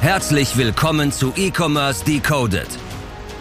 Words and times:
Herzlich 0.00 0.56
willkommen 0.56 1.10
zu 1.10 1.32
E-Commerce 1.36 2.04
Decoded, 2.04 2.68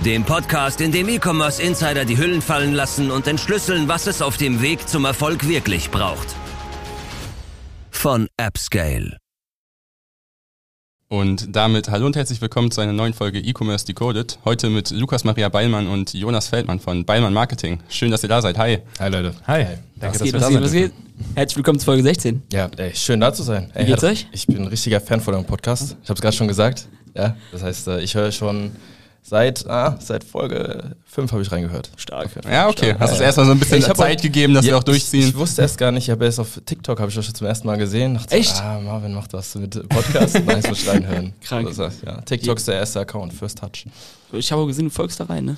dem 0.04 0.24
Podcast, 0.24 0.82
in 0.82 0.92
dem 0.92 1.10
E-Commerce 1.10 1.62
Insider 1.62 2.06
die 2.06 2.18
Hüllen 2.18 2.42
fallen 2.42 2.74
lassen 2.74 3.12
und 3.12 3.28
entschlüsseln, 3.28 3.88
was 3.88 4.08
es 4.08 4.22
auf 4.22 4.38
dem 4.38 4.62
Weg 4.62 4.88
zum 4.88 5.06
Erfolg 5.06 5.48
wirklich 5.48 5.92
braucht. 5.92 6.28
Von 7.92 8.28
AppScale. 8.38 9.18
Und 11.08 11.56
damit 11.56 11.90
hallo 11.90 12.08
und 12.08 12.16
herzlich 12.16 12.42
willkommen 12.42 12.72
zu 12.72 12.82
einer 12.82 12.92
neuen 12.92 13.14
Folge 13.14 13.38
E-Commerce 13.38 13.86
Decoded. 13.86 14.40
Heute 14.44 14.72
mit 14.72 14.90
Lukas 14.90 15.24
Maria 15.24 15.50
Beilmann 15.50 15.86
und 15.86 16.16
Jonas 16.16 16.48
Feldmann 16.48 16.80
von 16.80 17.06
Beilmann 17.06 17.32
Marketing. 17.32 17.80
Schön, 17.90 18.10
dass 18.10 18.24
ihr 18.24 18.30
da 18.30 18.42
seid. 18.42 18.58
Hi. 18.58 18.80
Hi 19.00 19.10
Leute. 19.12 19.36
Hi. 19.46 19.66
Danke, 19.98 20.20
was 20.20 20.24
geht, 20.24 20.34
was 20.34 20.50
geht, 20.50 20.62
was 20.64 20.72
geht? 20.72 20.94
Herzlich 21.36 21.58
willkommen 21.58 21.78
zu 21.78 21.86
Folge 21.86 22.02
16. 22.02 22.42
Ja, 22.52 22.72
ey, 22.78 22.96
schön 22.96 23.20
da 23.20 23.32
zu 23.32 23.44
sein. 23.44 23.70
Ey, 23.76 23.84
Wie 23.86 23.92
geht's 23.92 24.04
euch? 24.04 24.28
Ich 24.32 24.48
bin 24.48 24.58
ein 24.58 24.68
richtiger 24.68 25.00
Fan 25.00 25.22
von 25.22 25.36
eurem 25.36 25.46
Podcast. 25.46 25.96
Ich 26.02 26.10
habe 26.10 26.16
es 26.18 26.22
gerade 26.22 26.36
schon 26.36 26.48
gesagt. 26.48 26.88
Ja, 27.14 27.38
das 27.52 27.62
heißt, 27.62 27.88
äh, 27.88 28.02
ich 28.02 28.16
höre 28.16 28.32
schon 28.32 28.72
Seit, 29.28 29.68
ah, 29.68 29.98
seit 30.00 30.24
Folge 30.24 30.96
5 31.06 31.32
habe 31.32 31.42
ich 31.42 31.52
reingehört. 31.52 31.90
Stark. 31.98 32.30
Ja, 32.48 32.70
okay. 32.70 32.90
Stark. 32.90 33.00
Hast 33.00 33.16
du 33.16 33.20
ja. 33.22 33.26
erstmal 33.26 33.48
so 33.48 33.54
ein 33.54 33.60
bisschen 33.60 33.82
Zeit 33.82 34.20
auch, 34.20 34.22
gegeben, 34.22 34.54
dass 34.54 34.66
ja, 34.66 34.74
wir 34.74 34.78
auch 34.78 34.84
durchziehen? 34.84 35.22
Ich, 35.22 35.30
ich, 35.30 35.36
wusste 35.36 35.64
erst 35.64 35.80
gar 35.80 35.92
nicht, 35.92 36.04
ich 36.04 36.12
habe 36.12 36.26
erst 36.26 36.40
auf 36.40 36.62
TikTok, 36.64 37.00
habe 37.00 37.10
ich 37.10 37.16
das 37.16 37.26
schon 37.26 37.34
zum 37.34 37.48
ersten 37.48 37.66
Mal 37.66 37.78
gesehen. 37.78 38.14
Dachte, 38.14 38.36
Echt? 38.36 38.56
Ah, 38.62 38.80
Marvin 38.80 39.16
macht 39.16 39.34
was 39.34 39.56
mit 39.56 39.90
Podcast. 39.90 40.40
Nein, 40.46 40.60
ich 40.60 40.70
muss 40.70 40.88
reinhören. 40.88 41.34
Krank. 41.42 41.68
Heißt, 41.68 42.04
ja. 42.06 42.22
TikTok 42.22 42.58
ist 42.58 42.68
der 42.68 42.76
erste 42.76 43.00
Account, 43.00 43.34
First 43.34 43.58
Touch. 43.58 43.88
Ich 44.32 44.52
habe 44.52 44.64
gesehen, 44.68 44.86
du 44.86 44.92
folgst 44.92 45.20
da 45.20 45.24
rein, 45.24 45.46
ne? 45.46 45.58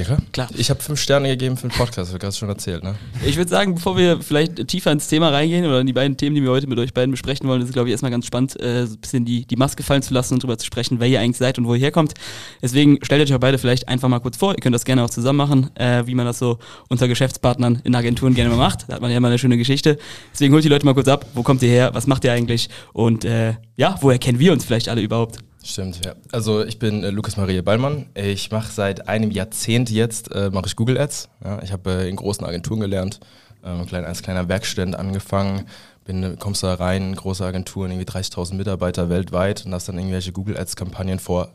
Ja, 0.00 0.06
klar. 0.06 0.18
klar. 0.32 0.48
Ich 0.56 0.70
habe 0.70 0.80
fünf 0.80 0.98
Sterne 0.98 1.28
gegeben 1.28 1.58
für 1.58 1.68
den 1.68 1.76
Podcast, 1.76 2.14
das 2.14 2.22
hast 2.22 2.36
du 2.36 2.38
schon 2.40 2.48
erzählt, 2.48 2.82
ne? 2.82 2.94
Ich 3.24 3.36
würde 3.36 3.50
sagen, 3.50 3.74
bevor 3.74 3.98
wir 3.98 4.22
vielleicht 4.22 4.66
tiefer 4.66 4.90
ins 4.92 5.08
Thema 5.08 5.28
reingehen 5.28 5.66
oder 5.66 5.80
in 5.80 5.86
die 5.86 5.92
beiden 5.92 6.16
Themen, 6.16 6.34
die 6.36 6.42
wir 6.42 6.50
heute 6.50 6.66
mit 6.66 6.78
euch 6.78 6.94
beiden 6.94 7.10
besprechen 7.10 7.46
wollen, 7.48 7.60
ist 7.60 7.68
es, 7.68 7.74
glaube 7.74 7.88
ich, 7.88 7.92
erstmal 7.92 8.10
ganz 8.10 8.24
spannend, 8.24 8.58
äh, 8.62 8.86
so 8.86 8.94
ein 8.94 9.00
bisschen 9.00 9.24
die, 9.26 9.44
die 9.44 9.56
Maske 9.56 9.82
fallen 9.82 10.00
zu 10.00 10.14
lassen 10.14 10.34
und 10.34 10.42
darüber 10.42 10.56
zu 10.56 10.64
sprechen, 10.64 11.00
wer 11.00 11.08
ihr 11.08 11.20
eigentlich 11.20 11.36
seid 11.36 11.58
und 11.58 11.66
wo 11.66 11.74
ihr 11.74 11.80
herkommt. 11.80 12.14
Deswegen 12.62 12.98
stellt 13.02 13.22
euch 13.22 13.34
auch 13.34 13.40
beide 13.40 13.58
vielleicht 13.58 13.88
einfach 13.88 14.08
mal 14.08 14.20
kurz 14.20 14.38
vor. 14.38 14.52
Ihr 14.52 14.60
könnt 14.60 14.74
das 14.74 14.86
gerne 14.86 15.04
auch 15.04 15.10
zusammen 15.10 15.36
machen, 15.36 15.76
äh, 15.76 16.06
wie 16.06 16.14
man 16.14 16.24
das 16.24 16.38
so 16.38 16.58
unter 16.88 17.06
Geschäftspartnern 17.06 17.82
in 17.84 17.94
Agenturen 17.94 18.34
gerne 18.34 18.48
mal 18.48 18.56
macht. 18.56 18.88
Da 18.88 18.94
hat 18.94 19.02
man 19.02 19.10
ja 19.10 19.20
mal 19.20 19.28
eine 19.28 19.38
schöne 19.38 19.58
Geschichte. 19.58 19.98
Deswegen 20.32 20.54
holt 20.54 20.64
die 20.64 20.70
Leute 20.70 20.86
mal 20.86 20.94
kurz 20.94 21.08
ab. 21.08 21.26
Wo 21.34 21.42
kommt 21.42 21.62
ihr 21.62 21.68
her? 21.68 21.90
Was 21.92 22.06
macht 22.06 22.24
ihr 22.24 22.32
eigentlich? 22.32 22.70
Und 22.94 23.26
äh, 23.26 23.54
ja, 23.76 23.96
woher 24.00 24.18
kennen 24.18 24.38
wir 24.38 24.52
uns 24.52 24.64
vielleicht 24.64 24.88
alle 24.88 25.02
überhaupt? 25.02 25.40
Stimmt, 25.62 26.04
ja. 26.04 26.14
Also 26.32 26.64
ich 26.64 26.78
bin 26.78 27.04
äh, 27.04 27.10
Lukas 27.10 27.36
Maria 27.36 27.62
Ballmann. 27.62 28.06
Ich 28.14 28.50
mache 28.50 28.72
seit 28.72 29.08
einem 29.08 29.30
Jahrzehnt 29.30 29.90
jetzt 29.90 30.32
äh, 30.32 30.50
mache 30.50 30.66
ich 30.66 30.76
Google 30.76 30.98
Ads. 30.98 31.28
Ja, 31.44 31.62
ich 31.62 31.72
habe 31.72 31.90
äh, 31.90 32.08
in 32.08 32.16
großen 32.16 32.46
Agenturen 32.46 32.80
gelernt, 32.80 33.20
äh, 33.62 33.84
klein, 33.84 34.04
als 34.04 34.22
kleiner 34.22 34.48
Werkstudent 34.48 34.96
angefangen. 34.96 35.66
Bin 36.04 36.22
äh, 36.22 36.36
kommst 36.38 36.62
da 36.62 36.74
rein, 36.74 37.14
große 37.14 37.44
Agenturen, 37.44 37.90
irgendwie 37.90 38.10
30.000 38.10 38.54
Mitarbeiter 38.54 39.10
weltweit 39.10 39.66
und 39.66 39.74
hast 39.74 39.88
dann 39.88 39.98
irgendwelche 39.98 40.32
Google 40.32 40.56
Ads 40.56 40.76
Kampagnen 40.76 41.18
vor 41.18 41.50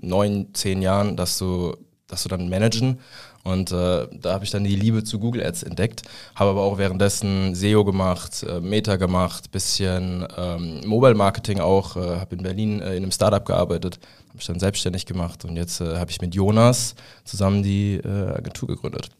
neun, 0.00 0.54
zehn 0.54 0.80
Jahren, 0.80 1.16
dass 1.16 1.38
du, 1.38 1.76
dass 2.06 2.22
du 2.22 2.28
dann 2.30 2.48
managen 2.48 3.00
und 3.46 3.70
äh, 3.70 4.08
da 4.20 4.32
habe 4.32 4.44
ich 4.44 4.50
dann 4.50 4.64
die 4.64 4.74
Liebe 4.74 5.04
zu 5.04 5.20
Google 5.20 5.44
Ads 5.44 5.62
entdeckt, 5.62 6.02
habe 6.34 6.50
aber 6.50 6.62
auch 6.62 6.78
währenddessen 6.78 7.54
SEO 7.54 7.84
gemacht, 7.84 8.42
äh, 8.42 8.60
Meta 8.60 8.96
gemacht, 8.96 9.52
bisschen 9.52 10.26
ähm, 10.36 10.80
Mobile 10.84 11.14
Marketing 11.14 11.60
auch, 11.60 11.96
äh, 11.96 12.18
habe 12.18 12.34
in 12.34 12.42
Berlin 12.42 12.80
äh, 12.80 12.96
in 12.96 13.04
einem 13.04 13.12
Startup 13.12 13.44
gearbeitet, 13.44 14.00
habe 14.30 14.40
ich 14.40 14.46
dann 14.46 14.58
selbstständig 14.58 15.06
gemacht 15.06 15.44
und 15.44 15.56
jetzt 15.56 15.80
äh, 15.80 15.96
habe 15.96 16.10
ich 16.10 16.20
mit 16.20 16.34
Jonas 16.34 16.96
zusammen 17.24 17.62
die 17.62 18.00
äh, 18.04 18.34
Agentur 18.34 18.68
gegründet. 18.68 19.10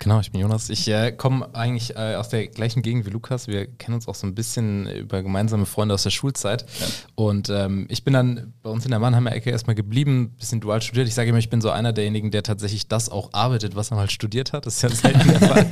Genau, 0.00 0.20
ich 0.20 0.30
bin 0.30 0.40
Jonas. 0.40 0.70
Ich 0.70 0.86
äh, 0.88 1.10
komme 1.10 1.48
eigentlich 1.54 1.96
äh, 1.96 2.14
aus 2.14 2.28
der 2.28 2.46
gleichen 2.46 2.82
Gegend 2.82 3.04
wie 3.04 3.10
Lukas. 3.10 3.48
Wir 3.48 3.66
kennen 3.66 3.96
uns 3.96 4.06
auch 4.06 4.14
so 4.14 4.28
ein 4.28 4.34
bisschen 4.34 4.88
über 4.88 5.22
gemeinsame 5.24 5.66
Freunde 5.66 5.94
aus 5.94 6.04
der 6.04 6.10
Schulzeit. 6.10 6.64
Ja. 6.78 6.86
Und 7.16 7.50
ähm, 7.50 7.86
ich 7.88 8.04
bin 8.04 8.14
dann 8.14 8.54
bei 8.62 8.70
uns 8.70 8.84
in 8.84 8.92
der 8.92 9.00
Mannheimer 9.00 9.32
Ecke 9.32 9.50
erstmal 9.50 9.74
geblieben, 9.74 10.36
bisschen 10.38 10.60
dual 10.60 10.80
studiert. 10.82 11.08
Ich 11.08 11.14
sage 11.14 11.30
immer, 11.30 11.38
ich 11.38 11.50
bin 11.50 11.60
so 11.60 11.70
einer 11.70 11.92
derjenigen, 11.92 12.30
der 12.30 12.44
tatsächlich 12.44 12.86
das 12.86 13.08
auch 13.08 13.30
arbeitet, 13.32 13.74
was 13.74 13.90
er 13.90 13.96
mal 13.96 14.08
studiert 14.08 14.52
hat. 14.52 14.66
Das 14.66 14.76
ist 14.76 14.82
ja 14.82 14.88
selten 14.88 15.28
der 15.28 15.40
Fall. 15.40 15.66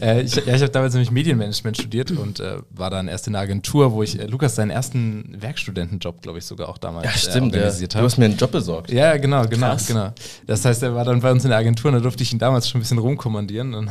äh, 0.00 0.22
ich 0.22 0.34
ja, 0.34 0.54
ich 0.54 0.62
habe 0.62 0.70
damals 0.70 0.94
nämlich 0.94 1.10
Medienmanagement 1.10 1.76
studiert 1.76 2.10
und 2.10 2.40
äh, 2.40 2.56
war 2.70 2.88
dann 2.88 3.06
erst 3.06 3.26
in 3.26 3.34
der 3.34 3.42
Agentur, 3.42 3.92
wo 3.92 4.02
ich 4.02 4.18
äh, 4.18 4.24
Lukas 4.24 4.54
seinen 4.54 4.70
ersten 4.70 5.36
Werkstudentenjob, 5.42 6.22
glaube 6.22 6.38
ich, 6.38 6.46
sogar 6.46 6.70
auch 6.70 6.78
damals 6.78 7.04
ja, 7.04 7.10
äh, 7.10 7.18
stimmt, 7.18 7.54
organisiert 7.54 7.92
ja. 7.92 7.98
habe. 7.98 8.06
Du 8.06 8.10
hast 8.10 8.18
mir 8.18 8.24
einen 8.24 8.38
Job 8.38 8.50
besorgt. 8.50 8.90
Ja, 8.90 9.18
genau, 9.18 9.46
genau, 9.46 9.72
Krass. 9.72 9.86
genau. 9.86 10.10
Das 10.46 10.64
heißt, 10.64 10.82
er 10.82 10.94
war 10.94 11.04
dann 11.04 11.20
bei 11.20 11.30
uns 11.30 11.44
in 11.44 11.50
der 11.50 11.58
Agentur 11.58 11.90
und 11.90 11.96
da 11.96 12.00
durfte 12.00 12.22
ich 12.22 12.32
ihn 12.32 12.38
damals 12.38 12.70
schon 12.70 12.78
ein 12.78 12.82
bisschen 12.82 12.98
rumkommen 12.98 13.41
kommandieren. 13.46 13.90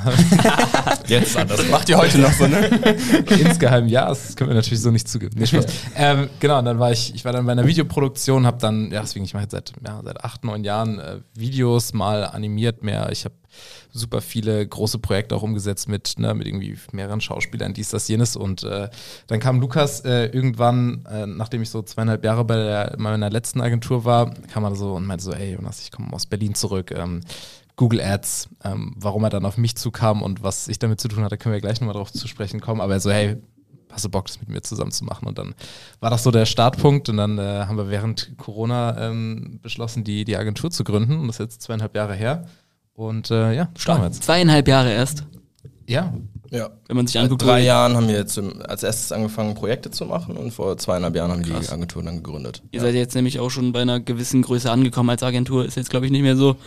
Jetzt 1.08 1.38
anders. 1.38 1.70
Macht 1.70 1.90
ihr 1.90 1.98
heute 1.98 2.20
noch 2.20 2.32
so, 2.32 2.48
ne? 2.48 2.68
Insgeheim 3.30 3.88
ja, 3.88 4.08
das 4.08 4.36
können 4.36 4.50
wir 4.50 4.56
natürlich 4.56 4.82
so 4.82 4.92
nicht 4.92 5.08
zugeben. 5.08 5.36
Nee, 5.38 5.46
Spaß. 5.46 5.66
ähm, 5.96 6.30
genau, 6.40 6.60
und 6.60 6.66
dann 6.66 6.80
war 6.80 6.92
ich, 6.92 7.14
ich 7.14 7.26
war 7.26 7.34
dann 7.34 7.46
bei 7.46 7.52
einer 7.52 7.66
Videoproduktion, 7.66 8.46
habe 8.46 8.58
dann, 8.60 8.92
ja, 8.92 9.02
deswegen, 9.02 9.26
ich 9.26 9.34
mache 9.34 9.44
jetzt 9.44 9.52
seit, 9.52 9.74
ja, 9.86 10.02
seit 10.04 10.24
acht, 10.24 10.44
neun 10.44 10.64
Jahren 10.64 11.00
äh, 11.00 11.18
Videos, 11.34 11.94
mal 11.94 12.26
animiert 12.26 12.84
mehr. 12.84 13.10
Ich 13.12 13.26
habe 13.26 13.36
super 13.92 14.22
viele 14.22 14.66
große 14.66 15.00
Projekte 15.00 15.36
auch 15.36 15.44
umgesetzt 15.44 15.90
mit, 15.90 16.18
ne, 16.18 16.34
mit 16.34 16.48
irgendwie 16.48 16.78
mehreren 16.94 17.20
Schauspielern, 17.20 17.74
dies, 17.74 17.90
das, 17.90 18.08
jenes. 18.08 18.38
Und 18.38 18.64
äh, 18.64 18.90
dann 19.28 19.40
kam 19.40 19.60
Lukas 19.60 20.02
äh, 20.02 20.28
irgendwann, 20.28 21.06
äh, 21.12 21.26
nachdem 21.26 21.62
ich 21.62 21.70
so 21.70 21.82
zweieinhalb 21.82 22.24
Jahre 22.24 22.46
bei 22.46 22.56
der, 22.56 22.96
meiner 22.98 23.30
letzten 23.30 23.60
Agentur 23.60 24.06
war, 24.06 24.34
kam 24.54 24.64
er 24.64 24.76
so 24.76 24.94
und 24.94 25.06
meinte 25.06 25.26
so, 25.26 25.34
ey 25.34 25.56
Jonas, 25.56 25.82
ich 25.82 25.92
komme 25.92 26.14
aus 26.14 26.26
Berlin 26.26 26.56
zurück. 26.56 26.92
Ähm, 26.92 27.22
Google 27.76 28.02
Ads, 28.02 28.50
ähm, 28.64 28.94
warum 28.98 29.24
er 29.24 29.30
dann 29.30 29.46
auf 29.46 29.58
mich 29.58 29.76
zukam 29.76 30.22
und 30.22 30.44
was 30.44 30.68
ich 30.68 30.80
damit 30.80 31.02
zu 31.02 31.08
tun 31.08 31.24
hatte, 31.24 31.38
können 31.38 31.54
wir 31.54 31.62
gleich 31.62 31.82
nochmal 31.82 31.96
drauf 31.96 32.12
zu 32.12 32.28
sprechen 32.28 32.62
kommen. 32.62 32.82
Aber 32.82 32.94
er 32.94 33.00
so, 33.00 33.12
hey, 33.12 33.38
hast 33.92 34.06
du 34.06 34.10
Bock, 34.10 34.28
das 34.28 34.40
mit 34.40 34.50
mir 34.50 34.62
zusammen 34.62 34.92
zu 34.92 35.04
machen? 35.04 35.28
Und 35.28 35.38
dann 35.38 35.54
war 36.00 36.10
das 36.10 36.24
so 36.24 36.32
der 36.32 36.46
Startpunkt 36.46 37.10
und 37.10 37.18
dann 37.18 37.38
äh, 37.38 37.66
haben 37.66 37.78
wir 37.78 37.90
während 37.90 38.38
Corona 38.38 39.10
ähm, 39.10 39.60
beschlossen, 39.62 40.04
die, 40.04 40.26
die 40.26 40.38
Agentur 40.38 40.72
zu 40.72 40.84
gründen 40.84 41.20
und 41.20 41.28
das 41.28 41.36
ist 41.36 41.40
jetzt 41.40 41.62
zweieinhalb 41.62 41.96
Jahre 41.96 42.16
her. 42.16 42.46
Und 42.94 43.32
äh, 43.32 43.54
ja, 43.54 43.70
starten 43.78 44.02
wir 44.04 44.08
jetzt. 44.08 44.24
Zweieinhalb 44.24 44.68
Jahre 44.68 44.92
erst. 44.92 45.26
Ja, 45.88 46.14
ja. 46.52 46.70
Wenn 46.88 46.98
man 46.98 47.08
sich 47.08 47.18
anguckt. 47.18 47.42
Seit 47.42 47.50
drei 47.50 47.64
Jahren 47.64 47.96
haben 47.96 48.10
wir 48.10 48.16
jetzt 48.16 48.38
als 48.38 48.84
erstes 48.84 49.14
angefangen, 49.14 49.56
Projekte 49.56 49.90
zu 49.90 50.06
machen 50.06 50.36
und 50.36 50.52
vor 50.52 50.78
zweieinhalb 50.78 51.16
Jahren 51.16 51.32
haben 51.32 51.46
wir 51.46 51.60
die 51.60 51.70
Agentur 51.70 52.04
dann 52.04 52.18
gegründet. 52.18 52.62
Ihr 52.72 52.80
ja. 52.80 52.86
seid 52.86 52.96
jetzt 52.96 53.16
nämlich 53.16 53.40
auch 53.40 53.50
schon 53.50 53.72
bei 53.72 53.82
einer 53.82 54.02
gewissen 54.02 54.42
Größe 54.42 54.70
angekommen 54.70 55.10
als 55.10 55.24
Agentur. 55.24 55.66
Ist 55.66 55.78
jetzt, 55.78 55.90
glaube 55.90 56.06
ich, 56.06 56.12
nicht 56.12 56.24
mehr 56.24 56.36
so, 56.36 56.58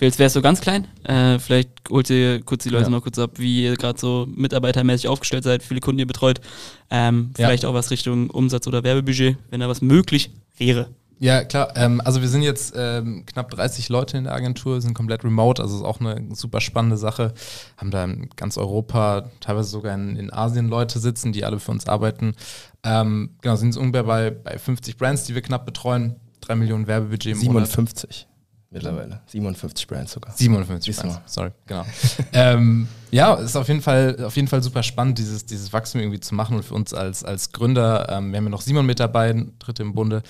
als 0.00 0.20
wäre 0.20 0.28
es 0.28 0.32
so 0.32 0.42
ganz 0.42 0.60
klein. 0.60 0.86
Äh, 1.02 1.40
vielleicht 1.40 1.70
holt 1.90 2.08
ihr 2.10 2.40
kurz 2.42 2.62
die 2.62 2.68
Leute 2.68 2.84
ja. 2.84 2.90
noch 2.90 3.02
kurz 3.02 3.18
ab, 3.18 3.32
wie 3.34 3.64
ihr 3.64 3.76
gerade 3.76 3.98
so 3.98 4.28
mitarbeitermäßig 4.32 5.08
aufgestellt 5.08 5.42
seid, 5.42 5.64
viele 5.64 5.80
Kunden 5.80 5.98
ihr 5.98 6.06
betreut. 6.06 6.40
Ähm, 6.88 7.32
vielleicht 7.34 7.64
ja. 7.64 7.68
auch 7.68 7.74
was 7.74 7.90
Richtung 7.90 8.30
Umsatz 8.30 8.68
oder 8.68 8.84
Werbebudget, 8.84 9.36
wenn 9.50 9.58
da 9.58 9.68
was 9.68 9.82
möglich 9.82 10.30
wäre. 10.56 10.88
Ja, 11.22 11.44
klar. 11.44 11.72
Ähm, 11.76 12.02
also 12.04 12.20
wir 12.20 12.28
sind 12.28 12.42
jetzt 12.42 12.74
ähm, 12.76 13.24
knapp 13.26 13.48
30 13.50 13.88
Leute 13.88 14.18
in 14.18 14.24
der 14.24 14.34
Agentur, 14.34 14.80
sind 14.80 14.92
komplett 14.92 15.22
remote, 15.22 15.62
also 15.62 15.76
ist 15.76 15.84
auch 15.84 16.00
eine 16.00 16.34
super 16.34 16.60
spannende 16.60 16.96
Sache. 16.96 17.32
Haben 17.76 17.92
da 17.92 18.02
in 18.02 18.28
ganz 18.34 18.58
Europa, 18.58 19.30
teilweise 19.38 19.68
sogar 19.68 19.94
in, 19.94 20.16
in 20.16 20.32
Asien 20.32 20.66
Leute 20.66 20.98
sitzen, 20.98 21.32
die 21.32 21.44
alle 21.44 21.60
für 21.60 21.70
uns 21.70 21.86
arbeiten. 21.86 22.34
Ähm, 22.82 23.36
genau, 23.40 23.54
sind 23.54 23.76
ungefähr 23.76 24.02
bei, 24.02 24.30
bei 24.30 24.58
50 24.58 24.96
Brands, 24.96 25.22
die 25.22 25.36
wir 25.36 25.42
knapp 25.42 25.64
betreuen. 25.64 26.16
3 26.40 26.56
Millionen 26.56 26.88
Werbebudget 26.88 27.34
im 27.34 27.38
57 27.38 28.26
mittlerweile. 28.72 29.20
57 29.26 29.86
Brands 29.86 30.12
sogar. 30.12 30.32
57 30.34 30.96
Brands, 30.96 31.20
sorry, 31.26 31.50
genau. 31.66 31.84
ähm, 32.32 32.88
ja, 33.10 33.34
ist 33.34 33.56
auf 33.56 33.68
jeden 33.68 33.82
Fall, 33.82 34.24
auf 34.24 34.34
jeden 34.36 34.48
Fall 34.48 34.62
super 34.62 34.82
spannend, 34.82 35.18
dieses, 35.18 35.44
dieses 35.44 35.72
Wachstum 35.72 36.00
irgendwie 36.00 36.20
zu 36.20 36.34
machen 36.34 36.56
und 36.56 36.64
für 36.64 36.74
uns 36.74 36.94
als, 36.94 37.22
als 37.22 37.52
Gründer, 37.52 38.08
ähm, 38.08 38.32
wir 38.32 38.38
haben 38.38 38.44
ja 38.44 38.50
noch 38.50 38.62
Simon 38.62 38.86
mit 38.86 38.98
dabei, 39.00 39.46
dritte 39.58 39.82
im 39.82 39.94
Bunde, 39.94 40.22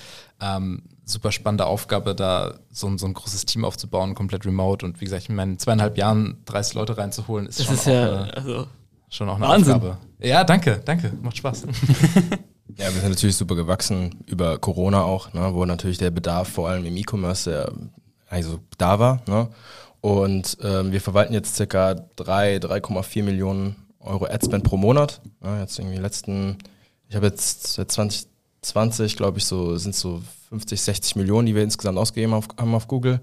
ähm, 0.43 0.83
super 1.05 1.31
spannende 1.31 1.65
Aufgabe, 1.65 2.15
da 2.15 2.55
so 2.71 2.87
ein, 2.87 2.97
so 2.97 3.05
ein 3.05 3.13
großes 3.13 3.45
Team 3.45 3.65
aufzubauen, 3.65 4.15
komplett 4.15 4.45
remote 4.45 4.85
und 4.85 4.99
wie 4.99 5.05
gesagt, 5.05 5.29
in 5.29 5.35
meinen 5.35 5.59
zweieinhalb 5.59 5.97
Jahren 5.97 6.37
30 6.45 6.73
Leute 6.73 6.97
reinzuholen, 6.97 7.47
ist, 7.47 7.59
das 7.59 7.65
schon, 7.65 7.75
ist 7.75 7.87
auch 7.87 7.91
ja, 7.91 8.21
eine, 8.21 8.37
also 8.37 8.67
schon 9.09 9.29
auch 9.29 9.35
eine 9.35 9.47
Wahnsinn. 9.47 9.73
Aufgabe. 9.75 9.97
Ja, 10.19 10.43
danke, 10.43 10.81
danke, 10.83 11.13
macht 11.21 11.37
Spaß. 11.37 11.63
Ja, 12.75 12.85
wir 12.85 13.01
sind 13.01 13.11
natürlich 13.11 13.35
super 13.35 13.55
gewachsen 13.55 14.23
über 14.25 14.57
Corona 14.57 15.03
auch, 15.03 15.31
ne, 15.33 15.53
wo 15.53 15.63
natürlich 15.63 15.99
der 15.99 16.09
Bedarf 16.09 16.47
vor 16.47 16.69
allem 16.69 16.85
im 16.85 16.97
E-Commerce 16.97 17.71
also 18.33 18.59
da 18.77 18.99
war. 18.99 19.21
Ne? 19.27 19.47
Und 20.01 20.57
ähm, 20.61 20.91
wir 20.91 20.99
verwalten 20.99 21.33
jetzt 21.33 21.55
circa 21.55 21.95
3, 22.15 22.57
3,4 22.57 23.23
Millionen 23.23 23.75
Euro 23.99 24.25
Adspend 24.25 24.63
pro 24.63 24.75
Monat. 24.75 25.21
Ja, 25.43 25.61
jetzt 25.61 25.79
irgendwie 25.79 25.97
letzten, 25.97 26.57
ich 27.07 27.15
habe 27.15 27.27
jetzt 27.27 27.73
seit 27.73 27.91
2020, 28.63 29.17
glaube 29.17 29.39
ich, 29.39 29.45
so 29.45 29.77
sind 29.77 29.95
so 29.95 30.21
50, 30.49 30.81
60 30.81 31.15
Millionen, 31.15 31.45
die 31.45 31.55
wir 31.55 31.63
insgesamt 31.63 31.97
ausgegeben 31.97 32.33
auf, 32.33 32.47
haben 32.57 32.73
auf 32.73 32.87
Google. 32.87 33.19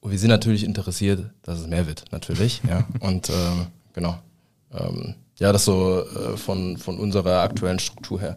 Und 0.00 0.12
wir 0.12 0.18
sind 0.18 0.30
natürlich 0.30 0.64
interessiert, 0.64 1.30
dass 1.42 1.60
es 1.60 1.66
mehr 1.66 1.86
wird, 1.86 2.04
natürlich. 2.12 2.62
ja. 2.68 2.84
Und 3.00 3.28
ähm, 3.30 3.66
genau. 3.92 4.18
Ähm, 4.72 5.14
ja, 5.38 5.52
das 5.52 5.64
so 5.64 6.02
äh, 6.02 6.36
von, 6.36 6.76
von 6.76 6.98
unserer 6.98 7.42
aktuellen 7.42 7.78
Struktur 7.78 8.20
her. 8.20 8.36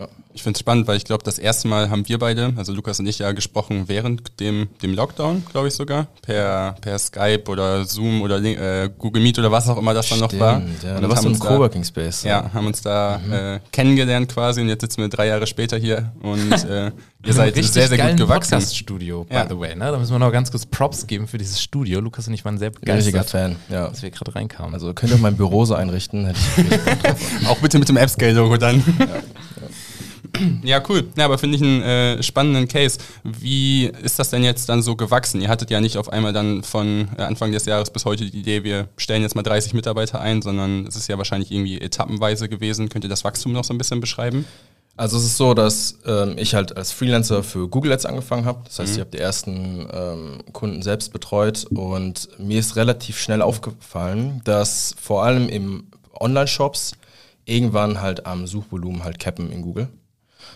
Ja. 0.00 0.08
Ich 0.32 0.42
finde 0.42 0.56
es 0.56 0.60
spannend, 0.60 0.86
weil 0.86 0.96
ich 0.96 1.04
glaube, 1.04 1.22
das 1.24 1.38
erste 1.38 1.68
Mal 1.68 1.90
haben 1.90 2.08
wir 2.08 2.18
beide, 2.18 2.54
also 2.56 2.72
Lukas 2.72 2.98
und 3.00 3.06
ich, 3.06 3.18
ja 3.18 3.32
gesprochen 3.32 3.84
während 3.88 4.40
dem, 4.40 4.68
dem 4.82 4.94
Lockdown, 4.94 5.44
glaube 5.50 5.68
ich 5.68 5.74
sogar, 5.74 6.06
per, 6.22 6.74
per 6.80 6.98
Skype 6.98 7.44
oder 7.48 7.84
Zoom 7.84 8.22
oder 8.22 8.42
äh, 8.42 8.88
Google 8.96 9.22
Meet 9.22 9.38
oder 9.38 9.52
was 9.52 9.68
auch 9.68 9.76
immer 9.76 9.92
das 9.92 10.06
Stimmt, 10.06 10.22
dann 10.22 10.30
noch 10.30 10.40
war. 10.40 10.62
Ja, 10.82 10.96
und 10.96 11.02
da 11.02 11.08
warst 11.10 11.24
du 11.24 11.28
im 11.28 11.38
Coworking 11.38 11.84
Space. 11.84 12.22
Ja, 12.22 12.44
ja, 12.44 12.54
haben 12.54 12.66
uns 12.66 12.80
da 12.80 13.20
mhm. 13.22 13.32
äh, 13.32 13.60
kennengelernt 13.72 14.32
quasi 14.32 14.62
und 14.62 14.68
jetzt 14.68 14.80
sitzen 14.80 15.02
wir 15.02 15.08
drei 15.08 15.26
Jahre 15.26 15.46
später 15.46 15.76
hier 15.76 16.12
und 16.22 16.52
äh, 16.64 16.92
ihr 17.26 17.32
seid 17.34 17.56
sehr, 17.56 17.88
sehr 17.88 17.98
gut 17.98 18.16
gewachsen. 18.16 18.52
Podcast-Studio, 18.52 19.24
by 19.24 19.34
ja. 19.34 19.46
the 19.48 19.58
way. 19.58 19.74
Ne? 19.74 19.90
Da 19.90 19.98
müssen 19.98 20.12
wir 20.12 20.18
noch 20.18 20.32
ganz 20.32 20.50
kurz 20.50 20.64
Props 20.64 21.06
geben 21.06 21.26
für 21.26 21.36
dieses 21.36 21.60
Studio. 21.60 22.00
Lukas 22.00 22.26
und 22.26 22.32
ich 22.32 22.44
waren 22.46 22.56
sehr 22.56 22.70
begeistert. 22.70 23.14
Richtiger 23.14 23.24
Fan, 23.24 23.56
ja. 23.68 23.88
Dass 23.88 24.02
wir 24.02 24.10
gerade 24.10 24.34
reinkamen. 24.34 24.72
Also 24.72 24.94
könnt 24.94 25.12
ihr 25.12 25.16
auch 25.16 25.20
mein 25.20 25.36
Büro 25.36 25.66
so 25.66 25.74
einrichten, 25.74 26.32
Auch 27.48 27.58
bitte 27.58 27.78
mit 27.78 27.88
dem 27.88 27.98
Appscale-Logo 27.98 28.56
dann. 28.56 28.82
Ja. 28.98 29.06
Ja, 30.62 30.82
cool. 30.88 31.08
Ja, 31.16 31.24
aber 31.24 31.38
finde 31.38 31.56
ich 31.56 31.62
einen 31.62 31.82
äh, 31.82 32.22
spannenden 32.22 32.68
Case. 32.68 32.98
Wie 33.24 33.86
ist 33.86 34.18
das 34.18 34.30
denn 34.30 34.44
jetzt 34.44 34.68
dann 34.68 34.82
so 34.82 34.96
gewachsen? 34.96 35.40
Ihr 35.40 35.48
hattet 35.48 35.70
ja 35.70 35.80
nicht 35.80 35.96
auf 35.96 36.12
einmal 36.12 36.32
dann 36.32 36.62
von 36.62 37.08
äh, 37.16 37.22
Anfang 37.22 37.52
des 37.52 37.66
Jahres 37.66 37.90
bis 37.90 38.04
heute 38.04 38.30
die 38.30 38.38
Idee, 38.38 38.64
wir 38.64 38.88
stellen 38.96 39.22
jetzt 39.22 39.34
mal 39.34 39.42
30 39.42 39.74
Mitarbeiter 39.74 40.20
ein, 40.20 40.42
sondern 40.42 40.86
es 40.86 40.96
ist 40.96 41.08
ja 41.08 41.18
wahrscheinlich 41.18 41.50
irgendwie 41.50 41.80
etappenweise 41.80 42.48
gewesen. 42.48 42.88
Könnt 42.88 43.04
ihr 43.04 43.10
das 43.10 43.24
Wachstum 43.24 43.52
noch 43.52 43.64
so 43.64 43.74
ein 43.74 43.78
bisschen 43.78 44.00
beschreiben? 44.00 44.44
Also 44.96 45.16
es 45.16 45.24
ist 45.24 45.38
so, 45.38 45.54
dass 45.54 45.98
ähm, 46.04 46.34
ich 46.36 46.54
halt 46.54 46.76
als 46.76 46.92
Freelancer 46.92 47.42
für 47.42 47.68
Google 47.68 47.92
Ads 47.92 48.04
angefangen 48.04 48.44
habe. 48.44 48.60
Das 48.64 48.78
heißt, 48.78 48.90
mhm. 48.90 48.94
ich 48.94 49.00
habe 49.00 49.10
die 49.10 49.18
ersten 49.18 49.88
ähm, 49.92 50.38
Kunden 50.52 50.82
selbst 50.82 51.12
betreut 51.12 51.64
und 51.70 52.28
mir 52.38 52.60
ist 52.60 52.76
relativ 52.76 53.18
schnell 53.18 53.40
aufgefallen, 53.40 54.42
dass 54.44 54.94
vor 55.00 55.24
allem 55.24 55.48
im 55.48 55.84
Online-Shops 56.12 56.92
irgendwann 57.46 58.02
halt 58.02 58.26
am 58.26 58.46
Suchvolumen 58.46 59.02
halt 59.02 59.18
cappen 59.18 59.50
in 59.50 59.62
Google. 59.62 59.88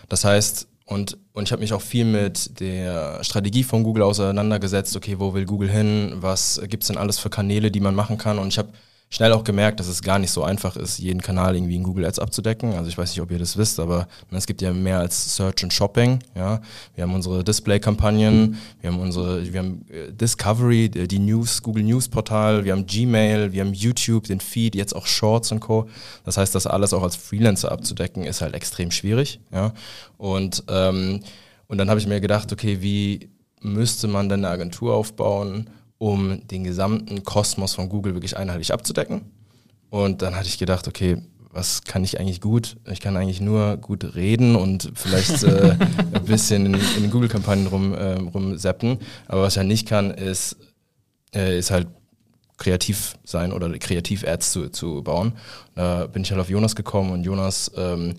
Das 0.09 0.25
heißt, 0.25 0.67
und, 0.85 1.17
und 1.33 1.43
ich 1.43 1.51
habe 1.51 1.61
mich 1.61 1.73
auch 1.73 1.81
viel 1.81 2.05
mit 2.05 2.59
der 2.59 3.23
Strategie 3.23 3.63
von 3.63 3.83
Google 3.83 4.03
auseinandergesetzt. 4.03 4.95
Okay, 4.95 5.19
wo 5.19 5.33
will 5.33 5.45
Google 5.45 5.69
hin? 5.69 6.13
Was 6.17 6.61
gibt 6.67 6.83
es 6.83 6.87
denn 6.87 6.97
alles 6.97 7.17
für 7.17 7.29
Kanäle, 7.29 7.71
die 7.71 7.79
man 7.79 7.95
machen 7.95 8.17
kann? 8.17 8.37
Und 8.37 8.49
ich 8.49 8.59
habe 8.59 8.69
schnell 9.09 9.31
auch 9.31 9.43
gemerkt, 9.43 9.79
dass 9.79 9.87
es 9.87 10.01
gar 10.01 10.19
nicht 10.19 10.31
so 10.31 10.43
einfach 10.43 10.75
ist, 10.75 10.97
jeden 10.99 11.21
Kanal 11.21 11.55
irgendwie 11.55 11.75
in 11.75 11.83
Google 11.83 12.05
Ads 12.05 12.19
abzudecken. 12.19 12.73
Also 12.73 12.89
ich 12.89 12.97
weiß 12.97 13.11
nicht, 13.11 13.21
ob 13.21 13.31
ihr 13.31 13.39
das 13.39 13.55
wisst, 13.55 13.79
aber 13.79 14.07
es 14.31 14.45
gibt 14.45 14.61
ja 14.61 14.73
mehr 14.73 14.99
als 14.99 15.35
Search 15.35 15.63
und 15.63 15.71
Shopping. 15.71 16.19
Ja, 16.35 16.61
wir 16.95 17.03
haben 17.03 17.13
unsere 17.13 17.43
Display-Kampagnen, 17.43 18.57
wir 18.81 18.91
haben 18.91 18.99
unsere, 18.99 19.51
wir 19.51 19.59
haben 19.59 19.85
äh, 19.89 20.11
Discovery, 20.11 20.89
die 20.89 21.19
News, 21.19 21.61
Google 21.61 21.83
News 21.83 22.09
Portal, 22.09 22.65
wir 22.65 22.73
haben 22.73 22.85
Gmail, 22.85 23.53
wir 23.53 23.61
haben 23.61 23.73
YouTube, 23.73 24.25
den 24.25 24.39
Feed, 24.39 24.75
jetzt 24.75 24.95
auch 24.95 25.05
Shorts 25.05 25.51
und 25.51 25.59
Co. 25.59 25.87
Das 26.23 26.37
heißt, 26.37 26.53
das 26.53 26.67
alles 26.67 26.93
auch 26.93 27.03
als 27.03 27.15
Freelancer 27.15 27.71
abzudecken, 27.71 28.23
ist 28.23 28.41
halt 28.41 28.53
extrem 28.53 28.91
schwierig. 28.91 29.39
Ja, 29.51 29.73
und 30.17 30.63
ähm, 30.67 31.21
und 31.67 31.77
dann 31.77 31.89
habe 31.89 31.99
ich 31.99 32.07
mir 32.07 32.21
gedacht, 32.21 32.51
okay, 32.51 32.81
wie 32.81 33.29
müsste 33.61 34.07
man 34.07 34.29
denn 34.29 34.45
eine 34.45 34.53
Agentur 34.53 34.93
aufbauen? 34.93 35.69
Um 35.97 36.45
den 36.47 36.63
gesamten 36.63 37.23
Kosmos 37.23 37.73
von 37.73 37.89
Google 37.89 38.13
wirklich 38.13 38.37
einheitlich 38.37 38.73
abzudecken. 38.73 39.21
Und 39.89 40.21
dann 40.21 40.35
hatte 40.35 40.47
ich 40.47 40.57
gedacht, 40.57 40.87
okay, 40.87 41.17
was 41.51 41.85
kann 41.85 42.03
ich 42.03 42.19
eigentlich 42.19 42.41
gut? 42.41 42.75
Ich 42.91 42.99
kann 42.99 43.15
eigentlich 43.15 43.39
nur 43.39 43.77
gut 43.77 44.15
reden 44.15 44.57
und 44.57 44.91
vielleicht 44.93 45.41
äh, 45.43 45.77
ein 46.13 46.25
bisschen 46.25 46.65
in, 46.65 46.73
in 46.73 47.03
den 47.03 47.11
Google-Kampagnen 47.11 47.67
rum, 47.67 47.93
äh, 47.93 48.15
rumseppen. 48.15 48.97
Aber 49.27 49.43
was 49.43 49.53
ich 49.53 49.59
halt 49.59 49.69
nicht 49.69 49.87
kann, 49.87 50.11
ist, 50.11 50.57
äh, 51.33 51.57
ist 51.57 51.71
halt 51.71 51.87
kreativ 52.57 53.17
sein 53.23 53.53
oder 53.53 53.69
Kreativ-Ads 53.77 54.51
zu, 54.51 54.69
zu 54.69 55.01
bauen. 55.01 55.33
Da 55.75 56.07
bin 56.07 56.23
ich 56.23 56.31
halt 56.31 56.41
auf 56.41 56.49
Jonas 56.49 56.75
gekommen 56.75 57.11
und 57.11 57.23
Jonas 57.23 57.71
ähm, 57.77 58.15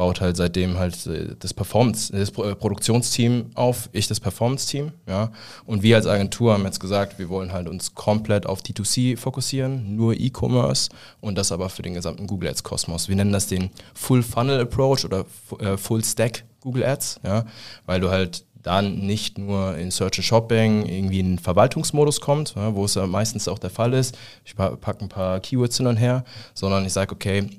baut 0.00 0.22
halt 0.22 0.34
seitdem 0.34 0.78
halt 0.78 1.06
äh, 1.06 1.36
das 1.38 1.52
Performance, 1.52 2.10
das 2.10 2.30
äh, 2.30 2.54
Produktionsteam 2.54 3.50
auf, 3.54 3.90
ich 3.92 4.08
das 4.08 4.18
Performance-Team, 4.18 4.92
ja. 5.06 5.30
Und 5.66 5.82
wir 5.82 5.96
als 5.96 6.06
Agentur 6.06 6.54
haben 6.54 6.64
jetzt 6.64 6.80
gesagt, 6.80 7.18
wir 7.18 7.28
wollen 7.28 7.52
halt 7.52 7.68
uns 7.68 7.94
komplett 7.94 8.46
auf 8.46 8.62
D2C 8.62 9.18
fokussieren, 9.18 9.96
nur 9.96 10.14
E-Commerce 10.14 10.88
und 11.20 11.36
das 11.36 11.52
aber 11.52 11.68
für 11.68 11.82
den 11.82 11.92
gesamten 11.92 12.26
Google 12.26 12.48
Ads 12.48 12.62
Kosmos. 12.62 13.10
Wir 13.10 13.16
nennen 13.16 13.30
das 13.30 13.48
den 13.48 13.68
Full 13.92 14.22
Funnel 14.22 14.62
Approach 14.62 15.04
oder 15.04 15.26
äh, 15.58 15.76
Full 15.76 16.02
Stack 16.02 16.44
Google 16.60 16.84
Ads, 16.84 17.20
ja, 17.22 17.44
weil 17.84 18.00
du 18.00 18.08
halt 18.08 18.46
dann 18.54 19.00
nicht 19.00 19.36
nur 19.36 19.76
in 19.76 19.90
Search 19.90 20.16
and 20.16 20.24
Shopping 20.24 20.86
irgendwie 20.86 21.20
in 21.20 21.38
Verwaltungsmodus 21.38 22.22
kommt, 22.22 22.54
wo 22.56 22.86
es 22.86 22.94
ja 22.94 23.06
meistens 23.06 23.48
auch 23.48 23.58
der 23.58 23.68
Fall 23.68 23.92
ist. 23.92 24.16
Ich 24.46 24.56
packe 24.56 25.02
ein 25.02 25.10
paar 25.10 25.40
Keywords 25.40 25.76
hin 25.76 25.86
und 25.86 25.98
her, 25.98 26.24
sondern 26.54 26.86
ich 26.86 26.92
sage, 26.94 27.14
okay, 27.14 27.50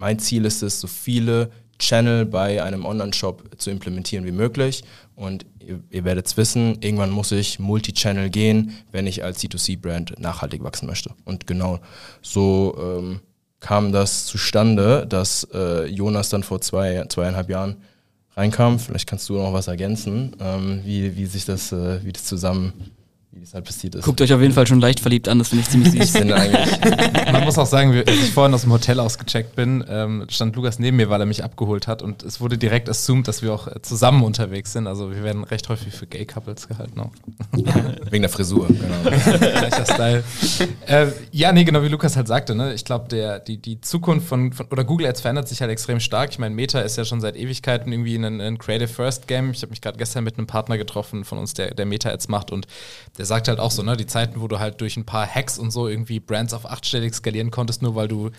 mein 0.00 0.18
Ziel 0.18 0.46
ist 0.46 0.62
es, 0.62 0.80
so 0.80 0.86
viele 0.86 1.50
Channel 1.80 2.24
bei 2.26 2.62
einem 2.62 2.84
Online-Shop 2.84 3.42
zu 3.58 3.70
implementieren 3.70 4.24
wie 4.24 4.32
möglich. 4.32 4.84
Und 5.16 5.44
ihr, 5.58 5.80
ihr 5.90 6.04
werdet 6.04 6.26
es 6.26 6.36
wissen, 6.36 6.78
irgendwann 6.80 7.10
muss 7.10 7.32
ich 7.32 7.58
Multi-Channel 7.58 8.30
gehen, 8.30 8.76
wenn 8.92 9.06
ich 9.06 9.24
als 9.24 9.42
C2C-Brand 9.42 10.20
nachhaltig 10.20 10.62
wachsen 10.62 10.86
möchte. 10.86 11.10
Und 11.24 11.46
genau 11.46 11.80
so 12.22 12.76
ähm, 12.80 13.20
kam 13.58 13.92
das 13.92 14.26
zustande, 14.26 15.06
dass 15.06 15.46
äh, 15.52 15.86
Jonas 15.86 16.28
dann 16.28 16.42
vor 16.42 16.60
zwei, 16.60 17.04
zweieinhalb 17.08 17.50
Jahren 17.50 17.76
reinkam. 18.36 18.78
Vielleicht 18.78 19.08
kannst 19.08 19.28
du 19.28 19.34
noch 19.34 19.52
was 19.52 19.68
ergänzen, 19.68 20.36
ähm, 20.40 20.80
wie, 20.84 21.16
wie 21.16 21.26
sich 21.26 21.44
das, 21.44 21.72
äh, 21.72 22.04
wie 22.04 22.12
das 22.12 22.24
zusammen 22.24 22.72
wie 23.32 23.40
das 23.40 23.54
halt 23.54 23.64
passiert 23.64 23.94
ist. 23.94 24.04
Guckt 24.04 24.20
euch 24.20 24.32
auf 24.32 24.40
jeden 24.40 24.54
Fall 24.54 24.66
schon 24.66 24.80
leicht 24.80 24.98
verliebt 24.98 25.28
an, 25.28 25.38
das 25.38 25.50
finde 25.50 25.62
ich 25.62 25.70
ziemlich 25.70 25.92
süß. 25.92 26.24
Man 27.32 27.44
muss 27.44 27.58
auch 27.58 27.66
sagen, 27.66 27.94
als 27.94 28.10
ich 28.10 28.32
vorhin 28.32 28.52
aus 28.52 28.62
dem 28.62 28.72
Hotel 28.72 28.98
ausgecheckt 28.98 29.54
bin, 29.54 29.84
ähm, 29.88 30.26
stand 30.28 30.56
Lukas 30.56 30.80
neben 30.80 30.96
mir, 30.96 31.10
weil 31.10 31.20
er 31.20 31.26
mich 31.26 31.44
abgeholt 31.44 31.86
hat 31.86 32.02
und 32.02 32.24
es 32.24 32.40
wurde 32.40 32.58
direkt 32.58 32.88
assumed, 32.88 33.28
dass 33.28 33.42
wir 33.42 33.52
auch 33.54 33.68
äh, 33.68 33.80
zusammen 33.82 34.24
unterwegs 34.24 34.72
sind. 34.72 34.88
Also 34.88 35.12
wir 35.12 35.22
werden 35.22 35.44
recht 35.44 35.68
häufig 35.68 35.94
für 35.94 36.08
Gay-Couples 36.08 36.66
gehalten 36.66 36.98
auch. 36.98 37.12
Wegen 38.10 38.22
der 38.22 38.30
Frisur, 38.30 38.66
genau. 38.66 39.10
Gleicher 39.38 39.84
Style. 39.84 40.24
Äh, 40.86 41.06
ja, 41.30 41.52
nee, 41.52 41.62
genau 41.62 41.84
wie 41.84 41.88
Lukas 41.88 42.16
halt 42.16 42.26
sagte, 42.26 42.56
ne? 42.56 42.74
ich 42.74 42.84
glaube, 42.84 43.40
die, 43.46 43.58
die 43.58 43.80
Zukunft 43.80 44.26
von, 44.26 44.52
von, 44.52 44.66
oder 44.66 44.82
Google 44.82 45.06
Ads 45.06 45.20
verändert 45.20 45.46
sich 45.46 45.60
halt 45.60 45.70
extrem 45.70 46.00
stark. 46.00 46.30
Ich 46.30 46.40
meine, 46.40 46.52
Meta 46.52 46.80
ist 46.80 46.96
ja 46.96 47.04
schon 47.04 47.20
seit 47.20 47.36
Ewigkeiten 47.36 47.92
irgendwie 47.92 48.16
ein, 48.16 48.40
ein 48.40 48.58
Creative 48.58 48.88
First 48.88 49.28
Game. 49.28 49.52
Ich 49.52 49.62
habe 49.62 49.70
mich 49.70 49.80
gerade 49.80 49.98
gestern 49.98 50.24
mit 50.24 50.36
einem 50.36 50.48
Partner 50.48 50.78
getroffen 50.78 51.24
von 51.24 51.38
uns, 51.38 51.54
der, 51.54 51.74
der 51.74 51.86
Meta 51.86 52.10
Ads 52.10 52.26
macht 52.26 52.50
und 52.50 52.66
der 53.20 53.26
sagt 53.26 53.48
halt 53.48 53.60
auch 53.60 53.70
so, 53.70 53.82
ne, 53.82 53.98
die 53.98 54.06
Zeiten, 54.06 54.40
wo 54.40 54.48
du 54.48 54.60
halt 54.60 54.80
durch 54.80 54.96
ein 54.96 55.04
paar 55.04 55.26
Hacks 55.26 55.58
und 55.58 55.70
so 55.72 55.88
irgendwie 55.88 56.20
Brands 56.20 56.54
auf 56.54 56.64
achtstellig 56.64 57.12
skalieren 57.12 57.50
konntest, 57.50 57.82
nur 57.82 57.94
weil 57.94 58.08
du 58.08 58.30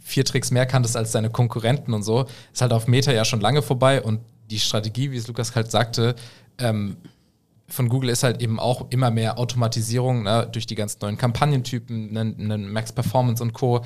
vier 0.00 0.24
Tricks 0.24 0.50
mehr 0.50 0.66
kanntest 0.66 0.96
als 0.96 1.12
deine 1.12 1.30
Konkurrenten 1.30 1.94
und 1.94 2.02
so, 2.02 2.26
ist 2.52 2.60
halt 2.60 2.72
auf 2.72 2.88
Meta 2.88 3.12
ja 3.12 3.24
schon 3.24 3.40
lange 3.40 3.62
vorbei. 3.62 4.02
Und 4.02 4.18
die 4.50 4.58
Strategie, 4.58 5.12
wie 5.12 5.16
es 5.18 5.28
Lukas 5.28 5.54
halt 5.54 5.70
sagte, 5.70 6.16
ähm, 6.58 6.96
von 7.68 7.88
Google 7.88 8.10
ist 8.10 8.24
halt 8.24 8.42
eben 8.42 8.58
auch 8.58 8.90
immer 8.90 9.12
mehr 9.12 9.38
Automatisierung 9.38 10.24
ne, 10.24 10.48
durch 10.50 10.66
die 10.66 10.74
ganzen 10.74 10.98
neuen 11.02 11.16
Kampagnentypen, 11.16 12.16
einen 12.16 12.72
Max 12.72 12.90
Performance 12.90 13.40
und 13.40 13.52
Co 13.52 13.84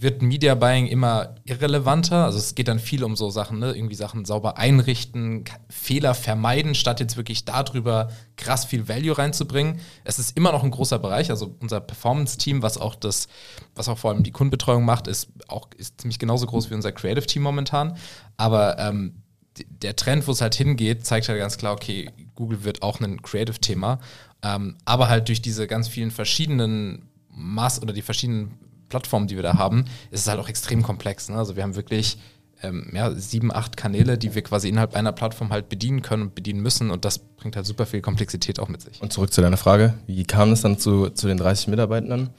wird 0.00 0.22
Media 0.22 0.54
Buying 0.54 0.86
immer 0.86 1.34
irrelevanter. 1.44 2.24
Also 2.24 2.38
es 2.38 2.54
geht 2.54 2.68
dann 2.68 2.78
viel 2.78 3.02
um 3.02 3.16
so 3.16 3.30
Sachen, 3.30 3.58
ne? 3.58 3.72
irgendwie 3.72 3.96
Sachen 3.96 4.24
sauber 4.24 4.56
einrichten, 4.56 5.44
Fehler 5.68 6.14
vermeiden, 6.14 6.74
statt 6.74 7.00
jetzt 7.00 7.16
wirklich 7.16 7.44
darüber 7.44 8.10
krass 8.36 8.64
viel 8.64 8.88
Value 8.88 9.16
reinzubringen. 9.16 9.80
Es 10.04 10.20
ist 10.20 10.36
immer 10.36 10.52
noch 10.52 10.62
ein 10.62 10.70
großer 10.70 11.00
Bereich. 11.00 11.30
Also 11.30 11.56
unser 11.58 11.80
Performance-Team, 11.80 12.62
was 12.62 12.78
auch 12.78 12.94
das, 12.94 13.26
was 13.74 13.88
auch 13.88 13.98
vor 13.98 14.12
allem 14.12 14.22
die 14.22 14.30
Kundenbetreuung 14.30 14.84
macht, 14.84 15.08
ist 15.08 15.30
auch 15.48 15.68
ist 15.76 16.00
ziemlich 16.00 16.20
genauso 16.20 16.46
groß 16.46 16.70
wie 16.70 16.74
unser 16.74 16.92
Creative-Team 16.92 17.42
momentan. 17.42 17.96
Aber 18.36 18.78
ähm, 18.78 19.22
der 19.56 19.96
Trend, 19.96 20.28
wo 20.28 20.32
es 20.32 20.40
halt 20.40 20.54
hingeht, 20.54 21.06
zeigt 21.06 21.28
halt 21.28 21.38
ganz 21.40 21.58
klar, 21.58 21.72
okay, 21.72 22.10
Google 22.36 22.62
wird 22.62 22.82
auch 22.82 23.00
ein 23.00 23.20
Creative-Thema. 23.20 23.98
Ähm, 24.42 24.76
aber 24.84 25.08
halt 25.08 25.26
durch 25.26 25.42
diese 25.42 25.66
ganz 25.66 25.88
vielen 25.88 26.12
verschiedenen 26.12 27.08
Maß 27.30 27.82
oder 27.82 27.92
die 27.92 28.02
verschiedenen 28.02 28.58
Plattform, 28.88 29.26
die 29.26 29.36
wir 29.36 29.42
da 29.42 29.58
haben, 29.58 29.84
ist 30.10 30.20
es 30.20 30.28
halt 30.28 30.40
auch 30.40 30.48
extrem 30.48 30.82
komplex. 30.82 31.28
Ne? 31.28 31.36
Also 31.36 31.56
wir 31.56 31.62
haben 31.62 31.76
wirklich 31.76 32.18
ähm, 32.62 32.90
ja, 32.92 33.12
sieben, 33.12 33.52
acht 33.52 33.76
Kanäle, 33.76 34.18
die 34.18 34.34
wir 34.34 34.42
quasi 34.42 34.68
innerhalb 34.68 34.94
einer 34.94 35.12
Plattform 35.12 35.50
halt 35.50 35.68
bedienen 35.68 36.02
können 36.02 36.24
und 36.24 36.34
bedienen 36.34 36.60
müssen 36.60 36.90
und 36.90 37.04
das 37.04 37.18
bringt 37.18 37.56
halt 37.56 37.66
super 37.66 37.86
viel 37.86 38.00
Komplexität 38.00 38.58
auch 38.58 38.68
mit 38.68 38.82
sich. 38.82 39.00
Und 39.00 39.12
zurück 39.12 39.32
zu 39.32 39.40
deiner 39.40 39.56
Frage, 39.56 39.94
wie 40.06 40.24
kam 40.24 40.52
es 40.52 40.62
dann 40.62 40.78
zu, 40.78 41.10
zu 41.10 41.28
den 41.28 41.38
30 41.38 41.68
Mitarbeitenden? 41.68 42.30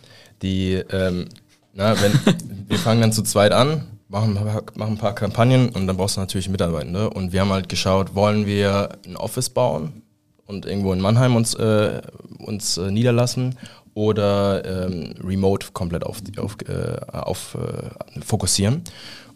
Die, 0.42 0.74
ähm, 0.74 1.30
na, 1.74 1.96
wenn, 2.02 2.14
wir 2.68 2.78
fangen 2.78 3.02
dann 3.02 3.14
zu 3.14 3.24
zweit 3.24 3.52
an, 3.52 3.84
machen, 4.10 4.34
machen 4.34 4.94
ein 4.94 4.98
paar 4.98 5.16
Kampagnen 5.16 5.70
und 5.70 5.88
dann 5.88 5.96
brauchst 5.96 6.18
du 6.18 6.22
natürlich 6.22 6.50
Mitarbeitende 6.50 7.10
und 7.10 7.32
wir 7.32 7.42
haben 7.42 7.52
halt 7.52 7.70
geschaut, 7.70 8.16
wollen 8.16 8.46
wir 8.46 8.98
ein 9.06 9.16
Office 9.16 9.50
bauen 9.50 10.02
und 10.46 10.66
irgendwo 10.66 10.92
in 10.94 11.00
Mannheim 11.00 11.36
uns, 11.36 11.54
äh, 11.54 12.02
uns 12.40 12.78
äh, 12.78 12.92
niederlassen 12.92 13.58
oder 13.94 14.64
ähm, 14.66 15.14
remote 15.24 15.68
komplett 15.74 16.04
auf, 16.04 16.22
auf, 16.38 16.58
äh, 16.68 17.00
auf 17.12 17.56
äh, 17.56 18.22
fokussieren. 18.22 18.84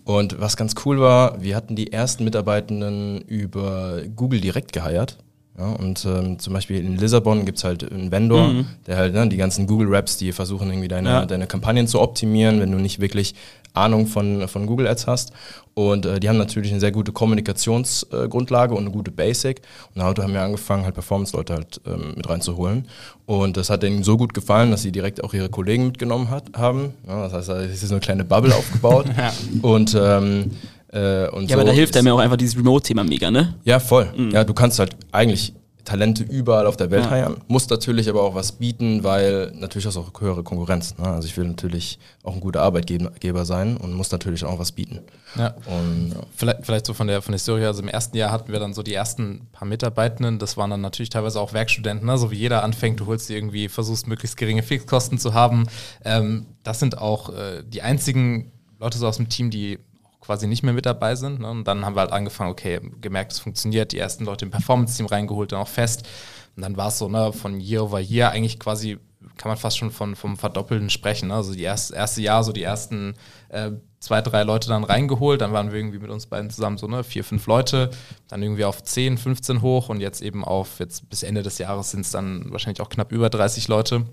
Und 0.04 0.40
was 0.40 0.58
ganz 0.58 0.76
cool 0.86 1.00
war, 1.00 1.42
wir 1.42 1.56
hatten 1.56 1.76
die 1.76 1.94
ersten 1.94 2.24
Mitarbeitenden 2.26 3.22
über 3.22 4.02
Google 4.16 4.42
direkt 4.42 4.74
geheiert. 4.74 5.18
Ja, 5.58 5.72
und 5.74 6.04
ähm, 6.06 6.40
zum 6.40 6.54
Beispiel 6.54 6.80
in 6.80 6.98
Lissabon 6.98 7.46
gibt 7.46 7.60
es 7.60 7.64
halt 7.64 7.90
einen 7.92 8.12
Vendor, 8.12 8.48
Mhm. 8.48 8.66
der 8.88 8.98
halt 8.98 9.14
ne, 9.14 9.28
die 9.30 9.38
ganzen 9.38 9.68
Google 9.68 9.88
Raps, 9.94 10.18
die 10.18 10.32
versuchen 10.32 10.70
irgendwie 10.70 10.88
deine, 10.88 11.10
Ja. 11.10 11.26
deine 11.28 11.46
Kampagnen 11.46 11.88
zu 11.88 12.02
optimieren, 12.02 12.60
wenn 12.60 12.72
du 12.72 12.80
nicht 12.80 13.00
wirklich 13.00 13.36
Ahnung 13.76 14.08
von, 14.08 14.48
von 14.48 14.66
Google 14.66 14.88
Ads 14.88 15.06
hast. 15.08 15.32
Und 15.76 16.06
äh, 16.06 16.20
die 16.20 16.30
haben 16.30 16.38
natürlich 16.38 16.72
eine 16.72 16.80
sehr 16.80 16.92
gute 16.92 17.12
Kommunikationsgrundlage 17.12 18.74
äh, 18.74 18.78
und 18.78 18.84
eine 18.84 18.92
gute 18.92 19.12
Basic. 19.12 19.62
Und 19.96 20.00
da 20.00 20.24
haben 20.24 20.34
wir 20.34 20.42
angefangen, 20.42 20.84
halt 20.86 20.94
Performance-Leute 20.96 21.54
halt 21.54 21.82
ähm, 21.86 22.14
mit 22.16 22.28
reinzuholen. 22.30 22.88
Und 23.26 23.58
das 23.58 23.70
hat 23.70 23.84
denen 23.84 24.04
so 24.04 24.18
gut 24.18 24.34
gefallen, 24.34 24.72
dass 24.72 24.82
sie 24.84 24.92
direkt 24.92 25.24
auch 25.24 25.34
ihre 25.34 25.50
Kollegen 25.50 25.86
mitgenommen 25.88 26.30
hat, 26.30 26.46
haben. 26.56 26.94
Ja, 27.08 27.24
das 27.28 27.34
heißt, 27.34 27.50
es 27.50 27.82
ist 27.84 27.90
so 27.90 27.96
eine 27.96 28.02
kleine 28.02 28.24
Bubble 28.26 28.54
aufgebaut. 28.56 29.06
Und 29.62 29.98
ähm, 30.00 30.52
äh, 30.94 31.28
und 31.30 31.50
Ja, 31.50 31.56
so 31.56 31.62
aber 31.62 31.66
da 31.66 31.72
hilft 31.72 31.98
einem 31.98 32.08
ja 32.08 32.14
auch 32.14 32.20
einfach 32.20 32.38
dieses 32.38 32.58
Remote-Thema 32.58 33.04
mega, 33.04 33.32
ne? 33.32 33.56
ja, 33.64 33.80
voll. 33.80 34.14
Ja, 34.32 34.44
du 34.44 34.54
kannst 34.54 34.80
halt 34.80 34.96
eigentlich 35.12 35.54
Talente 35.86 36.24
überall 36.24 36.66
auf 36.66 36.78
der 36.78 36.92
Welt 36.92 37.04
Ja. 37.04 37.10
heiern, 37.10 37.42
musst 37.50 37.70
natürlich 37.70 38.08
aber 38.08 38.24
auch 38.24 38.36
was 38.36 38.54
bieten, 38.54 39.04
weil 39.04 39.52
natürlich 39.54 39.86
hast 39.86 39.96
du 39.96 40.00
auch 40.00 40.12
höhere 40.22 40.42
Konkurrenz. 40.42 40.98
Ne? 40.98 41.06
Also 41.06 41.28
ich 41.28 41.36
will 41.36 41.46
natürlich 41.46 42.00
auch 42.24 42.34
ein 42.36 42.40
guter 42.40 42.62
Arbeitgeber 42.62 43.44
sein 43.44 43.76
und 43.76 43.94
muss 43.94 44.10
natürlich 44.10 44.46
auch 44.46 44.60
was 44.60 44.72
bieten. 44.72 45.02
Ja. 45.36 45.54
Und 45.66 46.12
ja. 46.16 46.22
Vielleicht, 46.38 46.66
vielleicht 46.66 46.86
so 46.86 46.94
von 46.94 47.08
der, 47.08 47.22
von 47.22 47.34
der 47.34 47.38
Historie, 47.38 47.66
also 47.66 47.82
im 47.82 47.90
ersten 47.90 48.16
Jahr 48.16 48.32
hatten 48.32 48.52
wir 48.54 48.60
dann 48.60 48.74
so 48.74 48.82
die 48.82 48.94
ersten 48.94 49.48
paar 49.52 49.68
Mitarbeitenden, 49.68 50.40
das 50.40 50.56
waren 50.56 50.70
dann 50.70 50.80
natürlich 50.80 51.10
teilweise 51.10 51.42
auch 51.42 51.52
Werkstudenten, 51.52 52.08
ne? 52.08 52.18
so 52.18 52.32
wie 52.32 52.38
jeder 52.38 52.64
anfängt, 52.64 53.02
du 53.02 53.06
holst 53.08 53.28
dir 53.28 53.36
irgendwie, 53.36 53.68
versuchst 53.68 54.08
möglichst 54.08 54.38
geringe 54.38 54.64
Fixkosten 54.64 55.18
zu 55.18 55.34
haben. 55.34 55.68
Ähm, 56.06 56.46
das 56.64 56.80
sind 56.80 56.98
auch 56.98 57.28
äh, 57.30 57.62
die 57.68 57.82
einzigen 57.82 58.54
Leute 58.80 58.98
so 58.98 59.06
aus 59.08 59.18
dem 59.18 59.28
Team, 59.28 59.50
die 59.50 59.80
quasi 60.24 60.48
nicht 60.48 60.64
mehr 60.64 60.74
mit 60.74 60.86
dabei 60.86 61.16
sind. 61.16 61.42
Ne? 61.42 61.50
Und 61.50 61.66
dann 61.66 61.86
haben 61.86 61.96
wir 61.96 62.02
halt 62.02 62.12
angefangen, 62.12 62.52
okay, 62.52 62.80
gemerkt, 63.02 63.34
es 63.34 63.40
funktioniert, 63.40 63.92
die 63.92 64.00
ersten 64.00 64.26
Leute 64.26 64.46
im 64.46 64.52
Performance-Team 64.52 65.06
reingeholt, 65.06 65.52
dann 65.52 65.60
auch 65.60 65.68
fest. 65.68 66.08
Und 66.56 66.62
dann 66.62 66.78
war 66.78 66.88
es 66.88 67.00
so, 67.00 67.10
ne, 67.10 67.34
von 67.34 67.60
Year 67.60 67.84
over 67.84 68.00
Year 68.00 68.32
eigentlich 68.32 68.60
quasi 68.60 69.00
kann 69.38 69.50
man 69.50 69.58
fast 69.58 69.78
schon 69.78 69.92
von, 69.92 70.16
vom 70.16 70.38
Verdoppelten 70.38 70.90
sprechen. 70.90 71.30
Ne? 71.30 71.36
Also 71.36 71.54
die 71.54 71.64
erste, 71.64 71.96
erste 71.96 72.22
Jahr, 72.22 72.44
so 72.44 72.52
die 72.52 72.64
ersten 72.64 73.16
äh, 73.50 73.72
zwei, 74.00 74.22
drei 74.22 74.44
Leute 74.44 74.68
dann 74.68 74.84
reingeholt, 74.84 75.42
dann 75.42 75.54
waren 75.54 75.72
wir 75.72 75.80
irgendwie 75.80 76.00
mit 76.00 76.10
uns 76.10 76.26
beiden 76.26 76.50
zusammen 76.50 76.78
so 76.78 76.88
ne, 76.88 77.04
vier, 77.04 77.24
fünf 77.24 77.48
Leute, 77.48 77.90
dann 78.28 78.44
irgendwie 78.44 78.66
auf 78.66 78.84
10, 78.84 79.18
15 79.18 79.62
hoch 79.62 79.90
und 79.90 80.02
jetzt 80.02 80.22
eben 80.22 80.44
auf, 80.44 80.80
jetzt 80.80 81.10
bis 81.10 81.24
Ende 81.24 81.42
des 81.42 81.58
Jahres 81.58 81.92
sind 81.92 82.02
es 82.02 82.12
dann 82.12 82.52
wahrscheinlich 82.52 82.82
auch 82.82 82.90
knapp 82.90 83.12
über 83.12 83.30
30 83.30 83.68
Leute. 83.68 84.06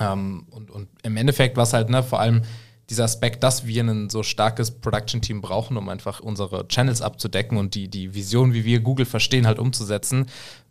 Ähm, 0.00 0.46
und, 0.50 0.70
und 0.70 0.88
im 1.02 1.16
Endeffekt 1.16 1.56
war 1.56 1.64
es 1.64 1.72
halt 1.72 1.90
ne, 1.90 2.02
vor 2.02 2.20
allem 2.20 2.42
dieser 2.90 3.04
Aspekt, 3.04 3.42
dass 3.42 3.66
wir 3.66 3.84
ein 3.84 4.08
so 4.08 4.22
starkes 4.22 4.70
Production-Team 4.70 5.40
brauchen, 5.40 5.76
um 5.76 5.88
einfach 5.88 6.20
unsere 6.20 6.66
Channels 6.68 7.02
abzudecken 7.02 7.58
und 7.58 7.74
die, 7.74 7.88
die 7.88 8.14
Vision, 8.14 8.54
wie 8.54 8.64
wir 8.64 8.80
Google 8.80 9.06
verstehen, 9.06 9.46
halt 9.46 9.58
umzusetzen, 9.58 10.26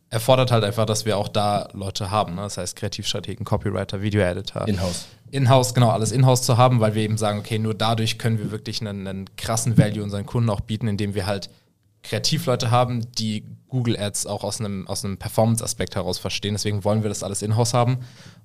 erfordert 0.09 0.51
halt 0.51 0.63
einfach, 0.63 0.85
dass 0.85 1.05
wir 1.05 1.17
auch 1.17 1.27
da 1.27 1.67
Leute 1.73 2.09
haben. 2.09 2.35
Ne? 2.35 2.41
Das 2.41 2.57
heißt 2.57 2.75
Kreativstrategen, 2.75 3.45
Copywriter, 3.45 4.01
Video-Editor. 4.01 4.67
In-house. 4.67 5.05
In-house, 5.29 5.73
genau, 5.73 5.89
alles 5.89 6.11
in-house 6.11 6.41
zu 6.41 6.57
haben, 6.57 6.79
weil 6.79 6.95
wir 6.95 7.03
eben 7.03 7.17
sagen, 7.17 7.39
okay, 7.39 7.59
nur 7.59 7.73
dadurch 7.73 8.17
können 8.17 8.39
wir 8.39 8.49
wirklich 8.49 8.81
einen, 8.81 9.05
einen 9.07 9.35
krassen 9.35 9.77
Value 9.77 10.01
unseren 10.01 10.25
Kunden 10.25 10.49
auch 10.49 10.61
bieten, 10.61 10.87
indem 10.87 11.13
wir 11.13 11.25
halt 11.25 11.49
Kreativleute 12.07 12.71
haben, 12.71 13.11
die 13.13 13.43
Google 13.69 13.97
Ads 13.99 14.25
auch 14.27 14.43
aus 14.43 14.59
einem, 14.59 14.87
aus 14.87 15.03
einem 15.03 15.17
Performance-Aspekt 15.17 15.95
heraus 15.95 16.17
verstehen. 16.17 16.53
Deswegen 16.53 16.83
wollen 16.83 17.03
wir 17.03 17.09
das 17.09 17.23
alles 17.23 17.41
in-house 17.41 17.73
haben. 17.73 17.97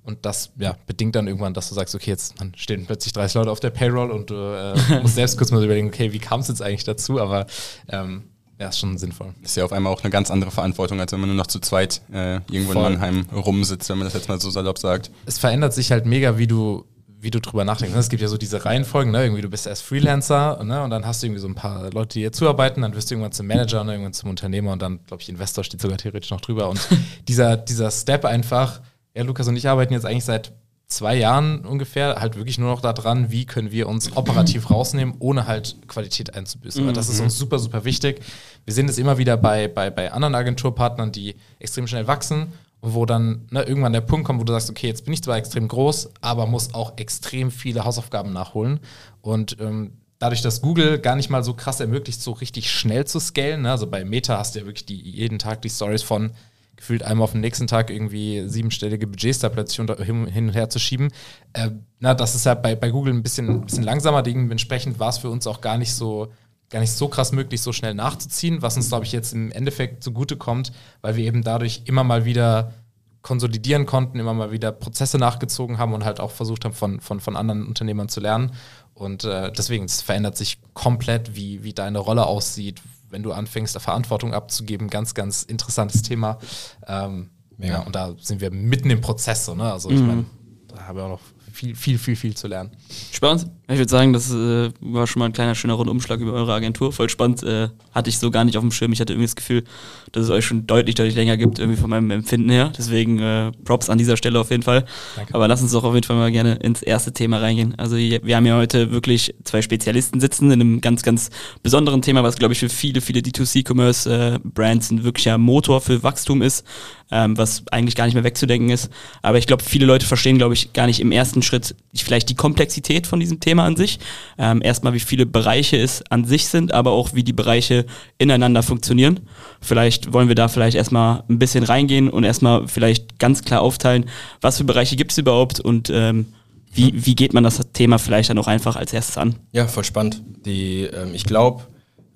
Und 0.03 0.25
das 0.25 0.51
ja, 0.57 0.75
bedingt 0.85 1.15
dann 1.15 1.27
irgendwann, 1.27 1.53
dass 1.53 1.69
du 1.69 1.75
sagst, 1.75 1.95
okay, 1.95 2.11
jetzt 2.11 2.35
stehen 2.55 2.85
plötzlich 2.85 3.13
30 3.13 3.35
Leute 3.35 3.51
auf 3.51 3.61
der 3.61 3.69
Payroll 3.69 4.11
und 4.11 4.29
du 4.29 4.35
äh, 4.35 4.99
musst 5.01 5.15
selbst 5.15 5.37
kurz 5.37 5.51
mal 5.51 5.63
überlegen, 5.63 5.87
okay, 5.87 6.11
wie 6.11 6.19
kam 6.19 6.41
es 6.41 6.49
jetzt 6.49 6.61
eigentlich 6.61 6.83
dazu? 6.83 7.21
Aber 7.21 7.45
ähm, 7.87 8.23
ja, 8.59 8.67
ist 8.67 8.79
schon 8.79 8.97
sinnvoll. 8.97 9.33
Ist 9.41 9.55
ja 9.55 9.63
auf 9.63 9.71
einmal 9.71 9.93
auch 9.93 10.03
eine 10.03 10.11
ganz 10.11 10.29
andere 10.29 10.51
Verantwortung, 10.51 10.99
als 10.99 11.11
wenn 11.11 11.19
man 11.19 11.29
nur 11.29 11.37
noch 11.37 11.47
zu 11.47 11.59
zweit 11.59 12.01
äh, 12.11 12.35
irgendwo 12.51 12.73
Voll. 12.73 12.85
in 12.85 12.99
Mannheim 12.99 13.25
rumsitzt, 13.33 13.89
wenn 13.89 13.97
man 13.97 14.05
das 14.05 14.13
jetzt 14.13 14.27
mal 14.27 14.39
so 14.39 14.49
salopp 14.49 14.77
sagt. 14.77 15.09
es 15.25 15.37
verändert 15.37 15.73
sich 15.73 15.91
halt 15.91 16.05
mega, 16.05 16.37
wie 16.37 16.47
du, 16.47 16.85
wie 17.23 17.31
du 17.31 17.39
drüber 17.39 17.63
nachdenkst. 17.65 17.93
ne? 17.93 17.99
Es 17.99 18.09
gibt 18.09 18.21
ja 18.21 18.27
so 18.27 18.37
diese 18.37 18.65
Reihenfolgen, 18.65 19.11
ne? 19.11 19.23
Irgendwie 19.23 19.41
du 19.41 19.49
bist 19.49 19.65
erst 19.65 19.83
Freelancer, 19.83 20.63
ne? 20.63 20.83
Und 20.83 20.89
dann 20.89 21.05
hast 21.05 21.23
du 21.23 21.27
irgendwie 21.27 21.41
so 21.41 21.47
ein 21.47 21.55
paar 21.55 21.89
Leute, 21.91 22.13
die 22.13 22.19
dir 22.19 22.31
zuarbeiten, 22.31 22.81
dann 22.81 22.93
wirst 22.93 23.09
du 23.09 23.15
irgendwann 23.15 23.31
zum 23.31 23.47
Manager 23.47 23.81
und 23.81 23.89
irgendwann 23.89 24.13
zum 24.13 24.29
Unternehmer 24.29 24.73
und 24.73 24.81
dann, 24.81 24.99
glaube 25.07 25.21
ich, 25.21 25.29
Investor 25.29 25.63
steht 25.63 25.81
sogar 25.81 25.97
theoretisch 25.97 26.29
noch 26.31 26.41
drüber. 26.41 26.69
Und 26.69 26.79
dieser, 27.27 27.57
dieser 27.57 27.89
Step 27.91 28.25
einfach, 28.25 28.81
ja, 29.15 29.23
Lukas 29.23 29.47
und 29.47 29.55
ich 29.55 29.67
arbeiten 29.67 29.93
jetzt 29.93 30.05
eigentlich 30.05 30.25
seit 30.25 30.51
zwei 30.87 31.15
Jahren 31.15 31.65
ungefähr 31.65 32.17
halt 32.19 32.35
wirklich 32.35 32.59
nur 32.59 32.69
noch 32.69 32.81
daran, 32.81 33.31
wie 33.31 33.45
können 33.45 33.71
wir 33.71 33.87
uns 33.87 34.15
operativ 34.15 34.69
rausnehmen, 34.69 35.15
ohne 35.19 35.47
halt 35.47 35.75
Qualität 35.87 36.35
einzubüßen. 36.35 36.85
Weil 36.85 36.93
das 36.93 37.09
ist 37.09 37.19
uns 37.19 37.37
super, 37.37 37.57
super 37.57 37.83
wichtig. 37.85 38.21
Wir 38.65 38.73
sehen 38.73 38.87
es 38.87 38.97
immer 38.97 39.17
wieder 39.17 39.37
bei, 39.37 39.67
bei, 39.67 39.89
bei 39.89 40.11
anderen 40.11 40.35
Agenturpartnern, 40.35 41.11
die 41.11 41.35
extrem 41.59 41.87
schnell 41.87 42.07
wachsen 42.07 42.53
wo 42.85 43.05
dann 43.05 43.47
ne, 43.49 43.63
irgendwann 43.63 43.93
der 43.93 44.01
Punkt 44.01 44.27
kommt, 44.27 44.41
wo 44.41 44.43
du 44.43 44.51
sagst, 44.51 44.69
okay, 44.69 44.87
jetzt 44.87 45.05
bin 45.05 45.13
ich 45.13 45.23
zwar 45.23 45.37
extrem 45.37 45.69
groß, 45.69 46.11
aber 46.19 46.45
muss 46.45 46.73
auch 46.73 46.97
extrem 46.97 47.49
viele 47.49 47.85
Hausaufgaben 47.85 48.33
nachholen. 48.33 48.81
Und 49.21 49.57
ähm, 49.61 49.93
dadurch, 50.19 50.41
dass 50.41 50.61
Google 50.61 50.99
gar 50.99 51.15
nicht 51.15 51.29
mal 51.29 51.45
so 51.45 51.53
krass 51.53 51.79
ermöglicht, 51.79 52.21
so 52.21 52.33
richtig 52.33 52.69
schnell 52.69 53.05
zu 53.05 53.21
scalen, 53.21 53.61
ne? 53.61 53.71
also 53.71 53.87
bei 53.87 54.03
Meta 54.03 54.37
hast 54.37 54.55
du 54.55 54.59
ja 54.59 54.65
wirklich 54.65 54.85
die, 54.85 54.99
jeden 54.99 55.39
Tag 55.39 55.61
die 55.61 55.69
Stories 55.69 56.03
von 56.03 56.31
gefühlt 56.75 57.03
einmal 57.03 57.23
auf 57.23 57.31
den 57.31 57.41
nächsten 57.41 57.67
Tag 57.67 57.89
irgendwie 57.89 58.49
siebenstellige 58.49 59.07
Budgets 59.07 59.39
da 59.39 59.47
plötzlich 59.47 59.77
hin, 60.05 60.47
und 60.47 60.53
her 60.53 60.69
zu 60.69 60.79
schieben. 60.79 61.09
Äh, 61.53 61.69
na, 61.99 62.13
das 62.13 62.35
ist 62.35 62.45
ja 62.45 62.55
bei, 62.55 62.75
bei 62.75 62.89
Google 62.89 63.13
ein 63.13 63.23
bisschen, 63.23 63.47
ein 63.47 63.61
bisschen 63.61 63.83
langsamer. 63.83 64.23
Dementsprechend 64.23 64.99
war 64.99 65.07
es 65.07 65.19
für 65.19 65.29
uns 65.29 65.47
auch 65.47 65.61
gar 65.61 65.77
nicht 65.77 65.93
so 65.93 66.33
gar 66.73 66.79
nicht 66.79 66.91
so 66.91 67.07
krass 67.07 67.31
möglich, 67.31 67.61
so 67.61 67.71
schnell 67.71 67.93
nachzuziehen, 67.93 68.63
was 68.63 68.75
uns, 68.75 68.89
glaube 68.89 69.05
ich, 69.05 69.11
jetzt 69.11 69.31
im 69.31 69.51
Endeffekt 69.51 70.03
zugute 70.03 70.37
kommt, 70.37 70.71
weil 71.01 71.15
wir 71.15 71.23
eben 71.23 71.43
dadurch 71.43 71.83
immer 71.85 72.03
mal 72.03 72.25
wieder 72.25 72.73
konsolidieren 73.21 73.85
konnten, 73.85 74.19
immer 74.19 74.33
mal 74.33 74.51
wieder 74.51 74.71
Prozesse 74.71 75.19
nachgezogen 75.19 75.77
haben 75.77 75.93
und 75.93 76.03
halt 76.03 76.19
auch 76.19 76.31
versucht 76.31 76.65
haben, 76.65 76.73
von, 76.73 76.99
von, 76.99 77.19
von 77.21 77.37
anderen 77.37 77.67
Unternehmern 77.67 78.09
zu 78.09 78.19
lernen. 78.19 78.53
Und 78.95 79.23
äh, 79.23 79.51
deswegen, 79.51 79.85
es 79.85 80.01
verändert 80.01 80.35
sich 80.35 80.57
komplett, 80.73 81.35
wie, 81.35 81.63
wie 81.63 81.73
deine 81.73 81.99
Rolle 81.99 82.25
aussieht, 82.25 82.81
wenn 83.11 83.21
du 83.21 83.31
anfängst, 83.33 83.75
da 83.75 83.79
Verantwortung 83.79 84.33
abzugeben. 84.33 84.89
Ganz, 84.89 85.13
ganz 85.13 85.43
interessantes 85.43 86.01
Thema. 86.01 86.39
Ähm, 86.87 87.29
ja, 87.59 87.81
und 87.81 87.95
da 87.95 88.15
sind 88.19 88.41
wir 88.41 88.49
mitten 88.49 88.89
im 88.89 88.99
Prozess. 88.99 89.45
So, 89.45 89.53
ne? 89.53 89.71
Also 89.71 89.91
ich 89.91 90.01
meine, 90.01 90.25
da 90.67 90.87
haben 90.87 90.97
wir 90.97 91.03
auch 91.03 91.09
noch 91.09 91.21
viel, 91.53 91.75
viel, 91.75 91.97
viel, 91.97 92.15
viel 92.15 92.35
zu 92.35 92.47
lernen. 92.47 92.71
Spannend. 93.11 93.47
Ich 93.69 93.77
würde 93.77 93.89
sagen, 93.89 94.11
das 94.11 94.31
äh, 94.31 94.71
war 94.81 95.07
schon 95.07 95.19
mal 95.19 95.27
ein 95.27 95.33
kleiner 95.33 95.55
schöner 95.55 95.75
Rundumschlag 95.75 96.19
über 96.19 96.33
eure 96.33 96.53
Agentur. 96.53 96.91
Voll 96.91 97.09
spannend. 97.09 97.43
Äh, 97.43 97.69
hatte 97.93 98.09
ich 98.09 98.17
so 98.17 98.29
gar 98.31 98.43
nicht 98.43 98.57
auf 98.57 98.63
dem 98.63 98.71
Schirm. 98.71 98.91
Ich 98.91 98.99
hatte 98.99 99.13
irgendwie 99.13 99.27
das 99.27 99.35
Gefühl, 99.35 99.63
dass 100.11 100.25
es 100.25 100.29
euch 100.29 100.45
schon 100.45 100.67
deutlich, 100.67 100.95
deutlich 100.95 101.15
länger 101.15 101.37
gibt, 101.37 101.59
irgendwie 101.59 101.79
von 101.79 101.89
meinem 101.89 102.11
Empfinden 102.11 102.49
her. 102.49 102.73
Deswegen 102.77 103.19
äh, 103.19 103.51
Props 103.63 103.89
an 103.89 103.97
dieser 103.97 104.17
Stelle 104.17 104.39
auf 104.39 104.51
jeden 104.51 104.63
Fall. 104.63 104.85
Danke. 105.15 105.33
Aber 105.33 105.47
lass 105.47 105.61
uns 105.61 105.71
doch 105.71 105.83
auf 105.83 105.93
jeden 105.93 106.05
Fall 106.05 106.17
mal 106.17 106.31
gerne 106.31 106.55
ins 106.55 106.81
erste 106.81 107.13
Thema 107.13 107.37
reingehen. 107.37 107.75
Also 107.77 107.95
wir 107.95 108.35
haben 108.35 108.45
ja 108.45 108.57
heute 108.57 108.91
wirklich 108.91 109.33
zwei 109.43 109.61
Spezialisten 109.61 110.19
sitzen 110.19 110.51
in 110.51 110.59
einem 110.59 110.81
ganz, 110.81 111.03
ganz 111.03 111.29
besonderen 111.61 112.01
Thema, 112.01 112.23
was 112.23 112.35
glaube 112.35 112.53
ich 112.53 112.59
für 112.59 112.69
viele, 112.69 112.99
viele 112.99 113.21
D2C-Commerce-Brands 113.21 114.91
ein 114.91 115.03
wirklicher 115.03 115.37
Motor 115.37 115.81
für 115.81 116.03
Wachstum 116.03 116.41
ist, 116.41 116.65
ähm, 117.13 117.37
was 117.37 117.63
eigentlich 117.71 117.95
gar 117.95 118.05
nicht 118.05 118.15
mehr 118.15 118.23
wegzudenken 118.23 118.69
ist. 118.69 118.89
Aber 119.21 119.37
ich 119.37 119.45
glaube, 119.45 119.63
viele 119.63 119.85
Leute 119.85 120.05
verstehen, 120.05 120.37
glaube 120.37 120.55
ich, 120.55 120.73
gar 120.73 120.87
nicht 120.87 120.99
im 120.99 121.11
ersten 121.11 121.43
Schritt 121.43 121.75
vielleicht 121.95 122.29
die 122.29 122.35
Komplexität 122.35 123.05
von 123.05 123.19
diesem 123.19 123.39
Thema 123.39 123.65
an 123.65 123.75
sich. 123.75 123.99
Ähm, 124.39 124.61
erstmal, 124.63 124.93
wie 124.93 124.99
viele 124.99 125.27
Bereiche 125.27 125.77
es 125.77 126.03
an 126.09 126.25
sich 126.25 126.47
sind, 126.47 126.73
aber 126.73 126.91
auch 126.91 127.13
wie 127.13 127.23
die 127.23 127.33
Bereiche 127.33 127.85
ineinander 128.17 128.63
funktionieren. 128.63 129.19
Vielleicht 129.61 130.11
wollen 130.11 130.27
wir 130.27 130.35
da 130.35 130.47
vielleicht 130.47 130.75
erstmal 130.75 131.23
ein 131.29 131.37
bisschen 131.37 131.63
reingehen 131.63 132.09
und 132.09 132.23
erstmal 132.23 132.67
vielleicht 132.67 133.19
ganz 133.19 133.43
klar 133.43 133.61
aufteilen, 133.61 134.05
was 134.41 134.57
für 134.57 134.63
Bereiche 134.63 134.95
gibt 134.95 135.11
es 135.11 135.19
überhaupt 135.19 135.59
und 135.59 135.91
ähm, 135.91 136.25
wie, 136.73 137.05
wie 137.05 137.13
geht 137.13 137.33
man 137.33 137.43
das 137.43 137.61
Thema 137.73 137.99
vielleicht 137.99 138.31
dann 138.31 138.39
auch 138.39 138.47
einfach 138.47 138.75
als 138.75 138.91
erstes 138.93 139.17
an? 139.19 139.35
Ja, 139.51 139.67
voll 139.67 139.83
spannend. 139.83 140.23
Die, 140.45 140.85
ähm, 140.85 141.13
ich 141.13 141.25
glaube, 141.25 141.63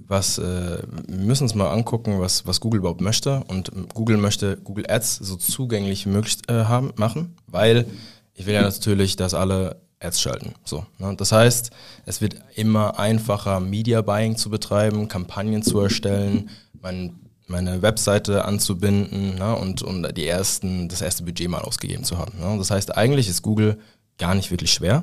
was 0.07 0.37
äh, 0.37 0.79
wir 1.07 1.25
müssen 1.25 1.43
uns 1.43 1.55
mal 1.55 1.69
angucken, 1.69 2.19
was, 2.19 2.45
was 2.45 2.59
Google 2.59 2.79
überhaupt 2.79 3.01
möchte. 3.01 3.43
Und 3.47 3.71
Google 3.93 4.17
möchte 4.17 4.57
Google 4.57 4.85
Ads 4.89 5.17
so 5.17 5.35
zugänglich 5.35 6.05
wie 6.05 6.09
möglich 6.09 6.37
äh, 6.47 6.53
haben, 6.53 6.91
machen, 6.95 7.35
weil 7.47 7.85
ich 8.33 8.45
will 8.45 8.53
ja 8.53 8.61
natürlich, 8.61 9.15
dass 9.15 9.33
alle 9.33 9.81
Ads 9.99 10.21
schalten. 10.21 10.53
So, 10.63 10.85
ne? 10.99 11.13
Das 11.17 11.31
heißt, 11.31 11.71
es 12.05 12.21
wird 12.21 12.35
immer 12.55 12.99
einfacher, 12.99 13.59
Media 13.59 14.01
Buying 14.01 14.37
zu 14.37 14.49
betreiben, 14.49 15.07
Kampagnen 15.07 15.63
zu 15.63 15.79
erstellen, 15.79 16.49
mein, 16.81 17.19
meine 17.47 17.81
Webseite 17.81 18.45
anzubinden 18.45 19.35
ne? 19.35 19.55
und, 19.55 19.81
und 19.81 20.15
die 20.15 20.27
ersten, 20.27 20.87
das 20.87 21.01
erste 21.01 21.23
Budget 21.23 21.49
mal 21.49 21.61
ausgegeben 21.61 22.03
zu 22.03 22.17
haben. 22.17 22.37
Ne? 22.39 22.57
Das 22.57 22.71
heißt, 22.71 22.95
eigentlich 22.95 23.27
ist 23.27 23.41
Google 23.41 23.79
gar 24.17 24.35
nicht 24.35 24.51
wirklich 24.51 24.71
schwer 24.71 25.01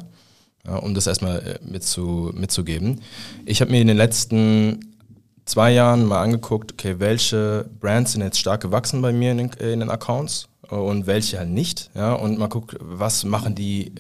ja, 0.66 0.76
um 0.76 0.94
das 0.94 1.06
erstmal 1.06 1.38
äh, 1.40 1.58
mitzu, 1.62 2.30
mitzugeben. 2.34 3.00
Ich 3.44 3.61
habe 3.61 3.70
mir 3.70 3.80
in 3.80 3.87
den 3.87 3.96
letzten 3.96 4.94
zwei 5.45 5.73
Jahren 5.73 6.07
mal 6.07 6.23
angeguckt, 6.23 6.73
okay, 6.73 6.97
welche 6.99 7.69
Brands 7.81 8.13
sind 8.13 8.23
jetzt 8.23 8.39
stark 8.39 8.63
gewachsen 8.63 9.03
bei 9.03 9.13
mir 9.13 9.33
in 9.33 9.39
den, 9.39 9.53
äh, 9.59 9.73
in 9.73 9.81
den 9.81 9.91
Accounts 9.91 10.49
äh, 10.71 10.75
und 10.75 11.07
welche 11.07 11.39
halt 11.39 11.51
nicht. 11.51 11.91
Ja, 11.95 12.15
und 12.15 12.39
mal 12.39 12.49
guckt, 12.49 12.77
was 12.81 13.25
machen 13.25 13.55
die, 13.55 13.93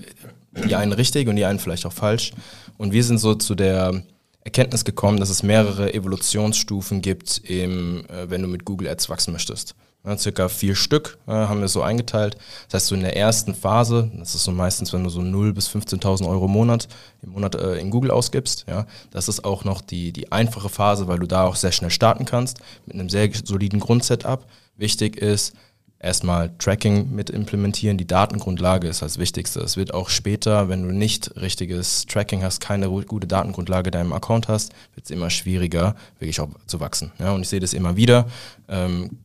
die 0.52 0.74
einen 0.74 0.92
richtig 0.92 1.28
und 1.28 1.36
die 1.36 1.44
einen 1.44 1.58
vielleicht 1.58 1.86
auch 1.86 1.92
falsch. 1.92 2.32
Und 2.76 2.92
wir 2.92 3.04
sind 3.04 3.18
so 3.18 3.34
zu 3.34 3.54
der 3.54 4.02
Erkenntnis 4.44 4.84
gekommen, 4.84 5.18
dass 5.18 5.30
es 5.30 5.42
mehrere 5.42 5.92
Evolutionsstufen 5.94 7.00
gibt, 7.00 7.38
im, 7.44 8.04
äh, 8.08 8.28
wenn 8.28 8.42
du 8.42 8.48
mit 8.48 8.64
Google 8.64 8.88
Ads 8.88 9.08
wachsen 9.08 9.32
möchtest. 9.32 9.74
Ja, 10.06 10.18
circa 10.18 10.50
vier 10.50 10.74
Stück 10.74 11.16
äh, 11.26 11.32
haben 11.32 11.62
wir 11.62 11.68
so 11.68 11.80
eingeteilt. 11.80 12.36
Das 12.68 12.74
heißt, 12.74 12.86
so 12.88 12.94
in 12.94 13.00
der 13.00 13.16
ersten 13.16 13.54
Phase, 13.54 14.10
das 14.18 14.34
ist 14.34 14.44
so 14.44 14.52
meistens, 14.52 14.92
wenn 14.92 15.02
du 15.02 15.08
so 15.08 15.22
0 15.22 15.54
bis 15.54 15.68
15.000 15.70 16.28
Euro 16.28 16.44
im 16.44 16.50
Monat, 16.50 16.88
im 17.22 17.30
Monat 17.30 17.54
äh, 17.54 17.78
in 17.78 17.90
Google 17.90 18.10
ausgibst, 18.10 18.66
ja, 18.68 18.86
das 19.10 19.28
ist 19.28 19.46
auch 19.46 19.64
noch 19.64 19.80
die, 19.80 20.12
die 20.12 20.30
einfache 20.30 20.68
Phase, 20.68 21.08
weil 21.08 21.18
du 21.18 21.26
da 21.26 21.46
auch 21.46 21.56
sehr 21.56 21.72
schnell 21.72 21.90
starten 21.90 22.26
kannst, 22.26 22.58
mit 22.84 22.96
einem 22.96 23.08
sehr 23.08 23.30
soliden 23.32 23.80
Grundsetup. 23.80 24.46
Wichtig 24.76 25.16
ist, 25.16 25.54
erstmal 26.04 26.52
Tracking 26.58 27.10
mit 27.14 27.30
implementieren. 27.30 27.96
Die 27.96 28.06
Datengrundlage 28.06 28.86
ist 28.86 29.02
das 29.02 29.18
Wichtigste. 29.18 29.60
Es 29.60 29.76
wird 29.76 29.94
auch 29.94 30.10
später, 30.10 30.68
wenn 30.68 30.82
du 30.86 30.94
nicht 30.94 31.34
richtiges 31.36 32.06
Tracking 32.06 32.42
hast, 32.42 32.60
keine 32.60 32.88
gute 32.88 33.26
Datengrundlage 33.26 33.90
deinem 33.90 34.12
Account 34.12 34.48
hast, 34.48 34.72
wird 34.94 35.06
es 35.06 35.10
immer 35.10 35.30
schwieriger, 35.30 35.96
wirklich 36.18 36.40
auch 36.40 36.48
zu 36.66 36.78
wachsen. 36.80 37.12
Ja, 37.18 37.32
und 37.32 37.42
ich 37.42 37.48
sehe 37.48 37.60
das 37.60 37.72
immer 37.72 37.96
wieder. 37.96 38.26
Ähm, 38.68 39.18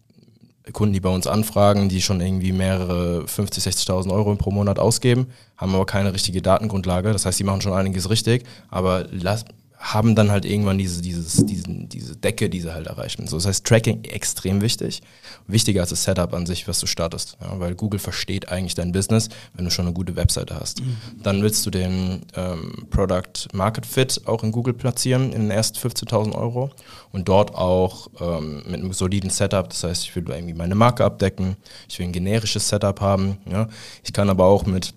Kunden, 0.71 0.93
die 0.93 0.99
bei 0.99 1.09
uns 1.09 1.27
anfragen, 1.27 1.89
die 1.89 2.01
schon 2.01 2.21
irgendwie 2.21 2.51
mehrere 2.51 3.27
50, 3.27 3.63
60.000 3.63 4.11
Euro 4.11 4.35
pro 4.35 4.51
Monat 4.51 4.79
ausgeben, 4.79 5.27
haben 5.57 5.73
aber 5.73 5.85
keine 5.85 6.13
richtige 6.13 6.41
Datengrundlage. 6.41 7.11
Das 7.11 7.25
heißt, 7.25 7.39
die 7.39 7.43
machen 7.43 7.61
schon 7.61 7.73
einiges 7.73 8.09
richtig, 8.09 8.45
aber 8.69 9.07
lass, 9.11 9.45
haben 9.79 10.13
dann 10.13 10.29
halt 10.29 10.43
irgendwann 10.43 10.77
diese, 10.77 11.01
dieses, 11.01 11.45
diesen, 11.45 11.87
diese 11.87 12.17
Decke, 12.17 12.49
die 12.49 12.59
sie 12.59 12.73
halt 12.73 12.87
erreichen. 12.87 13.27
So, 13.27 13.37
das 13.37 13.45
heißt, 13.45 13.65
Tracking 13.65 14.03
extrem 14.03 14.59
wichtig. 14.61 15.01
Wichtiger 15.47 15.81
als 15.81 15.91
das 15.91 16.03
Setup 16.03 16.33
an 16.33 16.45
sich, 16.45 16.67
was 16.67 16.81
du 16.81 16.85
startest. 16.85 17.37
Ja, 17.41 17.57
weil 17.61 17.75
Google 17.75 17.99
versteht 17.99 18.49
eigentlich 18.49 18.75
dein 18.75 18.91
Business, 18.91 19.29
wenn 19.53 19.63
du 19.63 19.71
schon 19.71 19.85
eine 19.85 19.93
gute 19.93 20.17
Webseite 20.17 20.59
hast. 20.59 20.81
Mhm. 20.81 20.97
Dann 21.23 21.41
willst 21.41 21.65
du 21.65 21.69
den 21.69 22.23
ähm, 22.35 22.87
Product 22.89 23.47
Market 23.53 23.85
Fit 23.85 24.21
auch 24.25 24.43
in 24.43 24.51
Google 24.51 24.73
platzieren 24.73 25.31
in 25.31 25.43
den 25.43 25.51
ersten 25.51 25.77
15.000 25.79 26.35
Euro 26.35 26.71
und 27.13 27.29
dort 27.29 27.55
auch 27.55 28.09
ähm, 28.19 28.63
mit 28.65 28.81
einem 28.81 28.91
soliden 28.91 29.29
Setup. 29.29 29.69
Das 29.69 29.83
heißt, 29.85 30.03
ich 30.03 30.15
will 30.15 30.25
irgendwie 30.29 30.55
meine 30.55 30.75
Marke 30.75 31.05
abdecken, 31.05 31.55
ich 31.87 31.97
will 31.99 32.05
ein 32.05 32.11
generisches 32.11 32.67
Setup 32.67 32.99
haben. 32.99 33.37
Ja. 33.49 33.69
Ich 34.03 34.11
kann 34.11 34.29
aber 34.29 34.43
auch 34.43 34.65
mit 34.65 34.93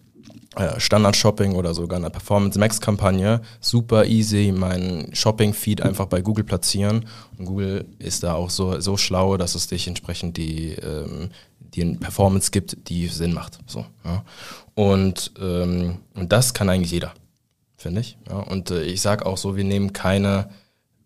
Standard-Shopping 0.76 1.54
oder 1.54 1.74
sogar 1.74 1.98
eine 1.98 2.10
Performance-Max-Kampagne 2.10 3.40
super 3.60 4.04
easy 4.04 4.52
meinen 4.52 5.14
Shopping-Feed 5.14 5.80
einfach 5.80 6.06
bei 6.06 6.20
Google 6.20 6.44
platzieren. 6.44 7.06
Und 7.38 7.46
Google 7.46 7.86
ist 7.98 8.22
da 8.22 8.34
auch 8.34 8.50
so, 8.50 8.78
so 8.80 8.96
schlau, 8.96 9.36
dass 9.38 9.54
es 9.54 9.66
dich 9.66 9.88
entsprechend 9.88 10.36
die, 10.36 10.72
ähm, 10.72 11.30
die 11.60 11.84
Performance 11.96 12.50
gibt, 12.50 12.88
die 12.88 13.06
Sinn 13.08 13.32
macht. 13.32 13.58
So, 13.66 13.86
ja. 14.04 14.24
und, 14.74 15.32
ähm, 15.40 15.98
und 16.14 16.32
das 16.32 16.52
kann 16.52 16.68
eigentlich 16.68 16.92
jeder, 16.92 17.14
finde 17.76 18.02
ich. 18.02 18.18
Ja. 18.28 18.40
Und 18.40 18.70
äh, 18.70 18.82
ich 18.82 19.00
sage 19.00 19.24
auch 19.24 19.38
so, 19.38 19.56
wir 19.56 19.64
nehmen 19.64 19.94
keine 19.94 20.50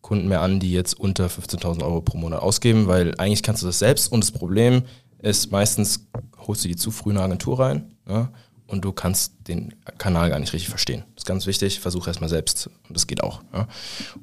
Kunden 0.01 0.27
mehr 0.27 0.41
an, 0.41 0.59
die 0.59 0.73
jetzt 0.73 0.99
unter 0.99 1.27
15.000 1.27 1.85
Euro 1.85 2.01
pro 2.01 2.19
Monat 2.19 2.43
ausgeben, 2.43 2.89
weil 2.89 3.15
eigentlich 3.19 3.45
kannst 3.45 3.63
du 3.63 3.67
das 3.67 3.79
selbst 3.79 4.11
und 4.11 4.25
das 4.25 4.33
Problem 4.33 4.83
ist 5.21 5.53
meistens, 5.53 6.09
holst 6.47 6.65
du 6.65 6.69
die 6.69 6.77
zu 6.77 6.91
früh 6.91 7.11
in 7.11 7.17
eine 7.17 7.27
Agentur 7.27 7.61
rein. 7.61 7.93
Ja 8.09 8.31
und 8.67 8.85
du 8.85 8.93
kannst 8.93 9.33
den 9.49 9.75
Kanal 9.99 10.31
gar 10.31 10.41
nicht 10.41 10.53
richtig 10.53 10.69
verstehen. 10.69 11.05
Das 11.15 11.23
ist 11.23 11.27
ganz 11.27 11.47
wichtig, 11.47 11.81
versuche 11.81 12.11
erstmal 12.11 12.29
selbst 12.29 12.69
und 12.89 12.97
das 12.97 13.07
geht 13.07 13.23
auch. 13.23 13.43
Ja. 13.53 13.69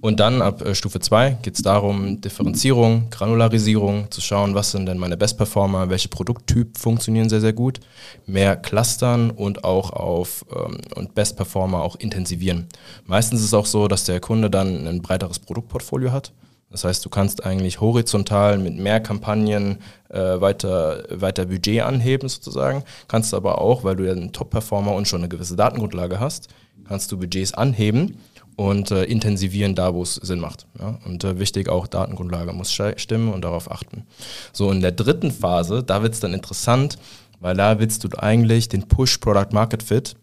Und 0.02 0.20
dann 0.20 0.42
ab 0.42 0.62
äh, 0.62 0.76
Stufe 0.76 1.00
2 1.00 1.38
geht 1.42 1.56
es 1.56 1.62
darum, 1.62 2.20
Differenzierung, 2.20 3.10
Granularisierung, 3.10 4.12
zu 4.12 4.22
schauen, 4.22 4.54
was 4.54 4.72
sind 4.72 4.86
denn 4.86 4.98
meine 4.98 5.16
Best-Performer, 5.16 5.90
welche 5.90 6.10
Produkttyp 6.10 6.78
funktionieren 6.78 7.30
sehr, 7.30 7.42
sehr 7.42 7.54
gut, 7.54 7.80
mehr 8.26 8.56
clustern 8.56 9.32
und 9.32 9.64
auch 9.64 9.92
auf 9.92 10.46
ähm, 10.54 10.82
und 10.96 11.16
Best-Performer 11.16 11.82
auch 11.82 11.96
intensivieren. 11.96 12.68
Meistens 13.06 13.40
ist 13.40 13.48
es 13.48 13.54
auch 13.54 13.66
so, 13.66 13.88
dass 13.88 14.04
der 14.04 14.20
Kunde 14.20 14.50
dann 14.50 14.88
ein 14.88 15.02
breiteres 15.02 15.40
Produktportfolio 15.40 16.12
hat 16.12 16.34
das 16.74 16.84
heißt, 16.86 17.06
du 17.06 17.10
kannst 17.10 17.46
eigentlich 17.46 17.82
horizontal 17.82 18.58
mit 18.58 18.76
mehr 18.76 19.00
Kampagnen 19.00 19.78
äh, 20.10 20.42
weiter, 20.42 21.04
weiter 21.12 21.46
Budget 21.46 21.84
anheben 21.84 22.28
sozusagen, 22.28 22.84
kannst 23.08 23.36
aber 23.36 23.62
auch, 23.62 23.84
weil 23.84 23.96
du 23.96 24.08
ja 24.08 24.12
einen 24.12 24.32
Top-Performer 24.32 24.94
und 24.94 25.08
schon 25.08 25.22
eine 25.22 25.30
gewisse 25.30 25.56
Datengrundlage 25.56 26.20
hast, 26.20 26.48
kannst 26.88 27.12
du 27.12 27.18
Budgets 27.20 27.54
anheben 27.54 28.18
und 28.56 28.90
äh, 28.90 29.04
intensivieren 29.04 29.76
da, 29.76 29.94
wo 29.94 30.02
es 30.02 30.16
Sinn 30.16 30.40
macht. 30.40 30.66
Ja? 30.80 30.98
Und 31.06 31.24
äh, 31.24 31.38
wichtig 31.38 31.70
auch, 31.70 31.86
Datengrundlage 31.86 32.54
muss 32.54 32.74
stimmen 32.74 33.32
und 33.32 33.44
darauf 33.44 33.70
achten. 33.70 34.08
So, 34.52 34.72
in 34.72 34.82
der 34.82 34.94
dritten 34.94 35.30
Phase, 35.30 35.84
da 35.84 36.02
wird 36.02 36.16
es 36.16 36.22
dann 36.22 36.34
interessant, 36.34 36.98
weil 37.40 37.56
da 37.56 37.78
willst 37.78 38.04
du 38.04 38.10
eigentlich 38.18 38.68
den 38.68 38.88
Push 38.88 39.20
Product 39.20 39.50
Market 39.52 39.84
Fit 39.84 40.16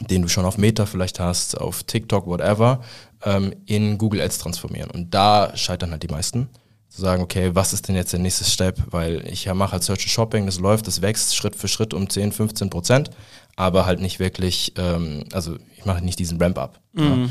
den 0.00 0.22
du 0.22 0.28
schon 0.28 0.44
auf 0.44 0.58
Meta 0.58 0.86
vielleicht 0.86 1.20
hast, 1.20 1.60
auf 1.60 1.84
TikTok, 1.84 2.26
whatever, 2.26 2.80
ähm, 3.24 3.54
in 3.66 3.98
Google 3.98 4.20
Ads 4.20 4.38
transformieren. 4.38 4.90
Und 4.90 5.14
da 5.14 5.56
scheitern 5.56 5.90
halt 5.90 6.02
die 6.02 6.08
meisten. 6.08 6.48
Zu 6.88 7.00
sagen, 7.00 7.22
okay, 7.22 7.54
was 7.54 7.72
ist 7.72 7.88
denn 7.88 7.96
jetzt 7.96 8.12
der 8.12 8.20
nächste 8.20 8.44
Step? 8.44 8.78
Weil 8.90 9.26
ich 9.26 9.46
ja 9.46 9.54
mache 9.54 9.72
halt 9.72 9.82
Search 9.82 10.02
and 10.02 10.10
Shopping, 10.10 10.44
das 10.44 10.60
läuft, 10.60 10.86
das 10.86 11.00
wächst 11.00 11.34
Schritt 11.34 11.56
für 11.56 11.68
Schritt 11.68 11.94
um 11.94 12.08
10, 12.08 12.32
15 12.32 12.68
Prozent, 12.68 13.10
aber 13.56 13.86
halt 13.86 14.00
nicht 14.00 14.18
wirklich, 14.18 14.74
ähm, 14.76 15.24
also 15.32 15.56
ich 15.76 15.86
mache 15.86 16.04
nicht 16.04 16.18
diesen 16.18 16.40
Ramp-up. 16.40 16.80
Mhm. 16.92 17.02
Ja. 17.02 17.28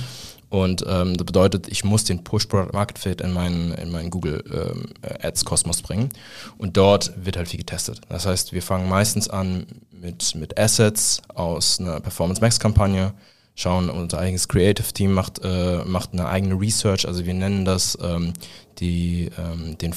Und 0.51 0.83
ähm, 0.85 1.15
das 1.15 1.25
bedeutet, 1.25 1.69
ich 1.69 1.85
muss 1.85 2.03
den 2.03 2.25
Push 2.25 2.47
Product 2.47 2.73
Market 2.73 2.99
Fit 2.99 3.21
in 3.21 3.31
meinen, 3.31 3.71
in 3.75 3.89
meinen 3.89 4.09
Google 4.09 4.43
ähm, 4.51 4.87
Ads 5.21 5.45
Kosmos 5.45 5.81
bringen. 5.81 6.09
Und 6.57 6.75
dort 6.75 7.13
wird 7.23 7.37
halt 7.37 7.47
viel 7.47 7.59
getestet. 7.59 8.01
Das 8.09 8.25
heißt, 8.25 8.51
wir 8.51 8.61
fangen 8.61 8.89
meistens 8.89 9.29
an 9.29 9.65
mit, 9.91 10.35
mit 10.35 10.59
Assets 10.59 11.21
aus 11.33 11.79
einer 11.79 12.01
Performance 12.01 12.41
Max 12.41 12.59
Kampagne, 12.59 13.13
schauen, 13.55 13.89
unser 13.89 14.19
eigenes 14.19 14.47
Creative 14.47 14.91
Team 14.93 15.13
macht, 15.13 15.39
äh, 15.43 15.83
macht 15.85 16.13
eine 16.13 16.27
eigene 16.27 16.59
Research, 16.59 17.07
also 17.07 17.25
wir 17.25 17.33
nennen 17.33 17.65
das 17.65 17.97
ähm, 18.01 18.33
die, 18.79 19.29
ähm, 19.37 19.77
den, 19.77 19.93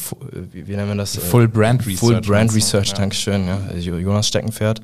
wie, 0.53 0.67
wie 0.67 0.77
nennen 0.77 0.89
wir 0.89 0.97
das? 0.97 1.17
Full 1.17 1.49
Brand 1.49 1.87
Research. 1.87 2.01
Full 2.01 2.21
Brand 2.21 2.55
Research, 2.55 2.89
ja. 2.89 2.95
Dankeschön, 2.95 3.47
ja, 3.47 3.59
Jonas 3.79 4.29
Steckenpferd. 4.29 4.83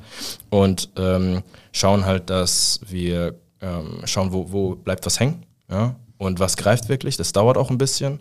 Und 0.49 0.89
ähm, 0.97 1.43
schauen 1.73 2.07
halt, 2.07 2.31
dass 2.31 2.81
wir 2.89 3.35
ähm, 3.61 4.01
schauen, 4.05 4.33
wo, 4.33 4.51
wo 4.51 4.75
bleibt 4.75 5.05
was 5.05 5.21
hängen 5.21 5.45
ja? 5.71 5.95
Und 6.21 6.39
was 6.39 6.59
greift 6.59 6.91
wirklich? 6.91 7.17
Das 7.17 7.33
dauert 7.33 7.57
auch 7.57 7.71
ein 7.71 7.79
bisschen. 7.79 8.21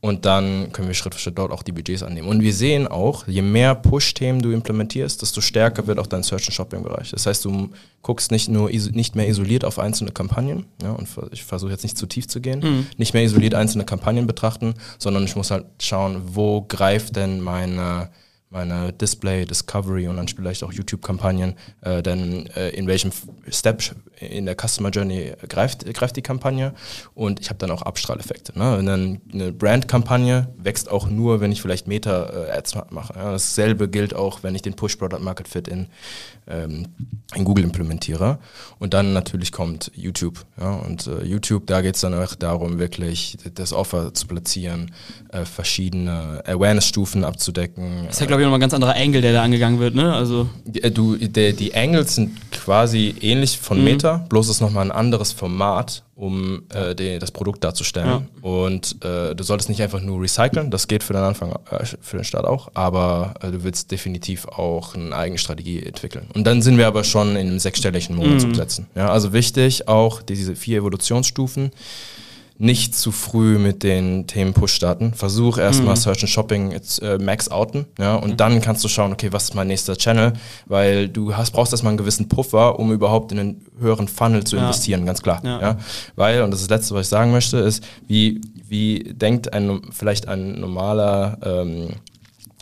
Und 0.00 0.24
dann 0.24 0.72
können 0.72 0.88
wir 0.88 0.94
Schritt 0.94 1.14
für 1.14 1.20
Schritt 1.20 1.36
dort 1.36 1.52
auch 1.52 1.62
die 1.62 1.72
Budgets 1.72 2.02
annehmen. 2.02 2.26
Und 2.26 2.40
wir 2.40 2.54
sehen 2.54 2.88
auch, 2.88 3.28
je 3.28 3.42
mehr 3.42 3.74
Push-Themen 3.74 4.40
du 4.40 4.50
implementierst, 4.50 5.20
desto 5.20 5.42
stärker 5.42 5.86
wird 5.86 5.98
auch 5.98 6.06
dein 6.06 6.22
Search- 6.22 6.46
and 6.46 6.54
Shopping-Bereich. 6.54 7.10
Das 7.10 7.26
heißt, 7.26 7.44
du 7.44 7.68
guckst 8.00 8.30
nicht 8.30 8.48
nur 8.48 8.70
nicht 8.70 9.14
mehr 9.14 9.28
isoliert 9.28 9.66
auf 9.66 9.78
einzelne 9.78 10.10
Kampagnen, 10.10 10.64
ja, 10.82 10.92
und 10.92 11.06
ich 11.32 11.44
versuche 11.44 11.70
jetzt 11.70 11.82
nicht 11.82 11.98
zu 11.98 12.06
tief 12.06 12.28
zu 12.28 12.40
gehen, 12.40 12.60
mhm. 12.60 12.86
nicht 12.96 13.12
mehr 13.12 13.24
isoliert 13.24 13.54
einzelne 13.54 13.84
Kampagnen 13.84 14.26
betrachten, 14.26 14.72
sondern 14.98 15.24
ich 15.24 15.36
muss 15.36 15.50
halt 15.50 15.66
schauen, 15.80 16.22
wo 16.24 16.62
greift 16.62 17.16
denn 17.16 17.40
meine 17.40 18.08
meine 18.54 18.92
Display, 18.92 19.44
Discovery 19.44 20.06
und 20.06 20.16
dann 20.16 20.28
vielleicht 20.28 20.62
auch 20.62 20.72
YouTube-Kampagnen, 20.72 21.54
äh, 21.82 22.02
denn 22.02 22.46
äh, 22.56 22.70
in 22.70 22.86
welchem 22.86 23.10
Step 23.50 23.82
in 24.20 24.46
der 24.46 24.54
Customer 24.54 24.90
Journey 24.90 25.32
greift, 25.48 25.84
greift 25.92 26.16
die 26.16 26.22
Kampagne 26.22 26.72
und 27.14 27.40
ich 27.40 27.50
habe 27.50 27.58
dann 27.58 27.72
auch 27.72 27.82
Abstrahleffekte. 27.82 28.56
Ne? 28.56 28.76
Eine, 28.78 29.20
eine 29.32 29.52
Brand-Kampagne 29.52 30.48
wächst 30.56 30.88
auch 30.88 31.08
nur, 31.08 31.40
wenn 31.40 31.50
ich 31.50 31.60
vielleicht 31.60 31.88
Meta-Ads 31.88 32.76
mache. 32.90 33.14
Ja? 33.16 33.32
Dasselbe 33.32 33.88
gilt 33.88 34.14
auch, 34.14 34.44
wenn 34.44 34.54
ich 34.54 34.62
den 34.62 34.74
Push-Product-Market-Fit 34.74 35.66
in, 35.66 35.88
ähm, 36.46 36.86
in 37.34 37.44
Google 37.44 37.64
implementiere. 37.64 38.38
Und 38.78 38.94
dann 38.94 39.12
natürlich 39.12 39.52
kommt 39.52 39.90
YouTube. 39.94 40.44
Ja? 40.60 40.72
Und 40.72 41.06
äh, 41.06 41.24
YouTube, 41.24 41.66
da 41.66 41.80
geht 41.80 41.94
es 41.94 42.02
dann 42.02 42.14
auch 42.14 42.34
darum, 42.34 42.78
wirklich 42.78 43.38
das 43.54 43.72
Offer 43.72 44.14
zu 44.14 44.26
platzieren, 44.26 44.92
äh, 45.32 45.44
verschiedene 45.44 46.42
Awareness-Stufen 46.46 47.24
abzudecken. 47.24 48.04
Das 48.06 48.16
ist 48.16 48.20
ja, 48.20 48.26
glaube 48.26 48.42
ich, 48.42 48.44
nochmal 48.44 48.58
ein 48.58 48.60
ganz 48.60 48.74
anderer 48.74 48.96
Angle, 48.96 49.22
der 49.22 49.32
da 49.32 49.42
angegangen 49.42 49.80
wird. 49.80 49.94
Ne? 49.94 50.12
Also 50.12 50.48
die, 50.64 50.82
äh, 50.82 50.90
du, 50.90 51.16
die, 51.16 51.52
die 51.54 51.74
Angles 51.74 52.16
sind 52.16 52.32
quasi 52.64 53.14
ähnlich 53.20 53.58
von 53.58 53.78
mhm. 53.78 53.84
Meta, 53.84 54.24
bloß 54.28 54.48
ist 54.48 54.62
nochmal 54.62 54.86
ein 54.86 54.90
anderes 54.90 55.32
Format, 55.32 56.02
um 56.14 56.62
äh, 56.72 56.94
den, 56.94 57.20
das 57.20 57.30
Produkt 57.30 57.62
darzustellen. 57.62 58.08
Ja. 58.08 58.22
Und 58.40 59.04
äh, 59.04 59.34
du 59.34 59.44
solltest 59.44 59.68
nicht 59.68 59.82
einfach 59.82 60.00
nur 60.00 60.22
recyceln, 60.22 60.70
das 60.70 60.88
geht 60.88 61.02
für 61.02 61.12
den 61.12 61.22
Anfang, 61.22 61.52
äh, 61.70 61.84
für 62.00 62.16
den 62.16 62.24
Start 62.24 62.46
auch, 62.46 62.70
aber 62.72 63.34
äh, 63.42 63.50
du 63.50 63.64
willst 63.64 63.90
definitiv 63.90 64.46
auch 64.46 64.94
eine 64.94 65.14
eigene 65.14 65.36
Strategie 65.36 65.82
entwickeln. 65.82 66.26
Und 66.34 66.44
dann 66.46 66.62
sind 66.62 66.78
wir 66.78 66.86
aber 66.86 67.04
schon 67.04 67.36
in 67.36 67.48
einem 67.48 67.58
sechsstelligen 67.58 68.16
Monat 68.16 68.46
mhm. 68.46 68.54
setzen. 68.54 68.86
Ja, 68.94 69.10
also 69.10 69.34
wichtig 69.34 69.86
auch 69.86 70.22
diese 70.22 70.56
vier 70.56 70.78
Evolutionsstufen 70.78 71.70
nicht 72.56 72.94
zu 72.94 73.10
früh 73.10 73.58
mit 73.58 73.82
den 73.82 74.26
Themen 74.26 74.54
Push 74.54 74.74
starten. 74.74 75.12
Versuch 75.12 75.58
erstmal 75.58 75.96
mhm. 75.96 76.00
Search 76.00 76.22
and 76.22 76.30
Shopping 76.30 76.70
jetzt, 76.70 77.02
äh, 77.02 77.18
max 77.18 77.50
outen, 77.50 77.86
ja, 77.98 78.14
und 78.14 78.32
mhm. 78.32 78.36
dann 78.36 78.60
kannst 78.60 78.84
du 78.84 78.88
schauen, 78.88 79.12
okay, 79.12 79.32
was 79.32 79.44
ist 79.44 79.54
mein 79.54 79.66
nächster 79.66 79.96
Channel, 79.96 80.34
weil 80.66 81.08
du 81.08 81.36
hast, 81.36 81.50
brauchst 81.50 81.72
erstmal 81.72 81.90
einen 81.90 81.98
gewissen 81.98 82.28
Puffer, 82.28 82.78
um 82.78 82.92
überhaupt 82.92 83.32
in 83.32 83.38
einen 83.38 83.66
höheren 83.80 84.06
Funnel 84.06 84.44
zu 84.44 84.56
ja. 84.56 84.62
investieren, 84.62 85.04
ganz 85.04 85.22
klar. 85.22 85.40
Ja. 85.44 85.60
ja. 85.60 85.78
Weil, 86.14 86.42
und 86.42 86.52
das 86.52 86.60
ist 86.60 86.70
das 86.70 86.78
Letzte, 86.78 86.94
was 86.94 87.06
ich 87.06 87.10
sagen 87.10 87.32
möchte, 87.32 87.58
ist, 87.58 87.84
wie, 88.06 88.40
wie 88.68 89.02
denkt 89.14 89.52
ein, 89.52 89.82
vielleicht 89.90 90.28
ein 90.28 90.60
normaler 90.60 91.38
ähm, 91.42 91.88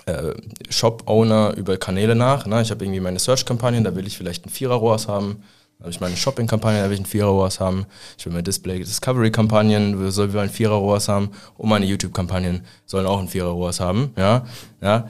äh, 0.07 0.33
Shop-Owner 0.71 1.55
über 1.57 1.77
Kanäle 1.77 2.15
nach. 2.15 2.47
Ne? 2.47 2.63
Ich 2.63 2.71
habe 2.71 2.85
irgendwie 2.85 3.01
meine 3.01 3.19
Search-Kampagnen, 3.19 3.85
da 3.85 3.95
will 3.95 4.07
ich 4.07 4.17
vielleicht 4.17 4.47
ein 4.47 4.51
Vierer-ROAS 4.51 5.07
haben, 5.07 5.43
Da 5.83 5.89
ich 5.89 6.01
meine 6.01 6.17
Shopping-Kampagnen, 6.17 6.81
da 6.81 6.87
will 6.89 6.95
ich 6.95 7.01
einen 7.01 7.07
Vierer 7.07 7.29
ROAS 7.29 7.59
haben. 7.59 7.87
Ich 8.17 8.25
will 8.25 8.33
meine 8.33 8.45
Display-Discovery-Kampagnen, 8.45 10.11
soll 10.13 10.33
wir 10.33 10.41
einen 10.41 10.51
Vierer 10.51 10.77
ROAS 10.77 11.09
haben. 11.09 11.31
Und 11.57 11.69
meine 11.69 11.87
YouTube-Kampagnen 11.87 12.65
sollen 12.87 13.07
auch 13.07 13.19
einen 13.19 13.29
Vierer 13.29 13.51
ROAS 13.51 13.81
haben. 13.81 14.13
Ja, 14.17 14.47
ja. 14.81 15.09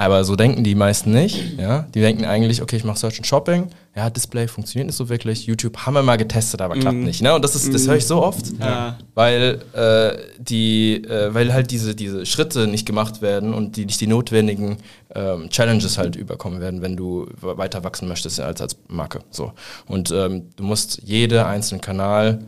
Aber 0.00 0.24
so 0.24 0.34
denken 0.34 0.64
die 0.64 0.74
meisten 0.74 1.12
nicht. 1.12 1.58
Ja? 1.58 1.82
Die 1.94 2.00
denken 2.00 2.24
eigentlich, 2.24 2.62
okay, 2.62 2.76
ich 2.76 2.84
mache 2.84 2.98
Search 2.98 3.18
und 3.18 3.26
Shopping. 3.26 3.66
Ja, 3.94 4.08
Display 4.08 4.48
funktioniert 4.48 4.86
nicht 4.86 4.96
so 4.96 5.10
wirklich. 5.10 5.44
YouTube 5.44 5.76
haben 5.76 5.92
wir 5.92 6.02
mal 6.02 6.16
getestet, 6.16 6.62
aber 6.62 6.74
klappt 6.76 6.96
mm. 6.96 7.04
nicht. 7.04 7.20
Ne? 7.20 7.34
Und 7.34 7.44
das 7.44 7.54
ist, 7.54 7.74
das 7.74 7.86
höre 7.86 7.96
ich 7.96 8.06
so 8.06 8.22
oft, 8.22 8.46
ja. 8.58 8.96
weil 9.12 9.60
äh, 9.74 10.16
die, 10.38 11.04
äh, 11.04 11.34
weil 11.34 11.52
halt 11.52 11.70
diese, 11.70 11.94
diese 11.94 12.24
Schritte 12.24 12.66
nicht 12.66 12.86
gemacht 12.86 13.20
werden 13.20 13.52
und 13.52 13.76
die 13.76 13.84
nicht 13.84 14.00
die 14.00 14.06
notwendigen 14.06 14.78
ähm, 15.14 15.50
Challenges 15.50 15.98
halt 15.98 16.16
überkommen 16.16 16.62
werden, 16.62 16.80
wenn 16.80 16.96
du 16.96 17.26
weiter 17.42 17.84
wachsen 17.84 18.08
möchtest 18.08 18.40
als 18.40 18.62
als 18.62 18.78
Marke. 18.88 19.20
So 19.30 19.52
und 19.86 20.10
ähm, 20.12 20.44
du 20.56 20.62
musst 20.62 21.02
jede 21.04 21.44
einzelnen 21.44 21.82
Kanal 21.82 22.38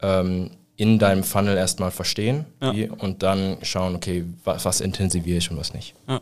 ähm, 0.00 0.50
in 0.76 1.00
deinem 1.00 1.24
Funnel 1.24 1.56
erstmal 1.56 1.90
verstehen 1.90 2.44
ja. 2.62 2.92
und 2.98 3.24
dann 3.24 3.56
schauen, 3.62 3.96
okay, 3.96 4.24
was, 4.44 4.64
was 4.64 4.80
intensiviere 4.80 5.38
ich 5.38 5.50
und 5.50 5.56
was 5.56 5.74
nicht. 5.74 5.94
Ja. 6.06 6.20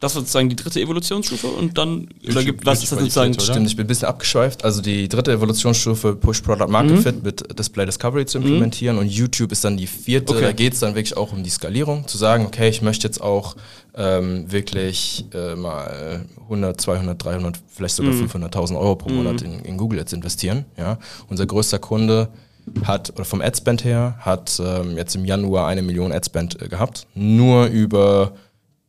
Das 0.00 0.14
war 0.14 0.20
sozusagen 0.20 0.48
die 0.48 0.56
dritte 0.56 0.80
Evolutionsstufe 0.80 1.46
und 1.46 1.78
dann, 1.78 2.08
oder 2.28 2.44
gibt, 2.44 2.66
was 2.66 2.82
ist 2.82 2.92
das 2.92 2.98
sozusagen? 2.98 3.32
Stimmt, 3.40 3.68
ich 3.68 3.76
bin 3.76 3.84
ein 3.84 3.88
bisschen 3.88 4.08
abgeschweift. 4.08 4.64
Also 4.64 4.82
die 4.82 5.08
dritte 5.08 5.32
Evolutionsstufe, 5.32 6.16
Push 6.16 6.42
Product 6.42 6.68
Market 6.68 6.92
mhm. 6.92 7.02
Fit 7.02 7.22
mit 7.22 7.58
Display 7.58 7.86
Discovery 7.86 8.26
zu 8.26 8.38
implementieren 8.38 8.96
mhm. 8.96 9.02
und 9.02 9.08
YouTube 9.08 9.52
ist 9.52 9.64
dann 9.64 9.76
die 9.76 9.86
vierte. 9.86 10.34
Okay. 10.34 10.42
Da 10.42 10.52
geht 10.52 10.74
es 10.74 10.80
dann 10.80 10.94
wirklich 10.94 11.16
auch 11.16 11.32
um 11.32 11.42
die 11.42 11.50
Skalierung, 11.50 12.06
zu 12.06 12.18
sagen, 12.18 12.44
okay, 12.44 12.68
ich 12.68 12.82
möchte 12.82 13.06
jetzt 13.06 13.20
auch 13.20 13.56
ähm, 13.96 14.50
wirklich 14.50 15.24
äh, 15.32 15.54
mal 15.54 16.26
100, 16.42 16.80
200, 16.80 17.24
300, 17.24 17.58
vielleicht 17.68 17.94
sogar 17.94 18.12
mhm. 18.12 18.26
500.000 18.26 18.78
Euro 18.78 18.96
pro 18.96 19.10
Monat 19.10 19.40
mhm. 19.40 19.46
in, 19.46 19.58
in, 19.60 19.76
Google 19.78 20.00
Ads 20.00 20.12
investieren. 20.12 20.64
Ja? 20.76 20.98
Unser 21.28 21.46
größter 21.46 21.78
Kunde 21.78 22.28
hat, 22.84 23.10
oder 23.14 23.24
vom 23.24 23.40
Adspend 23.40 23.84
her, 23.84 24.16
hat 24.20 24.60
ähm, 24.62 24.96
jetzt 24.96 25.14
im 25.14 25.24
Januar 25.24 25.68
eine 25.68 25.82
Million 25.82 26.12
Adspend 26.12 26.60
äh, 26.60 26.68
gehabt. 26.68 27.06
Nur 27.14 27.66
über 27.66 28.34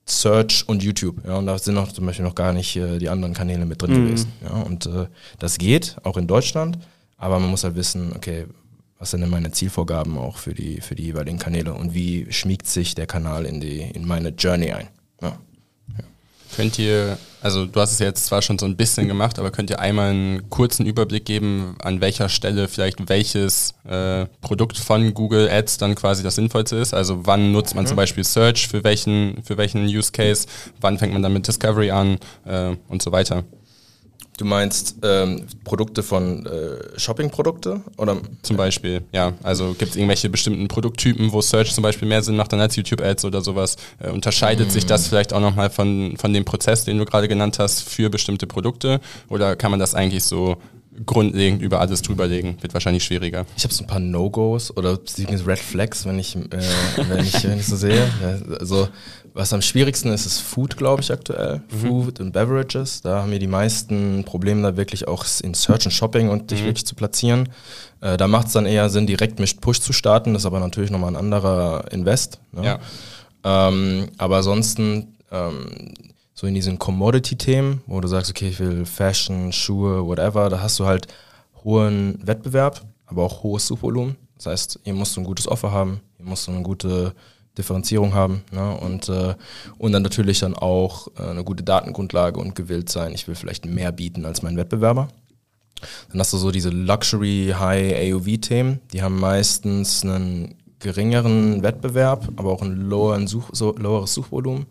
Search 0.08 0.64
und 0.68 0.84
YouTube. 0.84 1.26
Ja, 1.26 1.38
und 1.38 1.48
da 1.48 1.58
sind 1.58 1.74
noch 1.74 1.92
zum 1.92 2.06
Beispiel 2.06 2.26
noch 2.26 2.36
gar 2.36 2.54
nicht 2.54 2.76
äh, 2.76 3.00
die 3.00 3.10
anderen 3.10 3.34
Kanäle 3.34 3.66
mit 3.66 3.82
drin 3.82 3.92
mhm. 3.92 4.06
gewesen. 4.06 4.32
Ja, 4.44 4.62
und 4.62 4.86
äh, 4.86 5.08
das 5.40 5.58
geht, 5.58 5.98
auch 6.04 6.18
in 6.18 6.28
Deutschland, 6.28 6.78
aber 7.18 7.40
man 7.40 7.50
muss 7.50 7.64
halt 7.64 7.76
wissen, 7.76 8.14
okay, 8.16 8.46
was 9.00 9.12
sind 9.12 9.22
denn 9.22 9.30
meine 9.30 9.52
Zielvorgaben 9.52 10.18
auch 10.18 10.38
für 10.38 10.54
die, 10.54 10.80
für 10.80 10.96
die 10.96 11.04
jeweiligen 11.04 11.40
Kanäle 11.40 11.74
und 11.74 11.94
wie 11.94 12.32
schmiegt 12.32 12.68
sich 12.68 12.96
der 12.96 13.08
Kanal 13.08 13.46
in, 13.46 13.60
die, 13.60 13.82
in 13.82 14.08
meine 14.08 14.30
Journey 14.30 14.72
ein. 14.72 14.88
Ja. 15.22 15.38
Könnt 16.56 16.80
ihr, 16.80 17.18
also 17.42 17.66
du 17.66 17.82
hast 17.82 17.92
es 17.92 18.00
jetzt 18.00 18.28
zwar 18.28 18.42
schon 18.42 18.58
so 18.58 18.66
ein 18.66 18.78
bisschen 18.78 19.10
gemacht, 19.10 19.40
aber 19.40 19.52
könnt 19.52 19.70
ihr 19.70 19.80
einmal 19.80 20.12
einen 20.12 20.50
kurzen 20.50 20.86
Überblick 20.86 21.26
geben, 21.26 21.76
an 21.84 22.00
welcher 22.00 22.30
Stelle 22.30 22.70
vielleicht 22.70 23.10
welches 23.10 23.74
äh, 23.86 24.26
Produkt 24.40 24.78
von 24.78 25.14
Google 25.14 25.50
Ads 25.50 25.78
dann 25.78 25.96
quasi 25.96 26.24
das 26.24 26.36
sinnvollste 26.36 26.78
ist? 26.78 26.94
Also 26.94 27.26
wann 27.26 27.52
nutzt 27.52 27.76
man 27.76 27.84
mhm. 27.84 27.90
zum 27.90 27.98
Beispiel 27.98 28.24
Search 28.24 28.70
für 28.70 28.86
welchen, 28.86 29.44
für 29.44 29.58
welchen 29.58 29.86
Use 29.86 30.14
Case, 30.14 30.48
wann 30.80 30.98
fängt 30.98 31.12
man 31.12 31.22
dann 31.22 31.34
mit 31.34 31.46
Discovery 31.46 31.92
an 31.92 32.20
äh, 32.46 32.76
und 32.88 33.02
so 33.02 33.12
weiter? 33.12 33.44
Du 34.38 34.44
meinst 34.44 34.98
ähm, 35.04 35.46
Produkte 35.64 36.04
von 36.04 36.46
äh, 36.46 37.00
Shopping-Produkte? 37.00 37.82
Oder? 37.98 38.18
Zum 38.42 38.58
Beispiel, 38.58 39.02
ja. 39.14 39.34
Also 39.44 39.74
gibt 39.74 39.92
es 39.92 39.96
irgendwelche 39.96 40.30
bestimmten 40.30 40.68
Produkttypen, 40.68 41.32
wo 41.32 41.42
Search 41.42 41.74
zum 41.74 41.84
Beispiel 41.84 42.08
mehr 42.08 42.22
Sinn 42.22 42.36
macht 42.36 42.52
dann 42.52 42.60
als 42.60 42.76
YouTube-Ads 42.76 43.26
oder 43.26 43.42
sowas? 43.42 43.78
Äh, 44.00 44.10
unterscheidet 44.10 44.68
mm. 44.68 44.72
sich 44.72 44.86
das 44.86 45.08
vielleicht 45.08 45.32
auch 45.32 45.40
nochmal 45.40 45.70
von, 45.70 46.18
von 46.18 46.34
dem 46.34 46.44
Prozess, 46.44 46.84
den 46.84 46.98
du 46.98 47.06
gerade 47.06 47.30
genannt 47.30 47.60
hast, 47.60 47.88
für 47.88 48.10
bestimmte 48.10 48.46
Produkte? 48.46 49.00
Oder 49.30 49.56
kann 49.56 49.72
man 49.72 49.80
das 49.80 49.96
eigentlich 49.96 50.26
so 50.26 50.58
grundlegend 51.06 51.62
über 51.62 51.80
alles 51.80 52.02
drüberlegen. 52.02 52.62
Wird 52.62 52.74
wahrscheinlich 52.74 53.04
schwieriger. 53.04 53.46
Ich 53.58 53.64
habe 53.64 53.74
so 53.74 53.84
ein 53.84 53.88
paar 53.88 54.00
No-Gos 54.00 54.76
oder 54.76 54.98
Red 55.46 55.60
Flags, 55.60 56.06
wenn 56.06 56.20
ich, 56.20 56.36
äh, 56.36 56.40
wenn 57.10 57.26
ich, 57.26 57.44
wenn 57.44 57.60
ich 57.60 57.66
so 57.66 57.76
sehe. 57.76 58.08
Also 58.60 58.88
was 59.36 59.52
am 59.52 59.62
schwierigsten 59.62 60.14
ist, 60.14 60.26
ist 60.26 60.40
Food, 60.40 60.78
glaube 60.78 61.02
ich, 61.02 61.12
aktuell. 61.12 61.62
Mhm. 61.70 61.78
Food 61.78 62.20
und 62.22 62.32
Beverages. 62.32 63.02
Da 63.02 63.22
haben 63.22 63.32
wir 63.32 63.40
die 63.40 63.48
meisten 63.48 64.24
Probleme 64.24 64.62
da 64.62 64.78
wirklich 64.78 65.10
auch 65.10 65.26
in 65.44 65.54
Search 65.54 65.86
und 65.86 65.92
Shopping 65.92 66.30
und 66.30 66.52
dich 66.52 66.62
mhm. 66.62 66.68
wirklich 66.68 66.86
zu 66.86 66.96
platzieren. 66.96 67.50
Äh, 68.00 68.16
da 68.16 68.30
macht 68.30 68.48
es 68.48 68.54
dann 68.54 68.66
eher 68.66 68.90
Sinn, 68.90 69.08
direkt 69.08 69.40
mit 69.40 69.60
Push 69.60 69.82
zu 69.82 69.92
starten. 69.92 70.34
Das 70.34 70.44
ist 70.44 70.46
aber 70.46 70.62
natürlich 70.62 70.90
nochmal 70.90 71.12
ein 71.12 71.18
anderer 71.18 71.92
Invest. 71.92 72.40
Ne? 72.54 72.64
Ja. 72.64 72.80
Ähm, 73.44 74.08
aber 74.18 74.38
ansonsten 74.38 75.18
ähm, 75.30 75.94
so 76.34 76.48
in 76.48 76.54
diesen 76.54 76.80
Commodity-Themen, 76.80 77.82
wo 77.88 78.00
du 78.00 78.08
sagst, 78.08 78.32
okay, 78.32 78.48
ich 78.48 78.60
will 78.62 78.86
Fashion, 78.86 79.52
Schuhe, 79.52 80.08
whatever, 80.08 80.48
da 80.48 80.62
hast 80.62 80.80
du 80.80 80.86
halt 80.86 81.08
hohen 81.66 82.26
Wettbewerb, 82.26 82.86
aber 83.06 83.24
auch 83.24 83.44
hohes 83.44 83.68
Suchvolumen. 83.68 84.16
Das 84.38 84.46
heißt, 84.46 84.80
ihr 84.86 84.94
musst 84.94 85.18
ein 85.18 85.26
gutes 85.26 85.46
Offer 85.46 85.74
haben, 85.74 86.00
ihr 86.20 86.26
musst 86.26 86.48
eine 86.48 86.62
gute 86.62 87.14
Differenzierung 87.58 88.14
haben 88.14 88.44
ne? 88.52 88.78
und, 88.78 89.10
äh, 89.10 89.36
und 89.78 89.92
dann 89.92 90.04
natürlich 90.04 90.40
dann 90.40 90.56
auch 90.56 91.08
äh, 91.18 91.24
eine 91.24 91.44
gute 91.44 91.64
Datengrundlage 91.64 92.40
und 92.40 92.56
gewillt 92.56 92.90
sein, 92.90 93.14
ich 93.14 93.28
will 93.28 93.36
vielleicht 93.36 93.66
mehr 93.66 93.92
bieten 93.92 94.26
als 94.26 94.42
mein 94.42 94.58
Wettbewerber. 94.58 95.08
Dann 96.10 96.20
hast 96.20 96.34
du 96.34 96.38
so 96.38 96.52
diese 96.52 96.70
Luxury 96.70 97.54
High 97.58 98.14
AOV 98.14 98.38
Themen, 98.42 98.80
die 98.92 99.02
haben 99.02 99.20
meistens 99.20 100.04
einen 100.04 100.56
geringeren 100.80 101.64
Wettbewerb, 101.64 102.30
aber 102.36 102.52
auch 102.52 102.62
ein 102.62 102.76
loweren 102.76 103.28
Such, 103.28 103.50
so, 103.54 103.76
loweres 103.76 104.14
Suchvolumen. 104.14 104.66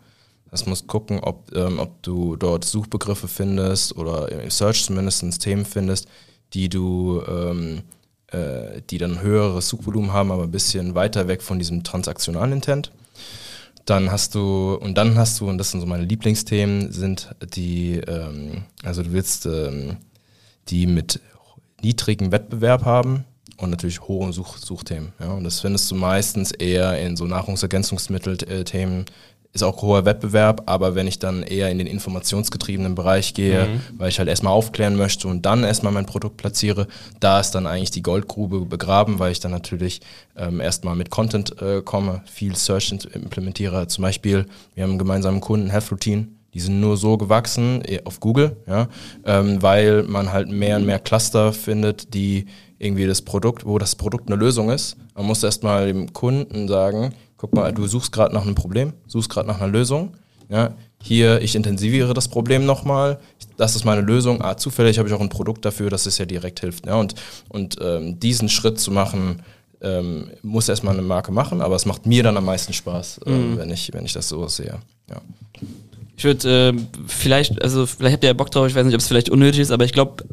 Das 0.50 0.66
musst 0.66 0.86
gucken, 0.86 1.18
ob, 1.20 1.50
ähm, 1.54 1.80
ob 1.80 2.00
du 2.02 2.36
dort 2.36 2.64
Suchbegriffe 2.64 3.26
findest 3.26 3.96
oder 3.96 4.30
im 4.30 4.50
Search 4.50 4.84
zumindest 4.84 5.40
Themen 5.40 5.64
findest, 5.64 6.06
die 6.52 6.68
du 6.68 7.20
ähm, 7.26 7.82
äh, 8.34 8.82
die 8.90 8.98
dann 8.98 9.20
höheres 9.20 9.68
Suchvolumen 9.68 10.12
haben, 10.12 10.32
aber 10.32 10.42
ein 10.42 10.50
bisschen 10.50 10.94
weiter 10.94 11.28
weg 11.28 11.42
von 11.42 11.58
diesem 11.58 11.84
transaktionalen 11.84 12.52
Intent. 12.52 12.90
Dann 13.86 14.10
hast 14.10 14.34
du, 14.34 14.74
und 14.74 14.96
dann 14.96 15.16
hast 15.16 15.40
du, 15.40 15.48
und 15.48 15.58
das 15.58 15.70
sind 15.70 15.80
so 15.80 15.86
meine 15.86 16.04
Lieblingsthemen, 16.04 16.90
sind 16.90 17.34
die, 17.54 17.98
ähm, 17.98 18.64
also 18.82 19.02
du 19.02 19.12
willst 19.12 19.46
ähm, 19.46 19.98
die 20.68 20.86
mit 20.86 21.20
niedrigem 21.82 22.32
Wettbewerb 22.32 22.84
haben 22.84 23.24
und 23.58 23.70
natürlich 23.70 24.00
hohen 24.00 24.32
Such 24.32 24.56
Suchthemen. 24.56 25.12
Ja? 25.20 25.32
Und 25.32 25.44
das 25.44 25.60
findest 25.60 25.90
du 25.90 25.94
meistens 25.94 26.50
eher 26.50 26.98
in 26.98 27.16
so 27.16 27.26
Nahrungsergänzungsmittel-Themen, 27.26 29.04
ist 29.54 29.62
auch 29.62 29.80
hoher 29.82 30.04
Wettbewerb, 30.04 30.64
aber 30.66 30.96
wenn 30.96 31.06
ich 31.06 31.20
dann 31.20 31.44
eher 31.44 31.70
in 31.70 31.78
den 31.78 31.86
informationsgetriebenen 31.86 32.96
Bereich 32.96 33.34
gehe, 33.34 33.66
mhm. 33.66 33.98
weil 33.98 34.08
ich 34.08 34.18
halt 34.18 34.28
erstmal 34.28 34.52
aufklären 34.52 34.96
möchte 34.96 35.28
und 35.28 35.46
dann 35.46 35.62
erstmal 35.62 35.92
mein 35.92 36.06
Produkt 36.06 36.36
platziere, 36.36 36.88
da 37.20 37.38
ist 37.38 37.52
dann 37.52 37.68
eigentlich 37.68 37.92
die 37.92 38.02
Goldgrube 38.02 38.66
begraben, 38.66 39.20
weil 39.20 39.30
ich 39.30 39.38
dann 39.38 39.52
natürlich 39.52 40.00
ähm, 40.36 40.60
erstmal 40.60 40.96
mit 40.96 41.10
Content 41.10 41.62
äh, 41.62 41.82
komme, 41.82 42.22
viel 42.26 42.56
Search 42.56 42.92
implementiere. 43.12 43.86
Zum 43.86 44.02
Beispiel, 44.02 44.46
wir 44.74 44.82
haben 44.82 44.90
einen 44.90 44.98
gemeinsamen 44.98 45.40
Kunden, 45.40 45.70
Health 45.70 45.92
Routine, 45.92 46.26
die 46.52 46.60
sind 46.60 46.80
nur 46.80 46.96
so 46.96 47.16
gewachsen 47.16 47.82
eh, 47.86 48.00
auf 48.04 48.18
Google, 48.18 48.56
ja, 48.66 48.88
ähm, 49.24 49.62
weil 49.62 50.02
man 50.02 50.32
halt 50.32 50.48
mehr 50.48 50.76
und 50.76 50.86
mehr 50.86 50.98
Cluster 50.98 51.52
findet, 51.52 52.12
die 52.12 52.46
irgendwie 52.78 53.06
das 53.06 53.22
Produkt, 53.22 53.64
wo 53.64 53.78
das 53.78 53.94
Produkt 53.94 54.28
eine 54.28 54.36
Lösung 54.36 54.70
ist. 54.70 54.96
Man 55.14 55.26
muss 55.26 55.44
erstmal 55.44 55.86
dem 55.86 56.12
Kunden 56.12 56.66
sagen, 56.66 57.14
guck 57.44 57.52
mal, 57.54 57.72
du 57.72 57.86
suchst 57.86 58.10
gerade 58.10 58.34
nach 58.34 58.42
einem 58.42 58.54
Problem, 58.54 58.94
suchst 59.06 59.28
gerade 59.28 59.46
nach 59.46 59.60
einer 59.60 59.70
Lösung. 59.70 60.16
Ja, 60.48 60.74
hier, 61.02 61.42
ich 61.42 61.54
intensiviere 61.54 62.14
das 62.14 62.28
Problem 62.28 62.64
nochmal, 62.64 63.18
das 63.58 63.76
ist 63.76 63.84
meine 63.84 64.00
Lösung. 64.00 64.42
Ah, 64.42 64.56
zufällig 64.56 64.98
habe 64.98 65.08
ich 65.08 65.14
auch 65.14 65.20
ein 65.20 65.28
Produkt 65.28 65.62
dafür, 65.64 65.90
das 65.90 66.06
es 66.06 66.16
ja 66.16 66.24
direkt 66.24 66.60
hilft. 66.60 66.86
Ja, 66.86 66.94
und 66.96 67.14
und 67.50 67.76
ähm, 67.82 68.18
diesen 68.18 68.48
Schritt 68.48 68.80
zu 68.80 68.90
machen, 68.90 69.42
ähm, 69.82 70.30
muss 70.42 70.70
erstmal 70.70 70.94
eine 70.94 71.02
Marke 71.02 71.32
machen, 71.32 71.60
aber 71.60 71.76
es 71.76 71.84
macht 71.84 72.06
mir 72.06 72.22
dann 72.22 72.38
am 72.38 72.46
meisten 72.46 72.72
Spaß, 72.72 73.20
äh, 73.26 73.30
mhm. 73.30 73.58
wenn, 73.58 73.70
ich, 73.70 73.92
wenn 73.92 74.06
ich 74.06 74.14
das 74.14 74.26
so 74.26 74.48
sehe. 74.48 74.78
Ja. 75.10 75.20
Ich 76.16 76.24
würde 76.24 76.72
äh, 76.74 76.80
vielleicht, 77.06 77.60
also 77.62 77.84
vielleicht 77.84 78.14
habt 78.14 78.24
ihr 78.24 78.28
ja 78.28 78.34
Bock 78.34 78.50
drauf, 78.50 78.66
ich 78.66 78.74
weiß 78.74 78.86
nicht, 78.86 78.94
ob 78.94 79.00
es 79.00 79.08
vielleicht 79.08 79.28
unnötig 79.28 79.60
ist, 79.60 79.70
aber 79.70 79.84
ich 79.84 79.92
glaube, 79.92 80.24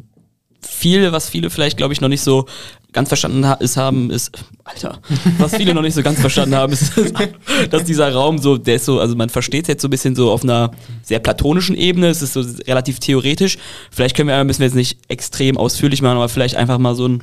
viel, 0.62 1.12
was 1.12 1.28
viele 1.28 1.50
vielleicht, 1.50 1.76
glaube 1.76 1.92
ich, 1.92 2.00
noch 2.00 2.08
nicht 2.08 2.22
so 2.22 2.46
ganz 2.92 3.08
verstanden 3.08 3.46
ha 3.46 3.54
ist, 3.54 3.76
haben, 3.76 4.10
ist, 4.10 4.32
Alter, 4.64 4.98
was 5.38 5.56
viele 5.56 5.74
noch 5.74 5.82
nicht 5.82 5.94
so 5.94 6.02
ganz 6.02 6.20
verstanden 6.20 6.54
haben, 6.54 6.72
ist, 6.72 6.92
dass 7.70 7.84
dieser 7.84 8.12
Raum 8.12 8.38
so, 8.38 8.58
der 8.58 8.76
ist 8.76 8.84
so, 8.84 9.00
also 9.00 9.16
man 9.16 9.28
versteht 9.28 9.64
es 9.64 9.68
jetzt 9.68 9.82
so 9.82 9.88
ein 9.88 9.90
bisschen 9.90 10.14
so 10.14 10.30
auf 10.30 10.42
einer 10.42 10.70
sehr 11.02 11.18
platonischen 11.18 11.76
Ebene, 11.76 12.08
es 12.08 12.22
ist 12.22 12.34
so 12.34 12.44
relativ 12.66 12.98
theoretisch. 12.98 13.58
Vielleicht 13.90 14.16
können 14.16 14.28
wir, 14.28 14.44
müssen 14.44 14.60
wir 14.60 14.66
jetzt 14.66 14.76
nicht 14.76 14.98
extrem 15.08 15.56
ausführlich 15.56 16.02
machen, 16.02 16.16
aber 16.16 16.28
vielleicht 16.28 16.56
einfach 16.56 16.78
mal 16.78 16.94
so 16.94 17.08
ein 17.08 17.22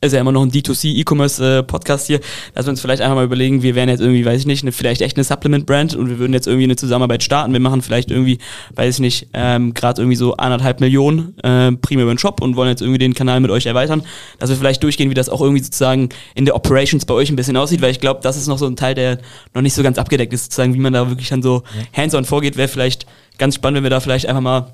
ist 0.00 0.12
ja 0.12 0.20
immer 0.20 0.32
noch 0.32 0.42
ein 0.42 0.50
D2C-E-Commerce-Podcast 0.50 2.06
hier, 2.06 2.20
dass 2.54 2.66
wir 2.66 2.70
uns 2.70 2.80
vielleicht 2.80 3.02
einfach 3.02 3.16
mal 3.16 3.24
überlegen, 3.24 3.62
wir 3.62 3.74
wären 3.74 3.88
jetzt 3.88 4.00
irgendwie, 4.00 4.24
weiß 4.24 4.40
ich 4.40 4.46
nicht, 4.46 4.62
eine, 4.62 4.72
vielleicht 4.72 5.00
echt 5.00 5.16
eine 5.16 5.24
Supplement-Brand 5.24 5.94
und 5.94 6.08
wir 6.08 6.18
würden 6.18 6.32
jetzt 6.32 6.46
irgendwie 6.46 6.64
eine 6.64 6.76
Zusammenarbeit 6.76 7.22
starten. 7.22 7.52
Wir 7.52 7.60
machen 7.60 7.82
vielleicht 7.82 8.10
irgendwie, 8.10 8.38
weiß 8.74 8.96
ich 8.96 9.00
nicht, 9.00 9.28
ähm, 9.32 9.74
gerade 9.74 10.02
irgendwie 10.02 10.16
so 10.16 10.36
anderthalb 10.36 10.80
Millionen 10.80 11.38
äh, 11.40 11.72
primär 11.72 12.04
über 12.04 12.14
den 12.14 12.18
Shop 12.18 12.40
und 12.40 12.56
wollen 12.56 12.68
jetzt 12.68 12.82
irgendwie 12.82 12.98
den 12.98 13.14
Kanal 13.14 13.40
mit 13.40 13.50
euch 13.50 13.66
erweitern, 13.66 14.02
dass 14.38 14.50
wir 14.50 14.56
vielleicht 14.56 14.82
durchgehen, 14.82 15.10
wie 15.10 15.14
das 15.14 15.28
auch 15.28 15.40
irgendwie 15.40 15.62
sozusagen 15.62 16.08
in 16.34 16.44
der 16.44 16.54
Operations 16.54 17.04
bei 17.04 17.14
euch 17.14 17.30
ein 17.30 17.36
bisschen 17.36 17.56
aussieht, 17.56 17.80
weil 17.80 17.90
ich 17.90 18.00
glaube, 18.00 18.20
das 18.22 18.36
ist 18.36 18.46
noch 18.46 18.58
so 18.58 18.66
ein 18.66 18.76
Teil, 18.76 18.94
der 18.94 19.18
noch 19.54 19.62
nicht 19.62 19.74
so 19.74 19.82
ganz 19.82 19.98
abgedeckt 19.98 20.32
ist, 20.32 20.44
sozusagen, 20.44 20.74
wie 20.74 20.78
man 20.78 20.92
da 20.92 21.08
wirklich 21.08 21.28
dann 21.28 21.42
so 21.42 21.62
hands-on 21.96 22.24
vorgeht, 22.24 22.56
wäre 22.56 22.68
vielleicht 22.68 23.06
ganz 23.38 23.54
spannend, 23.54 23.76
wenn 23.76 23.84
wir 23.84 23.90
da 23.90 24.00
vielleicht 24.00 24.26
einfach 24.26 24.42
mal 24.42 24.72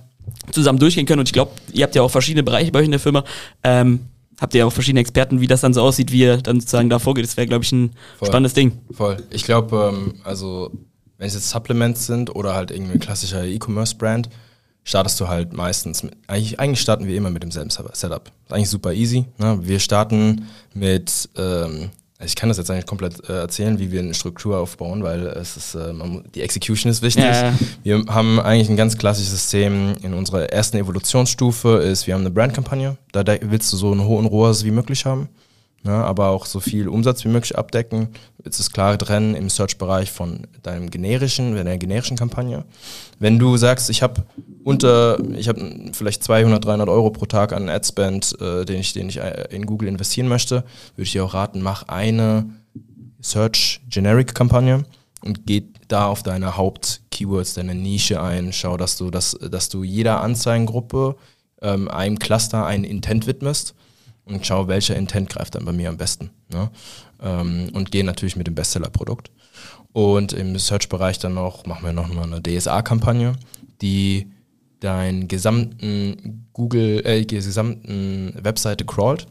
zusammen 0.51 0.79
durchgehen 0.79 1.07
können. 1.07 1.21
Und 1.21 1.29
ich 1.29 1.33
glaube, 1.33 1.53
ihr 1.73 1.85
habt 1.85 1.95
ja 1.95 2.03
auch 2.03 2.11
verschiedene 2.11 2.43
Bereiche 2.43 2.71
bei 2.71 2.81
euch 2.81 2.85
in 2.85 2.93
der 2.93 3.01
Firma. 3.01 3.25
Ähm, 3.65 4.01
habt 4.43 4.55
ihr 4.55 4.67
auch 4.67 4.73
verschiedene 4.73 5.01
Experten, 5.01 5.41
wie 5.41 5.47
das 5.47 5.61
dann 5.63 5.73
so 5.73 5.81
aussieht, 5.81 6.13
wie 6.13 6.21
ihr 6.21 6.37
dann 6.37 6.61
sozusagen 6.61 6.91
da 6.91 6.99
vorgeht. 6.99 7.25
Das 7.25 7.37
wäre, 7.37 7.47
glaube 7.47 7.65
ich, 7.65 7.73
ein 7.73 7.93
Voll. 8.19 8.29
spannendes 8.29 8.53
Ding. 8.53 8.79
Voll. 8.91 9.23
Ich 9.31 9.45
glaube, 9.45 9.93
ähm, 9.95 10.15
also 10.25 10.71
wenn 11.17 11.29
es 11.29 11.35
jetzt 11.35 11.49
Supplements 11.49 12.07
sind 12.07 12.35
oder 12.35 12.53
halt 12.55 12.73
irgendwie 12.73 12.95
ein 12.95 13.01
klassischer 13.01 13.45
E-Commerce-Brand, 13.45 14.29
startest 14.83 15.21
du 15.21 15.29
halt 15.29 15.53
meistens 15.53 16.03
mit, 16.03 16.17
eigentlich, 16.27 16.59
eigentlich 16.59 16.81
starten 16.81 17.07
wir 17.07 17.17
immer 17.17 17.31
mit 17.31 17.45
demselben 17.45 17.71
Setup. 17.71 18.33
Ist 18.45 18.53
eigentlich 18.53 18.69
super 18.69 18.93
easy. 18.93 19.27
Ne? 19.39 19.61
Wir 19.63 19.79
starten 19.79 20.49
mit, 20.75 21.31
ähm, 21.37 21.91
ich 22.25 22.37
kann 22.37 22.49
das 22.49 22.59
jetzt 22.59 22.71
eigentlich 22.71 22.87
komplett 22.87 23.29
äh, 23.29 23.33
erzählen, 23.33 23.79
wie 23.79 23.91
wir 23.91 24.01
eine 24.01 24.15
Struktur 24.15 24.59
aufbauen, 24.59 25.03
weil 25.03 25.27
es 25.27 25.57
ist, 25.57 25.75
äh, 25.75 25.93
man, 25.93 26.25
die 26.35 26.43
Execution 26.43 26.91
ist 26.91 27.03
wichtig. 27.03 27.25
Ja. 27.25 27.55
Wir 27.83 28.05
haben 28.09 28.41
eigentlich 28.41 28.69
ein 28.69 28.77
ganz 28.77 28.97
klassisches 28.99 29.33
System 29.33 29.95
in 30.03 30.15
unserer 30.15 30.53
ersten 30.53 30.77
Evolutionsstufe 30.77 31.79
ist, 31.79 32.07
wir 32.07 32.15
haben 32.15 32.23
eine 32.23 32.31
Brandkampagne, 32.31 32.97
da 33.13 33.25
willst 33.41 33.73
du 33.73 33.77
so 33.77 33.93
einen 33.93 34.05
hohen 34.05 34.27
ROAS 34.27 34.65
wie 34.65 34.71
möglich 34.71 35.05
haben, 35.05 35.29
ne, 35.83 35.93
aber 35.93 36.29
auch 36.29 36.47
so 36.47 36.61
viel 36.61 36.89
Umsatz 36.89 37.25
wie 37.25 37.29
möglich 37.29 37.57
abdecken. 37.57 38.09
Jetzt 38.45 38.59
ist 38.59 38.73
klar 38.73 38.99
trennen 38.99 39.35
im 39.35 39.49
Search-Bereich 39.49 40.11
von 40.11 40.47
deinem 40.63 40.91
generischen, 40.91 41.55
deiner 41.55 41.79
generischen 41.79 42.17
Kampagne. 42.17 42.65
Wenn 43.19 43.39
du 43.39 43.57
sagst, 43.57 43.91
ich 43.91 44.03
habe 44.03 44.25
unter, 44.65 45.19
ich 45.35 45.49
habe 45.49 45.91
vielleicht 45.93 46.23
200, 46.25 46.65
300 46.65 46.89
Euro 46.89 47.11
pro 47.11 47.27
Tag 47.27 47.53
an 47.53 47.69
Adspend, 47.69 48.37
äh, 48.41 48.65
den 48.65 48.81
ich, 48.81 48.93
den 48.93 49.09
ich 49.09 49.19
äh, 49.19 49.49
in 49.51 49.67
Google 49.67 49.89
investieren 49.89 50.29
möchte, 50.29 50.65
würde 50.97 51.03
ich 51.03 51.13
dir 51.13 51.25
auch 51.25 51.35
raten, 51.35 51.63
mach 51.63 51.85
eine 51.89 52.47
Search 53.21 53.81
Generic 53.89 54.35
Kampagne 54.35 54.85
und 55.25 55.47
geh 55.47 55.65
da 55.89 56.07
auf 56.07 56.23
deine 56.23 56.57
Haupt-Keywords, 56.57 57.55
deine 57.55 57.75
Nische 57.75 58.21
ein. 58.21 58.53
Schau, 58.53 58.77
dass 58.77 58.97
du, 58.97 59.11
dass, 59.11 59.33
dass 59.33 59.69
du 59.69 59.85
jeder 59.85 60.21
Anzeigengruppe 60.21 61.17
ähm, 61.61 61.89
einem 61.89 62.19
Cluster 62.19 62.67
einen 62.67 62.85
Intent 62.85 63.27
widmest 63.27 63.75
und 64.25 64.47
schau, 64.47 64.69
welcher 64.69 64.97
Intent 64.97 65.31
greift 65.31 65.55
dann 65.55 65.65
bei 65.65 65.73
mir 65.73 65.89
am 65.89 65.97
besten. 65.97 66.31
Ne? 66.53 66.71
Ähm, 67.21 67.71
und 67.73 67.91
geh 67.91 68.03
natürlich 68.03 68.37
mit 68.37 68.47
dem 68.47 68.55
Bestseller-Produkt. 68.55 69.31
Und 69.93 70.33
im 70.33 70.59
Search-Bereich 70.59 71.19
dann 71.19 71.35
noch, 71.35 71.67
machen 71.67 71.85
wir 71.85 71.93
noch 71.93 72.09
mal 72.13 72.25
eine 72.25 72.43
DSA-Kampagne, 72.43 73.35
die 73.83 74.31
deinen 74.81 75.29
gesamten 75.29 76.49
Google, 76.53 77.03
äh, 77.05 77.25
gesamten 77.25 78.35
Webseite 78.43 78.85
crawlt 78.85 79.27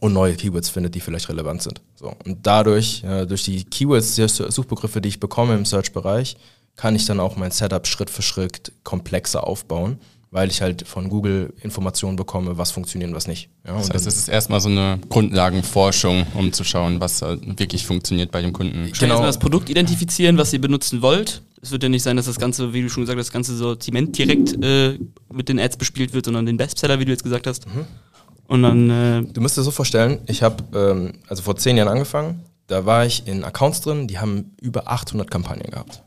und 0.00 0.12
neue 0.12 0.34
Keywords 0.34 0.68
findet, 0.68 0.94
die 0.94 1.00
vielleicht 1.00 1.28
relevant 1.28 1.62
sind. 1.62 1.80
So. 1.94 2.14
Und 2.24 2.46
dadurch, 2.46 3.02
äh, 3.04 3.26
durch 3.26 3.44
die 3.44 3.64
Keywords, 3.64 4.14
die 4.16 4.28
Suchbegriffe, 4.28 5.00
die 5.00 5.08
ich 5.08 5.20
bekomme 5.20 5.54
im 5.54 5.64
Search-Bereich, 5.64 6.36
kann 6.76 6.96
ich 6.96 7.06
dann 7.06 7.20
auch 7.20 7.36
mein 7.36 7.50
Setup 7.50 7.86
Schritt 7.86 8.10
für 8.10 8.22
Schritt 8.22 8.72
komplexer 8.82 9.46
aufbauen, 9.46 9.98
weil 10.32 10.50
ich 10.50 10.60
halt 10.62 10.88
von 10.88 11.08
Google 11.08 11.52
Informationen 11.62 12.16
bekomme, 12.16 12.58
was 12.58 12.72
funktioniert 12.72 13.10
und 13.10 13.14
was 13.14 13.28
nicht. 13.28 13.50
Ja, 13.66 13.74
Das 13.76 13.86
und 13.86 13.94
heißt, 13.94 14.06
dann- 14.06 14.12
es 14.12 14.16
ist 14.18 14.28
erstmal 14.28 14.60
so 14.60 14.68
eine 14.70 14.98
Grundlagenforschung, 15.10 16.26
um 16.34 16.52
zu 16.52 16.64
schauen, 16.64 17.00
was 17.00 17.20
wirklich 17.22 17.86
funktioniert 17.86 18.30
bei 18.32 18.42
dem 18.42 18.52
Kunden. 18.52 18.72
Genau. 18.84 18.92
Genau. 18.98 19.06
Erstmal 19.14 19.28
das 19.28 19.38
Produkt 19.38 19.68
identifizieren, 19.70 20.38
was 20.38 20.52
ihr 20.52 20.60
benutzen 20.60 21.02
wollt. 21.02 21.42
Es 21.60 21.70
wird 21.70 21.82
ja 21.84 21.88
nicht 21.88 22.02
sein, 22.02 22.16
dass 22.16 22.26
das 22.26 22.38
Ganze, 22.40 22.72
wie 22.72 22.82
du 22.82 22.88
schon 22.88 23.02
gesagt 23.04 23.18
hast, 23.18 23.26
das 23.28 23.32
ganze 23.32 23.56
Sortiment 23.56 24.16
direkt 24.18 24.60
äh, 24.64 24.98
mit 25.32 25.48
den 25.48 25.60
Ads 25.60 25.76
bespielt 25.76 26.12
wird, 26.12 26.24
sondern 26.24 26.44
den 26.46 26.56
Bestseller, 26.56 26.98
wie 26.98 27.04
du 27.04 27.12
jetzt 27.12 27.22
gesagt 27.22 27.46
hast. 27.46 27.66
Und 28.48 28.62
dann, 28.62 28.90
äh, 28.90 29.22
Du 29.32 29.40
musst 29.40 29.56
dir 29.56 29.62
so 29.62 29.70
vorstellen, 29.70 30.18
ich 30.26 30.42
habe 30.42 30.64
ähm, 30.74 31.12
also 31.28 31.42
vor 31.42 31.56
zehn 31.56 31.76
Jahren 31.76 31.88
angefangen, 31.88 32.40
da 32.66 32.84
war 32.86 33.04
ich 33.06 33.26
in 33.28 33.44
Accounts 33.44 33.80
drin, 33.82 34.08
die 34.08 34.18
haben 34.18 34.52
über 34.60 34.88
800 34.90 35.30
Kampagnen 35.30 35.70
gehabt. 35.70 36.02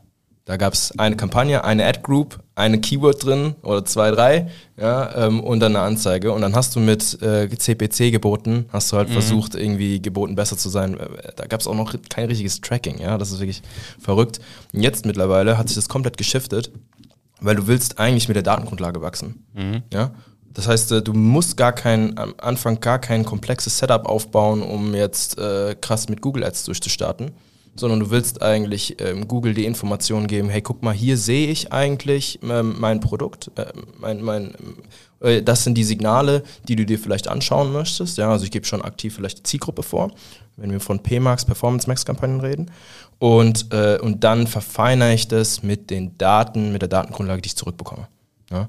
Da 0.46 0.56
gab 0.56 0.74
es 0.74 0.96
eine 0.96 1.16
Kampagne, 1.16 1.64
eine 1.64 1.84
Ad-Group, 1.84 2.38
eine 2.54 2.80
Keyword 2.80 3.24
drin 3.24 3.56
oder 3.62 3.84
zwei, 3.84 4.12
drei 4.12 4.48
ja, 4.80 5.26
ähm, 5.26 5.40
und 5.40 5.58
dann 5.58 5.74
eine 5.74 5.84
Anzeige. 5.84 6.32
Und 6.32 6.40
dann 6.40 6.54
hast 6.54 6.76
du 6.76 6.80
mit 6.80 7.20
äh, 7.20 7.48
CPC 7.48 8.12
geboten, 8.12 8.66
hast 8.72 8.92
du 8.92 8.96
halt 8.96 9.10
versucht, 9.10 9.56
irgendwie 9.56 10.00
geboten 10.00 10.36
besser 10.36 10.56
zu 10.56 10.68
sein. 10.68 10.96
Da 11.34 11.46
gab 11.46 11.60
es 11.60 11.66
auch 11.66 11.74
noch 11.74 11.92
kein 12.08 12.26
richtiges 12.26 12.60
Tracking, 12.60 12.98
ja, 12.98 13.18
das 13.18 13.32
ist 13.32 13.40
wirklich 13.40 13.60
verrückt. 13.98 14.38
Und 14.72 14.82
jetzt 14.82 15.04
mittlerweile 15.04 15.58
hat 15.58 15.66
sich 15.68 15.74
das 15.74 15.88
komplett 15.88 16.16
geschiftet, 16.16 16.70
weil 17.40 17.56
du 17.56 17.66
willst 17.66 17.98
eigentlich 17.98 18.28
mit 18.28 18.36
der 18.36 18.44
Datengrundlage 18.44 19.02
wachsen. 19.02 19.44
Ja? 19.92 20.12
Das 20.54 20.68
heißt, 20.68 20.92
äh, 20.92 21.02
du 21.02 21.12
musst 21.12 21.56
gar 21.56 21.72
kein, 21.72 22.16
am 22.18 22.34
Anfang 22.38 22.78
gar 22.78 23.00
kein 23.00 23.24
komplexes 23.24 23.78
Setup 23.78 24.06
aufbauen, 24.06 24.62
um 24.62 24.94
jetzt 24.94 25.38
äh, 25.38 25.74
krass 25.74 26.08
mit 26.08 26.22
Google 26.22 26.44
Ads 26.44 26.64
durchzustarten, 26.64 27.32
sondern 27.78 28.00
du 28.00 28.10
willst 28.10 28.42
eigentlich 28.42 28.96
ähm, 29.00 29.28
Google 29.28 29.54
die 29.54 29.64
Information 29.64 30.26
geben, 30.26 30.48
hey, 30.48 30.62
guck 30.62 30.82
mal, 30.82 30.94
hier 30.94 31.16
sehe 31.16 31.48
ich 31.48 31.72
eigentlich 31.72 32.38
ähm, 32.42 32.76
mein 32.78 33.00
Produkt, 33.00 33.50
äh, 33.56 33.66
mein, 33.98 34.22
mein, 34.22 34.54
äh, 35.20 35.42
das 35.42 35.64
sind 35.64 35.74
die 35.74 35.84
Signale, 35.84 36.42
die 36.68 36.76
du 36.76 36.86
dir 36.86 36.98
vielleicht 36.98 37.28
anschauen 37.28 37.72
möchtest. 37.72 38.18
Ja, 38.18 38.30
also 38.30 38.44
ich 38.44 38.50
gebe 38.50 38.66
schon 38.66 38.82
aktiv 38.82 39.14
vielleicht 39.14 39.38
die 39.38 39.42
Zielgruppe 39.42 39.82
vor, 39.82 40.12
wenn 40.56 40.70
wir 40.70 40.80
von 40.80 41.02
PMAX, 41.02 41.44
Performance 41.44 41.88
Max 41.88 42.04
Kampagnen 42.04 42.40
reden. 42.40 42.70
Und, 43.18 43.72
äh, 43.72 43.98
und 43.98 44.24
dann 44.24 44.46
verfeinere 44.46 45.14
ich 45.14 45.28
das 45.28 45.62
mit 45.62 45.90
den 45.90 46.18
Daten, 46.18 46.72
mit 46.72 46.82
der 46.82 46.88
Datengrundlage, 46.88 47.40
die 47.40 47.48
ich 47.48 47.56
zurückbekomme. 47.56 48.08
Ja? 48.50 48.68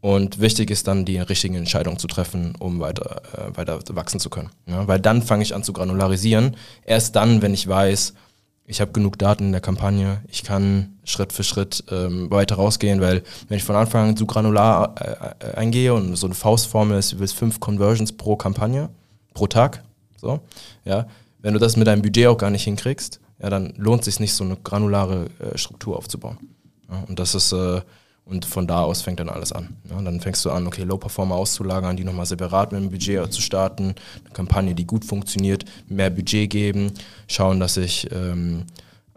Und 0.00 0.40
wichtig 0.40 0.70
ist 0.70 0.86
dann, 0.86 1.04
die 1.04 1.18
richtigen 1.18 1.56
Entscheidungen 1.56 1.98
zu 1.98 2.06
treffen, 2.06 2.54
um 2.60 2.78
weiter, 2.78 3.22
äh, 3.36 3.56
weiter 3.56 3.80
wachsen 3.90 4.20
zu 4.20 4.30
können. 4.30 4.50
Ja? 4.66 4.86
Weil 4.86 5.00
dann 5.00 5.22
fange 5.22 5.42
ich 5.42 5.54
an 5.54 5.64
zu 5.64 5.72
granularisieren. 5.72 6.56
Erst 6.84 7.16
dann, 7.16 7.42
wenn 7.42 7.52
ich 7.52 7.66
weiß, 7.66 8.14
ich 8.68 8.82
habe 8.82 8.92
genug 8.92 9.18
Daten 9.18 9.44
in 9.44 9.52
der 9.52 9.62
Kampagne, 9.62 10.20
ich 10.28 10.44
kann 10.44 10.98
Schritt 11.04 11.32
für 11.32 11.42
Schritt 11.42 11.84
ähm, 11.90 12.30
weiter 12.30 12.56
rausgehen, 12.56 13.00
weil 13.00 13.22
wenn 13.48 13.56
ich 13.56 13.64
von 13.64 13.74
Anfang 13.74 14.10
an 14.10 14.16
zu 14.16 14.26
granular 14.26 14.94
äh, 15.00 15.46
äh, 15.46 15.54
eingehe 15.54 15.94
und 15.94 16.14
so 16.16 16.26
eine 16.26 16.34
Faustformel 16.34 16.98
ist, 16.98 17.12
du 17.12 17.18
willst 17.18 17.34
fünf 17.34 17.60
Conversions 17.60 18.12
pro 18.12 18.36
Kampagne, 18.36 18.90
pro 19.32 19.46
Tag, 19.46 19.82
so, 20.18 20.40
ja, 20.84 21.06
wenn 21.40 21.54
du 21.54 21.58
das 21.58 21.76
mit 21.76 21.86
deinem 21.86 22.02
Budget 22.02 22.26
auch 22.26 22.36
gar 22.36 22.50
nicht 22.50 22.64
hinkriegst, 22.64 23.20
ja, 23.40 23.48
dann 23.48 23.72
lohnt 23.78 24.00
es 24.00 24.04
sich 24.04 24.20
nicht, 24.20 24.34
so 24.34 24.44
eine 24.44 24.56
granulare 24.56 25.30
äh, 25.38 25.56
Struktur 25.56 25.96
aufzubauen. 25.96 26.36
Ja, 26.90 27.04
und 27.08 27.18
das 27.18 27.34
ist, 27.34 27.52
äh, 27.52 27.80
und 28.28 28.44
von 28.44 28.66
da 28.66 28.82
aus 28.82 29.02
fängt 29.02 29.20
dann 29.20 29.28
alles 29.28 29.52
an. 29.52 29.76
Ja, 29.88 30.00
dann 30.00 30.20
fängst 30.20 30.44
du 30.44 30.50
an, 30.50 30.66
okay, 30.66 30.82
Low-Performer 30.82 31.34
auszulagern, 31.34 31.96
die 31.96 32.04
nochmal 32.04 32.26
separat 32.26 32.72
mit 32.72 32.82
dem 32.82 32.90
Budget 32.90 33.32
zu 33.32 33.40
starten, 33.40 33.94
eine 34.24 34.32
Kampagne, 34.34 34.74
die 34.74 34.86
gut 34.86 35.04
funktioniert, 35.04 35.64
mehr 35.88 36.10
Budget 36.10 36.50
geben, 36.50 36.92
schauen, 37.26 37.58
dass 37.58 37.76
ich 37.78 38.08
ähm, 38.12 38.64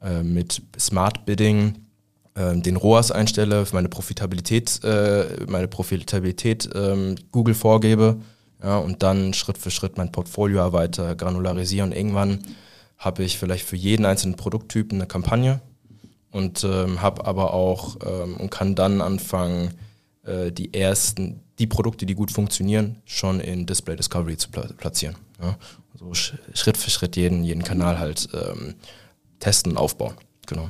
äh, 0.02 0.24
mit 0.24 0.62
Smart 0.80 1.26
Bidding 1.26 1.76
ähm, 2.38 2.64
den 2.64 2.78
ROAS 2.78 3.12
einstelle, 3.12 3.66
meine 3.74 3.90
Profitabilität, 3.90 4.82
äh, 4.86 5.26
meine 5.48 5.68
Profitabilität 5.68 6.70
ähm, 6.74 7.16
Google 7.32 7.56
vorgebe 7.56 8.18
ja, 8.64 8.78
und 8.78 9.04
dann 9.04 9.34
Schritt 9.34 9.58
für 9.58 9.72
Schritt 9.72 9.98
mein 9.98 10.14
Portfolio 10.14 10.72
weiter 10.72 11.16
granularisieren. 11.16 11.92
Irgendwann 11.92 12.40
habe 12.98 13.24
ich 13.24 13.38
vielleicht 13.38 13.66
für 13.66 13.76
jeden 13.76 14.06
einzelnen 14.06 14.38
Produkttypen 14.38 15.00
eine 15.00 15.08
Kampagne 15.08 15.60
und 16.32 16.64
ähm, 16.64 17.02
habe 17.02 17.26
aber 17.26 17.54
auch 17.54 17.98
ähm, 18.06 18.38
und 18.38 18.50
kann 18.50 18.76
dann 18.76 19.02
anfangen, 19.02 19.72
äh, 20.26 20.52
die 20.52 20.74
ersten, 20.74 21.42
die 21.60 21.68
Produkte, 21.68 22.06
die 22.06 22.16
gut 22.16 22.32
funktionieren, 22.32 22.98
schon 23.06 23.40
in 23.40 23.66
Display 23.66 23.96
Discovery 23.96 24.38
zu 24.38 24.50
pla 24.50 24.68
platzieren. 24.78 25.16
Ja? 25.42 25.58
Also 25.94 26.14
sch 26.14 26.34
Schritt 26.54 26.78
für 26.78 26.90
Schritt 26.90 27.16
jeden, 27.16 27.44
jeden 27.44 27.64
Kanal 27.64 28.00
halt 28.00 28.30
ähm, 28.34 28.76
testen 29.40 29.74
und 29.74 29.78
aufbauen. 29.78 30.16
Genau. 30.48 30.70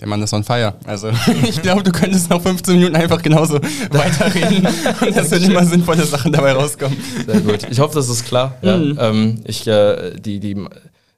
Der 0.00 0.08
Mann 0.08 0.20
ist 0.20 0.32
on 0.32 0.42
fire. 0.42 0.74
Also 0.84 1.10
ich 1.42 1.62
glaube, 1.62 1.82
du 1.84 1.92
könntest 1.92 2.28
noch 2.28 2.42
15 2.42 2.74
Minuten 2.74 2.96
einfach 2.96 3.22
genauso 3.22 3.54
weiterreden 3.90 4.66
und 4.66 5.16
es 5.16 5.30
sind 5.30 5.44
immer 5.44 5.64
sinnvolle 5.64 6.04
Sachen 6.04 6.32
dabei 6.32 6.52
rauskommen. 6.52 6.98
Sehr 7.24 7.40
gut. 7.40 7.68
Ich 7.70 7.78
hoffe, 7.78 7.94
das 7.94 8.08
ist 8.08 8.24
klar. 8.24 8.56
Ja, 8.62 8.74
ähm, 8.74 9.40
ich, 9.44 9.66
äh, 9.66 10.18
die, 10.18 10.40
die, 10.40 10.56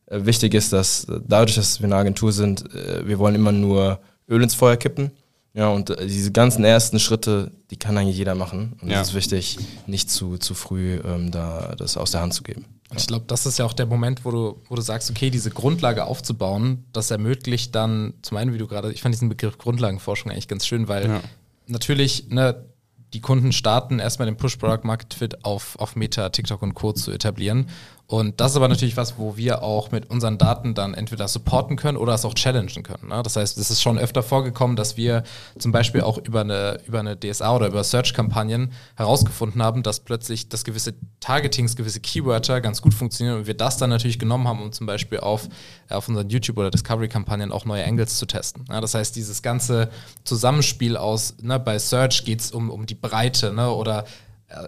wichtig 0.09 0.55
ist, 0.55 0.73
dass 0.73 1.05
äh, 1.05 1.21
dadurch, 1.27 1.57
dass 1.57 1.81
wir 1.81 1.87
eine 1.87 1.97
Agentur 1.97 2.33
sind, 2.33 2.73
äh, 2.75 3.07
wir 3.07 3.19
wollen 3.19 3.35
immer 3.35 3.53
nur 3.53 4.01
Öl 4.29 4.43
ins 4.43 4.55
Feuer 4.55 4.77
kippen. 4.77 5.11
Ja, 5.57 5.69
und 5.69 5.91
äh, 5.91 6.07
diese 6.07 6.33
ganzen 6.33 6.65
ersten 6.65 6.99
Schritte, 6.99 7.53
die 7.71 7.77
kann 7.77 7.97
eigentlich 7.97 8.17
jeder 8.17 8.35
machen. 8.35 8.77
Und 8.83 8.91
Ja. 8.91 9.01
es 9.01 9.09
ist 9.11 9.15
wichtig, 9.15 9.57
nicht 9.87 10.11
zu, 10.11 10.37
zu 10.39 10.55
früh 10.55 10.99
ähm, 11.05 11.31
da 11.31 11.75
das 11.79 11.97
aus 11.97 12.11
der 12.11 12.23
Hand 12.23 12.35
zu 12.35 12.43
geben. 12.43 12.65
Und 12.91 13.01
ich 13.01 13.07
glaube, 13.07 13.25
das 13.29 13.47
ist 13.47 13.59
ja 13.59 13.65
auch 13.65 13.73
der 13.73 13.87
Moment, 13.87 14.25
wo 14.25 14.31
du, 14.33 14.61
wo 14.69 14.75
du 14.75 14.83
sagst, 14.83 15.11
okay, 15.11 15.31
diese 15.31 15.51
Grundlage 15.51 16.05
aufzubauen, 16.07 16.85
das 16.93 17.11
ermöglicht 17.11 17.75
dann, 17.75 18.15
zum 18.23 18.37
einen, 18.37 18.53
wie 18.53 18.59
du 18.59 18.67
gerade, 18.67 18.93
ich 18.93 19.01
fand 19.01 19.15
diesen 19.15 19.29
Begriff 19.29 19.57
Grundlagenforschung 19.59 20.31
eigentlich 20.33 20.49
ganz 20.49 20.67
schön, 20.67 20.89
weil 20.89 21.07
Ja. 21.09 21.21
natürlich, 21.69 22.29
ne, 22.31 22.65
die 23.13 23.21
Kunden 23.21 23.53
starten 23.53 24.01
erstmal 24.01 24.27
den 24.27 24.37
Push-Product-Market-Fit 24.37 25.45
auf, 25.45 25.77
auf 25.79 25.95
Meta, 25.95 26.31
TikTok 26.31 26.63
und 26.63 26.75
Co. 26.75 26.93
zu 26.93 27.13
etablieren. 27.13 27.69
Und 28.07 28.39
das 28.39 28.51
ist 28.51 28.57
aber 28.59 28.69
natürlich 28.69 28.99
was, 28.99 29.19
wo 29.19 29.39
wir 29.39 29.63
auch 29.63 29.91
mit 29.91 30.11
unseren 30.11 30.37
Daten 30.37 30.75
dann 30.75 30.93
entweder 30.93 31.27
supporten 31.27 31.77
können 31.77 31.97
oder 31.97 32.13
es 32.13 32.27
auch 32.27 32.35
challengen 32.35 32.83
können. 32.83 33.09
Ne? 33.09 33.23
Das 33.23 33.37
heißt, 33.37 33.57
es 33.57 33.71
ist 33.71 33.81
schon 33.81 33.99
öfter 33.99 34.23
vorgekommen, 34.23 34.77
dass 34.77 34.99
wir 34.99 35.23
zum 35.59 35.73
Beispiel 35.73 36.03
auch 36.03 36.19
über 36.19 36.43
eine, 36.43 36.81
über 36.87 37.01
eine 37.01 37.19
DSA 37.19 37.57
oder 37.57 37.69
über 37.69 37.83
Search-Kampagnen 37.83 38.73
herausgefunden 38.97 39.63
haben, 39.63 39.83
dass 39.83 40.01
plötzlich 40.01 40.51
das 40.51 40.65
gewisse 40.65 40.95
Targetings, 41.21 41.77
gewisse 41.77 42.01
Keywörter 42.01 42.61
ganz 42.61 42.83
gut 42.83 42.93
funktionieren 42.93 43.39
und 43.39 43.47
wir 43.47 43.55
das 43.55 43.79
dann 43.79 43.89
natürlich 43.89 44.19
genommen 44.19 44.49
haben, 44.49 44.61
um 44.61 44.73
zum 44.73 44.87
Beispiel 44.87 45.21
auf, 45.21 45.49
auf 45.89 46.07
unseren 46.07 46.29
YouTube- 46.29 46.59
oder 46.59 46.71
Discovery-Kampagnen 46.71 47.53
auch 47.53 47.65
neue 47.65 47.87
Angles 47.87 48.19
zu 48.19 48.27
testen. 48.27 48.67
Ja, 48.69 48.83
das 48.83 48.95
heißt, 48.95 49.17
dieses 49.17 49.41
ganze 49.41 49.89
Zusammenspiel 50.25 50.99
aus, 50.99 51.37
ne, 51.41 51.59
bei 51.59 51.79
Search 51.79 52.27
geht 52.27 52.41
es 52.41 52.53
um, 52.53 52.69
um 52.69 52.85
die 52.85 52.95
Breite 52.95 53.55
ne, 53.55 53.71
oder 53.71 54.01
äh, 54.01 54.05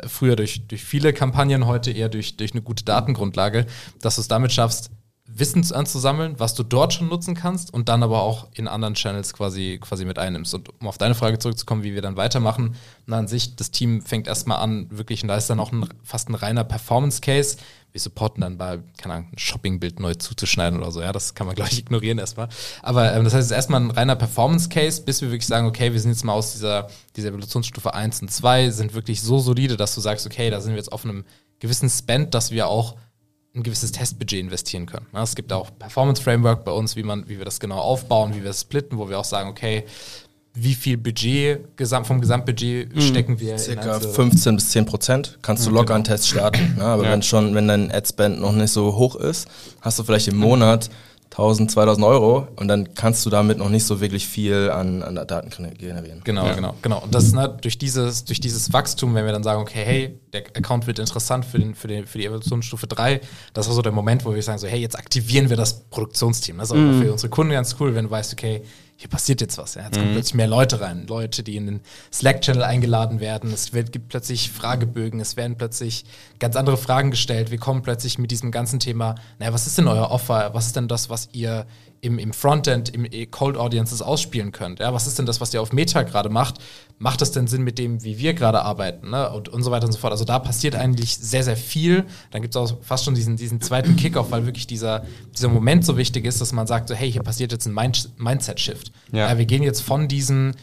früher 0.07 0.37
durch, 0.37 0.67
durch 0.67 0.85
viele 0.85 1.13
Kampagnen, 1.13 1.67
heute 1.67 1.91
eher 1.91 2.09
durch, 2.09 2.37
durch 2.37 2.53
eine 2.53 2.63
gute 2.63 2.85
Datengrundlage, 2.85 3.67
dass 4.01 4.17
du 4.17 4.21
es 4.21 4.29
damit 4.29 4.53
schaffst, 4.53 4.91
Wissen 5.29 5.65
anzusammeln, 5.73 6.39
was 6.39 6.55
du 6.55 6.63
dort 6.63 6.95
schon 6.95 7.09
nutzen 7.09 7.35
kannst 7.35 7.75
und 7.75 7.89
dann 7.89 8.03
aber 8.03 8.23
auch 8.23 8.47
in 8.55 8.69
anderen 8.69 8.95
Channels 8.95 9.33
quasi, 9.33 9.79
quasi 9.81 10.05
mit 10.05 10.19
einnimmst. 10.19 10.55
Und 10.55 10.71
um 10.81 10.87
auf 10.87 10.99
deine 10.99 11.15
Frage 11.15 11.39
zurückzukommen, 11.39 11.83
wie 11.83 11.95
wir 11.95 12.03
dann 12.03 12.17
weitermachen, 12.17 12.77
na, 13.07 13.19
an 13.19 13.27
sich, 13.27 13.57
das 13.57 13.71
Team 13.73 14.03
fängt 14.03 14.29
erstmal 14.29 14.59
an, 14.59 14.87
wirklich, 14.91 15.23
und 15.23 15.29
da 15.29 15.37
ist 15.37 15.51
dann 15.51 15.61
auch 15.61 15.73
ein, 15.73 15.89
fast 16.05 16.29
ein 16.29 16.37
reiner 16.37 16.65
Performance-Case. 16.65 17.57
Wir 17.97 18.01
supporten 18.01 18.43
dann 18.43 18.59
bei, 18.59 18.79
keine 18.99 19.15
Ahnung, 19.15 19.29
ein 19.33 19.39
Shopping-Bild 19.39 20.01
neu 20.01 20.13
zuzuschneiden 20.13 20.79
oder 20.79 20.93
so. 20.93 21.01
Ja, 21.01 21.13
das 21.13 21.33
kann 21.33 21.47
man, 21.47 21.57
glaube 21.57 21.71
ich, 21.73 21.79
ignorieren 21.79 22.19
erstmal. 22.19 22.51
Aber 22.83 23.15
ähm, 23.15 23.25
das 23.25 23.33
heißt, 23.33 23.47
es 23.47 23.51
ist 23.53 23.57
erstmal 23.57 23.81
ein 23.81 23.91
reiner 23.91 24.17
Performance-Case, 24.17 25.01
bis 25.01 25.23
wir 25.23 25.31
wirklich 25.31 25.47
sagen, 25.47 25.67
okay, 25.67 25.95
wir 25.95 25.99
sind 25.99 26.11
jetzt 26.11 26.23
mal 26.23 26.35
aus 26.35 26.53
dieser, 26.53 26.91
dieser 27.17 27.31
Evolutionsstufe 27.31 27.95
1 27.95 28.21
und 28.21 28.31
2, 28.31 28.69
sind 28.69 28.93
wirklich 28.93 29.23
so 29.23 29.39
solide, 29.39 29.79
dass 29.79 29.95
du 29.95 30.03
sagst, 30.03 30.27
okay, 30.27 30.51
da 30.51 30.61
sind 30.61 30.73
wir 30.73 30.77
jetzt 30.77 30.93
auf 30.93 31.07
einem 31.07 31.25
gewissen 31.59 31.89
Spend, 31.89 32.35
dass 32.35 32.51
wir 32.51 32.69
auch 32.69 32.97
ein 33.55 33.63
gewisses 33.63 33.93
Testbudget 33.93 34.41
investieren 34.41 34.85
können. 34.85 35.07
Es 35.15 35.35
gibt 35.35 35.51
auch 35.51 35.71
Performance 35.79 36.23
Framework 36.23 36.67
bei 36.67 36.73
uns, 36.73 36.97
wie 36.97 37.03
man, 37.03 37.27
wie 37.31 37.39
wir 37.39 37.47
das 37.47 37.61
genau 37.61 37.79
aufbauen, 37.79 38.35
wie 38.35 38.43
wir 38.43 38.51
es 38.51 38.61
splitten, 38.61 38.99
wo 38.99 39.09
wir 39.09 39.19
auch 39.19 39.25
sagen, 39.25 39.49
okay, 39.49 39.87
wie 40.57 40.75
viel 40.75 40.97
Budget 40.97 41.61
vom 42.05 42.21
Gesamtbudget 42.21 42.95
mhm. 42.95 43.01
stecken 43.01 43.39
wir 43.39 43.59
Circa 43.59 44.01
15 44.01 44.57
bis 44.57 44.71
10 44.71 44.87
Prozent 44.87 45.39
kannst 45.43 45.67
du 45.67 45.71
mhm, 45.71 45.77
locker 45.77 45.87
genau. 45.87 45.95
einen 45.97 46.05
Test 46.05 46.29
starten. 46.29 46.77
Ne? 46.77 46.85
Aber 46.85 47.05
ja. 47.05 47.13
wenn 47.13 47.23
schon, 47.23 47.55
wenn 47.55 47.69
dein 47.69 47.91
Adspend 47.93 48.41
noch 48.41 48.53
nicht 48.53 48.73
so 48.73 48.97
hoch 48.97 49.17
ist, 49.17 49.47
hast 49.83 49.99
du 49.99 50.03
vielleicht 50.03 50.29
im 50.29 50.37
Monat 50.37 50.91
1000, 51.33 51.71
2000 51.71 52.07
Euro 52.07 52.49
und 52.57 52.69
dann 52.69 52.95
kannst 52.95 53.27
du 53.27 53.31
damit 53.31 53.59
noch 53.59 53.69
nicht 53.69 53.85
so 53.85 54.01
wirklich 54.01 54.27
viel 54.27 54.71
an, 54.71 55.03
an 55.03 55.17
Daten 55.17 55.51
generieren. 55.51 56.23
Genau, 56.25 56.47
ja. 56.47 56.55
genau, 56.55 56.75
genau. 56.81 57.03
Und 57.03 57.15
das 57.15 57.33
ne, 57.33 57.55
durch 57.61 57.77
dieses, 57.77 58.25
durch 58.25 58.41
dieses 58.41 58.73
Wachstum, 58.73 59.15
wenn 59.15 59.27
wir 59.27 59.33
dann 59.33 59.43
sagen, 59.43 59.61
okay, 59.61 59.83
hey, 59.85 60.19
der 60.33 60.45
Account 60.55 60.87
wird 60.87 60.99
interessant 60.99 61.45
für, 61.45 61.59
den, 61.59 61.75
für, 61.75 61.89
den, 61.89 62.07
für 62.07 62.17
die 62.17 62.25
Evolutionsstufe 62.25 62.87
3, 62.87 63.21
das 63.53 63.67
war 63.69 63.75
so 63.75 63.83
der 63.83 63.93
Moment, 63.93 64.25
wo 64.25 64.35
wir 64.35 64.43
sagen, 64.43 64.59
so, 64.59 64.67
hey, 64.67 64.81
jetzt 64.81 64.99
aktivieren 64.99 65.51
wir 65.51 65.59
das 65.59 65.81
Produktionsteam. 65.91 66.57
Das 66.57 66.69
ist 66.69 66.73
auch 66.73 66.77
mhm. 66.77 67.03
für 67.03 67.13
unsere 67.13 67.29
Kunden 67.29 67.53
ganz 67.53 67.77
cool, 67.81 67.95
wenn 67.95 68.07
du 68.07 68.11
weißt, 68.11 68.33
okay, 68.33 68.63
hier 68.97 69.11
passiert 69.11 69.43
jetzt 69.43 69.59
was. 69.59 69.75
Ja. 69.75 69.85
Jetzt 69.85 69.97
mhm. 69.97 70.01
kommen 70.01 70.13
plötzlich 70.15 70.35
mehr 70.35 70.47
Leute 70.47 70.81
rein. 70.81 71.07
Leute, 71.07 71.43
die 71.43 71.57
in 71.57 71.67
den 71.67 71.81
Slack-Channel 72.13 72.63
eingeladen 72.63 73.21
werden. 73.21 73.53
Es 73.53 73.73
wird, 73.73 73.93
gibt 73.93 74.09
plötzlich 74.09 74.51
Fragebögen. 74.51 75.21
Es 75.21 75.37
werden 75.37 75.57
plötzlich 75.57 76.05
ganz 76.39 76.57
andere 76.57 76.79
Fragen 76.79 77.11
gestellt. 77.11 77.51
Wir 77.51 77.59
kommen 77.59 77.83
plötzlich 77.83 78.19
mit 78.19 78.31
diesem 78.31 78.51
ganzen 78.51 78.81
Thema, 78.81 79.17
naja, 79.39 79.53
was 79.53 79.67
ist 79.67 79.77
denn 79.77 79.89
euer 79.89 80.11
Offer? 80.11 80.55
Was 80.55 80.67
ist 80.67 80.77
denn 80.77 80.89
das, 80.89 81.11
was 81.11 81.29
ihr 81.33 81.67
im, 82.07 82.19
im 82.19 82.33
Frontend, 82.33 82.89
im 82.95 83.07
Cold 83.31 83.57
Audiences 83.57 84.01
ausspielen 84.01 84.53
könnt. 84.53 84.79
Ja, 84.79 84.95
was 84.95 85.07
ist 85.07 85.19
denn 85.19 85.27
das, 85.27 85.41
was 85.41 85.53
ihr 85.53 85.61
auf 85.61 85.73
Meta 85.73 86.03
gerade 86.05 86.29
macht? 86.29 86.59
Macht 86.99 87.21
das 87.21 87.33
denn 87.33 87.49
Sinn 87.49 87.63
mit 87.63 87.79
dem, 87.79 88.03
wie 88.05 88.19
wir 88.19 88.33
gerade 88.33 88.63
arbeiten? 88.63 89.11
Ne? 89.11 89.31
Und, 89.31 89.49
und 89.49 89.63
so 89.63 89.71
weiter 89.71 89.87
und 89.87 89.93
so 89.93 89.99
fort. 89.99 90.13
Also 90.13 90.25
da 90.25 90.39
passiert 90.39 90.77
eigentlich 90.77 91.17
sehr, 91.17 91.43
sehr 91.43 91.57
viel. 91.57 92.05
Dann 92.31 92.43
gibt 92.43 92.55
es 92.55 92.57
auch 92.57 92.79
fast 92.83 93.05
schon 93.05 93.15
diesen, 93.15 93.37
diesen 93.37 93.61
zweiten 93.61 93.97
Kickoff, 93.97 94.31
weil 94.31 94.47
wirklich 94.47 94.67
dieser, 94.67 95.05
dieser 95.35 95.49
Moment 95.49 95.85
so 95.85 95.97
wichtig 95.97 96.25
ist, 96.25 96.41
dass 96.41 96.53
man 96.53 96.67
sagt, 96.67 96.89
so, 96.89 96.95
hey, 96.95 97.11
hier 97.11 97.23
passiert 97.23 97.53
jetzt 97.53 97.67
ein 97.67 97.75
Mind 97.75 98.11
Mindset-Shift. 98.17 98.93
Ja. 99.13 99.31
ja. 99.31 99.39
wir 99.39 99.47
gehen 99.47 99.63
jetzt 99.63 99.83
von 99.83 100.07
diesen 100.07 100.55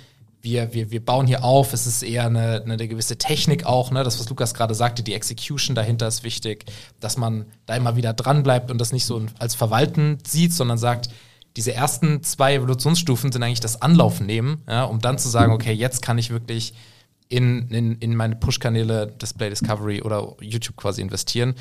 wir, 0.44 0.74
wir, 0.74 0.92
wir 0.92 1.04
bauen 1.04 1.26
hier 1.26 1.46
auf, 1.46 1.72
es 1.72 1.88
ist 1.88 2.04
eher 2.04 2.26
eine, 2.26 2.62
eine, 2.62 2.74
eine 2.74 2.88
gewisse 2.90 3.18
Technik 3.18 3.66
auch, 3.66 3.92
ne? 3.92 4.04
das, 4.04 4.20
was 4.20 4.28
Lukas 4.30 4.54
gerade 4.54 4.76
sagte, 4.76 5.02
die 5.02 5.14
Execution 5.14 5.74
dahinter 5.74 6.06
ist 6.06 6.26
wichtig, 6.26 6.66
dass 7.00 7.16
man 7.16 7.46
da 7.66 7.78
immer 7.78 7.96
wieder 7.96 8.12
dran 8.12 8.44
bleibt 8.44 8.70
und 8.70 8.78
das 8.78 8.92
nicht 8.92 9.06
so 9.06 9.26
als 9.40 9.56
Verwalten 9.56 10.18
sieht, 10.28 10.54
sondern 10.54 10.78
sagt, 10.78 11.10
diese 11.56 11.74
ersten 11.74 12.24
zwei 12.24 12.56
Evolutionsstufen 12.56 13.32
sind 13.32 13.44
eigentlich 13.44 13.60
das 13.60 13.82
Anlaufen 13.82 14.26
nehmen, 14.26 14.64
ja, 14.68 14.84
um 14.86 15.00
dann 15.00 15.18
zu 15.18 15.30
sagen, 15.30 15.54
okay, 15.54 15.74
jetzt 15.74 16.02
kann 16.02 16.18
ich 16.18 16.32
wirklich 16.32 16.74
in, 17.30 17.68
in, 17.70 17.98
in 18.00 18.16
meine 18.16 18.36
Push-Kanäle 18.36 19.08
Display 19.08 19.50
Discovery 19.50 20.02
oder 20.02 20.36
YouTube 20.42 20.76
quasi 20.78 21.02
investieren. 21.02 21.56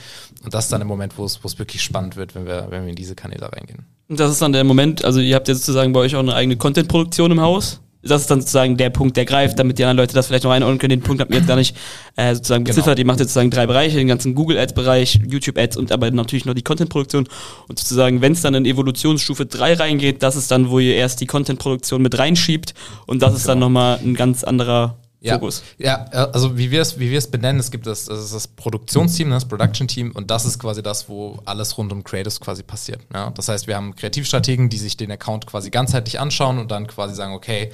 Und 0.45 0.55
das 0.55 0.65
ist 0.65 0.73
dann 0.73 0.81
der 0.81 0.89
Moment, 0.89 1.17
wo 1.19 1.25
es, 1.25 1.43
wo 1.43 1.47
es 1.47 1.59
wirklich 1.59 1.83
spannend 1.83 2.17
wird, 2.17 2.35
wenn 2.35 2.47
wir, 2.47 2.67
wenn 2.71 2.83
wir 2.83 2.91
in 2.91 2.97
diese 2.97 3.15
Kanäle 3.15 3.53
reingehen. 3.53 3.87
Und 4.09 4.21
das 4.21 4.31
ist 4.31 4.43
dann 4.43 4.53
der 4.53 4.65
Moment, 4.65 5.05
also 5.05 5.21
ihr 5.21 5.35
habt 5.35 5.49
jetzt 5.49 5.61
sozusagen 5.61 5.93
bei 5.93 6.01
euch 6.01 6.15
auch 6.17 6.21
eine 6.21 6.35
eigene 6.35 6.57
Content-Produktion 6.57 7.31
im 7.31 7.41
Haus 7.41 7.82
das 8.03 8.23
ist 8.23 8.31
dann 8.31 8.41
sozusagen 8.41 8.77
der 8.77 8.91
Punkt, 8.91 9.17
der 9.17 9.25
greift, 9.25 9.59
damit 9.59 9.79
die 9.79 9.85
anderen 9.85 9.99
Leute 9.99 10.15
das 10.15 10.27
vielleicht 10.27 10.45
noch 10.45 10.51
einordnen 10.51 10.79
können. 10.79 10.91
Den 10.91 11.03
Punkt 11.03 11.21
habt 11.21 11.31
ihr 11.31 11.39
jetzt 11.39 11.47
gar 11.47 11.57
nicht 11.57 11.77
äh, 12.17 12.35
sozusagen 12.35 12.65
genau. 12.65 12.75
beziffert. 12.75 12.97
Genau. 12.97 13.05
Ihr 13.05 13.07
macht 13.07 13.21
jetzt 13.21 13.29
sozusagen 13.29 13.51
drei 13.51 13.67
Bereiche, 13.67 13.97
den 13.97 14.09
ganzen 14.09 14.35
Google 14.35 14.59
Ads 14.59 14.75
Bereich, 14.75 15.21
YouTube 15.29 15.59
Ads 15.59 15.77
und 15.77 15.93
aber 15.93 16.11
natürlich 16.11 16.45
noch 16.45 16.55
die 16.55 16.63
Content 16.63 16.91
Produktion. 16.91 17.29
Und 17.69 17.79
sozusagen, 17.79 18.21
wenn 18.21 18.33
es 18.33 18.43
dann 18.43 18.55
in 18.55 18.67
Evolutionsstufe 18.67 19.47
3 19.47 19.75
reingeht, 19.75 20.23
das 20.23 20.37
ist 20.37 20.51
dann, 20.51 20.71
wo 20.71 20.79
ihr 20.79 20.97
erst 20.97 21.21
die 21.21 21.27
Content 21.27 21.59
Produktion 21.59 22.03
mit 22.03 22.19
reinschiebt 22.19 22.75
und 23.07 23.23
das 23.23 23.29
genau. 23.29 23.37
ist 23.37 23.49
dann 23.49 23.59
genau. 23.59 23.67
nochmal 23.67 24.01
ein 24.03 24.15
ganz 24.15 24.43
anderer 24.45 24.97
ja, 25.23 25.35
Fokus. 25.35 25.63
Ja, 25.79 26.07
äh, 26.11 26.17
also 26.33 26.59
wie 26.59 26.71
wir 26.71 26.83
es 26.83 26.99
wie 26.99 27.11
wir 27.11 27.19
es 27.19 27.31
benennen, 27.31 27.61
es 27.61 27.71
gibt 27.71 27.87
das, 27.87 28.07
das 28.07 28.25
ist 28.25 28.35
das 28.35 28.49
Produktionsteam, 28.49 29.31
das 29.31 29.47
Production 29.47 29.87
Team 29.87 30.11
und 30.13 30.31
das 30.31 30.45
ist 30.45 30.59
quasi 30.59 30.83
das, 30.83 31.09
wo 31.09 31.41
alles 31.45 31.79
rund 31.79 31.93
um 31.93 32.03
Creatives 32.03 32.41
quasi 32.41 32.63
passiert. 32.63 33.01
Ja? 33.15 33.31
Das 33.31 33.49
heißt, 33.49 33.67
wir 33.67 33.77
haben 33.77 33.95
Kreativstrategen, 33.95 34.69
die 34.69 34.79
sich 34.79 34.97
den 34.97 35.11
Account 35.13 35.47
quasi 35.47 35.71
ganzheitlich 35.71 36.19
anschauen 36.19 36.59
und 36.59 36.71
dann 36.71 36.89
quasi 36.89 37.15
sagen, 37.15 37.35
okay, 37.35 37.71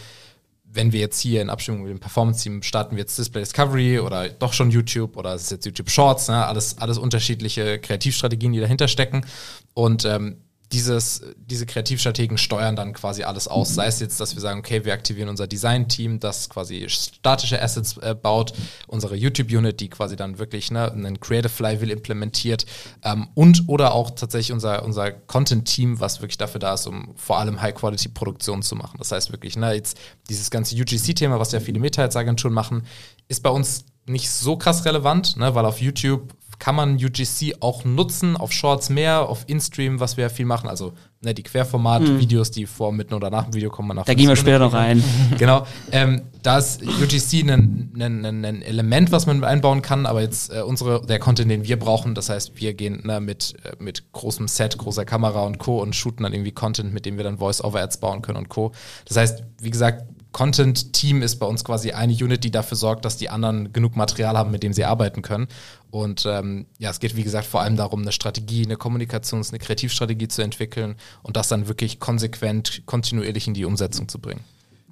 wenn 0.71 0.93
wir 0.93 1.01
jetzt 1.01 1.19
hier 1.19 1.41
in 1.41 1.49
Abstimmung 1.49 1.83
mit 1.83 1.91
dem 1.91 2.01
Performance-Team 2.01 2.63
starten 2.63 2.97
wir 2.97 3.01
jetzt 3.01 3.17
Display 3.17 3.41
Discovery 3.41 4.01
oder 4.01 4.29
doch 4.29 4.53
schon 4.53 4.71
YouTube 4.71 5.17
oder 5.17 5.35
es 5.35 5.45
ist 5.45 5.51
jetzt 5.51 5.65
YouTube 5.65 5.91
Shorts, 5.91 6.29
ne? 6.29 6.45
alles, 6.45 6.77
alles 6.79 6.99
unterschiedliche 6.99 7.79
Kreativstrategien, 7.79 8.53
die 8.53 8.61
dahinter 8.61 8.89
stecken. 8.89 9.25
Und 9.73 10.05
ähm, 10.05 10.37
dieses, 10.73 11.23
diese 11.37 11.65
Kreativstrategen 11.65 12.37
steuern 12.37 12.77
dann 12.77 12.93
quasi 12.93 13.23
alles 13.23 13.49
aus. 13.49 13.75
Sei 13.75 13.87
es 13.87 14.01
jetzt, 14.01 14.21
dass 14.21 14.35
wir 14.35 14.43
sagen, 14.43 14.59
okay, 14.59 14.85
wir 14.85 14.93
aktivieren 14.93 15.29
unser 15.29 15.47
Design-Team, 15.47 16.21
das 16.21 16.51
quasi 16.51 16.87
statische 16.89 17.63
Assets 17.63 17.97
äh, 17.99 18.15
baut, 18.15 18.53
unsere 18.87 19.17
YouTube-Unit, 19.17 19.81
die 19.81 19.89
quasi 19.89 20.17
dann 20.17 20.39
wirklich 20.39 20.71
ne, 20.71 20.93
einen 20.93 21.21
Creative 21.21 21.49
Flywheel 21.49 21.91
implementiert 21.91 22.67
ähm, 23.03 23.29
und 23.35 23.65
oder 23.67 23.95
auch 23.95 24.11
tatsächlich 24.11 24.53
unser, 24.53 24.85
unser 24.85 25.11
Content-Team, 25.11 26.01
was 26.01 26.21
wirklich 26.21 26.39
dafür 26.39 26.61
da 26.61 26.75
ist, 26.75 26.87
um 26.87 27.15
vor 27.17 27.39
allem 27.39 27.63
High-Quality-Produktion 27.63 28.63
zu 28.63 28.77
machen. 28.77 28.99
Das 28.99 29.11
heißt 29.11 29.33
wirklich, 29.33 29.57
ne, 29.57 29.73
jetzt 29.73 29.97
dieses 30.29 30.51
ganze 30.51 30.77
UGC-Thema, 30.77 31.41
was 31.41 31.53
ja 31.53 31.61
viele 31.61 31.81
Meta-Agenturen 31.81 32.53
machen, 32.53 32.83
ist 33.29 33.43
bei 33.43 33.51
uns 33.51 33.87
nicht 34.05 34.31
so 34.31 34.57
krass 34.57 34.85
relevant, 34.85 35.37
ne, 35.37 35.55
weil 35.55 35.65
auf 35.65 35.81
YouTube 35.81 36.35
kann 36.59 36.75
man 36.75 36.95
UGC 36.95 37.57
auch 37.61 37.85
nutzen, 37.85 38.37
auf 38.37 38.53
Shorts 38.53 38.91
mehr, 38.91 39.29
auf 39.29 39.45
InStream, 39.47 40.01
was 40.01 40.17
wir 40.17 40.23
ja 40.23 40.29
viel 40.29 40.47
machen, 40.47 40.69
also 40.69 40.93
ne, 41.21 41.35
die 41.35 41.43
Querformat-Videos, 41.43 42.51
die 42.51 42.67
vor, 42.67 42.93
mitten 42.93 43.15
oder 43.15 43.31
nach 43.31 43.45
dem 43.45 43.55
Video 43.55 43.71
kommen. 43.71 44.01
Da 44.05 44.15
gehen 44.15 44.29
wir 44.29 44.37
später 44.37 44.59
noch 44.59 44.73
rein. 44.73 45.03
genau. 45.39 45.67
Ähm, 45.93 46.23
da 46.43 46.59
ist 46.59 46.83
UGC 46.83 47.49
ein, 47.49 47.93
ein, 47.99 48.45
ein, 48.45 48.63
Element, 48.63 49.13
was 49.13 49.27
man 49.27 49.43
einbauen 49.45 49.83
kann, 49.83 50.07
aber 50.07 50.21
jetzt 50.21 50.53
äh, 50.53 50.63
unsere, 50.63 51.05
der 51.07 51.19
Content, 51.19 51.51
den 51.51 51.65
wir 51.65 51.79
brauchen, 51.79 52.15
das 52.15 52.29
heißt, 52.29 52.61
wir 52.61 52.75
gehen 52.75 53.03
ne, 53.05 53.21
mit, 53.21 53.55
äh, 53.65 53.83
mit 53.83 54.13
großem 54.13 54.49
Set, 54.49 54.79
großer 54.79 55.05
Kamera 55.05 55.43
und 55.43 55.59
Co. 55.59 55.81
und 55.81 55.95
shooten 55.95 56.25
dann 56.25 56.33
irgendwie 56.33 56.53
Content, 56.53 56.93
mit 56.93 57.07
dem 57.07 57.17
wir 57.17 57.25
dann 57.25 57.39
Voice-Over-Ads 57.39 57.99
bauen 57.99 58.23
können 58.23 58.39
und 58.39 58.49
Co. 58.49 58.73
Das 59.05 59.17
heißt, 59.17 59.45
wie 59.61 59.71
gesagt, 59.71 60.05
Content-Team 60.33 61.23
ist 61.23 61.37
bei 61.37 61.47
uns 61.47 61.65
quasi 61.65 61.93
eine 61.93 62.13
Unit, 62.13 62.45
die 62.45 62.51
dafür 62.51 62.77
sorgt, 62.77 63.05
dass 63.05 63.17
die 63.17 63.31
anderen 63.31 63.73
genug 63.73 63.97
Material 63.97 64.37
haben, 64.37 64.51
mit 64.51 64.63
dem 64.63 64.73
sie 64.73 64.85
arbeiten 64.85 65.23
können. 65.23 65.49
Und 65.91 66.27
ähm, 66.27 66.67
ja, 66.79 66.91
es 66.91 67.01
geht, 67.01 67.17
wie 67.17 67.25
gesagt, 67.25 67.47
vor 67.47 67.63
allem 67.63 67.77
darum, 67.77 68.03
eine 68.03 68.13
Strategie, 68.13 68.65
eine 68.65 68.77
Kommunikations-, 68.77 69.51
eine 69.51 69.59
Kreativstrategie 69.59 70.29
zu 70.29 70.43
entwickeln 70.43 70.97
und 71.23 71.37
das 71.37 71.49
dann 71.49 71.69
wirklich 71.69 71.99
konsequent, 71.99 72.83
kontinuierlich 72.85 73.47
in 73.47 73.55
die 73.55 73.65
Umsetzung 73.65 74.09
zu 74.09 74.19
bringen. 74.19 74.45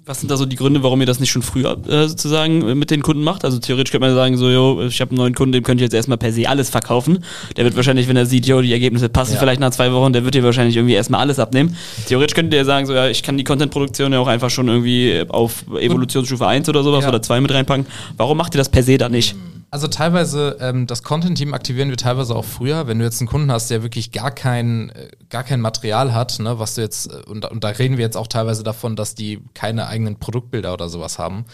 Was 0.07 0.21
sind 0.21 0.31
da 0.31 0.37
so 0.37 0.45
die 0.45 0.55
Gründe, 0.55 0.83
warum 0.83 1.01
ihr 1.01 1.05
das 1.05 1.19
nicht 1.19 1.31
schon 1.31 1.41
früher 1.41 1.77
äh, 1.85 2.07
sozusagen 2.07 2.79
mit 2.79 2.91
den 2.91 3.03
Kunden 3.03 3.23
macht? 3.23 3.43
Also 3.43 3.59
theoretisch 3.59 3.91
könnte 3.91 4.07
man 4.07 4.15
sagen, 4.15 4.37
so, 4.37 4.49
jo, 4.49 4.83
ich 4.87 5.01
habe 5.01 5.11
einen 5.11 5.17
neuen 5.17 5.35
Kunden, 5.35 5.51
dem 5.51 5.63
könnt 5.63 5.81
ihr 5.81 5.83
jetzt 5.83 5.93
erstmal 5.93 6.17
per 6.17 6.31
se 6.31 6.47
alles 6.47 6.69
verkaufen. 6.69 7.25
Der 7.57 7.65
wird 7.65 7.75
wahrscheinlich, 7.75 8.07
wenn 8.07 8.15
er 8.15 8.25
sieht, 8.25 8.45
jo, 8.45 8.61
die 8.61 8.71
Ergebnisse 8.71 9.09
passen 9.09 9.33
ja. 9.33 9.39
vielleicht 9.39 9.59
nach 9.59 9.71
zwei 9.71 9.91
Wochen, 9.91 10.13
der 10.13 10.23
wird 10.23 10.33
dir 10.33 10.43
wahrscheinlich 10.43 10.77
irgendwie 10.77 10.93
erstmal 10.93 11.19
alles 11.19 11.39
abnehmen. 11.39 11.75
Theoretisch 12.07 12.35
könntet 12.35 12.53
ihr 12.53 12.63
sagen, 12.63 12.85
so, 12.85 12.93
ja, 12.93 13.09
ich 13.09 13.21
kann 13.21 13.37
die 13.37 13.43
Content-Produktion 13.43 14.13
ja 14.13 14.19
auch 14.19 14.27
einfach 14.27 14.49
schon 14.49 14.69
irgendwie 14.69 15.25
auf 15.27 15.65
Evolutionsstufe 15.77 16.47
1 16.47 16.69
oder 16.69 16.83
sowas 16.83 17.03
ja. 17.03 17.09
oder 17.09 17.21
2 17.21 17.41
mit 17.41 17.51
reinpacken. 17.51 17.85
Warum 18.15 18.37
macht 18.37 18.55
ihr 18.55 18.59
das 18.59 18.69
per 18.69 18.83
se 18.83 18.97
da 18.97 19.09
nicht? 19.09 19.35
Also 19.69 19.87
teilweise, 19.87 20.57
ähm, 20.61 20.87
das 20.87 21.03
Content-Team 21.03 21.53
aktivieren 21.53 21.89
wir 21.89 21.97
teilweise 21.97 22.35
auch 22.35 22.45
früher. 22.45 22.87
Wenn 22.87 22.99
du 22.99 23.05
jetzt 23.05 23.19
einen 23.19 23.27
Kunden 23.27 23.51
hast, 23.51 23.69
der 23.69 23.83
wirklich 23.83 24.13
gar 24.13 24.31
kein, 24.31 24.91
äh, 24.91 25.09
gar 25.29 25.43
kein 25.43 25.59
Material 25.59 26.13
hat, 26.13 26.39
ne, 26.39 26.57
was 26.57 26.75
du 26.75 26.81
jetzt, 26.81 27.11
äh, 27.11 27.23
und, 27.29 27.43
und 27.43 27.63
da 27.65 27.69
reden 27.69 27.97
wir 27.97 28.05
jetzt 28.05 28.15
auch 28.15 28.27
teilweise 28.27 28.63
davon, 28.63 28.95
dass 28.95 29.13
die 29.13 29.43
keine 29.53 29.87
eigenen 29.87 30.19
Produktbilder 30.19 30.73
oder 30.73 30.87
sowas 30.87 31.19
haben. 31.19 31.45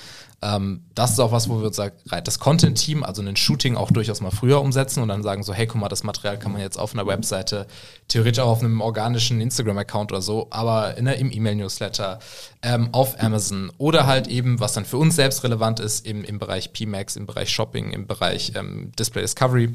Ähm, 0.43 0.82
das 0.93 1.12
ist 1.12 1.19
auch 1.19 1.32
was, 1.32 1.47
wo 1.47 1.60
wir 1.60 1.67
uns 1.67 1.77
sagen, 1.77 1.95
das 2.25 2.38
Content-Team, 2.38 3.03
also 3.03 3.21
ein 3.21 3.36
Shooting 3.38 3.77
auch 3.77 3.91
durchaus 3.91 4.19
mal 4.19 4.29
früher 4.29 4.60
umsetzen 4.60 5.01
und 5.01 5.08
dann 5.08 5.23
sagen 5.23 5.41
so, 5.41 5.53
hey, 5.53 5.67
guck 5.67 5.79
mal, 5.79 5.88
das 5.88 6.03
Material 6.03 6.38
kann 6.38 6.51
man 6.51 6.60
jetzt 6.60 6.77
auf 6.77 6.93
einer 6.93 7.08
Webseite, 7.08 7.65
theoretisch 8.10 8.43
auch 8.43 8.49
auf 8.49 8.60
einem 8.60 8.82
organischen 8.82 9.39
Instagram-Account 9.39 10.12
oder 10.12 10.21
so, 10.21 10.47
aber 10.49 10.97
in 10.97 11.06
der, 11.06 11.17
im 11.17 11.32
E-Mail-Newsletter, 11.32 12.19
ähm, 12.62 12.89
auf 12.91 13.21
Amazon 13.23 13.71
oder 13.77 14.06
halt 14.06 14.27
eben, 14.27 14.60
was 14.60 14.73
dann 14.73 14.84
für 14.84 14.97
uns 14.97 15.15
selbst 15.15 15.45
relevant 15.45 15.79
ist, 15.79 16.06
im, 16.06 16.25
im 16.25 16.39
Bereich 16.39 16.73
PMAX, 16.73 17.15
im 17.15 17.25
Bereich 17.25 17.49
Shopping, 17.49 17.91
im 17.91 18.06
Bereich 18.06 18.51
ähm, 18.56 18.91
Display 18.99 19.21
Discovery. 19.21 19.73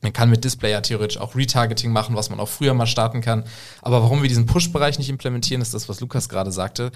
Man 0.00 0.12
kann 0.12 0.30
mit 0.30 0.44
Display 0.44 0.70
ja 0.70 0.80
theoretisch 0.80 1.18
auch 1.18 1.34
Retargeting 1.34 1.90
machen, 1.90 2.14
was 2.14 2.30
man 2.30 2.38
auch 2.38 2.48
früher 2.48 2.72
mal 2.72 2.86
starten 2.86 3.20
kann. 3.20 3.42
Aber 3.82 4.00
warum 4.00 4.22
wir 4.22 4.28
diesen 4.28 4.46
Push-Bereich 4.46 4.96
nicht 4.98 5.10
implementieren, 5.10 5.60
ist 5.60 5.74
das, 5.74 5.88
was 5.88 5.98
Lukas 5.98 6.28
gerade 6.28 6.52
sagte 6.52 6.92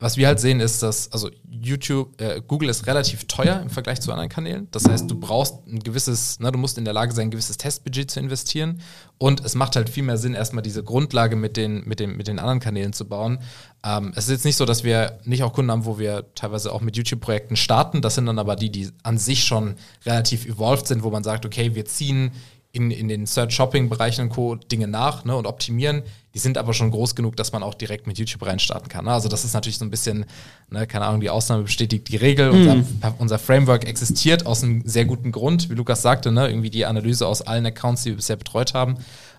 was 0.00 0.16
wir 0.16 0.28
halt 0.28 0.38
sehen, 0.38 0.60
ist, 0.60 0.82
dass 0.82 1.10
also 1.10 1.28
YouTube, 1.48 2.20
äh, 2.20 2.40
Google 2.46 2.68
ist 2.68 2.86
relativ 2.86 3.24
teuer 3.26 3.60
im 3.60 3.68
Vergleich 3.68 4.00
zu 4.00 4.12
anderen 4.12 4.28
Kanälen. 4.28 4.68
Das 4.70 4.88
heißt, 4.88 5.10
du 5.10 5.18
brauchst 5.18 5.66
ein 5.66 5.80
gewisses, 5.80 6.38
ne, 6.38 6.52
du 6.52 6.58
musst 6.58 6.78
in 6.78 6.84
der 6.84 6.94
Lage 6.94 7.12
sein, 7.12 7.28
ein 7.28 7.30
gewisses 7.32 7.56
Testbudget 7.56 8.10
zu 8.10 8.20
investieren. 8.20 8.80
Und 9.18 9.44
es 9.44 9.56
macht 9.56 9.74
halt 9.74 9.90
viel 9.90 10.04
mehr 10.04 10.16
Sinn, 10.16 10.34
erstmal 10.34 10.62
diese 10.62 10.84
Grundlage 10.84 11.34
mit 11.34 11.56
den, 11.56 11.82
mit 11.84 11.98
den, 11.98 12.16
mit 12.16 12.28
den 12.28 12.38
anderen 12.38 12.60
Kanälen 12.60 12.92
zu 12.92 13.08
bauen. 13.08 13.40
Ähm, 13.84 14.12
es 14.14 14.26
ist 14.26 14.30
jetzt 14.30 14.44
nicht 14.44 14.56
so, 14.56 14.64
dass 14.64 14.84
wir 14.84 15.18
nicht 15.24 15.42
auch 15.42 15.52
Kunden 15.52 15.72
haben, 15.72 15.84
wo 15.84 15.98
wir 15.98 16.26
teilweise 16.36 16.72
auch 16.72 16.80
mit 16.80 16.96
YouTube-Projekten 16.96 17.56
starten. 17.56 18.00
Das 18.00 18.14
sind 18.14 18.26
dann 18.26 18.38
aber 18.38 18.54
die, 18.54 18.70
die 18.70 18.90
an 19.02 19.18
sich 19.18 19.42
schon 19.42 19.74
relativ 20.06 20.46
evolved 20.46 20.86
sind, 20.86 21.02
wo 21.02 21.10
man 21.10 21.24
sagt, 21.24 21.44
okay, 21.44 21.74
wir 21.74 21.86
ziehen 21.86 22.30
in, 22.78 22.90
in 22.90 23.08
den 23.08 23.26
Search-Shopping-Bereichen 23.26 24.22
und 24.22 24.30
Co. 24.30 24.54
Dinge 24.54 24.88
nach 24.88 25.24
ne, 25.24 25.36
und 25.36 25.46
optimieren. 25.46 26.02
Die 26.34 26.38
sind 26.38 26.56
aber 26.56 26.72
schon 26.72 26.90
groß 26.90 27.14
genug, 27.14 27.36
dass 27.36 27.52
man 27.52 27.62
auch 27.62 27.74
direkt 27.74 28.06
mit 28.06 28.18
YouTube 28.18 28.46
reinstarten 28.46 28.88
kann. 28.88 29.04
Ne? 29.04 29.12
Also 29.12 29.28
das 29.28 29.44
ist 29.44 29.54
natürlich 29.54 29.78
so 29.78 29.84
ein 29.84 29.90
bisschen, 29.90 30.24
ne, 30.70 30.86
keine 30.86 31.06
Ahnung, 31.06 31.20
die 31.20 31.30
Ausnahme 31.30 31.64
bestätigt 31.64 32.08
die 32.08 32.16
Regel. 32.16 32.52
Mhm. 32.52 32.68
Unser, 32.68 33.14
unser, 33.18 33.38
Framework 33.38 33.86
existiert 33.86 34.46
aus 34.46 34.62
einem 34.62 34.82
sehr 34.84 35.04
guten 35.04 35.32
Grund, 35.32 35.68
wie 35.68 35.74
Lukas 35.74 36.02
sagte, 36.02 36.30
ne, 36.32 36.48
irgendwie 36.48 36.70
die 36.70 36.86
Analyse 36.86 37.26
aus 37.26 37.42
allen 37.42 37.66
Accounts, 37.66 38.04
die 38.04 38.10
wir 38.10 38.16
bisher 38.16 38.36
betreut 38.36 38.74
haben. 38.74 38.98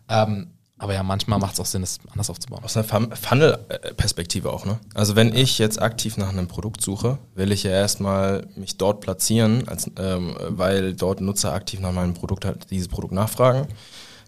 Ähm, 0.10 0.48
aber 0.80 0.94
ja, 0.94 1.04
manchmal 1.04 1.40
macht 1.40 1.56
es 1.56 1.60
auch 1.60 1.66
Sinn, 1.66 1.84
es 1.84 2.00
anders 2.10 2.30
aufzubauen. 2.30 2.64
Aus 2.64 2.78
einer 2.78 2.86
Funnel-Perspektive 2.86 4.52
auch, 4.52 4.66
ne? 4.66 4.80
Also 4.94 5.18
wenn 5.18 5.36
ich 5.36 5.60
jetzt 5.60 5.82
aktiv 5.82 6.16
nach 6.16 6.30
einem 6.30 6.48
Produkt 6.48 6.82
suche, 6.82 7.18
will 7.36 7.52
ich 7.52 7.64
ja 7.64 7.72
erstmal 7.72 8.48
mich 8.56 8.78
dort 8.78 9.02
platzieren, 9.02 9.68
als, 9.68 9.92
ähm, 10.00 10.36
weil 10.48 10.94
dort 10.94 11.20
Nutzer 11.20 11.54
aktiv 11.54 11.82
nach 11.82 11.92
meinem 11.92 12.14
Produkt 12.14 12.46
halt 12.46 12.72
dieses 12.72 12.88
Produkt 12.88 13.14
nachfragen. 13.14 13.68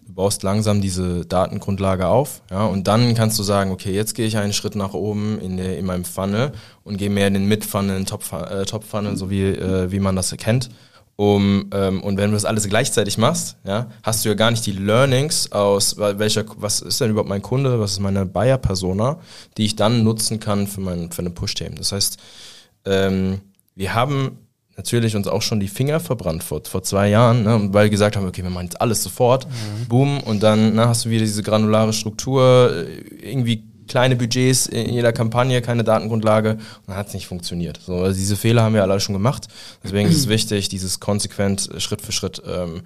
Du 0.05 0.13
baust 0.13 0.43
langsam 0.43 0.81
diese 0.81 1.25
Datengrundlage 1.25 2.07
auf, 2.07 2.41
ja, 2.51 2.65
und 2.65 2.85
dann 2.85 3.15
kannst 3.15 3.39
du 3.39 3.43
sagen, 3.43 3.71
okay, 3.71 3.93
jetzt 3.93 4.13
gehe 4.13 4.27
ich 4.27 4.35
einen 4.35 4.51
Schritt 4.51 4.75
nach 4.75 4.93
oben 4.93 5.39
in, 5.39 5.55
der, 5.55 5.77
in 5.77 5.85
meinem 5.85 6.03
Funnel 6.03 6.51
und 6.83 6.97
gehe 6.97 7.09
mehr 7.09 7.27
in 7.27 7.33
den 7.33 7.45
Mid-Funnel, 7.45 7.95
den 7.95 8.05
Top-Funnel, 8.05 8.61
äh, 8.61 8.65
Top 8.65 8.83
so 9.13 9.29
wie, 9.29 9.43
äh, 9.43 9.89
wie 9.89 9.99
man 9.99 10.17
das 10.17 10.33
erkennt. 10.33 10.69
Um, 11.21 11.69
ähm, 11.71 12.01
und 12.01 12.17
wenn 12.17 12.31
du 12.31 12.35
das 12.35 12.45
alles 12.45 12.67
gleichzeitig 12.67 13.19
machst, 13.19 13.55
ja, 13.63 13.91
hast 14.01 14.25
du 14.25 14.29
ja 14.29 14.33
gar 14.33 14.49
nicht 14.49 14.65
die 14.65 14.71
Learnings 14.71 15.51
aus, 15.51 15.95
welcher, 15.99 16.45
was 16.57 16.79
ist 16.79 16.99
denn 16.99 17.11
überhaupt 17.11 17.29
mein 17.29 17.43
Kunde, 17.43 17.79
was 17.79 17.91
ist 17.91 17.99
meine 17.99 18.25
Buyer-Persona, 18.25 19.19
die 19.55 19.65
ich 19.65 19.75
dann 19.75 20.03
nutzen 20.03 20.39
kann 20.39 20.65
für, 20.65 20.81
mein, 20.81 21.11
für 21.11 21.19
eine 21.19 21.29
Push-Themen. 21.29 21.75
Das 21.75 21.91
heißt, 21.91 22.17
ähm, 22.85 23.39
wir 23.75 23.93
haben 23.93 24.39
natürlich 24.75 25.15
uns 25.15 25.27
auch 25.27 25.43
schon 25.43 25.59
die 25.59 25.67
Finger 25.67 25.99
verbrannt 25.99 26.43
vor, 26.43 26.63
vor 26.65 26.81
zwei 26.81 27.09
Jahren, 27.09 27.43
ne, 27.43 27.69
weil 27.71 27.83
wir 27.83 27.91
gesagt 27.91 28.15
haben, 28.15 28.25
okay, 28.25 28.41
wir 28.41 28.49
machen 28.49 28.65
jetzt 28.65 28.81
alles 28.81 29.03
sofort, 29.03 29.45
mhm. 29.45 29.87
boom, 29.89 30.21
und 30.21 30.41
dann 30.41 30.73
ne, 30.73 30.87
hast 30.87 31.05
du 31.05 31.11
wieder 31.11 31.23
diese 31.23 31.43
granulare 31.43 31.93
Struktur, 31.93 32.73
äh, 32.73 33.29
irgendwie 33.29 33.63
kleine 33.91 34.15
Budgets 34.15 34.67
in 34.67 34.93
jeder 34.93 35.11
Kampagne, 35.11 35.61
keine 35.61 35.83
Datengrundlage 35.83 36.51
und 36.53 36.61
dann 36.87 36.95
hat 36.95 37.09
es 37.09 37.13
nicht 37.13 37.27
funktioniert. 37.27 37.77
So, 37.85 37.97
also 37.97 38.17
diese 38.17 38.37
Fehler 38.37 38.63
haben 38.63 38.73
wir 38.73 38.83
alle 38.83 38.97
schon 39.01 39.11
gemacht. 39.11 39.49
Deswegen 39.83 40.07
ist 40.07 40.15
es 40.15 40.29
wichtig, 40.29 40.69
dieses 40.69 41.01
konsequent 41.01 41.69
Schritt 41.79 42.01
für 42.01 42.13
Schritt 42.13 42.41
ähm, 42.47 42.83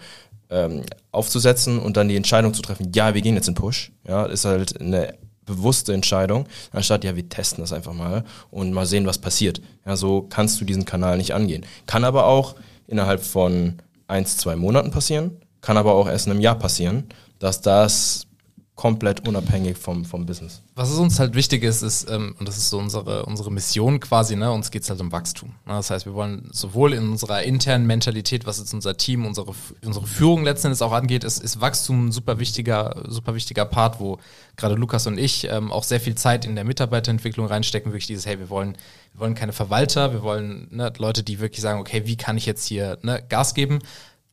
ähm, 0.49 0.81
aufzusetzen 1.11 1.77
und 1.77 1.95
dann 1.95 2.09
die 2.09 2.15
Entscheidung 2.15 2.55
zu 2.55 2.63
treffen, 2.63 2.91
ja, 2.95 3.13
wir 3.13 3.21
gehen 3.21 3.35
jetzt 3.35 3.47
in 3.47 3.53
Push. 3.53 3.91
Ja, 4.07 4.25
ist 4.25 4.45
halt 4.45 4.81
eine 4.81 5.13
bewusste 5.45 5.93
Entscheidung, 5.93 6.47
anstatt 6.71 7.03
ja, 7.03 7.15
wir 7.15 7.29
testen 7.29 7.61
das 7.63 7.71
einfach 7.71 7.93
mal 7.93 8.23
und 8.49 8.73
mal 8.73 8.87
sehen, 8.87 9.05
was 9.05 9.19
passiert. 9.19 9.61
Ja, 9.85 9.95
so 9.95 10.23
kannst 10.23 10.59
du 10.59 10.65
diesen 10.65 10.85
Kanal 10.85 11.17
nicht 11.17 11.35
angehen. 11.35 11.67
Kann 11.85 12.03
aber 12.03 12.25
auch 12.25 12.55
innerhalb 12.87 13.23
von 13.23 13.75
eins, 14.07 14.37
zwei 14.37 14.55
Monaten 14.55 14.89
passieren, 14.89 15.37
kann 15.61 15.77
aber 15.77 15.93
auch 15.93 16.07
erst 16.07 16.25
in 16.25 16.31
einem 16.31 16.41
Jahr 16.41 16.57
passieren, 16.57 17.03
dass 17.37 17.61
das 17.61 18.25
komplett 18.73 19.27
unabhängig 19.27 19.77
vom, 19.77 20.03
vom 20.03 20.25
Business. 20.25 20.63
Was 20.77 20.91
uns 20.91 21.19
halt 21.19 21.35
wichtig 21.35 21.63
ist, 21.63 21.83
ist, 21.83 22.09
ähm, 22.09 22.35
und 22.37 22.49
das 22.49 22.57
ist 22.57 22.69
so 22.69 22.77
unsere, 22.77 23.25
unsere 23.25 23.49
Mission 23.49 24.01
quasi, 24.01 24.35
ne, 24.35 24.51
uns 24.51 24.71
geht 24.71 24.83
es 24.83 24.89
halt 24.89 24.99
um 24.99 25.09
Wachstum. 25.09 25.51
Ne? 25.65 25.71
Das 25.73 25.89
heißt, 25.89 26.05
wir 26.05 26.13
wollen 26.13 26.49
sowohl 26.51 26.91
in 26.91 27.11
unserer 27.11 27.43
internen 27.43 27.87
Mentalität, 27.87 28.45
was 28.45 28.59
jetzt 28.59 28.73
unser 28.73 28.97
Team, 28.97 29.25
unsere, 29.25 29.53
unsere 29.85 30.05
Führung 30.05 30.43
letzten 30.43 30.67
Endes 30.67 30.81
auch 30.81 30.91
angeht, 30.91 31.23
ist, 31.23 31.41
ist 31.41 31.61
Wachstum 31.61 32.07
ein 32.07 32.11
super 32.11 32.39
wichtiger, 32.39 33.05
super 33.07 33.35
wichtiger 33.35 33.63
Part, 33.63 34.01
wo 34.01 34.19
gerade 34.57 34.75
Lukas 34.75 35.07
und 35.07 35.17
ich 35.17 35.47
ähm, 35.49 35.71
auch 35.71 35.83
sehr 35.83 36.01
viel 36.01 36.15
Zeit 36.15 36.43
in 36.43 36.55
der 36.55 36.65
Mitarbeiterentwicklung 36.65 37.47
reinstecken, 37.47 37.93
wirklich 37.93 38.07
dieses, 38.07 38.25
hey, 38.25 38.37
wir 38.39 38.49
wollen, 38.49 38.77
wir 39.13 39.21
wollen 39.21 39.35
keine 39.35 39.53
Verwalter, 39.53 40.11
wir 40.11 40.23
wollen 40.23 40.67
ne, 40.71 40.91
Leute, 40.97 41.23
die 41.23 41.39
wirklich 41.39 41.61
sagen, 41.61 41.79
okay, 41.79 42.01
wie 42.05 42.17
kann 42.17 42.35
ich 42.35 42.45
jetzt 42.45 42.65
hier 42.65 42.97
ne, 43.01 43.23
Gas 43.29 43.53
geben? 43.53 43.79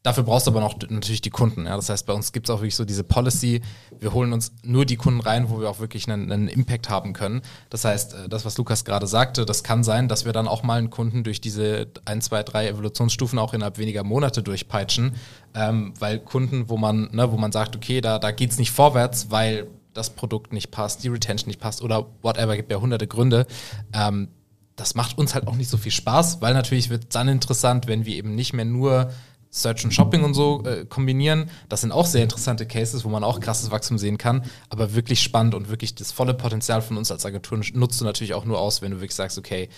Dafür 0.02 0.24
brauchst 0.24 0.48
du 0.48 0.50
aber 0.50 0.60
noch 0.60 0.76
natürlich 0.88 1.20
die 1.20 1.30
Kunden. 1.30 1.64
Ja? 1.64 1.76
Das 1.76 1.88
heißt, 1.88 2.06
bei 2.06 2.12
uns 2.12 2.32
gibt 2.32 2.48
es 2.48 2.50
auch 2.54 2.58
wirklich 2.58 2.74
so 2.74 2.84
diese 2.84 3.04
Policy, 3.04 3.62
wir 4.00 4.12
holen 4.12 4.32
uns 4.32 4.52
nur 4.64 4.84
die 4.84 4.96
Kunden 4.96 5.20
rein, 5.20 5.48
wo 5.48 5.60
wir 5.60 5.70
auch 5.70 5.78
wirklich 5.78 6.10
einen, 6.10 6.32
einen 6.32 6.48
Impact 6.48 6.88
haben 6.90 7.12
können. 7.12 7.42
Das 7.70 7.84
heißt, 7.84 8.14
äh, 8.14 8.28
das, 8.28 8.44
was 8.44 8.58
Lukas 8.58 8.84
gerade 8.84 9.06
sagte, 9.06 9.46
das 9.46 9.62
kann 9.62 9.84
sein, 9.84 10.08
dass 10.08 10.24
wir 10.24 10.32
dann 10.32 10.48
auch 10.48 10.64
mal 10.64 10.78
einen 10.78 10.90
Kunden 10.90 11.22
durch 11.22 11.40
diese 11.40 11.86
ein, 12.04 12.20
zwei, 12.20 12.42
drei 12.42 12.66
Evolutionsstufen 12.68 13.38
auch 13.38 13.54
innerhalb 13.54 13.78
weniger 13.78 14.02
Monate 14.02 14.42
durchpeitschen, 14.42 15.14
ähm, 15.54 15.94
weil 16.00 16.18
Kunden, 16.18 16.68
wo 16.68 16.76
man, 16.76 17.10
ne, 17.12 17.30
wo 17.30 17.36
man 17.36 17.52
sagt, 17.52 17.76
okay, 17.76 18.00
da, 18.00 18.18
da 18.18 18.32
geht 18.32 18.50
es 18.50 18.58
nicht 18.58 18.72
vorwärts, 18.72 19.30
weil 19.30 19.68
das 19.94 20.10
Produkt 20.10 20.52
nicht 20.52 20.72
passt, 20.72 21.04
die 21.04 21.08
Retention 21.08 21.48
nicht 21.48 21.60
passt 21.60 21.80
oder 21.80 22.06
whatever, 22.22 22.56
gibt 22.56 22.72
ja 22.72 22.80
hunderte 22.80 23.06
Gründe. 23.06 23.46
Ähm, 23.92 24.28
das 24.74 24.94
macht 24.94 25.18
uns 25.18 25.34
halt 25.34 25.46
auch 25.46 25.54
nicht 25.54 25.70
so 25.70 25.76
viel 25.76 25.92
Spaß, 25.92 26.40
weil 26.40 26.54
natürlich 26.54 26.90
wird 26.90 27.04
es 27.04 27.08
dann 27.10 27.28
interessant, 27.28 27.86
wenn 27.86 28.06
wir 28.06 28.16
eben 28.16 28.34
nicht 28.34 28.52
mehr 28.52 28.64
nur 28.64 29.12
Search 29.54 29.84
und 29.84 29.92
Shopping 29.92 30.24
und 30.24 30.32
so 30.32 30.64
äh, 30.64 30.86
kombinieren. 30.86 31.50
Das 31.68 31.82
sind 31.82 31.92
auch 31.92 32.06
sehr 32.06 32.22
interessante 32.22 32.66
Cases, 32.66 33.04
wo 33.04 33.10
man 33.10 33.22
auch 33.22 33.38
krasses 33.38 33.70
Wachstum 33.70 33.98
sehen 33.98 34.16
kann. 34.16 34.44
Aber 34.70 34.94
wirklich 34.94 35.20
spannend 35.22 35.54
und 35.54 35.68
wirklich 35.68 35.94
das 35.94 36.10
volle 36.10 36.32
Potenzial 36.32 36.80
von 36.80 36.96
uns 36.96 37.10
als 37.10 37.26
Agentur 37.26 37.60
nutzt 37.74 38.00
du 38.00 38.04
natürlich 38.06 38.32
auch 38.32 38.46
nur 38.46 38.58
aus, 38.58 38.80
wenn 38.80 38.92
du 38.92 38.96
wirklich 38.96 39.14
sagst, 39.14 39.36
okay, 39.36 39.68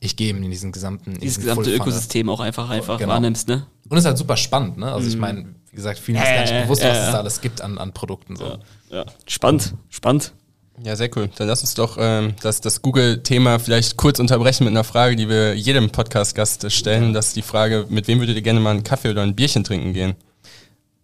ich 0.00 0.16
gehe 0.16 0.30
in 0.30 0.50
diesen 0.50 0.70
gesamten. 0.70 1.18
Dieses 1.18 1.36
diesen 1.36 1.48
gesamte 1.48 1.74
Ökosystem 1.74 2.28
auch 2.28 2.40
einfach, 2.40 2.68
einfach 2.68 2.98
genau. 2.98 3.14
wahrnimmst, 3.14 3.48
ne? 3.48 3.66
Und 3.88 3.96
es 3.96 4.04
ist 4.04 4.08
halt 4.08 4.18
super 4.18 4.36
spannend, 4.36 4.76
ne? 4.76 4.92
Also 4.92 5.08
ich 5.08 5.14
mhm. 5.14 5.20
meine, 5.20 5.54
wie 5.70 5.76
gesagt, 5.76 5.98
vielen 5.98 6.18
ist 6.18 6.24
gar 6.24 6.40
nicht 6.42 6.62
bewusst, 6.64 6.84
was 6.84 6.98
es 6.98 7.12
da 7.12 7.18
alles 7.18 7.40
gibt 7.40 7.62
an, 7.62 7.78
an 7.78 7.92
Produkten. 7.94 8.36
So. 8.36 8.44
Ja, 8.44 8.58
ja. 8.90 9.04
Spannend, 9.26 9.74
spannend. 9.88 10.34
Ja, 10.80 10.96
sehr 10.96 11.10
cool. 11.16 11.28
Dann 11.36 11.48
lass 11.48 11.60
uns 11.60 11.74
doch 11.74 11.96
ähm, 12.00 12.34
das, 12.42 12.60
das 12.60 12.82
Google-Thema 12.82 13.58
vielleicht 13.58 13.96
kurz 13.96 14.18
unterbrechen 14.18 14.64
mit 14.64 14.72
einer 14.72 14.84
Frage, 14.84 15.16
die 15.16 15.28
wir 15.28 15.54
jedem 15.54 15.90
Podcast-Gast 15.90 16.72
stellen. 16.72 17.12
Das 17.12 17.28
ist 17.28 17.36
die 17.36 17.42
Frage, 17.42 17.86
mit 17.88 18.08
wem 18.08 18.20
würdet 18.20 18.36
ihr 18.36 18.42
gerne 18.42 18.60
mal 18.60 18.70
einen 18.70 18.82
Kaffee 18.82 19.10
oder 19.10 19.22
ein 19.22 19.34
Bierchen 19.34 19.64
trinken 19.64 19.92
gehen? 19.92 20.14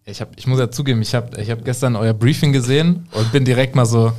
Ich, 0.05 0.21
hab, 0.21 0.37
ich 0.37 0.47
muss 0.47 0.59
ja 0.59 0.71
zugeben, 0.71 1.01
ich 1.03 1.13
habe 1.13 1.39
ich 1.39 1.51
hab 1.51 1.63
gestern 1.63 1.95
euer 1.95 2.13
Briefing 2.13 2.51
gesehen 2.51 3.07
und 3.11 3.31
bin 3.31 3.45
direkt 3.45 3.75
mal 3.75 3.85
so, 3.85 4.11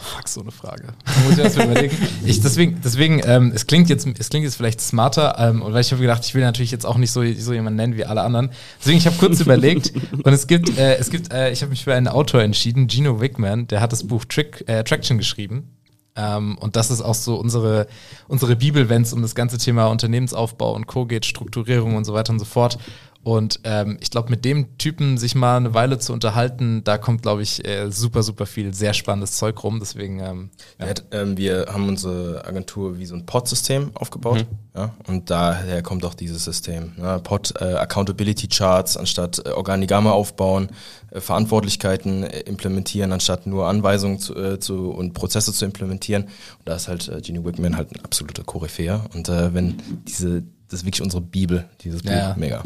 Fuck, 0.00 0.28
so 0.28 0.40
eine 0.40 0.50
Frage. 0.50 0.94
Da 1.04 1.12
muss 1.24 1.38
ich 1.38 1.44
erst 1.44 1.58
mal 1.58 1.70
überlegen. 1.70 1.96
Ich, 2.24 2.40
deswegen, 2.40 2.80
deswegen 2.82 3.20
ähm, 3.24 3.52
es, 3.54 3.66
klingt 3.66 3.90
jetzt, 3.90 4.06
es 4.18 4.30
klingt 4.30 4.44
jetzt 4.44 4.56
vielleicht 4.56 4.80
smarter, 4.80 5.36
ähm, 5.38 5.62
weil 5.64 5.82
ich 5.82 5.92
habe 5.92 6.00
gedacht, 6.00 6.24
ich 6.24 6.34
will 6.34 6.42
natürlich 6.42 6.70
jetzt 6.70 6.86
auch 6.86 6.96
nicht 6.96 7.12
so, 7.12 7.22
so 7.34 7.52
jemanden 7.52 7.76
nennen 7.76 7.96
wie 7.96 8.06
alle 8.06 8.22
anderen. 8.22 8.50
Deswegen, 8.80 8.98
ich 8.98 9.06
habe 9.06 9.16
kurz 9.16 9.40
überlegt 9.40 9.92
und 10.12 10.32
es 10.32 10.46
gibt, 10.46 10.78
äh, 10.78 10.96
es 10.96 11.10
gibt, 11.10 11.32
äh, 11.32 11.50
ich 11.50 11.60
habe 11.60 11.70
mich 11.70 11.84
für 11.84 11.94
einen 11.94 12.08
Autor 12.08 12.42
entschieden, 12.42 12.88
Gino 12.88 13.20
Wickman, 13.20 13.68
der 13.68 13.80
hat 13.82 13.92
das 13.92 14.06
Buch 14.06 14.24
Trick, 14.24 14.64
äh, 14.66 14.84
Traction 14.84 15.18
geschrieben. 15.18 15.76
Ähm, 16.16 16.58
und 16.58 16.76
das 16.76 16.90
ist 16.90 17.02
auch 17.02 17.14
so 17.14 17.36
unsere, 17.36 17.86
unsere 18.26 18.56
Bibel, 18.56 18.88
wenn 18.88 19.02
es 19.02 19.12
um 19.12 19.22
das 19.22 19.34
ganze 19.34 19.58
Thema 19.58 19.86
Unternehmensaufbau 19.86 20.74
und 20.74 20.86
Co. 20.86 21.06
geht, 21.06 21.24
Strukturierung 21.24 21.96
und 21.96 22.04
so 22.04 22.14
weiter 22.14 22.32
und 22.32 22.38
so 22.38 22.44
fort. 22.44 22.78
Und 23.22 23.60
ähm, 23.64 23.98
ich 24.00 24.10
glaube, 24.10 24.30
mit 24.30 24.46
dem 24.46 24.78
Typen 24.78 25.18
sich 25.18 25.34
mal 25.34 25.58
eine 25.58 25.74
Weile 25.74 25.98
zu 25.98 26.14
unterhalten, 26.14 26.82
da 26.84 26.96
kommt, 26.96 27.20
glaube 27.20 27.42
ich, 27.42 27.66
äh, 27.66 27.90
super, 27.90 28.22
super 28.22 28.46
viel 28.46 28.72
sehr 28.72 28.94
spannendes 28.94 29.32
Zeug 29.32 29.62
rum. 29.62 29.78
Deswegen, 29.78 30.20
ähm, 30.20 30.50
ja. 30.78 30.86
ja 30.86 30.94
ähm, 31.10 31.36
wir 31.36 31.66
haben 31.70 31.86
unsere 31.86 32.46
Agentur 32.46 32.98
wie 32.98 33.04
so 33.04 33.14
ein 33.14 33.26
Pod-System 33.26 33.90
aufgebaut. 33.94 34.46
Mhm. 34.50 34.58
Ja, 34.74 34.94
und 35.06 35.28
daher 35.28 35.82
kommt 35.82 36.06
auch 36.06 36.14
dieses 36.14 36.44
System. 36.44 36.92
Ne? 36.96 37.20
Pod 37.22 37.52
äh, 37.60 37.74
Accountability 37.74 38.48
Charts 38.48 38.96
anstatt 38.96 39.42
äh, 39.44 39.50
Organigramme 39.50 40.12
aufbauen, 40.12 40.68
äh, 41.10 41.20
Verantwortlichkeiten 41.20 42.22
äh, 42.22 42.40
implementieren, 42.40 43.12
anstatt 43.12 43.46
nur 43.46 43.66
Anweisungen 43.66 44.18
zu, 44.18 44.34
äh, 44.34 44.60
zu, 44.60 44.90
und 44.92 45.12
Prozesse 45.12 45.52
zu 45.52 45.66
implementieren. 45.66 46.22
Und 46.24 46.30
da 46.64 46.76
ist 46.76 46.88
halt 46.88 47.08
äh, 47.08 47.20
Genie 47.20 47.44
Wickman 47.44 47.76
halt 47.76 47.92
ein 47.92 48.02
absoluter 48.02 48.44
Koryphäer. 48.44 49.04
Und 49.12 49.28
äh, 49.28 49.52
wenn 49.52 49.76
diese, 50.08 50.42
das 50.68 50.80
ist 50.80 50.86
wirklich 50.86 51.02
unsere 51.02 51.20
Bibel, 51.20 51.68
dieses 51.82 52.02
Buch, 52.02 52.12
ja. 52.12 52.34
mega. 52.38 52.62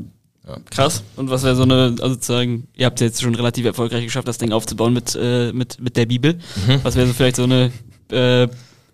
Krass. 0.70 1.03
Und 1.16 1.30
was 1.30 1.42
wäre 1.42 1.57
so 1.57 1.62
eine, 1.62 1.95
also 2.01 2.14
sozusagen, 2.14 2.68
ihr 2.74 2.86
habt 2.86 3.01
es 3.01 3.05
jetzt 3.07 3.22
schon 3.22 3.34
relativ 3.34 3.64
erfolgreich 3.64 4.05
geschafft, 4.05 4.28
das 4.28 4.38
Ding 4.38 4.53
aufzubauen 4.53 4.92
mit, 4.92 5.14
äh, 5.20 5.53
mit, 5.53 5.80
mit 5.80 5.97
der 5.97 6.07
Bibel. 6.07 6.34
Mhm. 6.66 6.80
Was 6.82 6.97
wäre 6.97 7.07
so 7.07 7.12
vielleicht 7.14 7.36
so 7.36 7.45
eine 7.45 7.72
äh, 8.12 8.47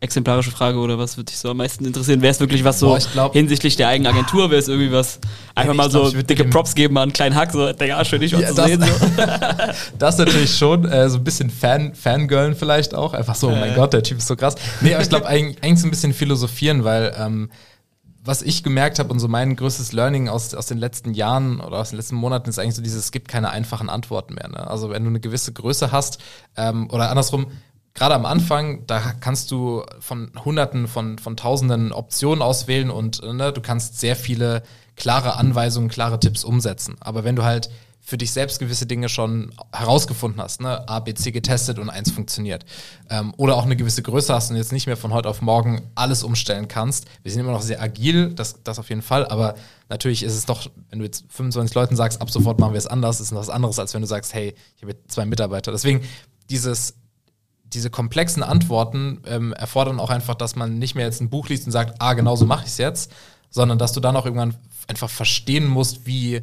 exemplarische 0.03 0.51
Frage 0.53 0.79
oder 0.79 0.97
was 0.99 1.17
würde 1.17 1.27
dich 1.27 1.39
so 1.39 1.51
am 1.51 1.57
meisten 1.59 1.85
interessieren? 1.85 2.23
Wäre 2.23 2.31
es 2.31 2.41
wirklich 2.41 2.63
was 2.65 2.79
so 2.79 2.87
Boah, 2.87 2.99
ich 2.99 3.13
glaub- 3.13 3.33
hinsichtlich 3.33 3.75
der 3.77 3.89
eigenen 3.89 4.13
Agentur? 4.13 4.51
Wäre 4.51 4.61
es 4.61 4.69
irgendwie 4.69 4.93
was, 4.93 5.19
einfach 5.57 5.73
ich 5.73 5.77
mal 5.77 5.89
glaub, 5.91 6.07
so 6.13 6.17
ich 6.19 6.25
dicke 6.25 6.45
Props 6.45 6.75
geben 6.75 6.97
an 6.97 7.03
einen 7.05 7.13
kleinen 7.13 7.35
Hack, 7.35 7.51
so, 7.53 7.71
Digga, 7.73 8.03
schön 8.05 8.21
dich 8.21 8.33
mal 8.33 8.43
Ja, 8.43 8.49
zu 8.51 8.55
das- 8.55 8.67
sehen. 8.67 8.83
So. 8.83 9.23
Das 9.99 10.17
natürlich 10.19 10.57
schon, 10.57 10.85
äh, 10.87 11.11
so 11.11 11.19
ein 11.19 11.25
bisschen 11.25 11.51
Fan, 11.51 11.95
Fangirlen 11.95 12.55
vielleicht 12.55 12.95
auch. 12.95 13.13
Einfach 13.13 13.35
so, 13.35 13.49
oh 13.49 13.57
mein 13.57 13.75
Gott, 13.75 13.93
der 13.93 14.03
Typ 14.03 14.19
ist 14.19 14.29
so 14.29 14.37
krass. 14.37 14.55
Nee, 14.81 14.95
aber 14.95 15.03
ich 15.03 15.09
glaube 15.11 15.27
eigentlich, 15.27 15.63
eigentlich 15.63 15.81
so 15.81 15.87
ein 15.89 15.91
bisschen 15.91 16.15
philosophieren, 16.15 16.85
weil 16.85 17.15
ähm, 17.19 17.51
was 18.31 18.43
ich 18.43 18.63
gemerkt 18.63 19.01
habe 19.01 19.11
und 19.11 19.19
so 19.19 19.27
mein 19.27 19.57
größtes 19.57 19.91
Learning 19.91 20.29
aus, 20.29 20.55
aus 20.55 20.67
den 20.67 20.79
letzten 20.79 21.15
Jahren 21.15 21.59
oder 21.59 21.79
aus 21.79 21.91
den 21.91 21.97
letzten 21.97 22.15
Monaten 22.15 22.49
ist 22.49 22.61
eigentlich 22.61 22.77
so 22.77 22.83
dieses, 22.83 23.07
es 23.07 23.11
gibt 23.11 23.27
keine 23.27 23.51
einfachen 23.51 23.91
Antworten 23.91 24.35
mehr. 24.35 24.47
Ne? 24.47 24.71
Also 24.71 24.89
wenn 24.89 25.03
du 25.03 25.09
eine 25.09 25.19
gewisse 25.19 25.53
Größe 25.53 25.91
hast 25.91 26.23
ähm, 26.57 26.89
oder 26.93 27.11
andersrum, 27.11 27.49
gerade 27.93 28.15
am 28.15 28.27
Anfang, 28.27 28.87
da 28.87 29.01
kannst 29.19 29.51
du 29.51 29.83
von 29.99 30.31
Hunderten, 30.45 30.87
von, 30.87 31.19
von 31.19 31.37
Tausenden 31.37 31.91
Optionen 31.91 32.41
auswählen 32.41 32.91
und 32.91 33.21
ne, 33.21 33.53
du 33.53 33.61
kannst 33.61 33.99
sehr 33.99 34.15
viele 34.15 34.63
klare 34.95 35.35
Anweisungen, 35.35 35.89
klare 35.89 36.21
Tipps 36.21 36.45
umsetzen. 36.45 36.99
Aber 37.01 37.25
wenn 37.25 37.35
du 37.35 37.43
halt 37.43 37.69
für 38.11 38.19
dich 38.19 38.33
selbst 38.33 38.59
gewisse 38.59 38.87
Dinge 38.87 39.09
schon 39.09 39.53
herausgefunden 39.73 40.43
hast, 40.43 40.61
ne, 40.61 40.89
A, 40.89 40.99
B, 40.99 41.15
C 41.15 41.31
getestet 41.31 41.79
und 41.79 41.91
eins 41.91 42.11
funktioniert. 42.11 42.65
Ähm, 43.09 43.33
oder 43.37 43.55
auch 43.55 43.65
eine 43.65 43.77
gewisse 43.77 44.03
Größe 44.03 44.35
hast 44.35 44.51
und 44.51 44.57
jetzt 44.57 44.73
nicht 44.73 44.89
mehr 44.89 44.97
von 44.97 45.15
heute 45.15 45.29
auf 45.29 45.43
morgen 45.43 45.83
alles 45.95 46.25
umstellen 46.25 46.67
kannst. 46.67 47.07
Wir 47.23 47.31
sind 47.31 47.41
immer 47.41 47.53
noch 47.53 47.63
sehr 47.63 47.81
agil, 47.81 48.35
das, 48.35 48.65
das 48.65 48.81
auf 48.81 48.89
jeden 48.89 49.03
Fall, 49.03 49.29
aber 49.29 49.55
natürlich 49.89 50.25
ist 50.25 50.35
es 50.35 50.45
doch, 50.45 50.69
wenn 50.89 50.99
du 50.99 51.05
jetzt 51.05 51.25
25 51.29 51.73
Leuten 51.77 51.95
sagst, 51.95 52.21
ab 52.21 52.33
sofort 52.33 52.59
machen 52.59 52.73
wir 52.73 52.79
es 52.79 52.89
anders, 52.89 53.21
ist 53.21 53.31
noch 53.31 53.39
was 53.39 53.49
anderes, 53.49 53.79
als 53.79 53.95
wenn 53.95 54.01
du 54.01 54.09
sagst, 54.09 54.35
hey, 54.35 54.57
ich 54.75 54.83
habe 54.83 54.91
jetzt 54.91 55.13
zwei 55.13 55.25
Mitarbeiter. 55.25 55.71
Deswegen 55.71 56.01
dieses 56.51 56.95
diese 57.63 57.91
komplexen 57.91 58.43
Antworten 58.43 59.23
ähm, 59.25 59.53
erfordern 59.53 60.01
auch 60.01 60.11
einfach, 60.11 60.35
dass 60.35 60.57
man 60.57 60.81
nicht 60.81 60.97
mehr 60.97 61.05
jetzt 61.05 61.21
ein 61.21 61.31
Buch 61.31 61.49
liest 61.49 61.67
und 61.67 61.71
sagt, 61.71 62.03
ah, 62.03 62.15
genau 62.15 62.35
so 62.35 62.45
mache 62.45 62.65
ich 62.65 62.71
es 62.71 62.79
jetzt, 62.79 63.13
sondern 63.51 63.79
dass 63.79 63.93
du 63.93 64.01
dann 64.01 64.17
auch 64.17 64.25
irgendwann 64.25 64.57
einfach 64.89 65.09
verstehen 65.09 65.69
musst, 65.69 66.05
wie, 66.05 66.43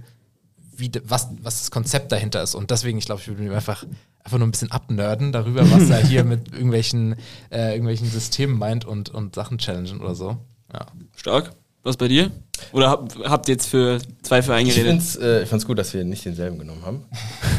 wie 0.78 0.92
was, 1.04 1.28
was 1.42 1.60
das 1.60 1.72
Konzept 1.72 2.12
dahinter 2.12 2.42
ist. 2.42 2.56
Und 2.56 2.72
deswegen, 2.72 2.98
ich 2.98 3.06
glaube, 3.06 3.22
ich 3.22 3.28
würde 3.28 3.42
mir 3.42 3.54
einfach, 3.54 3.86
einfach 4.24 4.38
nur 4.38 4.48
ein 4.48 4.52
bisschen 4.52 4.72
abnerden 4.72 5.32
darüber, 5.32 5.70
was 5.72 5.90
er 5.90 6.06
hier 6.06 6.24
mit 6.26 6.52
irgendwelchen, 6.52 7.16
äh, 7.52 7.72
irgendwelchen 7.72 8.10
Systemen 8.10 8.58
meint 8.58 8.86
und, 8.86 9.10
und 9.10 9.36
Sachen 9.36 9.58
challengen 9.58 10.02
oder 10.02 10.16
so. 10.16 10.38
Ja. 10.74 10.86
Stark. 11.16 11.52
Was 11.84 11.96
bei 11.96 12.10
dir? 12.10 12.32
Oder 12.74 12.90
hab, 12.90 13.16
habt 13.24 13.48
ihr 13.48 13.54
jetzt 13.54 13.68
für 13.68 14.00
zwei 14.22 14.42
für 14.42 14.52
Ich 14.54 14.58
eingeredet? 14.58 14.88
find's, 14.88 15.16
äh, 15.16 15.44
ich 15.44 15.50
fand's 15.50 15.66
gut, 15.66 15.80
dass 15.80 15.94
wir 15.94 16.04
nicht 16.04 16.26
denselben 16.26 16.60
genommen 16.60 16.84
haben. 16.86 17.06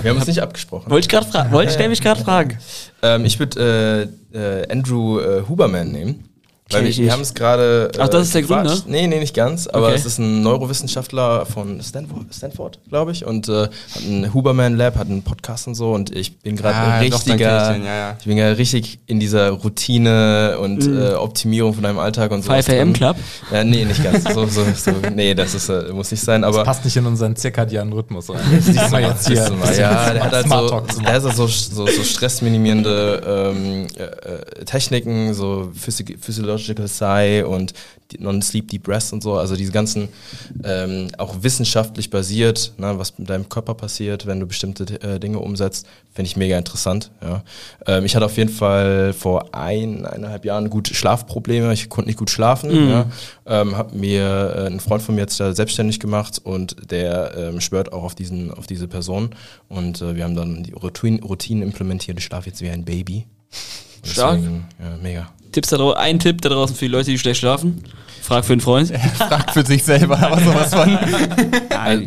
Wir 0.02 0.10
haben 0.10 0.18
uns 0.18 0.26
nicht 0.26 0.42
abgesprochen. 0.42 0.90
Wollte 0.90 1.06
ich 1.06 1.08
gerade 1.08 1.26
fragen. 1.26 1.50
Wollte 1.50 1.72
ich 1.72 1.78
nämlich 1.78 2.00
gerade 2.00 2.22
fragen. 2.22 2.58
Ähm, 3.00 3.24
ich 3.24 3.38
würde 3.38 4.10
äh, 4.34 4.62
äh, 4.62 4.72
Andrew 4.72 5.20
äh, 5.20 5.44
Huberman 5.48 5.92
nehmen. 5.92 6.27
Weil 6.70 6.82
wir, 6.82 6.90
ich 6.90 6.98
wir 6.98 7.10
haben 7.12 7.22
es 7.22 7.32
gerade. 7.34 7.90
Äh, 7.94 7.98
Ach, 8.00 8.08
das 8.08 8.24
ist 8.26 8.34
der 8.34 8.42
Gründer? 8.42 8.64
gequatscht. 8.64 8.86
Nee, 8.88 9.06
nee, 9.06 9.18
nicht 9.20 9.34
ganz. 9.34 9.66
Aber 9.66 9.86
Okay. 9.86 9.96
es 9.96 10.04
ist 10.04 10.18
ein 10.18 10.42
Neurowissenschaftler 10.42 11.46
von 11.46 11.80
Stanford, 11.82 12.26
Stanford 12.34 12.78
glaube 12.88 13.12
ich. 13.12 13.24
Und 13.24 13.48
äh, 13.48 13.62
hat 13.62 13.70
ein 14.06 14.32
Huberman 14.34 14.76
Lab, 14.76 14.96
hat 14.96 15.08
einen 15.08 15.22
Podcast 15.22 15.66
und 15.66 15.74
so. 15.74 15.92
Und 15.92 16.14
ich 16.14 16.38
bin 16.40 16.56
gerade 16.56 16.74
Ah, 16.76 16.96
doch, 17.04 17.14
richtiger. 17.26 17.72
den, 17.72 17.84
ja, 17.84 17.94
ja. 17.96 18.16
Ich 18.20 18.26
bin 18.26 18.36
ja 18.36 18.48
richtig 18.50 18.98
in 19.06 19.18
dieser 19.20 19.50
Routine 19.50 20.58
und 20.60 20.86
Mhm. 20.86 20.98
äh, 20.98 21.14
Optimierung 21.14 21.72
von 21.74 21.82
deinem 21.84 21.98
Alltag 21.98 22.30
und 22.32 22.42
so. 22.44 22.52
5 22.52 22.68
AM 22.68 22.92
Club? 22.92 23.16
Ja, 23.52 23.64
nee, 23.64 23.84
nicht 23.84 24.02
ganz. 24.04 24.24
So, 24.34 24.46
so, 24.46 24.64
so, 24.76 24.90
nee, 25.14 25.34
das 25.34 25.54
ist, 25.54 25.68
äh, 25.70 25.90
muss 25.92 26.10
nicht 26.10 26.22
sein. 26.22 26.44
Aber 26.44 26.64
Passt 26.64 26.84
nicht 26.84 26.96
in 26.96 27.06
unseren 27.06 27.34
zirkadianen 27.34 27.92
Rhythmus 27.92 28.28
rein. 28.30 28.38
Du 28.66 28.90
mal 28.90 29.02
jetzt 29.02 29.26
hier. 29.26 29.50
Mal, 29.52 29.76
ja, 29.78 30.10
der 30.12 30.24
hat 30.24 30.32
halt 30.32 30.48
so, 30.48 30.82
der 31.02 31.12
hat 31.14 31.22
so, 31.22 31.46
so, 31.46 31.86
so 31.86 31.86
stressminimierende 32.04 33.52
ähm, 33.54 33.86
äh, 33.96 34.02
äh, 34.02 34.64
Techniken, 34.64 35.34
so 35.34 35.70
Physi 35.74 36.04
Physiological 36.58 36.88
Sigh 36.88 37.42
und 37.44 37.72
Non-Sleep 38.18 38.68
Deep 38.68 38.88
Rest 38.88 39.12
und 39.12 39.22
so, 39.22 39.34
also 39.34 39.54
diese 39.54 39.70
ganzen 39.70 40.08
ähm, 40.64 41.08
auch 41.18 41.42
wissenschaftlich 41.42 42.08
basiert, 42.08 42.72
ne, 42.78 42.98
was 42.98 43.18
mit 43.18 43.28
deinem 43.28 43.50
Körper 43.50 43.74
passiert, 43.74 44.24
wenn 44.24 44.40
du 44.40 44.46
bestimmte 44.46 45.00
äh, 45.02 45.20
Dinge 45.20 45.40
umsetzt, 45.40 45.86
finde 46.14 46.30
ich 46.30 46.36
mega 46.36 46.56
interessant. 46.56 47.10
Ja. 47.20 47.42
Ähm, 47.86 48.06
ich 48.06 48.16
hatte 48.16 48.24
auf 48.24 48.36
jeden 48.38 48.50
Fall 48.50 49.12
vor 49.12 49.54
ein, 49.54 50.06
eineinhalb 50.06 50.46
Jahren 50.46 50.70
gut 50.70 50.88
Schlafprobleme, 50.88 51.70
ich 51.74 51.90
konnte 51.90 52.08
nicht 52.08 52.18
gut 52.18 52.30
schlafen, 52.30 52.88
ja. 52.88 53.06
ähm, 53.44 53.76
habe 53.76 53.94
mir 53.94 54.54
äh, 54.56 54.66
ein 54.68 54.80
Freund 54.80 55.02
von 55.02 55.14
mir 55.14 55.22
jetzt 55.22 55.38
da 55.38 55.52
selbstständig 55.52 56.00
gemacht 56.00 56.40
und 56.42 56.90
der 56.90 57.34
ähm, 57.36 57.60
schwört 57.60 57.92
auch 57.92 58.04
auf 58.04 58.14
diesen 58.14 58.50
auf 58.50 58.66
diese 58.66 58.88
Person 58.88 59.34
und 59.68 60.00
äh, 60.00 60.16
wir 60.16 60.24
haben 60.24 60.34
dann 60.34 60.62
die 60.62 60.72
Routine, 60.72 61.20
Routinen 61.20 61.62
implementiert. 61.62 62.18
Ich 62.18 62.24
schlafe 62.24 62.48
jetzt 62.48 62.62
wie 62.62 62.70
ein 62.70 62.86
Baby. 62.86 63.26
Stark. 64.08 64.36
Deswegen, 64.38 64.66
ja, 64.80 64.96
mega. 65.02 65.28
Tipps 65.52 65.68
da 65.70 65.76
draußen, 65.78 65.98
ein 65.98 66.18
Tipp 66.18 66.42
da 66.42 66.48
draußen 66.50 66.76
für 66.76 66.84
die 66.84 66.90
Leute, 66.90 67.10
die 67.10 67.18
schlecht 67.18 67.40
schlafen. 67.40 67.82
Frag 68.22 68.44
für 68.44 68.52
einen 68.52 68.60
Freund. 68.60 68.92
Fragt 69.16 69.52
für 69.52 69.64
sich 69.64 69.82
selber, 69.84 70.18
aber 70.18 70.38
sowas 70.40 70.74
von. 70.74 70.98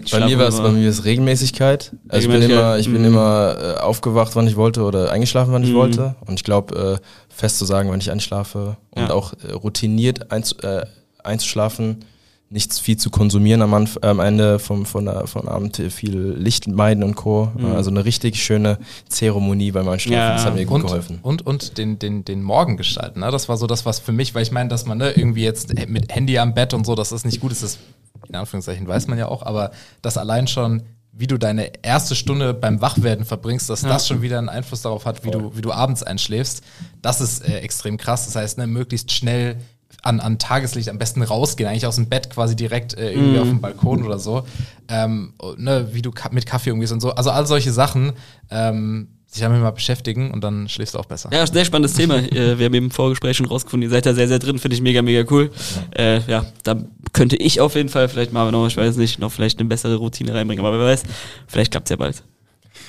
Ich 0.04 0.12
bei 0.12 0.26
mir 0.26 0.38
war 0.38 0.48
es 0.50 0.60
bei 0.60 0.70
mir 0.70 0.88
ist 0.88 1.06
Regelmäßigkeit. 1.06 1.94
Also 2.10 2.30
ich 2.30 2.40
bin 2.40 2.50
immer, 2.50 2.78
ich 2.78 2.86
bin 2.86 3.00
mhm. 3.02 3.08
immer 3.08 3.56
äh, 3.78 3.80
aufgewacht, 3.80 4.36
wann 4.36 4.46
ich 4.48 4.56
wollte 4.58 4.84
oder 4.84 5.12
eingeschlafen, 5.12 5.54
wann 5.54 5.64
ich 5.64 5.72
Mhm. 5.72 5.76
wollte. 5.76 6.16
Und 6.28 6.36
ich 6.36 6.44
glaube, 6.44 7.00
äh, 7.02 7.06
fest 7.34 7.58
zu 7.58 7.66
sagen, 7.66 7.90
wann 7.90 8.00
ich 8.00 8.12
einschlafe 8.12 8.78
und 8.92 9.04
Ja. 9.04 9.12
auch 9.12 9.34
äh, 9.34 9.54
routiniert 9.54 10.32
einz, 10.32 10.54
äh, 10.62 10.86
einzuschlafen, 11.24 12.06
nichts 12.52 12.80
viel 12.80 12.98
zu 12.98 13.10
konsumieren 13.10 13.62
am, 13.62 13.74
Anf 13.74 13.98
am 14.02 14.20
Ende 14.20 14.60
vom, 14.60 14.86
von 14.86 15.06
der, 15.06 15.26
von 15.26 15.48
Abend, 15.48 15.80
äh, 15.80 15.90
viel 15.90 16.34
Licht 16.38 16.68
meiden 16.68 17.02
und 17.02 17.16
Co. 17.16 17.52
Mhm. 17.58 17.68
Also 17.68 17.90
eine 17.90 18.04
richtig 18.04 18.44
schöne 18.44 18.78
Zeremonie 19.08 19.72
beim 19.72 19.88
Einschlafen. 19.88 20.18
Ja. 20.18 20.34
Das 20.34 20.46
hat 20.46 20.56
mir 20.56 20.66
gut 20.66 20.82
und, 20.82 20.88
geholfen. 20.88 21.20
Und, 21.22 21.46
und 21.48 21.78
den, 21.78 21.98
den, 21.98 22.26
den 22.26 22.44
Morgen 22.44 22.76
gestalten. 22.76 23.22
Ne? 23.22 23.32
Das 23.32 23.48
war 23.48 23.56
so 23.56 23.68
das, 23.68 23.86
was 23.86 24.00
für 24.00 24.12
mich, 24.12 24.36
weil 24.36 24.44
ich 24.44 24.52
meine, 24.52 24.68
dass 24.68 24.86
man 24.86 24.98
ne, 24.98 25.12
irgendwie 25.12 25.44
jetzt 25.44 25.74
mit 25.88 26.14
Handy 26.14 26.38
am 26.40 26.54
Bett 26.54 26.74
und 26.74 26.86
so, 26.86 26.94
das 26.94 27.14
ist 27.14 27.26
nicht 27.26 27.40
gut, 27.40 27.52
das 27.52 27.64
ist, 27.64 27.80
in 28.28 28.36
Anführungszeichen 28.36 28.86
weiß 28.86 29.08
man 29.08 29.18
ja 29.18 29.30
auch, 29.30 29.44
aber 29.44 29.72
das 30.02 30.18
allein 30.18 30.48
schon, 30.48 30.84
wie 31.14 31.28
du 31.28 31.38
deine 31.38 31.72
erste 31.84 32.16
Stunde 32.16 32.54
beim 32.54 32.82
Wachwerden 32.82 33.24
verbringst, 33.24 33.70
dass 33.70 33.82
das 33.82 34.08
schon 34.08 34.22
wieder 34.22 34.38
einen 34.38 34.50
Einfluss 34.50 34.82
darauf 34.82 35.06
hat, 35.06 35.24
wie 35.24 35.32
du, 35.32 35.56
wie 35.56 35.62
du 35.62 35.72
abends 35.72 36.04
einschläfst, 36.04 36.64
das 37.02 37.22
ist 37.22 37.48
äh, 37.48 37.60
extrem 37.60 37.98
krass. 37.98 38.26
Das 38.26 38.36
heißt, 38.36 38.58
ne, 38.58 38.68
möglichst 38.68 39.12
schnell 39.12 39.58
an, 40.02 40.20
an 40.20 40.40
Tageslicht 40.40 40.90
am 40.90 40.98
besten 40.98 41.22
rausgehen, 41.22 41.70
eigentlich 41.70 41.86
aus 41.86 41.96
dem 41.96 42.08
Bett 42.08 42.30
quasi 42.30 42.56
direkt 42.56 42.96
äh, 42.98 43.12
irgendwie 43.12 43.40
auf 43.40 43.48
dem 43.48 43.62
Balkon 43.62 44.04
oder 44.04 44.20
so, 44.20 44.44
ähm, 44.88 45.34
ne, 45.58 45.90
wie 45.92 46.02
du 46.02 46.12
mit 46.32 46.46
Kaffee 46.46 46.72
umgehst 46.72 46.94
und 46.94 47.02
so. 47.02 47.12
Also 47.12 47.30
all 47.32 47.46
solche 47.46 47.72
Sachen, 47.72 48.14
ähm, 48.50 49.08
sich 49.28 49.42
damit 49.42 49.62
mal 49.62 49.72
beschäftigen 49.72 50.32
und 50.32 50.44
dann 50.44 50.68
schläfst 50.68 50.94
du 50.94 51.00
auch 51.00 51.06
besser. 51.06 51.30
Ja, 51.32 51.48
sehr 51.48 51.64
spannendes 51.64 51.94
Thema. 51.94 52.18
Äh, 52.18 52.58
Wir 52.60 52.66
haben 52.66 52.74
im 52.74 52.92
Vorgespräch 52.92 53.38
schon 53.38 53.46
rausgefunden, 53.46 53.90
ihr 53.90 53.92
seid 53.94 54.06
da 54.06 54.14
sehr, 54.14 54.28
sehr 54.28 54.40
drin, 54.40 54.60
finde 54.60 54.76
ich 54.76 54.82
mega, 54.82 55.02
mega 55.02 55.24
cool. 55.32 55.52
Ja. 55.96 56.04
Äh, 56.04 56.22
ja, 56.28 56.46
da 56.64 56.76
könnte 57.14 57.38
ich 57.38 57.62
auf 57.62 57.76
jeden 57.76 57.90
Fall, 57.90 58.10
vielleicht 58.10 58.34
mal 58.34 58.52
noch, 58.52 58.68
ich 58.68 58.76
weiß 58.76 58.98
nicht, 58.98 59.20
noch 59.20 59.32
vielleicht 59.32 59.60
eine 59.60 59.70
bessere 59.70 59.96
Routine 59.96 60.34
reinbringen, 60.34 60.66
aber 60.66 60.78
wer 60.78 60.86
weiß, 60.88 61.04
vielleicht 61.48 61.72
klappt 61.72 61.88
es 61.88 61.92
ja 61.92 61.96
bald. 61.96 62.24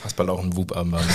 Hast 0.04 0.16
bald 0.16 0.28
auch 0.30 0.40
einen 0.40 0.56
Whoop-Armband. 0.56 1.04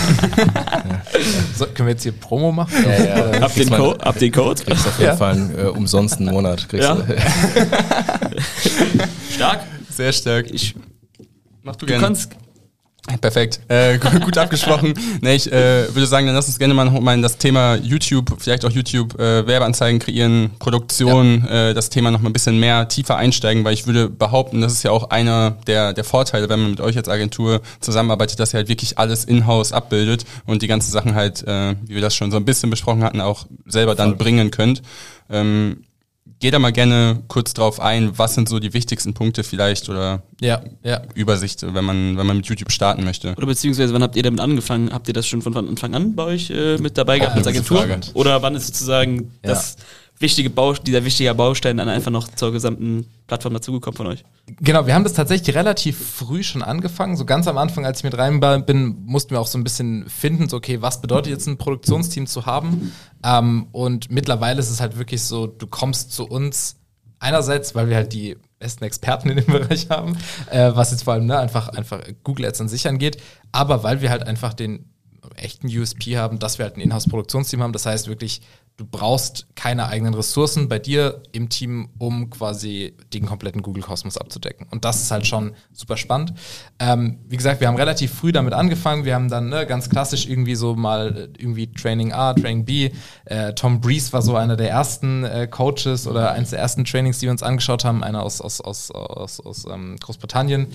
So, 1.57 1.65
können 1.65 1.87
wir 1.87 1.93
jetzt 1.93 2.03
hier 2.03 2.11
Promo 2.11 2.51
machen? 2.51 2.73
Ja, 2.85 3.05
ja. 3.31 3.41
Ab 3.41 3.53
den, 3.55 3.69
mal- 3.69 3.97
ab 4.01 4.17
den 4.19 4.31
Code. 4.31 4.63
Kriegst 4.63 4.85
auf 4.87 4.97
jeden 4.99 5.09
Ja. 5.09 5.15
Fall 5.17 5.33
einen 5.33 5.57
äh, 5.57 5.63
umsonst 5.63 6.17
einen 6.19 6.29
Monat. 6.29 6.69
Kriegst 6.69 6.87
Ja. 6.87 6.95
du. 6.95 7.03
Stark. 9.31 9.61
Sehr 9.89 10.11
stark. 10.13 10.51
Ich, 10.51 10.75
Mach 11.63 11.75
du 11.75 11.85
du 11.85 11.91
gerne. 11.91 12.03
kannst, 12.03 12.29
Perfekt. 13.21 13.61
Äh, 13.69 13.97
gu- 13.99 14.19
gut 14.19 14.37
abgesprochen. 14.37 14.93
Nee, 15.21 15.35
ich 15.35 15.51
äh, 15.51 15.93
würde 15.95 16.05
sagen, 16.05 16.25
dann 16.27 16.35
lass 16.35 16.47
uns 16.47 16.59
gerne 16.59 16.73
mal, 16.73 16.89
mal 17.01 17.13
in 17.13 17.21
das 17.21 17.37
Thema 17.37 17.75
YouTube, 17.75 18.35
vielleicht 18.37 18.65
auch 18.65 18.69
YouTube 18.71 19.17
äh, 19.19 19.47
Werbeanzeigen 19.47 19.99
kreieren, 19.99 20.51
Produktion, 20.59 21.47
äh, 21.47 21.73
das 21.73 21.89
Thema 21.89 22.11
noch 22.11 22.19
mal 22.21 22.29
ein 22.29 22.33
bisschen 22.33 22.59
mehr 22.59 22.87
tiefer 22.87 23.15
einsteigen, 23.15 23.63
weil 23.63 23.73
ich 23.73 23.87
würde 23.87 24.09
behaupten, 24.09 24.61
das 24.61 24.73
ist 24.73 24.83
ja 24.83 24.91
auch 24.91 25.09
einer 25.09 25.51
der, 25.67 25.93
der 25.93 26.03
Vorteile, 26.03 26.49
wenn 26.49 26.59
man 26.59 26.71
mit 26.71 26.81
euch 26.81 26.97
als 26.97 27.07
Agentur 27.09 27.61
zusammenarbeitet, 27.79 28.39
dass 28.39 28.53
ihr 28.53 28.57
halt 28.57 28.67
wirklich 28.69 28.97
alles 28.99 29.23
in-house 29.25 29.71
abbildet 29.71 30.25
und 30.45 30.61
die 30.61 30.67
ganzen 30.67 30.91
Sachen 30.91 31.15
halt, 31.15 31.47
äh, 31.47 31.75
wie 31.85 31.95
wir 31.95 32.01
das 32.01 32.13
schon 32.15 32.29
so 32.31 32.37
ein 32.37 32.45
bisschen 32.45 32.69
besprochen 32.69 33.03
hatten, 33.03 33.21
auch 33.21 33.45
selber 33.65 33.95
dann 33.95 34.17
bringen 34.17 34.51
könnt. 34.51 34.81
Ähm, 35.29 35.83
Geh 36.39 36.51
da 36.51 36.59
mal 36.59 36.71
gerne 36.71 37.23
kurz 37.27 37.53
drauf 37.53 37.79
ein, 37.79 38.17
was 38.17 38.35
sind 38.35 38.47
so 38.47 38.59
die 38.59 38.73
wichtigsten 38.73 39.13
Punkte 39.13 39.43
vielleicht 39.43 39.89
oder 39.89 40.21
Ja, 40.39 40.61
ja. 40.83 41.01
Übersicht, 41.15 41.63
wenn 41.73 41.83
man, 41.83 42.15
wenn 42.17 42.27
man 42.27 42.37
mit 42.37 42.45
YouTube 42.45 42.71
starten 42.71 43.03
möchte. 43.03 43.33
oder 43.35 43.47
beziehungsweise 43.47 43.93
wann 43.93 44.03
habt 44.03 44.15
ihr 44.15 44.23
damit 44.23 44.39
angefangen? 44.39 44.91
Habt 44.93 45.07
ihr 45.07 45.13
das 45.15 45.25
schon 45.27 45.41
von 45.41 45.55
Anfang 45.57 45.95
an 45.95 46.15
bei 46.15 46.23
euch 46.23 46.49
äh, 46.51 46.77
mit 46.77 46.97
dabei 46.97 47.17
gehabt 47.19 47.35
als 47.37 47.47
Agentur? 47.47 47.85
Oder 48.13 48.41
wann 48.43 48.55
ist 48.55 48.67
sozusagen 48.67 49.31
Ja. 49.43 49.49
das 49.53 49.77
wichtige 50.19 50.49
Bau, 50.49 50.73
dieser 50.73 51.03
wichtige 51.05 51.33
Baustein 51.33 51.77
dann 51.77 51.89
einfach 51.89 52.11
noch 52.11 52.27
zur 52.27 52.51
gesamten 52.51 53.05
Plattform 53.27 53.53
dazugekommen 53.53 53.97
von 53.97 54.07
euch? 54.07 54.23
Genau, 54.59 54.87
wir 54.87 54.95
haben 54.95 55.03
das 55.03 55.13
tatsächlich 55.13 55.55
relativ 55.55 55.97
früh 55.97 56.43
schon 56.43 56.61
angefangen. 56.61 57.17
So 57.17 57.25
ganz 57.25 57.47
am 57.47 57.57
Anfang, 57.57 57.85
als 57.85 57.99
ich 57.99 58.03
mit 58.03 58.17
rein 58.17 58.39
bin, 58.65 58.97
mussten 59.05 59.31
wir 59.31 59.41
auch 59.41 59.47
so 59.47 59.57
ein 59.57 59.63
bisschen 59.63 60.07
finden, 60.09 60.49
so 60.49 60.57
okay, 60.57 60.81
was 60.81 61.01
bedeutet 61.01 61.31
jetzt 61.31 61.47
ein 61.47 61.57
Produktionsteam 61.57 62.27
zu 62.27 62.45
haben? 62.45 62.93
Ähm, 63.23 63.67
und 63.71 64.09
mittlerweile 64.11 64.59
ist 64.59 64.69
es 64.69 64.79
halt 64.79 64.97
wirklich 64.97 65.21
so, 65.23 65.47
du 65.47 65.67
kommst 65.67 66.11
zu 66.11 66.25
uns 66.25 66.77
einerseits, 67.19 67.75
weil 67.75 67.89
wir 67.89 67.95
halt 67.95 68.13
die 68.13 68.37
besten 68.59 68.83
Experten 68.83 69.29
in 69.29 69.37
dem 69.37 69.47
Bereich 69.53 69.89
haben, 69.89 70.17
äh, 70.49 70.71
was 70.73 70.91
jetzt 70.91 71.03
vor 71.03 71.13
allem 71.13 71.25
ne, 71.25 71.37
einfach, 71.37 71.69
einfach 71.69 72.01
Google 72.23 72.45
Ads 72.45 72.61
an 72.61 72.69
sich 72.69 72.87
angeht, 72.87 73.17
aber 73.51 73.83
weil 73.83 74.01
wir 74.01 74.09
halt 74.09 74.23
einfach 74.23 74.53
den 74.53 74.85
echten 75.35 75.67
USP 75.67 76.17
haben, 76.17 76.39
dass 76.39 76.57
wir 76.57 76.65
halt 76.65 76.77
ein 76.77 76.81
Inhouse-Produktionsteam 76.81 77.61
haben. 77.61 77.73
Das 77.73 77.85
heißt 77.85 78.07
wirklich, 78.07 78.41
du 78.77 78.85
brauchst 78.85 79.47
keine 79.55 79.87
eigenen 79.87 80.13
Ressourcen 80.13 80.69
bei 80.69 80.77
dir 80.77 81.23
im 81.31 81.49
Team, 81.49 81.89
um 81.97 82.29
quasi 82.29 82.93
den 83.11 83.25
kompletten 83.25 83.63
Google-Kosmos 83.63 84.17
abzudecken. 84.17 84.67
Und 84.69 84.85
das 84.85 85.01
ist 85.01 85.09
halt 85.09 85.25
schon 85.25 85.53
super 85.73 85.97
spannend. 85.97 86.33
Ähm, 86.77 87.17
wie 87.27 87.37
gesagt, 87.37 87.59
wir 87.59 87.67
haben 87.67 87.75
relativ 87.75 88.13
früh 88.13 88.31
damit 88.31 88.53
angefangen. 88.53 89.03
Wir 89.03 89.15
haben 89.15 89.29
dann 89.29 89.49
ne, 89.49 89.65
ganz 89.65 89.89
klassisch 89.89 90.27
irgendwie 90.27 90.53
so 90.53 90.75
mal 90.75 91.29
irgendwie 91.39 91.71
Training 91.71 92.13
A, 92.13 92.35
Training 92.35 92.65
B. 92.65 92.91
Äh, 93.25 93.53
Tom 93.53 93.81
Breeze 93.81 94.13
war 94.13 94.21
so 94.21 94.35
einer 94.35 94.55
der 94.55 94.69
ersten 94.69 95.23
äh, 95.23 95.47
Coaches 95.47 96.07
oder 96.07 96.31
eines 96.31 96.51
der 96.51 96.59
ersten 96.59 96.85
Trainings, 96.85 97.17
die 97.17 97.25
wir 97.25 97.31
uns 97.31 97.41
angeschaut 97.41 97.83
haben, 97.83 98.03
einer 98.03 98.21
aus, 98.21 98.41
aus, 98.41 98.61
aus, 98.61 98.91
aus, 98.91 99.39
aus 99.39 99.65
ähm, 99.65 99.97
Großbritannien. 99.99 100.67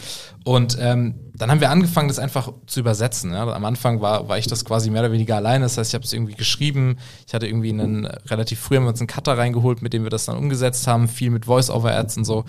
Und 0.45 0.77
ähm, 0.81 1.15
dann 1.35 1.51
haben 1.51 1.61
wir 1.61 1.71
angefangen, 1.71 2.09
das 2.09 2.19
einfach 2.19 2.53
zu 2.67 2.81
übersetzen. 2.81 3.33
Ja. 3.33 3.47
Am 3.47 3.65
Anfang 3.65 4.01
war, 4.01 4.29
war 4.29 4.39
ich 4.39 4.47
das 4.47 4.65
quasi 4.65 4.91
mehr 4.91 5.03
oder 5.03 5.13
weniger 5.13 5.37
alleine. 5.37 5.65
Das 5.65 5.79
heißt, 5.79 5.91
ich 5.91 5.95
habe 5.95 6.05
es 6.05 6.13
irgendwie 6.13 6.35
geschrieben. 6.35 6.99
Ich 7.27 7.35
hatte 7.35 7.47
irgendwie 7.47 7.71
einen, 7.71 7.92
relativ 8.27 8.61
früh 8.61 8.77
haben 8.77 8.85
wir 8.85 8.91
uns 8.91 9.01
einen 9.01 9.07
Cutter 9.07 9.37
reingeholt, 9.39 9.83
mit 9.83 9.93
dem 9.93 10.03
wir 10.03 10.11
das 10.11 10.25
dann 10.27 10.37
umgesetzt 10.37 10.87
haben. 10.87 11.09
Viel 11.09 11.31
mit 11.31 11.47
Voice-over-Ads 11.47 12.17
und 12.19 12.25
so. 12.25 12.45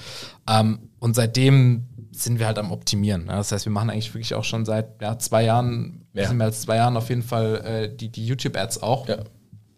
Ähm, 0.48 0.90
und 1.00 1.16
seitdem 1.16 1.86
sind 2.12 2.40
wir 2.40 2.48
halt 2.48 2.60
am 2.60 2.72
Optimieren. 2.72 3.28
Das 3.28 3.52
heißt, 3.52 3.66
wir 3.66 3.72
machen 3.72 3.90
eigentlich 3.90 4.14
wirklich 4.14 4.36
auch 4.36 4.44
schon 4.44 4.66
seit 4.66 5.02
ja, 5.02 5.18
zwei 5.18 5.44
Jahren, 5.44 6.06
ja. 6.14 6.32
mehr 6.34 6.48
als 6.48 6.62
zwei 6.62 6.78
Jahren 6.78 6.98
auf 6.98 7.10
jeden 7.10 7.24
Fall 7.24 7.56
äh, 7.66 7.96
die, 7.96 8.10
die 8.10 8.26
YouTube-Ads 8.26 8.84
auch. 8.84 9.08
Ja. 9.08 9.18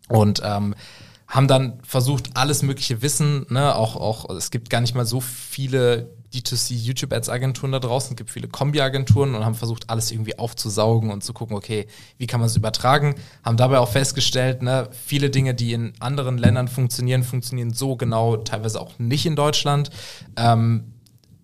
Und 0.10 0.42
ähm, 0.44 0.76
haben 1.28 1.48
dann 1.48 1.80
versucht, 1.84 2.36
alles 2.36 2.62
mögliche 2.62 3.02
Wissen, 3.02 3.48
ne, 3.50 3.76
auch, 3.76 3.96
auch, 3.96 4.30
es 4.36 4.52
gibt 4.52 4.70
gar 4.70 4.82
nicht 4.82 4.96
mal 4.96 5.06
so 5.06 5.22
viele 5.22 6.14
D2C 6.36 6.74
YouTube-Ads-Agenturen 6.74 7.72
da 7.72 7.80
draußen, 7.80 8.12
es 8.12 8.18
gibt 8.18 8.32
viele 8.32 8.48
Kombi-Agenturen 8.48 9.36
und 9.36 9.46
haben 9.46 9.56
versucht, 9.56 9.90
alles 9.90 10.12
irgendwie 10.12 10.38
aufzusaugen 10.38 11.12
und 11.12 11.24
zu 11.24 11.34
gucken, 11.34 11.56
okay, 11.56 11.88
wie 12.18 12.28
kann 12.28 12.40
man 12.40 12.48
es 12.48 12.56
übertragen. 12.56 13.16
Haben 13.44 13.58
dabei 13.58 13.80
auch 13.80 13.92
festgestellt, 13.92 14.62
ne, 14.62 14.90
viele 14.92 15.30
Dinge, 15.30 15.54
die 15.54 15.74
in 15.74 15.94
anderen 16.00 16.38
Ländern 16.38 16.68
funktionieren, 16.68 17.24
funktionieren 17.24 17.74
so 17.74 17.96
genau 17.96 18.38
teilweise 18.38 18.82
auch 18.82 18.98
nicht 19.00 19.26
in 19.26 19.36
Deutschland. 19.36 19.90
Ähm, 20.36 20.95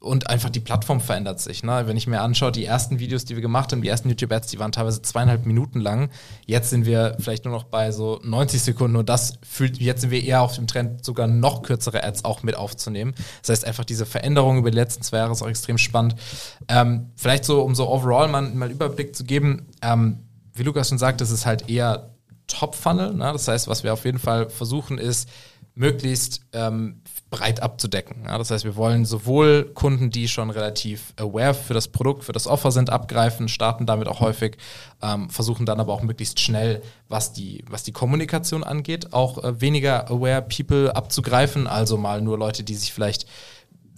und 0.01 0.31
einfach 0.31 0.49
die 0.49 0.59
Plattform 0.59 0.99
verändert 0.99 1.39
sich. 1.39 1.61
Ne? 1.63 1.83
Wenn 1.85 1.95
ich 1.95 2.07
mir 2.07 2.21
anschaue, 2.21 2.51
die 2.51 2.65
ersten 2.65 2.97
Videos, 2.97 3.23
die 3.23 3.35
wir 3.35 3.41
gemacht 3.41 3.71
haben, 3.71 3.83
die 3.83 3.87
ersten 3.87 4.09
YouTube-Ads, 4.09 4.47
die 4.47 4.57
waren 4.57 4.71
teilweise 4.71 5.03
zweieinhalb 5.03 5.45
Minuten 5.45 5.79
lang. 5.79 6.09
Jetzt 6.47 6.71
sind 6.71 6.87
wir 6.87 7.15
vielleicht 7.19 7.45
nur 7.45 7.53
noch 7.53 7.65
bei 7.65 7.91
so 7.91 8.19
90 8.23 8.63
Sekunden 8.63 8.97
und 8.97 9.09
das 9.09 9.35
fühlt, 9.43 9.77
jetzt 9.77 10.01
sind 10.01 10.09
wir 10.09 10.23
eher 10.23 10.41
auf 10.41 10.55
dem 10.55 10.65
Trend, 10.65 11.05
sogar 11.05 11.27
noch 11.27 11.61
kürzere 11.61 12.03
Ads 12.03 12.25
auch 12.25 12.41
mit 12.41 12.55
aufzunehmen. 12.55 13.13
Das 13.41 13.49
heißt 13.49 13.65
einfach 13.65 13.85
diese 13.85 14.07
Veränderung 14.07 14.57
über 14.57 14.71
die 14.71 14.77
letzten 14.77 15.03
zwei 15.03 15.17
Jahre 15.17 15.33
ist 15.33 15.43
auch 15.43 15.47
extrem 15.47 15.77
spannend. 15.77 16.15
Ähm, 16.67 17.11
vielleicht 17.15 17.45
so, 17.45 17.61
um 17.61 17.75
so 17.75 17.87
overall 17.87 18.27
mal, 18.27 18.41
mal 18.41 18.71
Überblick 18.71 19.15
zu 19.15 19.23
geben, 19.23 19.67
ähm, 19.83 20.17
wie 20.55 20.63
Lukas 20.63 20.89
schon 20.89 20.97
sagt, 20.97 21.21
das 21.21 21.29
ist 21.29 21.45
halt 21.45 21.69
eher 21.69 22.15
Top-Funnel. 22.47 23.13
Ne? 23.13 23.31
Das 23.31 23.47
heißt, 23.47 23.67
was 23.67 23.83
wir 23.83 23.93
auf 23.93 24.03
jeden 24.05 24.19
Fall 24.19 24.49
versuchen 24.49 24.97
ist, 24.97 25.29
möglichst 25.75 26.41
ähm, 26.53 27.01
breit 27.31 27.63
abzudecken. 27.63 28.25
Ja, 28.25 28.37
das 28.37 28.51
heißt, 28.51 28.65
wir 28.65 28.75
wollen 28.75 29.05
sowohl 29.05 29.71
Kunden, 29.73 30.11
die 30.11 30.27
schon 30.27 30.49
relativ 30.49 31.13
aware 31.15 31.53
für 31.53 31.73
das 31.73 31.87
Produkt, 31.87 32.25
für 32.25 32.33
das 32.33 32.45
Offer 32.45 32.71
sind, 32.71 32.89
abgreifen, 32.89 33.47
starten 33.47 33.85
damit 33.85 34.09
auch 34.09 34.19
häufig, 34.19 34.57
ähm, 35.01 35.29
versuchen 35.29 35.65
dann 35.65 35.79
aber 35.79 35.93
auch 35.93 36.03
möglichst 36.03 36.41
schnell, 36.41 36.83
was 37.07 37.31
die, 37.31 37.63
was 37.69 37.83
die 37.83 37.93
Kommunikation 37.93 38.63
angeht, 38.65 39.13
auch 39.13 39.43
äh, 39.43 39.61
weniger 39.61 40.11
aware 40.11 40.41
People 40.41 40.93
abzugreifen, 40.93 41.67
also 41.67 41.97
mal 41.97 42.21
nur 42.21 42.37
Leute, 42.37 42.63
die 42.63 42.75
sich 42.75 42.91
vielleicht 42.93 43.25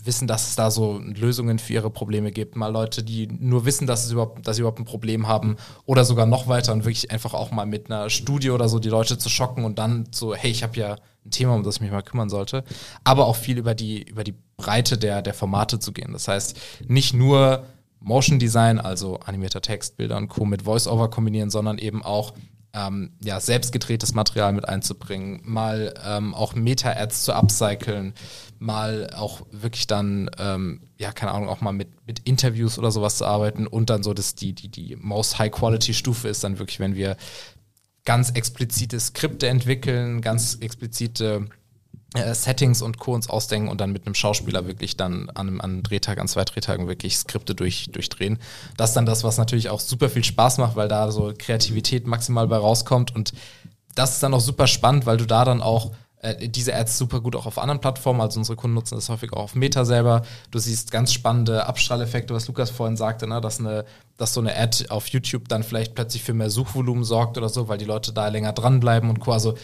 wissen, 0.05 0.27
dass 0.27 0.49
es 0.49 0.55
da 0.55 0.71
so 0.71 0.99
Lösungen 0.99 1.59
für 1.59 1.73
ihre 1.73 1.89
Probleme 1.89 2.31
gibt. 2.31 2.55
Mal 2.55 2.67
Leute, 2.67 3.03
die 3.03 3.27
nur 3.27 3.65
wissen, 3.65 3.87
dass, 3.87 4.05
es 4.05 4.11
überhaupt, 4.11 4.45
dass 4.45 4.55
sie 4.55 4.61
überhaupt 4.61 4.79
ein 4.79 4.85
Problem 4.85 5.27
haben 5.27 5.57
oder 5.85 6.05
sogar 6.05 6.25
noch 6.25 6.47
weiter 6.47 6.73
und 6.73 6.85
wirklich 6.85 7.11
einfach 7.11 7.33
auch 7.33 7.51
mal 7.51 7.65
mit 7.65 7.89
einer 7.89 8.09
Studie 8.09 8.51
oder 8.51 8.69
so 8.69 8.79
die 8.79 8.89
Leute 8.89 9.17
zu 9.17 9.29
schocken 9.29 9.65
und 9.65 9.79
dann 9.79 10.07
so, 10.11 10.35
hey, 10.35 10.51
ich 10.51 10.63
habe 10.63 10.77
ja 10.77 10.95
ein 11.25 11.31
Thema, 11.31 11.55
um 11.55 11.63
das 11.63 11.75
ich 11.75 11.81
mich 11.81 11.91
mal 11.91 12.01
kümmern 12.01 12.29
sollte. 12.29 12.63
Aber 13.03 13.27
auch 13.27 13.35
viel 13.35 13.57
über 13.57 13.75
die, 13.75 14.03
über 14.03 14.23
die 14.23 14.35
Breite 14.57 14.97
der, 14.97 15.21
der 15.21 15.33
Formate 15.33 15.79
zu 15.79 15.91
gehen. 15.93 16.13
Das 16.13 16.27
heißt, 16.27 16.57
nicht 16.87 17.13
nur 17.13 17.63
Motion 17.99 18.39
Design, 18.39 18.79
also 18.79 19.19
animierter 19.19 19.61
Text, 19.61 19.97
Bilder 19.97 20.17
und 20.17 20.27
Co. 20.27 20.45
mit 20.45 20.63
Voice-Over 20.63 21.09
kombinieren, 21.09 21.49
sondern 21.49 21.77
eben 21.77 22.03
auch 22.03 22.33
ähm, 22.73 23.11
ja, 23.23 23.39
selbst 23.39 23.71
gedrehtes 23.71 24.13
Material 24.13 24.51
mit 24.51 24.67
einzubringen, 24.67 25.41
mal 25.43 25.93
ähm, 26.05 26.33
auch 26.33 26.55
Meta-Ads 26.55 27.23
zu 27.23 27.33
upcyclen, 27.33 28.13
mal 28.63 29.09
auch 29.13 29.41
wirklich 29.51 29.87
dann, 29.87 30.31
ähm, 30.39 30.81
ja, 30.97 31.11
keine 31.11 31.33
Ahnung, 31.33 31.49
auch 31.49 31.61
mal 31.61 31.73
mit, 31.73 31.89
mit 32.07 32.19
Interviews 32.19 32.79
oder 32.79 32.91
sowas 32.91 33.17
zu 33.17 33.25
arbeiten 33.25 33.67
und 33.67 33.89
dann 33.89 34.03
so, 34.03 34.13
dass 34.13 34.35
die, 34.35 34.53
die, 34.53 34.69
die 34.69 34.95
most 34.95 35.37
High-Quality-Stufe 35.37 36.29
ist 36.29 36.43
dann 36.43 36.59
wirklich, 36.59 36.79
wenn 36.79 36.95
wir 36.95 37.17
ganz 38.05 38.31
explizite 38.31 38.99
Skripte 38.99 39.47
entwickeln, 39.47 40.21
ganz 40.21 40.55
explizite 40.55 41.47
äh, 42.13 42.33
Settings 42.33 42.81
und 42.81 42.99
Co. 42.99 43.13
uns 43.13 43.29
ausdenken 43.29 43.67
und 43.67 43.81
dann 43.81 43.91
mit 43.91 44.05
einem 44.05 44.15
Schauspieler 44.15 44.65
wirklich 44.65 44.95
dann 44.95 45.29
an 45.31 45.47
einem, 45.47 45.61
an 45.61 45.71
einem 45.71 45.83
Drehtag, 45.83 46.19
an 46.19 46.29
zwei 46.29 46.45
Drehtagen 46.45 46.87
wirklich 46.87 47.17
Skripte 47.17 47.55
durch, 47.55 47.91
durchdrehen. 47.91 48.39
Das 48.77 48.91
ist 48.91 48.95
dann 48.95 49.05
das, 49.05 49.25
was 49.25 49.37
natürlich 49.37 49.69
auch 49.69 49.81
super 49.81 50.09
viel 50.09 50.23
Spaß 50.23 50.57
macht, 50.59 50.77
weil 50.77 50.87
da 50.87 51.11
so 51.11 51.33
Kreativität 51.37 52.07
maximal 52.07 52.47
bei 52.47 52.57
rauskommt 52.57 53.13
und 53.13 53.33
das 53.95 54.13
ist 54.13 54.23
dann 54.23 54.33
auch 54.33 54.39
super 54.39 54.67
spannend, 54.67 55.05
weil 55.05 55.17
du 55.17 55.25
da 55.25 55.43
dann 55.45 55.61
auch 55.61 55.91
äh, 56.23 56.49
diese 56.49 56.73
Ads 56.73 56.97
super 56.97 57.21
gut 57.21 57.35
auch 57.35 57.45
auf 57.45 57.57
anderen 57.57 57.81
Plattformen, 57.81 58.21
also 58.21 58.39
unsere 58.39 58.55
Kunden 58.55 58.75
nutzen 58.75 58.95
das 58.95 59.09
häufig 59.09 59.33
auch 59.33 59.43
auf 59.43 59.55
Meta 59.55 59.85
selber. 59.85 60.23
Du 60.51 60.59
siehst 60.59 60.89
ganz 60.89 61.13
spannende 61.13 61.65
Abstrahleffekte, 61.67 62.33
was 62.33 62.47
Lukas 62.47 62.69
vorhin 62.69 62.97
sagte, 62.97 63.27
ne? 63.27 63.41
dass, 63.41 63.59
eine, 63.59 63.85
dass 64.17 64.33
so 64.33 64.39
eine 64.39 64.55
Ad 64.57 64.89
auf 64.89 65.07
YouTube 65.07 65.49
dann 65.49 65.63
vielleicht 65.63 65.95
plötzlich 65.95 66.23
für 66.23 66.33
mehr 66.33 66.49
Suchvolumen 66.49 67.03
sorgt 67.03 67.37
oder 67.37 67.49
so, 67.49 67.67
weil 67.67 67.77
die 67.77 67.85
Leute 67.85 68.13
da 68.13 68.27
länger 68.29 68.53
dranbleiben 68.53 69.09
und 69.09 69.19
quasi. 69.19 69.49
Also 69.49 69.57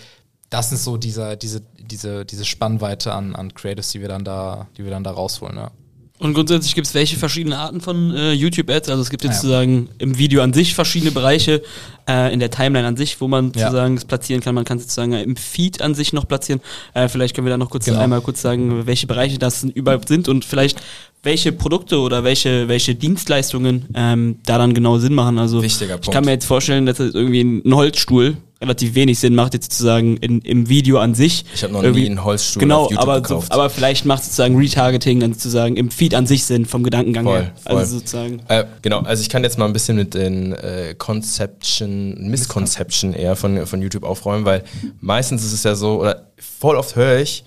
das 0.50 0.72
ist 0.72 0.84
so 0.84 0.98
dieser, 0.98 1.36
diese, 1.36 1.62
diese, 1.80 2.26
diese 2.26 2.44
Spannweite 2.44 3.14
an, 3.14 3.36
an 3.36 3.54
Creatives, 3.54 3.92
die 3.92 4.02
wir 4.02 4.08
dann 4.08 4.26
da, 4.26 4.68
die 4.78 4.84
wir 4.84 4.92
dann 4.92 5.04
da 5.04 5.12
rausholen, 5.12 5.56
ja. 5.56 5.72
Und 6.20 6.34
grundsätzlich 6.34 6.76
gibt 6.76 6.86
es 6.86 6.94
welche 6.94 7.16
verschiedene 7.16 7.58
Arten 7.58 7.80
von 7.80 8.14
äh, 8.14 8.34
YouTube-Ads? 8.34 8.90
Also 8.90 9.02
es 9.02 9.10
gibt 9.10 9.24
jetzt 9.24 9.36
ja. 9.36 9.42
sozusagen 9.42 9.88
im 10.00 10.18
Video 10.18 10.42
an 10.42 10.52
sich 10.52 10.76
verschiedene 10.76 11.12
Bereiche, 11.12 11.64
äh, 12.10 12.34
in 12.34 12.42
der 12.42 12.52
Timeline 12.52 12.86
an 12.86 12.98
sich, 12.98 13.22
wo 13.22 13.30
man 13.30 13.54
ja. 13.56 13.68
sozusagen 13.68 13.96
es 13.96 14.04
platzieren 14.04 14.42
kann. 14.42 14.54
Man 14.54 14.66
kann 14.66 14.78
es 14.78 14.84
sozusagen 14.84 15.14
im 15.14 15.38
Feed 15.38 15.82
an 15.82 15.96
sich 15.96 16.12
noch 16.12 16.28
platzieren. 16.28 16.60
Äh, 16.94 17.08
vielleicht 17.08 17.36
können 17.36 17.48
wir 17.48 17.52
da 17.52 17.58
noch 17.58 17.70
kurz 17.70 17.86
genau. 17.86 18.00
einmal 18.00 18.20
kurz 18.20 18.42
sagen, 18.42 18.86
welche 18.86 19.08
Bereiche 19.08 19.40
das 19.40 19.64
überhaupt 19.64 20.10
sind 20.10 20.28
und 20.28 20.44
vielleicht 20.44 20.82
welche 21.24 21.54
Produkte 21.54 22.00
oder 22.00 22.26
welche, 22.26 22.68
welche 22.68 22.96
Dienstleistungen 22.96 23.88
ähm, 23.94 24.40
da 24.46 24.58
dann 24.58 24.74
genau 24.74 24.98
Sinn 25.00 25.14
machen. 25.14 25.38
Also 25.38 25.64
Wichtiger 25.64 25.94
Punkt. 25.94 26.08
ich 26.08 26.12
kann 26.12 26.26
mir 26.26 26.32
jetzt 26.32 26.46
vorstellen, 26.46 26.86
dass 26.86 26.98
das 26.98 27.14
irgendwie 27.14 27.42
ein 27.42 27.74
Holzstuhl 27.74 28.36
relativ 28.62 28.96
wenig 28.96 29.20
Sinn 29.20 29.36
macht, 29.36 29.54
jetzt 29.54 29.72
sozusagen 29.72 30.18
in, 30.18 30.42
im 30.42 30.68
Video 30.68 31.00
an 31.00 31.16
sich. 31.16 31.46
Ich 31.54 31.64
habe 31.64 31.74
noch 31.74 31.82
nie 31.82 32.06
einen 32.06 32.24
Holzstuhl 32.24 32.60
genau, 32.60 32.86
auf 32.86 32.92
YouTube 32.92 33.04
aber, 33.04 33.22
gekauft. 33.22 33.52
aber 33.52 33.70
vielleicht 33.70 34.06
macht 34.06 34.24
sozusagen 34.24 34.58
Retargeting 34.58 35.20
dann 35.20 35.34
sozusagen 35.34 35.78
im 35.78 35.92
Feed 35.92 36.14
an 36.14 36.28
sich 36.28 36.44
Sinn, 36.44 36.66
vom 36.66 36.84
Gedankengang 36.84 37.24
voll, 37.24 37.40
her. 37.40 37.54
Voll. 37.64 37.78
Also 37.78 38.00
sozusagen. 38.00 38.42
Äh, 38.48 38.66
genau, 38.82 39.00
also 39.02 39.22
ich 39.22 39.30
kann 39.30 39.44
jetzt 39.44 39.58
mal 39.58 39.66
ein 39.66 39.74
bisschen 39.74 39.96
mit 39.96 40.14
den 40.14 40.54
äh, 40.54 40.94
Conception, 40.98 42.30
Misconception 42.30 43.14
eher 43.14 43.36
von, 43.36 43.66
von 43.66 43.82
YouTube 43.82 44.04
aufräumen, 44.04 44.46
weil 44.46 44.64
meistens 45.00 45.44
ist 45.46 45.54
es 45.54 45.64
ja 45.64 45.76
so, 45.76 46.02
oder 46.02 46.32
voll 46.38 46.76
oft 46.76 46.96
höre 46.96 47.20
ich, 47.20 47.46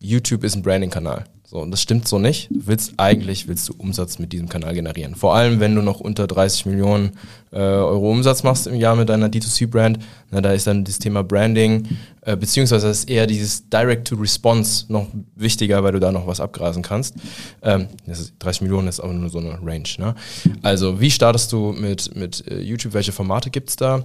YouTube 0.00 0.44
ist 0.44 0.56
ein 0.56 0.62
Branding-Kanal. 0.62 1.24
So, 1.50 1.60
und 1.60 1.70
das 1.70 1.80
stimmt 1.80 2.06
so 2.06 2.18
nicht. 2.18 2.50
Du 2.50 2.66
willst 2.66 2.92
eigentlich 2.98 3.48
willst 3.48 3.66
du 3.70 3.74
Umsatz 3.78 4.18
mit 4.18 4.34
diesem 4.34 4.50
Kanal 4.50 4.74
generieren. 4.74 5.14
Vor 5.14 5.34
allem, 5.34 5.60
wenn 5.60 5.74
du 5.74 5.80
noch 5.80 5.98
unter 5.98 6.26
30 6.26 6.66
Millionen 6.66 7.12
äh, 7.52 7.56
Euro 7.56 8.10
Umsatz 8.10 8.42
machst 8.42 8.66
im 8.66 8.74
Jahr 8.74 8.96
mit 8.96 9.08
deiner 9.08 9.30
D2C-Brand, 9.30 9.98
da 10.30 10.52
ist 10.52 10.66
dann 10.66 10.84
das 10.84 10.98
Thema 10.98 11.24
Branding, 11.24 11.88
äh, 12.20 12.36
beziehungsweise 12.36 12.88
ist 12.88 13.08
eher 13.08 13.26
dieses 13.26 13.66
Direct-to-Response 13.70 14.92
noch 14.92 15.06
wichtiger, 15.36 15.82
weil 15.82 15.92
du 15.92 16.00
da 16.00 16.12
noch 16.12 16.26
was 16.26 16.38
abgrasen 16.38 16.82
kannst. 16.82 17.14
Ähm, 17.62 17.88
ist, 18.06 18.34
30 18.40 18.60
Millionen 18.60 18.88
ist 18.88 19.00
aber 19.00 19.14
nur 19.14 19.30
so 19.30 19.38
eine 19.38 19.58
Range. 19.64 19.88
Ne? 19.96 20.14
Also, 20.60 21.00
wie 21.00 21.10
startest 21.10 21.50
du 21.52 21.72
mit, 21.72 22.14
mit 22.14 22.46
äh, 22.46 22.60
YouTube? 22.60 22.92
Welche 22.92 23.12
Formate 23.12 23.48
gibt's 23.48 23.76
da? 23.76 24.04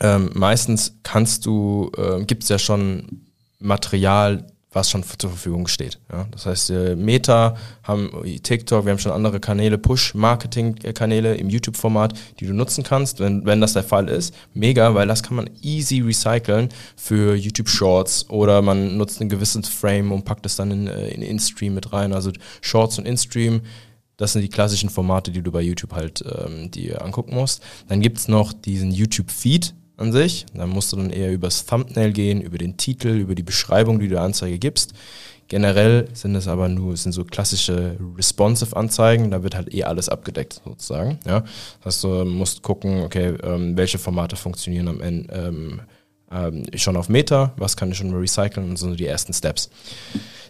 Ähm, 0.00 0.30
meistens 0.34 0.96
kannst 1.04 1.46
du, 1.46 1.92
äh, 1.96 2.24
gibt 2.24 2.42
es 2.42 2.48
ja 2.48 2.58
schon 2.58 3.22
Material, 3.60 4.44
was 4.76 4.90
schon 4.90 5.02
zur 5.02 5.30
Verfügung 5.30 5.66
steht. 5.66 5.98
Ja, 6.12 6.26
das 6.30 6.46
heißt, 6.46 6.70
äh, 6.70 6.94
Meta 6.94 7.56
haben 7.82 8.10
TikTok, 8.42 8.84
wir 8.84 8.92
haben 8.92 8.98
schon 8.98 9.10
andere 9.10 9.40
Kanäle, 9.40 9.78
Push-Marketing-Kanäle 9.78 11.34
im 11.34 11.48
YouTube-Format, 11.48 12.12
die 12.38 12.46
du 12.46 12.52
nutzen 12.52 12.84
kannst, 12.84 13.18
wenn, 13.18 13.44
wenn 13.46 13.60
das 13.60 13.72
der 13.72 13.82
Fall 13.82 14.08
ist. 14.08 14.34
Mega, 14.52 14.94
weil 14.94 15.08
das 15.08 15.22
kann 15.22 15.36
man 15.36 15.50
easy 15.62 16.00
recyceln 16.00 16.68
für 16.94 17.34
YouTube 17.34 17.70
Shorts 17.70 18.28
oder 18.28 18.60
man 18.60 18.98
nutzt 18.98 19.20
ein 19.20 19.30
gewisses 19.30 19.66
Frame 19.66 20.12
und 20.12 20.24
packt 20.26 20.44
es 20.44 20.56
dann 20.56 20.70
in, 20.70 20.86
äh, 20.86 21.08
in 21.08 21.22
InStream 21.22 21.74
mit 21.74 21.92
rein. 21.94 22.12
Also 22.12 22.30
Shorts 22.60 22.98
und 22.98 23.06
InStream, 23.06 23.62
das 24.18 24.34
sind 24.34 24.42
die 24.42 24.48
klassischen 24.50 24.90
Formate, 24.90 25.30
die 25.30 25.40
du 25.40 25.50
bei 25.50 25.62
YouTube 25.62 25.94
halt 25.94 26.22
ähm, 26.22 26.70
dir 26.70 27.02
angucken 27.02 27.34
musst. 27.34 27.62
Dann 27.88 28.02
gibt 28.02 28.18
es 28.18 28.28
noch 28.28 28.52
diesen 28.52 28.90
YouTube-Feed, 28.90 29.74
an 29.96 30.12
sich. 30.12 30.46
Dann 30.54 30.70
musst 30.70 30.92
du 30.92 30.96
dann 30.96 31.10
eher 31.10 31.32
übers 31.32 31.66
Thumbnail 31.66 32.12
gehen, 32.12 32.40
über 32.40 32.58
den 32.58 32.76
Titel, 32.76 33.08
über 33.08 33.34
die 33.34 33.42
Beschreibung, 33.42 33.98
die 33.98 34.08
du 34.08 34.14
der 34.14 34.22
Anzeige 34.22 34.58
gibst. 34.58 34.92
Generell 35.48 36.08
sind 36.12 36.34
es 36.34 36.48
aber 36.48 36.68
nur, 36.68 36.96
sind 36.96 37.12
so 37.12 37.24
klassische 37.24 37.96
responsive 38.16 38.76
Anzeigen, 38.76 39.30
da 39.30 39.44
wird 39.44 39.54
halt 39.54 39.72
eh 39.72 39.84
alles 39.84 40.08
abgedeckt 40.08 40.60
sozusagen. 40.64 41.20
Ja? 41.24 41.44
Das 41.84 41.96
heißt, 41.96 42.04
du 42.04 42.24
musst 42.24 42.62
gucken, 42.62 43.02
okay, 43.02 43.34
ähm, 43.44 43.76
welche 43.76 43.98
Formate 43.98 44.34
funktionieren 44.34 44.88
am 44.88 45.00
Ende 45.00 45.32
ähm, 45.32 45.80
ähm, 46.32 46.64
schon 46.74 46.96
auf 46.96 47.08
Meta, 47.08 47.52
was 47.56 47.76
kann 47.76 47.92
ich 47.92 47.98
schon 47.98 48.12
recyceln 48.12 48.70
und 48.70 48.76
so 48.76 48.94
die 48.94 49.06
ersten 49.06 49.32
Steps. 49.32 49.70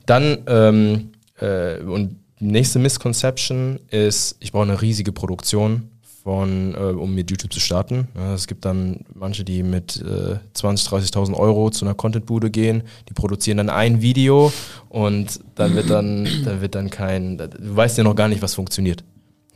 Dann 0.07 0.39
ähm, 0.47 1.11
äh, 1.41 1.81
und 1.81 2.17
nächste 2.41 2.79
Misconception 2.79 3.81
ist, 3.91 4.37
ich 4.41 4.53
brauche 4.53 4.65
eine 4.65 4.81
riesige 4.81 5.13
Produktion 5.13 5.91
von, 6.27 6.75
äh, 6.75 6.79
um 6.79 7.15
mit 7.15 7.31
YouTube 7.31 7.53
zu 7.53 7.61
starten. 7.61 8.09
Ja, 8.17 8.35
es 8.35 8.49
gibt 8.49 8.65
dann 8.65 9.05
manche, 9.15 9.45
die 9.45 9.63
mit 9.63 10.03
äh, 10.03 10.39
20.000, 10.57 11.13
30.000 11.13 11.35
Euro 11.35 11.71
zu 11.71 11.85
einer 11.85 11.95
Contentbude 11.95 12.51
gehen, 12.51 12.83
die 13.09 13.15
produzieren 13.15 13.59
dann 13.59 13.71
ein 13.71 14.03
Video 14.03 14.53
und 14.89 15.39
dann 15.55 15.77
wird 15.77 15.89
dann, 15.89 16.27
da 16.45 16.61
wird 16.61 16.75
dann 16.75 16.91
kein, 16.91 17.39
du 17.39 17.49
weißt 17.61 17.97
ja 17.97 18.03
noch 18.03 18.17
gar 18.17 18.27
nicht, 18.27 18.43
was 18.43 18.55
funktioniert. 18.57 19.05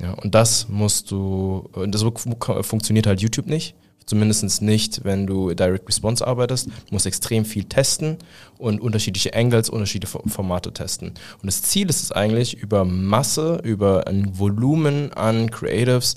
Ja, 0.00 0.12
und 0.12 0.36
das 0.36 0.68
musst 0.68 1.10
du, 1.10 1.68
und 1.72 1.92
das 1.92 2.04
funktioniert 2.04 3.08
halt 3.08 3.20
YouTube 3.20 3.48
nicht. 3.48 3.74
Zumindest 4.10 4.60
nicht, 4.60 5.04
wenn 5.04 5.24
du 5.28 5.54
Direct 5.54 5.86
Response 5.86 6.26
arbeitest. 6.26 6.66
Du 6.66 6.72
musst 6.90 7.06
extrem 7.06 7.44
viel 7.44 7.62
testen 7.62 8.18
und 8.58 8.80
unterschiedliche 8.80 9.34
Angles, 9.34 9.70
unterschiedliche 9.70 10.18
Formate 10.26 10.72
testen. 10.72 11.10
Und 11.10 11.46
das 11.46 11.62
Ziel 11.62 11.88
ist 11.88 12.02
es 12.02 12.10
eigentlich, 12.10 12.58
über 12.60 12.84
Masse, 12.84 13.60
über 13.62 14.08
ein 14.08 14.36
Volumen 14.36 15.12
an 15.12 15.52
Creatives 15.52 16.16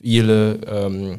viele, 0.00 0.60
ähm, 0.66 1.18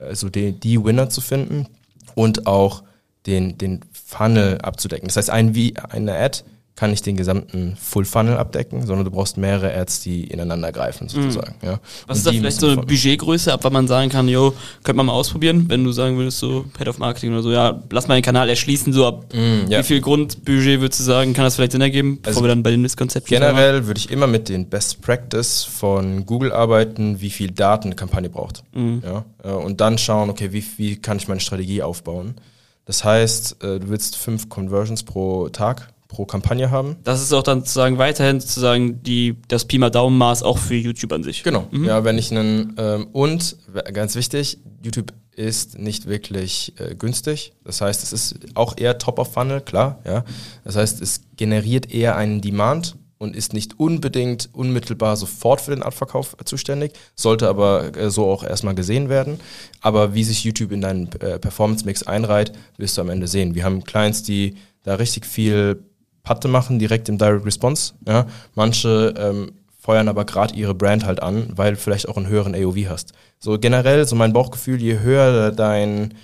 also 0.00 0.30
die, 0.30 0.52
die 0.52 0.82
Winner 0.82 1.10
zu 1.10 1.20
finden 1.20 1.66
und 2.14 2.46
auch 2.46 2.82
den, 3.26 3.58
den 3.58 3.80
Funnel 3.92 4.62
abzudecken. 4.62 5.08
Das 5.08 5.18
heißt, 5.18 5.28
ein, 5.28 5.54
wie 5.54 5.76
eine 5.76 6.16
Ad 6.16 6.44
kann 6.78 6.90
nicht 6.90 7.04
den 7.06 7.16
gesamten 7.16 7.76
Full 7.76 8.04
Funnel 8.04 8.36
abdecken, 8.36 8.86
sondern 8.86 9.04
du 9.04 9.10
brauchst 9.10 9.36
mehrere 9.36 9.76
Ads, 9.76 10.02
die 10.02 10.22
ineinander 10.22 10.70
greifen 10.70 11.08
sozusagen. 11.08 11.56
Mhm. 11.60 11.68
Ja. 11.68 11.80
Was 12.06 12.18
ist 12.18 12.26
da 12.28 12.30
vielleicht 12.30 12.60
so 12.60 12.68
eine 12.68 12.82
Budgetgröße, 12.82 13.52
ab 13.52 13.64
wann 13.64 13.72
man 13.72 13.88
sagen 13.88 14.10
kann, 14.10 14.28
jo, 14.28 14.54
könnte 14.84 14.98
man 14.98 15.06
mal 15.06 15.12
ausprobieren, 15.12 15.64
wenn 15.68 15.82
du 15.82 15.90
sagen 15.90 16.16
würdest, 16.16 16.38
so 16.38 16.66
Head 16.78 16.86
of 16.86 17.00
Marketing 17.00 17.32
oder 17.32 17.42
so, 17.42 17.50
ja, 17.50 17.82
lass 17.90 18.06
mal 18.06 18.14
den 18.14 18.22
Kanal 18.22 18.48
erschließen, 18.48 18.92
so 18.92 19.06
ab 19.06 19.34
mm, 19.34 19.72
ja. 19.72 19.80
wie 19.80 19.82
viel 19.82 20.00
Grundbudget 20.00 20.80
würdest 20.80 21.00
du 21.00 21.04
sagen, 21.04 21.32
kann 21.32 21.42
das 21.42 21.56
vielleicht 21.56 21.72
Sinn 21.72 21.80
ergeben, 21.80 22.18
bevor 22.18 22.28
also 22.28 22.44
wir 22.44 22.48
dann 22.50 22.62
bei 22.62 22.70
den 22.70 22.80
Misskonzepten 22.82 23.28
Generell 23.28 23.88
würde 23.88 23.98
ich 23.98 24.08
immer 24.08 24.28
mit 24.28 24.48
den 24.48 24.68
Best 24.68 25.02
Practice 25.02 25.64
von 25.64 26.26
Google 26.26 26.52
arbeiten, 26.52 27.20
wie 27.20 27.30
viel 27.30 27.50
Daten 27.50 27.88
eine 27.88 27.96
Kampagne 27.96 28.30
braucht. 28.30 28.62
Mhm. 28.72 29.02
Ja, 29.04 29.24
äh, 29.42 29.50
und 29.50 29.80
dann 29.80 29.98
schauen, 29.98 30.30
okay, 30.30 30.52
wie, 30.52 30.64
wie 30.76 30.94
kann 30.94 31.16
ich 31.16 31.26
meine 31.26 31.40
Strategie 31.40 31.82
aufbauen. 31.82 32.36
Das 32.84 33.02
heißt, 33.02 33.64
äh, 33.64 33.80
du 33.80 33.88
willst 33.88 34.14
fünf 34.14 34.48
Conversions 34.48 35.02
pro 35.02 35.48
Tag 35.48 35.88
pro 36.08 36.24
Kampagne 36.24 36.70
haben. 36.70 36.96
Das 37.04 37.22
ist 37.22 37.32
auch 37.32 37.42
dann 37.42 37.60
sozusagen 37.60 37.98
weiterhin 37.98 38.40
sozusagen 38.40 39.02
die, 39.02 39.36
das 39.46 39.66
Pi 39.66 39.78
mal 39.78 39.90
Daumenmaß 39.90 40.42
auch 40.42 40.58
für 40.58 40.74
YouTube 40.74 41.12
an 41.12 41.22
sich. 41.22 41.42
Genau. 41.42 41.68
Mhm. 41.70 41.84
Ja, 41.84 42.02
wenn 42.02 42.18
ich 42.18 42.30
einen 42.30 42.74
ähm, 42.78 43.08
und 43.12 43.56
ganz 43.92 44.14
wichtig, 44.14 44.58
YouTube 44.82 45.12
ist 45.36 45.78
nicht 45.78 46.06
wirklich 46.06 46.72
äh, 46.78 46.94
günstig. 46.96 47.52
Das 47.62 47.80
heißt, 47.80 48.02
es 48.02 48.12
ist 48.12 48.36
auch 48.54 48.76
eher 48.76 48.98
Top 48.98 49.18
of 49.18 49.32
Funnel, 49.32 49.60
klar. 49.60 50.00
Ja. 50.04 50.24
Das 50.64 50.76
heißt, 50.76 51.00
es 51.00 51.20
generiert 51.36 51.92
eher 51.92 52.16
einen 52.16 52.40
Demand 52.40 52.96
und 53.18 53.36
ist 53.36 53.52
nicht 53.52 53.78
unbedingt 53.78 54.48
unmittelbar 54.52 55.16
sofort 55.16 55.60
für 55.60 55.72
den 55.72 55.82
Abverkauf 55.82 56.36
zuständig, 56.44 56.92
sollte 57.14 57.48
aber 57.48 57.96
äh, 57.96 58.10
so 58.10 58.26
auch 58.26 58.42
erstmal 58.42 58.74
gesehen 58.74 59.08
werden. 59.08 59.38
Aber 59.80 60.14
wie 60.14 60.24
sich 60.24 60.42
YouTube 60.42 60.72
in 60.72 60.80
deinen 60.80 61.12
äh, 61.20 61.38
Performance-Mix 61.38 62.04
einreiht, 62.04 62.52
wirst 62.78 62.96
du 62.96 63.02
am 63.02 63.10
Ende 63.10 63.28
sehen. 63.28 63.54
Wir 63.54 63.64
haben 63.64 63.84
Clients, 63.84 64.22
die 64.22 64.56
da 64.82 64.94
richtig 64.94 65.26
viel 65.26 65.84
Patte 66.22 66.48
machen, 66.48 66.78
direkt 66.78 67.08
im 67.08 67.18
Direct 67.18 67.46
Response. 67.46 67.94
Ja. 68.06 68.26
Manche 68.54 69.14
ähm, 69.16 69.52
feuern 69.78 70.08
aber 70.08 70.24
gerade 70.24 70.54
ihre 70.54 70.74
Brand 70.74 71.06
halt 71.06 71.22
an, 71.22 71.48
weil 71.56 71.72
du 71.72 71.78
vielleicht 71.78 72.08
auch 72.08 72.16
einen 72.16 72.26
höheren 72.26 72.54
AOV 72.54 72.88
hast. 72.88 73.12
So 73.38 73.58
generell, 73.58 74.06
so 74.06 74.16
mein 74.16 74.32
Bauchgefühl, 74.32 74.82
je 74.82 74.98
höher 74.98 75.50
dein, 75.52 76.14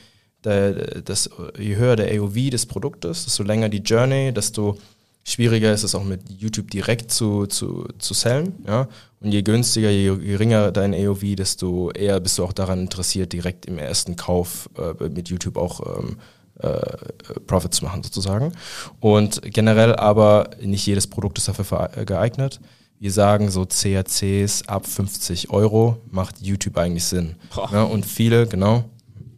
der, 0.45 1.01
das, 1.01 1.31
je 1.59 1.77
höher 1.77 1.97
der 1.97 2.21
AOV 2.21 2.51
des 2.51 2.67
Produktes, 2.67 3.25
desto 3.25 3.43
länger 3.43 3.69
die 3.71 3.79
Journey, 3.79 4.33
desto 4.35 4.77
schwieriger 5.25 5.73
ist 5.73 5.83
es 5.83 5.95
auch 5.95 6.05
mit 6.05 6.21
YouTube 6.31 6.71
direkt 6.71 7.11
zu, 7.11 7.47
zu, 7.47 7.89
zu 7.99 8.13
sellen. 8.13 8.55
Ja? 8.67 8.89
Und 9.21 9.33
je 9.33 9.43
günstiger, 9.43 9.89
je 9.89 10.15
geringer 10.15 10.71
dein 10.71 10.93
AOV, 10.93 11.35
desto 11.35 11.91
eher 11.91 12.21
bist 12.21 12.39
du 12.39 12.45
auch 12.45 12.53
daran 12.53 12.81
interessiert, 12.81 13.33
direkt 13.33 13.65
im 13.65 13.79
ersten 13.79 14.17
Kauf 14.17 14.69
äh, 14.77 15.09
mit 15.09 15.31
YouTube 15.31 15.57
auch 15.57 15.99
ähm, 15.99 16.19
äh, 16.61 17.41
Profits 17.47 17.83
machen 17.83 18.03
sozusagen. 18.03 18.53
Und 19.01 19.41
generell 19.43 19.95
aber 19.97 20.51
nicht 20.61 20.87
jedes 20.87 21.07
Produkt 21.07 21.39
ist 21.39 21.49
dafür 21.49 21.91
geeignet. 22.05 22.61
Wir 22.99 23.13
sagen 23.13 23.51
so 23.51 23.67
CACs 23.67 24.69
ab 24.69 24.87
50 24.87 25.51
Euro 25.51 25.99
macht 26.11 26.41
YouTube 26.41 26.79
eigentlich 26.79 27.05
Sinn. 27.05 27.37
Ja, 27.73 27.83
und 27.83 28.07
viele, 28.07 28.47
genau, 28.47 28.85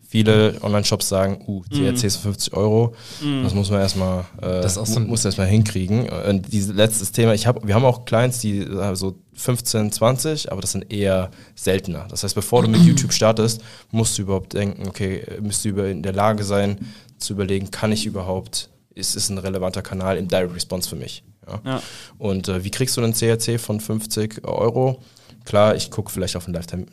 viele 0.09 0.57
Online-Shops 0.62 1.09
sagen, 1.09 1.43
uh, 1.47 1.62
CACs 1.62 2.19
mhm. 2.19 2.23
50 2.23 2.55
Euro. 2.55 2.95
Mhm. 3.21 3.43
Das 3.43 3.55
muss 3.55 3.71
man 3.71 3.81
erstmal, 3.81 4.21
äh, 4.41 4.61
das 4.62 4.75
so 4.75 5.01
muss 5.01 5.25
erstmal 5.25 5.47
hinkriegen. 5.47 6.09
Und 6.09 6.53
dieses 6.53 6.75
letztes 6.75 7.12
Thema, 7.12 7.35
ich 7.35 7.47
hab, 7.47 7.67
wir 7.67 7.75
haben 7.75 7.85
auch 7.85 8.05
Clients, 8.05 8.39
die 8.39 8.61
äh, 8.61 8.95
so 8.95 9.19
15, 9.35 9.93
20, 9.93 10.53
aber 10.53 10.61
das 10.61 10.73
sind 10.73 10.91
eher 10.93 11.31
seltener. 11.55 12.07
Das 12.09 12.23
heißt, 12.23 12.35
bevor 12.35 12.62
du 12.62 12.69
mit 12.69 12.81
YouTube 12.87 13.12
startest, 13.12 13.62
musst 13.91 14.17
du 14.17 14.23
überhaupt 14.23 14.55
denken, 14.55 14.89
okay, 14.89 15.23
müsst 15.41 15.64
du 15.64 15.71
in 15.85 16.03
der 16.03 16.12
Lage 16.12 16.45
sein, 16.45 16.79
zu 17.19 17.33
überlegen, 17.33 17.71
kann 17.71 17.93
ich 17.93 18.07
überhaupt, 18.07 18.71
ist 18.95 19.17
es 19.17 19.29
ein 19.29 19.39
relevanter 19.39 19.83
Kanal 19.83 20.17
im 20.17 20.29
Direct 20.29 20.55
Response 20.55 20.89
für 20.89 20.97
mich? 20.97 21.25
Ja. 21.47 21.61
ja. 21.64 21.83
Und 22.19 22.49
äh, 22.49 22.64
wie 22.64 22.71
kriegst 22.71 22.97
du 22.97 23.03
einen 23.03 23.14
CRC 23.14 23.61
von 23.61 23.81
50 23.81 24.45
Euro? 24.45 25.03
Klar, 25.45 25.77
ich 25.77 25.91
gucke 25.91 26.11
vielleicht 26.11 26.37
auf 26.37 26.45
den 26.45 26.55
Lifetime, 26.55 26.87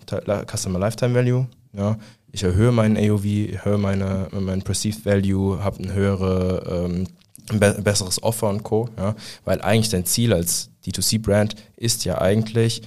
Customer 0.49 0.79
Lifetime 0.79 1.15
Value. 1.15 1.47
Ja. 1.73 1.97
Ich 2.31 2.43
erhöhe 2.43 2.71
meinen 2.71 2.97
AOV, 2.97 3.25
erhöhe 3.51 3.77
meine, 3.77 4.27
meinen 4.31 4.61
Perceived 4.61 5.05
Value, 5.05 5.63
habe 5.63 5.83
ein 5.83 5.93
höhere, 5.93 6.85
ähm, 6.85 7.07
ein 7.49 7.83
besseres 7.83 8.21
Offer 8.21 8.49
und 8.49 8.63
Co. 8.63 8.89
Ja. 8.97 9.15
Weil 9.43 9.61
eigentlich 9.61 9.89
dein 9.89 10.05
Ziel 10.05 10.33
als 10.33 10.69
D2C-Brand 10.85 11.55
ist 11.77 12.05
ja 12.05 12.21
eigentlich, 12.21 12.83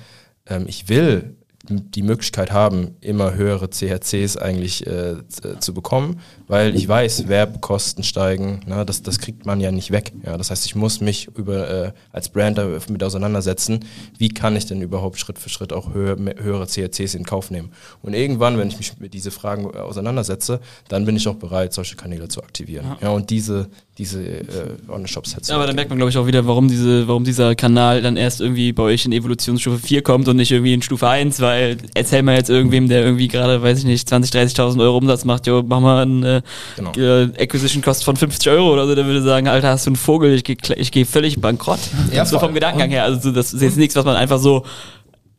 ähm, 0.47 0.67
ich 0.69 0.89
will 0.89 1.37
die 1.69 2.03
Möglichkeit 2.03 2.53
haben, 2.53 2.97
immer 3.01 3.35
höhere 3.35 3.69
CHCs 3.69 4.37
eigentlich 4.37 4.87
äh, 4.87 5.17
zu 5.59 5.75
bekommen, 5.75 6.21
weil 6.49 6.77
ich 6.77 6.87
weiß, 6.87 7.29
Werbekosten 7.29 8.05
steigen, 8.05 8.61
ne, 8.67 8.85
das, 8.87 9.03
das 9.03 9.19
kriegt 9.19 9.47
man 9.47 9.61
ja 9.61 9.73
nicht 9.73 9.91
weg. 9.91 10.13
Ja, 10.25 10.37
das 10.37 10.51
heißt, 10.51 10.67
ich 10.67 10.75
muss 10.75 11.01
mich 11.01 11.29
über, 11.37 11.69
äh, 11.69 11.93
als 12.13 12.29
Brand 12.29 12.59
damit 12.59 13.03
auseinandersetzen, 13.03 13.81
wie 14.19 14.29
kann 14.29 14.55
ich 14.57 14.67
denn 14.67 14.81
überhaupt 14.81 15.19
Schritt 15.19 15.39
für 15.39 15.49
Schritt 15.49 15.73
auch 15.73 15.93
höher, 15.93 16.17
höhere 16.39 16.67
CHCs 16.67 17.15
in 17.15 17.25
Kauf 17.25 17.51
nehmen. 17.51 17.73
Und 18.03 18.15
irgendwann, 18.15 18.59
wenn 18.59 18.69
ich 18.69 18.79
mich 18.79 18.99
mit 18.99 19.15
diesen 19.15 19.33
Fragen 19.33 19.67
auseinandersetze, 19.67 20.61
dann 20.89 21.05
bin 21.05 21.17
ich 21.17 21.27
auch 21.27 21.35
bereit, 21.35 21.73
solche 21.73 21.97
Kanäle 21.97 22.29
zu 22.29 22.43
aktivieren. 22.43 22.87
Ja, 23.01 23.09
ja 23.09 23.11
und 23.11 23.31
diese, 23.31 23.69
diese 23.99 24.23
äh, 24.23 24.45
Online-Shop-Sets. 24.89 25.49
Ja, 25.49 25.57
aber 25.57 25.67
dann 25.67 25.75
merkt 25.75 25.91
man, 25.91 25.99
glaube 25.99 26.11
ich, 26.11 26.19
auch 26.19 26.27
wieder, 26.27 26.47
warum, 26.47 26.69
diese, 26.69 27.09
warum 27.09 27.25
dieser 27.25 27.55
Kanal 27.55 28.03
dann 28.03 28.17
erst 28.17 28.41
irgendwie 28.41 28.73
bei 28.73 28.85
euch 28.85 29.05
in 29.05 29.13
Evolutionsstufe 29.13 29.79
4 29.79 30.03
kommt 30.03 30.29
und 30.29 30.37
nicht 30.37 30.53
irgendwie 30.53 30.75
in 30.75 30.83
Stufe 30.83 31.09
1, 31.09 31.41
weil 31.41 31.79
erzähl 31.95 32.23
mal 32.23 32.37
jetzt 32.37 32.51
irgendwem, 32.51 32.89
der 32.89 33.03
irgendwie 33.03 33.29
gerade, 33.29 33.63
weiß 33.63 33.79
ich 33.79 33.85
nicht, 33.85 34.09
20, 34.09 34.33
30.000 34.33 34.81
Euro 34.81 34.99
Umsatz 34.99 35.25
macht, 35.25 35.47
jo, 35.47 35.63
mach 35.67 35.81
mal 35.81 36.03
einen 36.03 36.23
äh, 36.23 36.36
genau. 36.77 36.93
äh, 36.93 37.31
Acquisition 37.39 37.83
Cost 37.83 38.05
von 38.05 38.17
50 38.17 38.51
Euro 38.51 38.73
oder 38.73 38.87
so, 38.87 38.95
der 38.95 39.07
würde 39.07 39.23
sagen, 39.23 39.49
Alter, 39.49 39.71
hast 39.71 39.87
du 39.87 39.91
einen 39.91 39.97
Vogel, 39.97 40.35
ich 40.35 40.45
gehe 40.45 40.57
ich 40.77 40.93
geh 40.93 41.05
völlig 41.05 41.41
bankrott. 41.41 41.81
Ja, 42.13 42.25
so 42.25 42.39
vom 42.39 42.55
Gedankengang 42.55 42.91
her. 42.91 43.05
Also 43.05 43.31
das 43.31 43.53
ist 43.53 43.63
jetzt 43.63 43.77
nichts, 43.77 43.97
was 43.97 44.05
man 44.05 44.17
einfach 44.17 44.39
so 44.39 44.65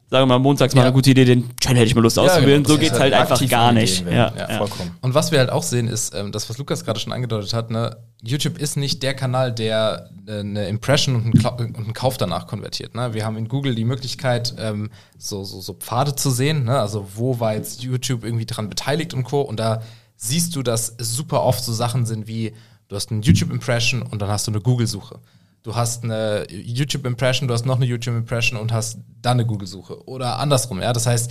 sagen 0.10 0.24
wir 0.24 0.38
mal, 0.38 0.40
montags 0.40 0.74
mal 0.74 0.82
ja. 0.82 0.88
eine 0.88 0.94
gute 0.94 1.12
Idee, 1.12 1.26
den 1.26 1.50
Channel 1.60 1.80
hätte 1.80 1.88
ich 1.88 1.96
mal 1.96 2.02
Lust 2.02 2.18
auszuwählen. 2.18 2.64
Genau. 2.64 2.76
So 2.76 2.80
geht's 2.80 2.94
halt, 2.94 3.14
halt 3.14 3.30
einfach 3.30 3.50
gar 3.50 3.74
nicht. 3.74 4.06
Ja, 4.06 4.34
ja, 4.38 4.58
vollkommen. 4.58 4.92
Und 5.02 5.14
was 5.14 5.32
wir 5.32 5.40
halt 5.40 5.50
auch 5.50 5.64
sehen, 5.64 5.88
ist, 5.88 6.16
ähm, 6.16 6.32
das, 6.32 6.50
was 6.50 6.58
Lukas 6.58 6.86
gerade 6.86 7.00
schon 7.00 7.12
angedeutet 7.12 7.54
hat, 7.54 7.72
ne, 7.72 7.98
YouTube 8.24 8.58
ist 8.58 8.78
nicht 8.78 9.04
der 9.04 9.14
Kanal, 9.14 9.52
der 9.52 10.10
äh, 10.26 10.40
eine 10.40 10.68
Impression 10.70 11.16
und 11.16 11.46
einen, 11.46 11.76
und 11.76 11.78
einen, 11.78 11.94
Kauf 11.94 12.18
danach 12.18 12.48
konvertiert. 12.48 12.96
Ne? 12.96 13.14
Wir 13.14 13.26
haben 13.26 13.38
in 13.38 13.50
Google 13.50 13.76
die 13.76 13.84
Möglichkeit, 13.84 14.56
ähm, 14.58 14.90
so, 15.18 15.44
so, 15.44 15.60
so 15.60 15.74
Pfade 15.74 16.16
zu 16.16 16.30
sehen. 16.32 16.64
Ne? 16.64 16.80
Also 16.80 17.08
wo 17.16 17.40
war 17.42 17.56
jetzt 17.56 17.84
YouTube 17.84 18.24
irgendwie 18.24 18.46
dran 18.46 18.70
beteiligt 18.70 19.14
und 19.14 19.24
Co. 19.24 19.42
Und 19.42 19.60
da 19.60 19.82
siehst 20.18 20.56
du, 20.56 20.64
dass 20.64 20.96
super 21.00 21.44
oft 21.44 21.64
so 21.64 21.72
Sachen 21.72 22.06
sind 22.06 22.28
wie, 22.28 22.54
du 22.90 22.96
hast 22.96 23.12
eine 23.12 23.22
YouTube-Impression 23.22 24.02
und 24.02 24.22
dann 24.22 24.30
hast 24.30 24.48
du 24.48 24.52
eine 24.52 24.60
Google-Suche 24.62 25.20
du 25.64 25.76
hast 25.76 26.06
eine 26.06 26.48
YouTube-Impression, 26.50 27.48
du 27.50 27.54
hast 27.54 27.66
noch 27.66 27.76
eine 27.76 27.86
YouTube-Impression 27.86 28.58
und 28.58 28.72
hast 28.72 29.00
dann 29.22 29.34
eine 29.34 29.46
Google-Suche. 29.46 30.08
Oder 30.08 30.40
andersrum, 30.40 30.82
ja. 30.82 30.94
Das 30.94 31.06
heißt, 31.08 31.30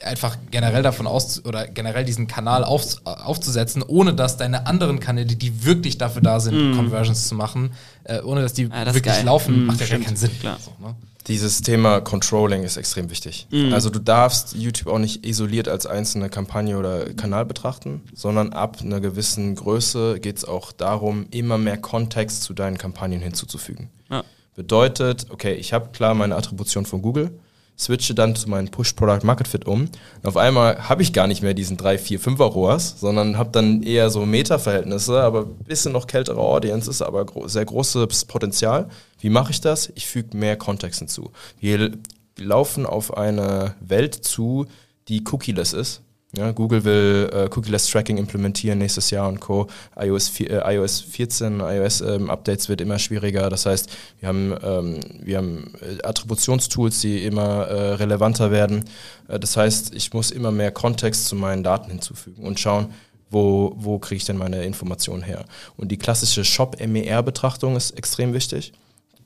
einfach 0.00 0.36
generell 0.52 0.84
davon 0.84 1.08
aus 1.08 1.44
oder 1.44 1.66
generell 1.66 2.04
diesen 2.04 2.28
Kanal 2.28 2.62
auf, 2.62 2.98
aufzusetzen, 3.04 3.82
ohne 3.82 4.14
dass 4.14 4.36
deine 4.36 4.66
anderen 4.68 5.00
Kanäle, 5.00 5.34
die 5.34 5.64
wirklich 5.64 5.98
dafür 5.98 6.22
da 6.22 6.38
sind, 6.38 6.54
Mm. 6.72 6.76
Conversions 6.76 7.26
zu 7.26 7.34
machen, 7.34 7.72
äh, 8.04 8.20
ohne 8.20 8.42
dass 8.42 8.52
die 8.52 8.68
Ah, 8.70 8.84
das 8.84 8.94
wirklich 8.94 9.22
laufen, 9.24 9.64
Mm, 9.64 9.66
macht 9.66 9.80
ja 9.80 9.86
gar 9.88 9.98
keinen 9.98 10.16
Sinn. 10.16 10.30
Klar. 10.38 10.58
So, 10.64 10.72
ne? 10.84 10.94
Dieses 11.26 11.62
Thema 11.62 12.00
Controlling 12.00 12.64
ist 12.64 12.76
extrem 12.76 13.08
wichtig. 13.10 13.46
Also 13.72 13.88
du 13.88 13.98
darfst 13.98 14.54
YouTube 14.54 14.92
auch 14.92 14.98
nicht 14.98 15.24
isoliert 15.24 15.68
als 15.68 15.86
einzelne 15.86 16.28
Kampagne 16.28 16.76
oder 16.78 17.14
Kanal 17.14 17.46
betrachten, 17.46 18.02
sondern 18.12 18.52
ab 18.52 18.78
einer 18.82 19.00
gewissen 19.00 19.54
Größe 19.54 20.20
geht 20.20 20.36
es 20.36 20.44
auch 20.44 20.72
darum, 20.72 21.26
immer 21.30 21.56
mehr 21.56 21.78
Kontext 21.78 22.42
zu 22.42 22.52
deinen 22.52 22.76
Kampagnen 22.76 23.20
hinzuzufügen. 23.20 23.88
Ja. 24.10 24.22
Bedeutet, 24.54 25.26
okay, 25.30 25.54
ich 25.54 25.72
habe 25.72 25.90
klar 25.92 26.14
meine 26.14 26.36
Attribution 26.36 26.84
von 26.84 27.00
Google, 27.00 27.30
switche 27.78 28.14
dann 28.14 28.36
zu 28.36 28.48
meinem 28.48 28.68
Push-Product-Market-Fit 28.68 29.66
um. 29.66 29.82
Und 29.82 30.26
auf 30.26 30.36
einmal 30.36 30.88
habe 30.88 31.02
ich 31.02 31.12
gar 31.12 31.26
nicht 31.26 31.42
mehr 31.42 31.54
diesen 31.54 31.76
3, 31.76 31.98
4, 31.98 32.20
5er 32.20 32.44
ROAS, 32.44 33.00
sondern 33.00 33.36
habe 33.36 33.50
dann 33.50 33.82
eher 33.82 34.10
so 34.10 34.24
Meta-Verhältnisse, 34.24 35.20
aber 35.20 35.40
ein 35.40 35.64
bisschen 35.64 35.92
noch 35.92 36.06
kältere 36.06 36.40
Audiences, 36.40 37.02
aber 37.02 37.24
gro 37.24 37.48
sehr 37.48 37.64
großes 37.64 38.26
Potenzial. 38.26 38.88
Wie 39.18 39.30
mache 39.30 39.50
ich 39.50 39.60
das? 39.60 39.92
Ich 39.96 40.06
füge 40.06 40.36
mehr 40.36 40.56
Kontext 40.56 41.00
hinzu. 41.00 41.32
Wir 41.58 41.92
laufen 42.38 42.86
auf 42.86 43.16
eine 43.16 43.74
Welt 43.80 44.14
zu, 44.14 44.66
die 45.08 45.24
cookieless 45.30 45.72
ist. 45.72 46.03
Ja, 46.36 46.50
Google 46.50 46.84
will 46.84 47.30
äh, 47.32 47.48
Cookie-less 47.54 47.88
Tracking 47.88 48.18
implementieren 48.18 48.78
nächstes 48.78 49.10
Jahr 49.10 49.28
und 49.28 49.40
Co. 49.40 49.68
iOS, 49.96 50.28
4, 50.28 50.50
äh, 50.50 50.74
iOS 50.74 51.00
14, 51.00 51.60
iOS 51.60 52.00
ähm, 52.00 52.28
wird 52.28 52.80
immer 52.80 52.98
schwieriger. 52.98 53.48
Das 53.50 53.66
heißt, 53.66 53.90
wir 54.18 54.28
haben, 54.28 54.54
ähm, 54.62 55.00
wir 55.20 55.38
haben 55.38 55.72
äh, 55.80 56.02
Attributionstools, 56.04 57.00
die 57.00 57.24
immer 57.24 57.66
äh, 57.66 57.94
relevanter 57.94 58.50
werden. 58.50 58.84
Äh, 59.28 59.38
das 59.38 59.56
heißt, 59.56 59.94
ich 59.94 60.12
muss 60.12 60.32
immer 60.32 60.50
mehr 60.50 60.72
Kontext 60.72 61.26
zu 61.26 61.36
meinen 61.36 61.62
Daten 61.62 61.90
hinzufügen 61.90 62.44
und 62.44 62.58
schauen, 62.58 62.92
wo, 63.30 63.74
wo 63.76 63.98
kriege 63.98 64.16
ich 64.16 64.24
denn 64.24 64.36
meine 64.36 64.64
Informationen 64.64 65.22
her. 65.22 65.44
Und 65.76 65.92
die 65.92 65.98
klassische 65.98 66.44
Shop-MER-Betrachtung 66.44 67.76
ist 67.76 67.92
extrem 67.92 68.32
wichtig. 68.32 68.72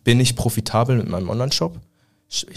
Bin 0.04 0.20
ich 0.20 0.36
profitabel 0.36 0.96
mit 0.96 1.08
meinem 1.08 1.30
Online-Shop? 1.30 1.78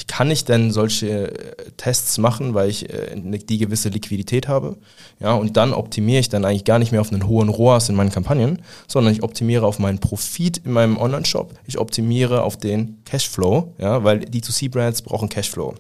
Kann 0.08 0.30
ich 0.30 0.44
denn 0.44 0.72
solche 0.72 1.32
äh, 1.32 1.72
Tests 1.78 2.18
machen, 2.18 2.54
weil 2.54 2.70
ich 2.70 2.90
äh, 2.90 3.16
ne- 3.16 3.40
die 3.40 3.58
gewisse 3.58 3.88
Liquidität 3.88 4.50
habe? 4.50 4.76
Ja, 5.22 5.34
und 5.34 5.56
dann 5.56 5.74
optimiere 5.74 6.20
ich 6.20 6.28
dann 6.28 6.44
eigentlich 6.44 6.66
gar 6.66 6.78
nicht 6.78 6.92
mehr 6.92 7.00
auf 7.00 7.12
einen 7.14 7.26
hohen 7.26 7.48
ROAS 7.48 7.88
in 7.88 7.96
meinen 7.96 8.12
Kampagnen, 8.12 8.62
sondern 8.88 9.14
ich 9.14 9.24
optimiere 9.24 9.66
auf 9.66 9.80
meinen 9.80 10.00
Profit 10.00 10.58
in 10.66 10.74
meinem 10.74 10.98
Online-Shop. 10.98 11.54
Ich 11.68 11.78
optimiere 11.80 12.44
auf 12.44 12.58
den 12.58 13.02
Cashflow, 13.06 13.74
ja, 13.78 14.04
weil 14.04 14.20
D2C-Brands 14.20 15.04
brauchen 15.04 15.30
Cashflow. 15.30 15.76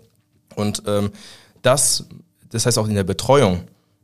Und 0.55 0.83
ähm, 0.87 1.11
das, 1.61 2.05
das 2.49 2.65
heißt 2.65 2.79
auch 2.79 2.87
in 2.87 2.95
der 2.95 3.03
Betreuung, 3.03 3.61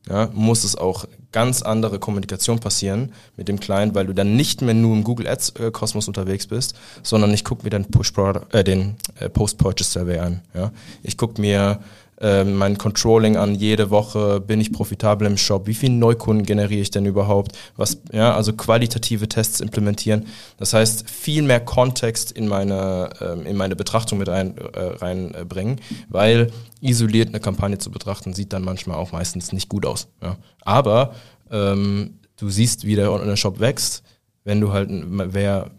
ja, 0.09 0.29
muss 0.33 0.65
es 0.65 0.75
auch 0.75 1.05
ganz 1.31 1.61
andere 1.61 1.99
Kommunikation 1.99 2.59
passieren 2.59 3.11
mit 3.35 3.47
dem 3.47 3.59
Client, 3.59 3.95
weil 3.95 4.07
du 4.07 4.13
dann 4.13 4.35
nicht 4.35 4.61
mehr 4.61 4.73
nur 4.73 4.95
im 4.95 5.03
Google 5.03 5.27
Ads 5.27 5.49
äh, 5.59 5.71
Kosmos 5.71 6.07
unterwegs 6.07 6.47
bist, 6.47 6.75
sondern 7.03 7.33
ich 7.33 7.43
gucke 7.43 7.63
mir 7.63 7.69
dann 7.69 7.85
Push 7.85 8.13
äh, 8.51 8.63
den 8.63 8.95
äh, 9.19 9.29
Post 9.29 9.57
Purchase 9.57 9.91
Survey 9.91 10.19
an. 10.19 10.41
Ja. 10.53 10.71
Ich 11.03 11.17
gucke 11.17 11.41
mir 11.41 11.79
mein 12.19 12.77
Controlling 12.79 13.37
an 13.37 13.53
jede 13.53 13.91
Woche, 13.91 14.39
bin 14.39 14.59
ich 14.59 14.71
profitabel 14.71 15.27
im 15.27 15.37
Shop, 15.37 15.67
wie 15.67 15.75
viele 15.75 15.93
Neukunden 15.93 16.45
generiere 16.45 16.81
ich 16.81 16.89
denn 16.89 17.05
überhaupt, 17.05 17.57
was, 17.75 18.01
ja, 18.11 18.33
also 18.33 18.53
qualitative 18.53 19.29
Tests 19.29 19.59
implementieren. 19.59 20.25
Das 20.57 20.73
heißt, 20.73 21.07
viel 21.09 21.43
mehr 21.43 21.59
Kontext 21.59 22.31
in 22.31 22.47
meine, 22.47 23.11
ähm, 23.21 23.45
in 23.45 23.55
meine 23.55 23.75
Betrachtung 23.75 24.17
mit 24.17 24.29
rein, 24.29 24.57
äh, 24.57 24.79
reinbringen, 24.79 25.79
weil 26.09 26.51
isoliert 26.81 27.29
eine 27.29 27.39
Kampagne 27.39 27.77
zu 27.77 27.91
betrachten, 27.91 28.33
sieht 28.33 28.51
dann 28.51 28.63
manchmal 28.63 28.97
auch 28.97 29.11
meistens 29.11 29.51
nicht 29.51 29.69
gut 29.69 29.85
aus. 29.85 30.07
Ja. 30.23 30.37
Aber 30.61 31.13
ähm, 31.51 32.19
du 32.37 32.49
siehst, 32.49 32.85
wie 32.85 32.95
der 32.95 33.11
Online-Shop 33.11 33.59
wächst, 33.59 34.03
wenn 34.43 34.59
du 34.59 34.71
halt 34.71 34.89
wer 34.91 35.69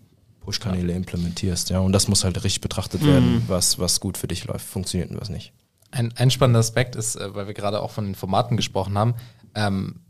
Push-Kanäle 0.40 0.92
implementierst, 0.92 1.70
ja. 1.70 1.80
Und 1.80 1.92
das 1.92 2.06
muss 2.06 2.24
halt 2.24 2.42
richtig 2.44 2.60
betrachtet 2.60 3.04
werden, 3.04 3.42
was, 3.48 3.78
was 3.78 3.98
gut 4.00 4.16
für 4.16 4.28
dich 4.28 4.44
läuft, 4.44 4.66
funktioniert 4.66 5.10
und 5.10 5.20
was 5.20 5.30
nicht. 5.30 5.52
Ein, 5.90 6.12
ein 6.16 6.30
spannender 6.30 6.60
Aspekt 6.60 6.96
ist, 6.96 7.16
äh, 7.16 7.34
weil 7.34 7.46
wir 7.46 7.54
gerade 7.54 7.80
auch 7.80 7.90
von 7.90 8.04
den 8.04 8.14
Formaten 8.14 8.56
gesprochen 8.56 8.98
haben, 8.98 9.14
ähm, 9.54 10.00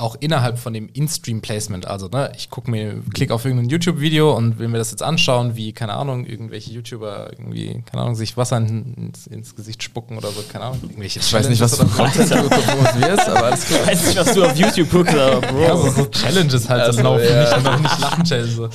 auch 0.00 0.16
innerhalb 0.20 0.58
von 0.58 0.72
dem 0.72 0.88
In-Stream-Placement, 0.92 1.86
also 1.86 2.08
ne, 2.08 2.32
ich 2.36 2.50
gucke 2.50 2.70
mir, 2.70 3.02
klicke 3.14 3.32
auf 3.34 3.44
irgendein 3.44 3.68
YouTube-Video 3.68 4.32
und 4.36 4.58
will 4.58 4.68
mir 4.68 4.78
das 4.78 4.90
jetzt 4.90 5.02
anschauen, 5.02 5.56
wie, 5.56 5.72
keine 5.72 5.94
Ahnung, 5.94 6.24
irgendwelche 6.26 6.70
YouTuber 6.72 7.30
irgendwie, 7.32 7.82
keine 7.90 8.02
Ahnung, 8.02 8.14
sich 8.14 8.36
Wasser 8.36 8.56
in, 8.58 8.94
ins, 8.94 9.26
ins 9.26 9.54
Gesicht 9.54 9.82
spucken 9.82 10.16
oder 10.18 10.28
so, 10.30 10.42
keine 10.50 10.64
Ahnung, 10.66 10.80
irgendwelche 10.82 11.20
Ich 11.20 11.32
weiß 11.32 11.48
nicht, 11.48 11.60
was 11.60 11.76
Challenges 11.76 12.28
du 12.30 12.48
provozierst, 12.48 13.28
aber 13.28 13.44
alles 13.44 13.64
klar. 13.66 13.80
Ich 13.82 13.88
weiß 13.88 14.06
nicht, 14.06 14.18
was 14.18 14.34
du 14.34 14.44
auf 14.44 14.56
YouTube 14.56 14.90
guckst, 14.90 15.14
aber 15.14 15.40
Bro. 15.40 15.58
oder- 15.58 15.70
also 15.74 15.90
so 15.90 16.06
Challenges 16.06 16.68
halt 16.68 16.82
Also, 16.82 16.98
so 16.98 17.04
laufen, 17.04 17.24
ja. 17.24 17.40
nicht, 17.56 17.64
noch 17.64 17.78
nicht 17.80 18.00
lachen 18.00 18.24
Challenge 18.24 18.50
so. 18.50 18.68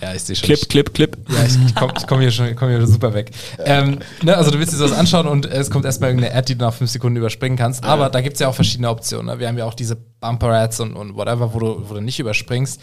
Ja, 0.00 0.14
ich 0.14 0.22
sehe 0.22 0.36
schon. 0.36 0.46
Clip, 0.46 0.68
Clip, 0.68 0.94
Clip. 0.94 1.16
Ja, 1.28 1.44
ich, 1.44 1.56
ich 1.66 1.74
komme 1.74 1.92
ich 1.96 2.06
komm 2.06 2.20
hier 2.20 2.30
schon 2.30 2.54
komm 2.56 2.68
hier 2.68 2.86
super 2.86 3.14
weg. 3.14 3.30
Ähm, 3.64 3.98
ne, 4.22 4.36
also 4.36 4.50
du 4.50 4.58
willst 4.58 4.72
dir 4.72 4.76
sowas 4.76 4.92
anschauen 4.92 5.26
und 5.26 5.46
es 5.46 5.70
kommt 5.70 5.84
erstmal 5.84 6.10
irgendeine 6.10 6.34
Ad, 6.34 6.46
die 6.52 6.58
du 6.58 6.64
nach 6.64 6.74
fünf 6.74 6.90
Sekunden 6.90 7.16
überspringen 7.16 7.56
kannst. 7.56 7.84
Aber 7.84 8.10
da 8.10 8.20
gibt 8.20 8.34
es 8.34 8.40
ja 8.40 8.48
auch 8.48 8.54
verschiedene 8.54 8.88
Optionen. 8.90 9.26
Ne? 9.26 9.38
Wir 9.38 9.48
haben 9.48 9.58
ja 9.58 9.64
auch 9.64 9.74
diese 9.74 9.96
Bumper-Ads 10.22 10.80
und, 10.80 10.96
und 10.96 11.14
whatever, 11.16 11.52
wo 11.52 11.58
du, 11.58 11.90
wo 11.90 11.94
du 11.94 12.00
nicht 12.00 12.18
überspringst. 12.18 12.80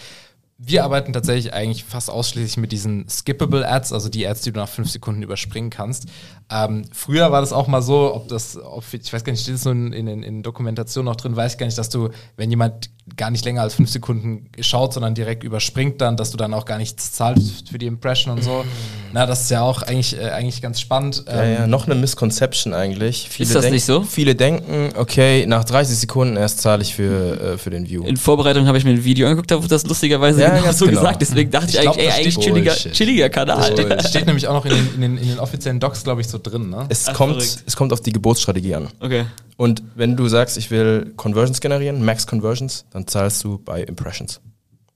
Wir 0.62 0.84
arbeiten 0.84 1.14
tatsächlich 1.14 1.54
eigentlich 1.54 1.86
fast 1.86 2.10
ausschließlich 2.10 2.58
mit 2.58 2.74
diesen 2.74 3.08
Skippable 3.08 3.66
Ads, 3.66 3.94
also 3.94 4.10
die 4.10 4.28
Ads, 4.28 4.42
die 4.42 4.52
du 4.52 4.60
nach 4.60 4.68
fünf 4.68 4.90
Sekunden 4.90 5.24
überspringen 5.24 5.70
kannst. 5.70 6.08
Ähm, 6.52 6.84
früher 6.92 7.32
war 7.32 7.40
das 7.40 7.54
auch 7.54 7.68
mal 7.68 7.82
so, 7.82 8.14
ob 8.14 8.28
das, 8.28 8.58
ob, 8.58 8.84
ich 8.92 9.14
weiß 9.14 9.24
gar 9.24 9.32
nicht, 9.32 9.42
steht 9.44 9.56
es 9.56 9.64
nur 9.64 9.74
in, 9.74 9.94
in, 9.94 10.08
in, 10.08 10.24
in 10.24 10.44
Dokumentationen 10.44 11.06
noch 11.06 11.16
drin, 11.16 11.34
weiß 11.36 11.54
ich 11.54 11.58
gar 11.60 11.66
nicht, 11.66 11.78
dass 11.78 11.88
du, 11.90 12.10
wenn 12.36 12.50
jemand 12.50 12.90
gar 13.16 13.32
nicht 13.32 13.46
länger 13.46 13.62
als 13.62 13.76
fünf 13.76 13.90
Sekunden 13.90 14.50
schaut, 14.60 14.94
sondern 14.94 15.16
direkt 15.16 15.44
überspringt 15.44 16.02
dann, 16.02 16.18
dass 16.18 16.32
du 16.32 16.38
dann 16.38 16.54
auch 16.54 16.66
gar 16.66 16.78
nichts 16.78 17.14
zahlst 17.14 17.70
für 17.70 17.78
die 17.78 17.88
Impression 17.88 18.36
und 18.36 18.44
so. 18.44 18.66
Na, 19.14 19.26
das 19.26 19.42
ist 19.44 19.52
ja 19.52 19.62
auch 19.62 19.82
eigentlich, 19.82 20.16
äh, 20.20 20.30
eigentlich 20.30 20.62
ganz 20.62 20.80
spannend. 20.80 21.24
Ja, 21.28 21.44
ja, 21.46 21.68
noch 21.68 21.86
eine 21.86 21.96
Misconception 21.96 22.74
eigentlich. 22.74 23.28
Viele 23.30 23.48
Ist 23.48 23.56
das 23.56 23.62
denk- 23.64 23.74
nicht 23.74 23.86
so? 23.86 24.04
Viele 24.04 24.36
denken, 24.36 24.90
okay, 24.96 25.46
nach 25.48 25.64
30 25.64 25.98
Sekunden 25.98 26.38
erst 26.38 26.62
zahle 26.62 26.82
ich 26.84 26.94
für, 26.94 27.54
äh, 27.54 27.58
für 27.58 27.70
den 27.70 27.90
View. 27.90 28.04
In 28.06 28.18
Vorbereitung 28.18 28.68
habe 28.68 28.78
ich 28.78 28.84
mir 28.84 28.92
ein 28.92 29.04
Video 29.04 29.26
angeguckt, 29.28 29.50
da 29.50 29.58
wurde 29.58 29.70
das 29.70 29.86
lustigerweise 29.88 30.42
Ja, 30.42 30.49
genau 30.56 30.66
ganz 30.66 30.78
so 30.80 30.86
genau. 30.86 31.00
gesagt. 31.02 31.22
Deswegen 31.22 31.52
dachte 31.52 31.70
ich, 31.70 31.76
Ich 31.76 31.82
glaub, 31.82 31.96
eigentlich, 31.96 32.06
ey, 32.06 32.10
das 32.10 32.18
eigentlich 32.20 32.34
steht- 32.34 32.44
chilliger, 32.46 32.72
Bullshit. 32.72 32.92
chilliger 32.94 33.30
Kanal. 33.30 33.72
Steht, 33.74 34.04
steht 34.10 34.26
nämlich 34.26 34.48
auch 34.48 34.54
noch 34.54 34.66
in 34.66 34.72
den, 34.72 34.94
in 34.96 35.02
den, 35.02 35.18
in 35.18 35.28
den 35.30 35.40
offiziellen 35.40 35.80
Docs, 35.80 36.04
glaube 36.04 36.22
ich, 36.22 36.28
so 36.28 36.38
drin, 36.42 36.70
ne? 36.70 36.86
Es, 36.90 37.08
Ach, 37.08 37.14
kommt, 37.14 37.34
verrückt. 37.42 37.64
es 37.66 37.76
kommt 37.76 37.94
auf 37.94 38.02
die 38.02 38.12
Geburtsstrategie 38.12 38.76
an. 38.76 38.88
Okay. 39.00 39.26
Und 39.58 39.84
wenn 39.96 40.16
du 40.16 40.28
sagst, 40.28 40.58
ich 40.58 40.72
will 40.72 41.14
Conversions 41.16 41.60
generieren, 41.62 42.04
Max 42.04 42.26
Conversions, 42.28 42.86
dann 42.92 43.08
zahlst 43.08 43.44
du 43.44 43.58
bei 43.60 43.84
Impressions. 43.84 44.40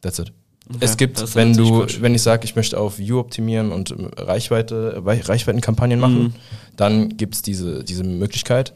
That's 0.01 0.19
it. 0.19 0.31
es 0.73 0.79
das 0.79 0.97
gibt, 0.97 1.19
ist 1.21 1.35
wenn 1.35 1.53
du, 1.55 1.69
Bullshit. 1.69 2.01
wenn 2.01 2.15
ich 2.15 2.21
sage, 2.21 2.45
ich 2.45 2.55
möchte 2.55 2.79
auf 2.79 2.97
View 2.97 3.19
optimieren 3.19 3.71
und 3.71 3.91
ähm, 3.91 4.09
Reichweite, 4.17 5.01
Reich- 5.05 5.27
Reichweitenkampagnen 5.27 5.99
machen, 5.99 6.23
Mhm. 6.23 6.33
dann 6.77 7.17
gibt 7.17 7.35
es 7.35 7.41
diese, 7.41 7.83
diese 7.83 8.03
Möglichkeit. 8.03 8.73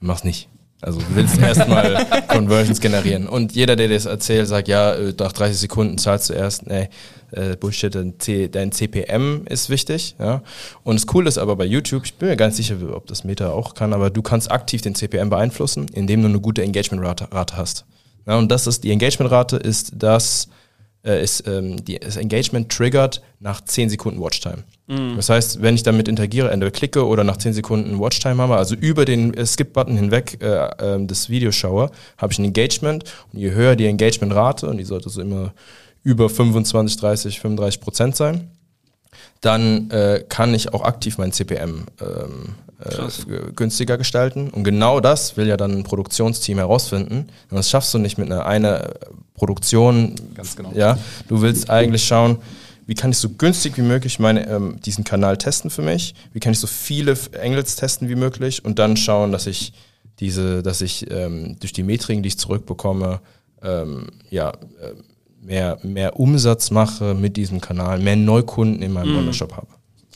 Mach's 0.00 0.24
nicht. 0.24 0.48
Also 0.80 1.00
du 1.00 1.06
willst 1.14 1.38
erstmal 1.42 2.06
Conversions 2.28 2.80
generieren. 2.80 3.28
Und 3.28 3.52
jeder, 3.52 3.74
der 3.76 3.88
das 3.88 4.06
erzählt, 4.06 4.46
sagt, 4.46 4.68
ja, 4.68 4.94
äh, 4.94 5.12
nach 5.18 5.32
30 5.32 5.58
Sekunden 5.58 5.98
zahlst 5.98 6.30
du 6.30 6.34
erst, 6.34 6.66
nee, 6.66 6.88
äh, 7.32 7.56
Bullshit, 7.56 7.94
dein, 7.94 8.18
C, 8.18 8.48
dein 8.48 8.72
CPM 8.72 9.44
ist 9.46 9.70
wichtig. 9.70 10.14
Ja? 10.18 10.42
Und 10.84 10.96
das 10.96 11.06
Coole 11.06 11.28
ist 11.28 11.38
aber 11.38 11.56
bei 11.56 11.64
YouTube, 11.64 12.04
ich 12.04 12.14
bin 12.14 12.28
mir 12.28 12.36
ganz 12.36 12.56
sicher, 12.56 12.76
ob 12.92 13.06
das 13.06 13.24
Meta 13.24 13.50
auch 13.50 13.74
kann, 13.74 13.92
aber 13.92 14.10
du 14.10 14.22
kannst 14.22 14.50
aktiv 14.50 14.80
den 14.80 14.94
CPM 14.94 15.30
beeinflussen, 15.30 15.86
indem 15.92 16.22
du 16.22 16.28
eine 16.28 16.40
gute 16.40 16.62
Engagement-Rate 16.62 17.28
Rate 17.32 17.56
hast. 17.56 17.84
Ja, 18.26 18.36
und 18.36 18.50
das 18.50 18.66
ist, 18.66 18.84
die 18.84 18.92
Engagement-Rate 18.92 19.56
ist 19.56 19.92
das, 19.96 20.48
äh, 21.04 21.22
ist, 21.22 21.46
ähm, 21.46 21.84
die, 21.84 21.98
das 21.98 22.16
Engagement 22.16 22.70
triggert 22.70 23.22
nach 23.40 23.60
10 23.60 23.90
Sekunden 23.90 24.20
Watchtime. 24.20 24.64
Das 25.16 25.28
heißt, 25.28 25.62
wenn 25.62 25.74
ich 25.74 25.82
damit 25.82 26.08
interagiere, 26.08 26.50
entweder 26.50 26.70
klicke 26.70 27.06
oder 27.06 27.22
nach 27.22 27.36
10 27.36 27.52
Sekunden 27.52 27.98
Watchtime 27.98 28.42
habe, 28.42 28.56
also 28.56 28.74
über 28.74 29.04
den 29.04 29.34
äh, 29.34 29.46
Skip-Button 29.46 29.96
hinweg 29.96 30.38
äh, 30.42 30.68
ähm, 30.80 31.06
das 31.06 31.28
Video 31.28 31.52
schaue, 31.52 31.90
habe 32.16 32.32
ich 32.32 32.38
ein 32.38 32.44
Engagement 32.44 33.04
und 33.32 33.38
je 33.38 33.52
höher 33.52 33.76
die 33.76 33.86
Engagement-Rate, 33.86 34.66
und 34.66 34.78
die 34.78 34.84
sollte 34.84 35.10
so 35.10 35.20
immer 35.20 35.52
über 36.02 36.30
25, 36.30 36.98
30, 36.98 37.40
35 37.40 37.80
Prozent 37.80 38.16
sein, 38.16 38.50
dann 39.40 39.90
äh, 39.90 40.24
kann 40.28 40.54
ich 40.54 40.72
auch 40.72 40.82
aktiv 40.82 41.18
mein 41.18 41.32
CPM 41.32 41.86
ähm, 42.00 42.54
äh, 42.80 43.52
günstiger 43.54 43.98
gestalten. 43.98 44.50
Und 44.50 44.64
genau 44.64 45.00
das 45.00 45.36
will 45.36 45.46
ja 45.46 45.56
dann 45.56 45.72
ein 45.72 45.82
Produktionsteam 45.84 46.58
herausfinden. 46.58 47.28
Und 47.50 47.56
das 47.56 47.70
schaffst 47.70 47.92
du 47.94 47.98
nicht 47.98 48.18
mit 48.18 48.30
einer 48.30 48.46
eine 48.46 48.94
Produktion. 49.34 50.14
Ganz 50.34 50.56
genau. 50.56 50.72
Ja, 50.74 50.98
du 51.28 51.40
willst 51.40 51.70
eigentlich 51.70 52.04
schauen, 52.04 52.38
wie 52.86 52.94
kann 52.94 53.10
ich 53.10 53.18
so 53.18 53.28
günstig 53.28 53.76
wie 53.76 53.82
möglich 53.82 54.18
meine, 54.18 54.48
ähm, 54.48 54.80
diesen 54.80 55.04
Kanal 55.04 55.36
testen 55.36 55.70
für 55.70 55.82
mich? 55.82 56.14
Wie 56.32 56.40
kann 56.40 56.52
ich 56.52 56.58
so 56.58 56.66
viele 56.66 57.16
Angles 57.42 57.76
testen 57.76 58.08
wie 58.08 58.14
möglich? 58.14 58.64
Und 58.64 58.78
dann 58.78 58.96
schauen, 58.96 59.30
dass 59.30 59.46
ich 59.46 59.72
diese, 60.20 60.62
dass 60.62 60.80
ich 60.80 61.10
ähm, 61.10 61.58
durch 61.60 61.72
die 61.72 61.82
Metriken, 61.82 62.22
die 62.22 62.28
ich 62.28 62.38
zurückbekomme, 62.38 63.20
ähm, 63.62 64.06
ja, 64.30 64.50
äh, 64.50 64.94
mehr, 65.48 65.78
mehr 65.82 66.20
Umsatz 66.20 66.70
mache 66.70 67.14
mit 67.14 67.36
diesem 67.36 67.60
Kanal, 67.60 67.98
mehr 67.98 68.16
Neukunden 68.16 68.82
in 68.82 68.92
meinem 68.92 69.16
Online-Shop 69.16 69.56
habe. 69.56 69.66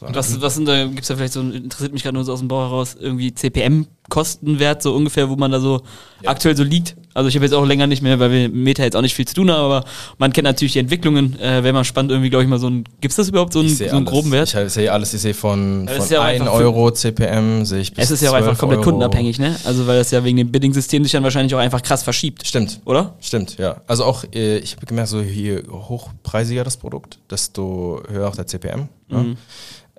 Und 0.01 0.17
was, 0.17 0.41
was 0.41 0.57
sind 0.57 0.67
da, 0.67 0.85
gibt's 0.87 1.09
da 1.09 1.17
vielleicht 1.17 1.33
so, 1.33 1.41
interessiert 1.41 1.93
mich 1.93 2.03
gerade 2.03 2.15
nur 2.15 2.25
so 2.25 2.33
aus 2.33 2.41
dem 2.41 2.49
Bauch 2.49 2.69
heraus, 2.69 2.97
irgendwie 2.99 3.33
CPM-Kostenwert, 3.33 4.83
so 4.83 4.95
ungefähr, 4.95 5.31
wo 5.31 5.37
man 5.37 5.51
da 5.51 5.61
so 5.61 5.83
aktuell 6.25 6.57
so 6.57 6.65
liegt? 6.65 6.97
Also 7.15 7.29
ich 7.29 7.35
habe 7.35 7.45
jetzt 7.45 7.53
auch 7.55 7.65
länger 7.67 7.87
nicht 7.87 8.03
mehr, 8.03 8.19
weil 8.19 8.31
wir 8.31 8.49
Meta 8.49 8.83
jetzt 8.83 8.97
auch 8.97 9.03
nicht 9.03 9.15
viel 9.15 9.27
zu 9.27 9.35
tun 9.35 9.51
haben, 9.51 9.61
aber 9.63 9.85
man 10.19 10.33
kennt 10.33 10.45
natürlich 10.45 10.73
die 10.73 10.79
Entwicklungen. 10.79 11.39
Äh, 11.41 11.63
Wäre 11.63 11.73
mal 11.73 11.85
spannend, 11.85 12.11
irgendwie, 12.13 12.31
glaube 12.31 12.45
ich, 12.45 12.49
mal 12.51 12.59
so 12.59 12.69
ein, 12.69 12.85
gibt's 13.01 13.17
das 13.17 13.29
überhaupt 13.29 13.53
so 13.53 13.61
einen, 13.61 13.69
so 13.69 13.85
einen 13.85 14.05
groben 14.05 14.31
Wert? 14.33 14.55
Ich 14.55 14.73
sehe 14.73 14.91
alles, 14.93 15.13
ich 15.15 15.21
sehe 15.21 15.35
von, 15.35 15.89
von 15.89 16.09
ja 16.09 16.21
auch 16.21 16.25
1 16.25 16.41
einfach 16.41 16.57
für- 16.57 16.65
Euro 16.65 16.91
CPM, 16.91 17.65
sehe 17.65 17.81
ich 17.81 17.93
bis 17.93 18.05
es 18.05 18.11
ist 18.13 18.23
ja 18.23 18.31
auch 18.31 18.35
einfach 18.35 18.51
12 18.51 18.59
komplett 18.59 18.79
Euro. 18.81 18.91
kundenabhängig, 18.91 19.39
ne? 19.39 19.57
Also 19.65 19.87
weil 19.87 19.99
das 19.99 20.11
ja 20.11 20.25
wegen 20.25 20.37
dem 20.39 20.51
Bidding-System 20.51 21.03
sich 21.03 21.13
dann 21.13 21.23
wahrscheinlich 21.23 21.55
auch 21.55 21.59
einfach 21.59 21.83
krass 21.83 22.03
verschiebt. 22.03 22.47
Stimmt. 22.47 22.81
Oder? 22.87 23.15
Stimmt, 23.21 23.59
ja. 23.59 23.77
Also 23.87 24.05
auch, 24.05 24.25
äh, 24.35 24.59
ich 24.59 24.75
habe 24.77 24.87
gemerkt, 24.87 25.11
so 25.11 25.21
je 25.21 25.63
hochpreisiger 25.71 26.65
das 26.65 26.77
Produkt, 26.77 27.19
desto 27.31 28.03
höher 28.11 28.29
auch 28.29 28.37
der 28.37 28.47
CPM. 28.47 28.89
Mhm. 29.09 29.17
Ne? 29.19 29.37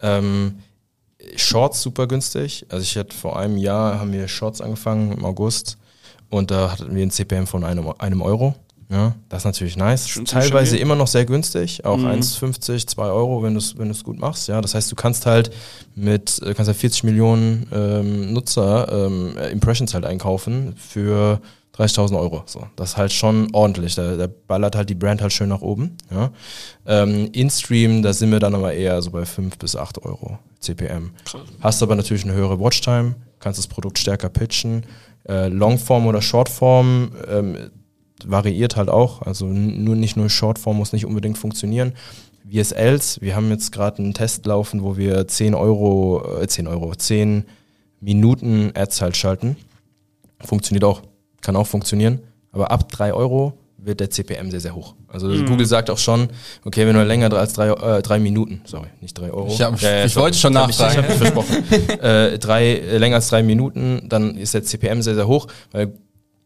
Ähm, 0.01 0.53
Shorts 1.37 1.81
super 1.81 2.07
günstig. 2.07 2.65
Also 2.69 2.83
ich 2.83 2.97
hatte 2.97 3.15
vor 3.15 3.39
einem 3.39 3.57
Jahr 3.57 3.99
haben 3.99 4.11
wir 4.11 4.27
Shorts 4.27 4.59
angefangen 4.61 5.11
im 5.13 5.23
August 5.23 5.77
und 6.33 6.51
da 6.51 6.71
hatten 6.71 6.95
wir 6.95 7.03
ein 7.05 7.11
CPM 7.11 7.45
von 7.47 7.63
einem, 7.63 7.87
einem 7.99 8.21
Euro. 8.21 8.55
Ja, 8.89 9.15
das 9.29 9.39
ist 9.41 9.45
natürlich 9.45 9.77
nice. 9.77 10.05
Ziemlich 10.05 10.29
Teilweise 10.29 10.77
immer 10.77 10.95
noch 10.95 11.07
sehr 11.07 11.25
günstig, 11.25 11.83
auch 11.85 11.97
Mhm. 11.97 12.05
1,50, 12.07 12.85
2 12.85 13.03
Euro, 13.07 13.41
wenn 13.41 13.53
du 13.53 13.59
es 13.59 13.77
wenn 13.77 13.87
du's 13.87 14.03
gut 14.03 14.19
machst. 14.19 14.47
Ja, 14.49 14.61
das 14.61 14.75
heißt, 14.75 14.91
du 14.91 14.95
kannst 14.95 15.25
halt 15.25 15.51
mit 15.95 16.39
äh, 16.43 16.53
kannst 16.53 16.67
halt 16.67 16.77
40 16.77 17.03
Millionen 17.05 17.65
ähm, 17.73 18.33
Nutzer 18.33 18.87
ähm, 19.07 19.35
äh, 19.37 19.49
Impressions 19.49 19.93
halt 19.95 20.05
einkaufen 20.05 20.75
für 20.77 21.39
30.000 21.77 22.19
Euro. 22.19 22.43
So, 22.45 22.67
das 22.75 22.91
ist 22.91 22.97
halt 22.97 23.11
schon 23.13 23.47
ordentlich. 23.53 23.95
Da, 23.95 24.15
da 24.15 24.27
ballert 24.47 24.75
halt 24.75 24.89
die 24.91 24.95
Brand 24.95 25.21
halt 25.23 25.33
schön 25.33 25.49
nach 25.49 25.61
oben. 25.61 25.97
Ja. 26.11 26.29
Ähm, 26.85 27.29
In-Stream, 27.31 28.03
da 28.03 28.13
sind 28.13 28.31
wir 28.31 28.39
dann 28.39 28.53
aber 28.53 28.73
eher 28.73 29.01
so 29.01 29.09
bei 29.09 29.25
5 29.25 29.57
bis 29.57 29.75
8 29.75 30.03
Euro 30.05 30.37
CPM. 30.59 31.11
Hast 31.61 31.81
aber 31.81 31.95
natürlich 31.95 32.25
eine 32.25 32.33
höhere 32.33 32.59
Watchtime, 32.59 33.15
kannst 33.39 33.57
das 33.57 33.65
Produkt 33.67 33.97
stärker 33.97 34.29
pitchen. 34.29 34.83
Äh, 35.27 35.47
Longform 35.47 36.07
oder 36.07 36.21
Shortform 36.21 37.11
ähm, 37.27 37.57
variiert 38.25 38.75
halt 38.75 38.89
auch. 38.89 39.21
Also 39.21 39.45
nur 39.47 39.95
nicht 39.95 40.17
nur 40.17 40.29
Shortform 40.29 40.77
muss 40.77 40.93
nicht 40.93 41.05
unbedingt 41.05 41.37
funktionieren. 41.37 41.93
VSLs, 42.51 43.21
wir 43.21 43.35
haben 43.35 43.49
jetzt 43.49 43.71
gerade 43.71 43.99
einen 43.99 44.13
Test 44.13 44.45
laufen, 44.45 44.83
wo 44.83 44.97
wir 44.97 45.27
10 45.27 45.55
Euro, 45.55 46.39
äh, 46.41 46.47
10 46.47 46.67
Euro, 46.67 46.93
10 46.93 47.45
Minuten 48.01 48.71
Ads 48.75 49.01
halt 49.01 49.17
schalten. 49.17 49.55
Funktioniert 50.41 50.83
auch, 50.83 51.01
kann 51.41 51.55
auch 51.55 51.67
funktionieren. 51.67 52.19
Aber 52.51 52.69
ab 52.69 52.91
3 52.91 53.13
Euro 53.13 53.53
wird 53.85 53.99
der 53.99 54.09
CPM 54.09 54.49
sehr, 54.51 54.59
sehr 54.59 54.75
hoch. 54.75 54.95
Also 55.07 55.27
Google 55.45 55.65
sagt 55.65 55.89
auch 55.89 55.97
schon, 55.97 56.29
okay, 56.65 56.85
wenn 56.87 56.95
du 56.95 57.03
länger 57.03 57.31
als 57.33 57.53
drei, 57.53 57.69
äh, 57.69 58.01
drei 58.01 58.19
Minuten, 58.19 58.61
sorry, 58.65 58.87
nicht 59.01 59.17
drei 59.17 59.31
Euro. 59.31 59.47
Ich 59.51 59.61
hab- 59.61 59.79
Ja, 59.81 59.89
ja, 59.99 60.05
ich 60.05 60.13
sorry. 60.13 60.23
wollte 60.25 60.37
schon 60.37 60.53
Ich 60.53 60.59
hab 60.59 60.67
nachfragen. 60.67 60.91
Ich 60.91 60.97
habe 60.97 61.07
mich 61.07 61.17
versprochen. 61.17 61.99
äh, 62.01 62.39
drei, 62.39 62.65
äh, 62.77 62.97
länger 62.97 63.15
als 63.17 63.27
drei 63.29 63.43
Minuten, 63.43 64.03
dann 64.09 64.35
ist 64.37 64.53
der 64.53 64.63
CPM 64.63 65.01
sehr, 65.01 65.15
sehr 65.15 65.27
hoch, 65.27 65.47
weil 65.71 65.93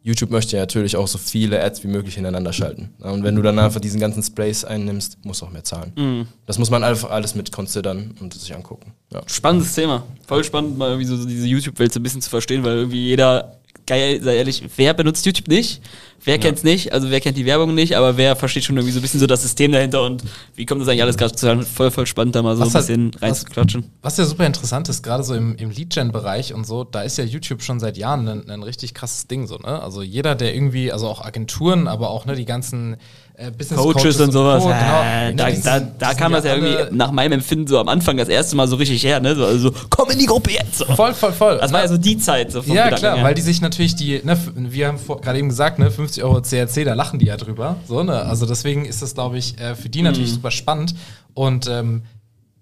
YouTube 0.03 0.29
möchte 0.31 0.55
ja 0.55 0.61
natürlich 0.63 0.95
auch 0.95 1.07
so 1.07 1.17
viele 1.17 1.61
Ads 1.61 1.83
wie 1.83 1.89
möglich 1.89 2.13
hintereinander 2.15 2.53
schalten. 2.53 2.93
Und 2.99 3.23
wenn 3.25 3.35
du 3.35 3.41
dann 3.41 3.59
einfach 3.59 3.81
diesen 3.81 3.99
ganzen 3.99 4.23
Sprays 4.23 4.63
einnimmst, 4.63 5.17
musst 5.25 5.41
du 5.41 5.45
auch 5.45 5.51
mehr 5.51 5.65
zahlen. 5.65 6.27
Das 6.45 6.57
muss 6.57 6.69
man 6.69 6.81
einfach 6.85 7.09
alles 7.09 7.35
mit 7.35 7.51
considern 7.51 8.15
und 8.21 8.33
sich 8.33 8.55
angucken. 8.55 8.93
Ja. 9.11 9.21
Spannendes 9.25 9.75
Thema. 9.75 10.03
Voll 10.25 10.45
spannend, 10.45 10.77
mal 10.77 10.91
irgendwie 10.91 11.07
so 11.07 11.25
diese 11.25 11.45
YouTube-Welt 11.45 11.91
so 11.93 11.99
ein 11.99 12.03
bisschen 12.03 12.21
zu 12.21 12.29
verstehen, 12.29 12.63
weil 12.63 12.77
irgendwie 12.77 13.03
jeder, 13.05 13.57
geil, 13.87 14.21
sei 14.21 14.35
ehrlich, 14.37 14.63
wer 14.75 14.93
benutzt 14.93 15.25
YouTube 15.25 15.47
nicht? 15.47 15.81
Wer 16.23 16.39
kennt's 16.39 16.63
nicht? 16.63 16.91
Also 16.93 17.09
wer 17.09 17.21
kennt 17.21 17.37
die 17.37 17.45
Werbung 17.45 17.73
nicht, 17.75 17.95
aber 17.95 18.17
wer 18.17 18.35
versteht 18.35 18.63
schon 18.65 18.75
irgendwie 18.75 18.91
so 18.91 18.99
ein 18.99 19.01
bisschen 19.01 19.19
so 19.19 19.27
das 19.27 19.43
System 19.43 19.71
dahinter 19.71 20.03
und 20.03 20.23
wie 20.55 20.65
kommt 20.65 20.81
das 20.81 20.87
eigentlich 20.89 21.03
alles 21.03 21.15
gerade 21.15 21.33
zusammen? 21.35 21.63
Voll, 21.63 21.89
voll 21.91 22.05
spannend, 22.07 22.35
da 22.35 22.41
mal 22.41 22.55
so 22.55 22.61
Was 22.63 22.75
ein 22.75 22.81
bisschen 22.81 23.13
was- 23.13 23.21
reinzuklatschen. 23.21 23.85
Was 24.01 24.17
ja 24.17 24.25
super 24.25 24.45
interessant 24.45 24.89
ist, 24.89 25.03
gerade 25.03 25.23
so 25.23 25.35
im, 25.35 25.55
im 25.55 25.69
Lead-Gen-Bereich 25.69 26.53
und 26.53 26.65
so, 26.65 26.83
da 26.83 27.03
ist 27.03 27.17
ja 27.17 27.23
YouTube 27.23 27.61
schon 27.61 27.79
seit 27.79 27.97
Jahren 27.97 28.27
ein, 28.27 28.49
ein 28.49 28.63
richtig 28.63 28.93
krasses 28.93 29.27
Ding 29.27 29.47
so, 29.47 29.57
ne? 29.57 29.81
Also 29.81 30.01
jeder, 30.01 30.35
der 30.35 30.53
irgendwie, 30.53 30.91
also 30.91 31.07
auch 31.07 31.23
Agenturen, 31.23 31.87
aber 31.87 32.09
auch 32.09 32.25
ne, 32.25 32.35
die 32.35 32.45
ganzen 32.45 32.97
äh, 33.39 33.51
Business 33.51 33.79
Coaches 33.79 34.19
und 34.19 34.31
sowas. 34.31 34.63
Co, 34.63 34.71
äh, 34.71 35.29
genau. 35.29 35.43
da, 35.43 35.51
Die 35.51 35.61
da, 35.61 35.79
da 35.79 36.13
kam 36.15 36.31
das 36.31 36.43
ja 36.43 36.55
irgendwie 36.55 36.95
nach 36.95 37.11
meinem 37.11 37.33
Empfinden 37.33 37.67
so 37.67 37.77
am 37.79 37.87
Anfang 37.87 38.17
das 38.17 38.29
erste 38.29 38.55
Mal 38.55 38.67
so 38.67 38.75
richtig 38.77 39.03
her, 39.03 39.19
ne? 39.19 39.35
So, 39.35 39.45
also 39.45 39.71
komm 39.91 40.09
in 40.09 40.17
die 40.17 40.25
Gruppe 40.25 40.51
jetzt. 40.51 40.79
So. 40.79 40.85
Voll, 40.85 41.13
voll, 41.13 41.31
voll. 41.33 41.57
Das 41.59 41.71
war 41.71 41.81
ja 41.81 41.87
so 41.87 41.97
die 41.97 42.17
Zeit. 42.17 42.51
So 42.51 42.63
vom 42.63 42.73
Ja, 42.75 42.85
Gedanken 42.85 42.99
klar, 43.01 43.15
her. 43.17 43.23
weil 43.23 43.35
die 43.35 43.41
sich 43.41 43.61
natürlich 43.61 43.95
die, 43.95 44.21
ne, 44.23 44.37
wir 44.55 44.87
haben 44.87 44.97
gerade 45.21 45.37
eben 45.37 45.49
gesagt, 45.49 45.77
ne, 45.77 45.91
50 45.91 46.23
Euro 46.23 46.41
CRC, 46.41 46.83
da 46.83 46.95
lachen 46.95 47.19
die 47.19 47.27
ja 47.27 47.37
drüber. 47.37 47.77
So, 47.87 48.03
ne? 48.03 48.23
Also 48.23 48.45
deswegen 48.47 48.85
ist 48.85 49.01
das, 49.03 49.13
glaube 49.13 49.37
ich, 49.37 49.59
äh, 49.59 49.75
für 49.75 49.89
die 49.89 50.01
natürlich 50.01 50.31
super 50.33 50.49
spannend. 50.51 50.95
Und 51.35 51.67
ähm, 51.67 52.01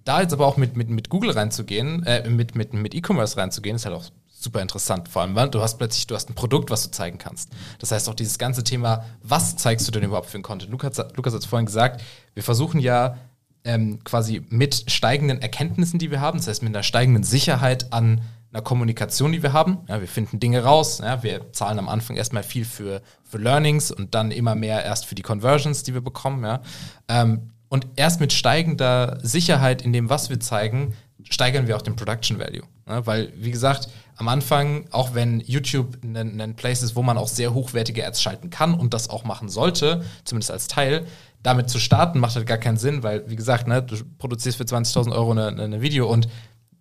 da 0.04 0.22
jetzt 0.22 0.34
aber 0.34 0.46
auch 0.46 0.58
mit, 0.58 0.76
mit, 0.76 0.90
mit 0.90 1.10
Google 1.10 1.32
reinzugehen, 1.32 2.04
äh, 2.06 2.30
mit, 2.30 2.56
mit, 2.56 2.74
mit 2.74 2.94
E-Commerce 2.94 3.38
reinzugehen, 3.38 3.78
ist 3.78 3.86
halt 3.86 3.96
auch 3.96 4.04
super 4.46 4.62
interessant. 4.62 5.10
Vor 5.10 5.22
allem, 5.22 5.36
weil 5.36 5.50
du 5.50 5.62
hast 5.62 5.78
plötzlich, 5.78 6.08
du 6.08 6.16
hast 6.16 6.30
ein 6.30 6.36
Produkt, 6.36 6.70
was 6.72 6.84
du 6.84 6.92
zeigen 6.92 7.18
kannst. 7.18 7.50
Das 7.80 7.92
heißt 7.92 8.08
auch 8.08 8.14
dieses 8.14 8.38
ganze 8.38 8.64
Thema, 8.64 9.04
was 9.22 9.58
zeigst 9.58 9.86
du 9.86 9.92
denn 9.92 10.04
überhaupt 10.04 10.30
für 10.30 10.36
einen 10.36 10.44
Content? 10.44 10.72
Lukas, 10.72 10.98
hat- 10.98 11.18
Lukas 11.18 11.34
hat 11.34 11.42
es 11.42 11.46
vorhin 11.46 11.66
gesagt, 11.66 12.02
wir 12.34 12.44
versuchen 12.44 12.80
ja 12.80 13.18
ähm, 13.66 14.02
quasi 14.06 14.46
mit 14.50 14.86
steigenden 14.90 15.42
Erkenntnissen, 15.42 16.00
die 16.00 16.12
wir 16.12 16.22
haben, 16.22 16.38
das 16.38 16.48
heißt 16.48 16.64
mit 16.64 16.74
einer 16.74 16.84
steigenden 16.84 17.24
Sicherheit 17.24 17.92
an 17.92 18.22
einer 18.54 18.62
Kommunikation, 18.62 19.34
die 19.34 19.44
wir 19.44 19.52
haben. 19.52 19.80
Ja, 19.90 20.00
wir 20.00 20.08
finden 20.08 20.40
Dinge 20.40 20.64
raus, 20.64 21.00
ja, 21.04 21.24
wir 21.24 21.52
zahlen 21.52 21.78
am 21.78 21.90
Anfang 21.90 22.16
erstmal 22.16 22.44
viel 22.44 22.64
für, 22.64 23.02
für 23.24 23.38
Learnings 23.38 23.92
und 23.92 24.16
dann 24.16 24.32
immer 24.32 24.56
mehr 24.56 24.86
erst 24.86 25.06
für 25.06 25.16
die 25.16 25.24
Conversions, 25.24 25.84
die 25.84 25.94
wir 25.94 26.02
bekommen. 26.02 26.44
Ja. 26.46 26.62
Ähm, 27.10 27.50
und 27.68 27.88
erst 27.96 28.22
mit 28.22 28.32
steigender 28.32 29.18
Sicherheit 29.24 29.82
in 29.82 29.92
dem, 29.92 30.10
was 30.10 30.30
wir 30.30 30.40
zeigen, 30.40 30.94
steigern 31.30 31.68
wir 31.68 31.76
auch 31.76 31.82
den 31.82 31.96
Production 31.96 32.40
Value. 32.40 32.64
Ne? 32.88 33.06
Weil, 33.06 33.34
wie 33.36 33.52
gesagt, 33.52 33.90
am 34.18 34.28
Anfang, 34.28 34.86
auch 34.92 35.14
wenn 35.14 35.40
YouTube 35.42 35.98
ein, 36.04 36.40
ein 36.40 36.56
Place 36.56 36.84
ist, 36.84 36.96
wo 36.96 37.02
man 37.04 37.18
auch 37.18 37.28
sehr 37.28 37.54
hochwertige 37.54 38.06
Ads 38.06 38.22
schalten 38.22 38.50
kann 38.50 38.74
und 38.74 38.94
das 38.94 39.10
auch 39.10 39.24
machen 39.26 39.50
sollte, 39.50 40.04
zumindest 40.24 40.52
als 40.52 40.68
Teil, 40.68 41.06
damit 41.44 41.70
zu 41.70 41.80
starten 41.80 42.20
macht 42.20 42.36
halt 42.36 42.48
gar 42.48 42.58
keinen 42.58 42.78
Sinn, 42.78 43.04
weil, 43.04 43.30
wie 43.30 43.36
gesagt, 43.36 43.68
ne, 43.68 43.84
du 43.84 43.98
produzierst 44.18 44.58
für 44.58 44.64
20.000 44.64 45.12
Euro 45.14 45.32
eine, 45.32 45.48
eine 45.48 45.82
Video 45.82 46.08
und 46.12 46.28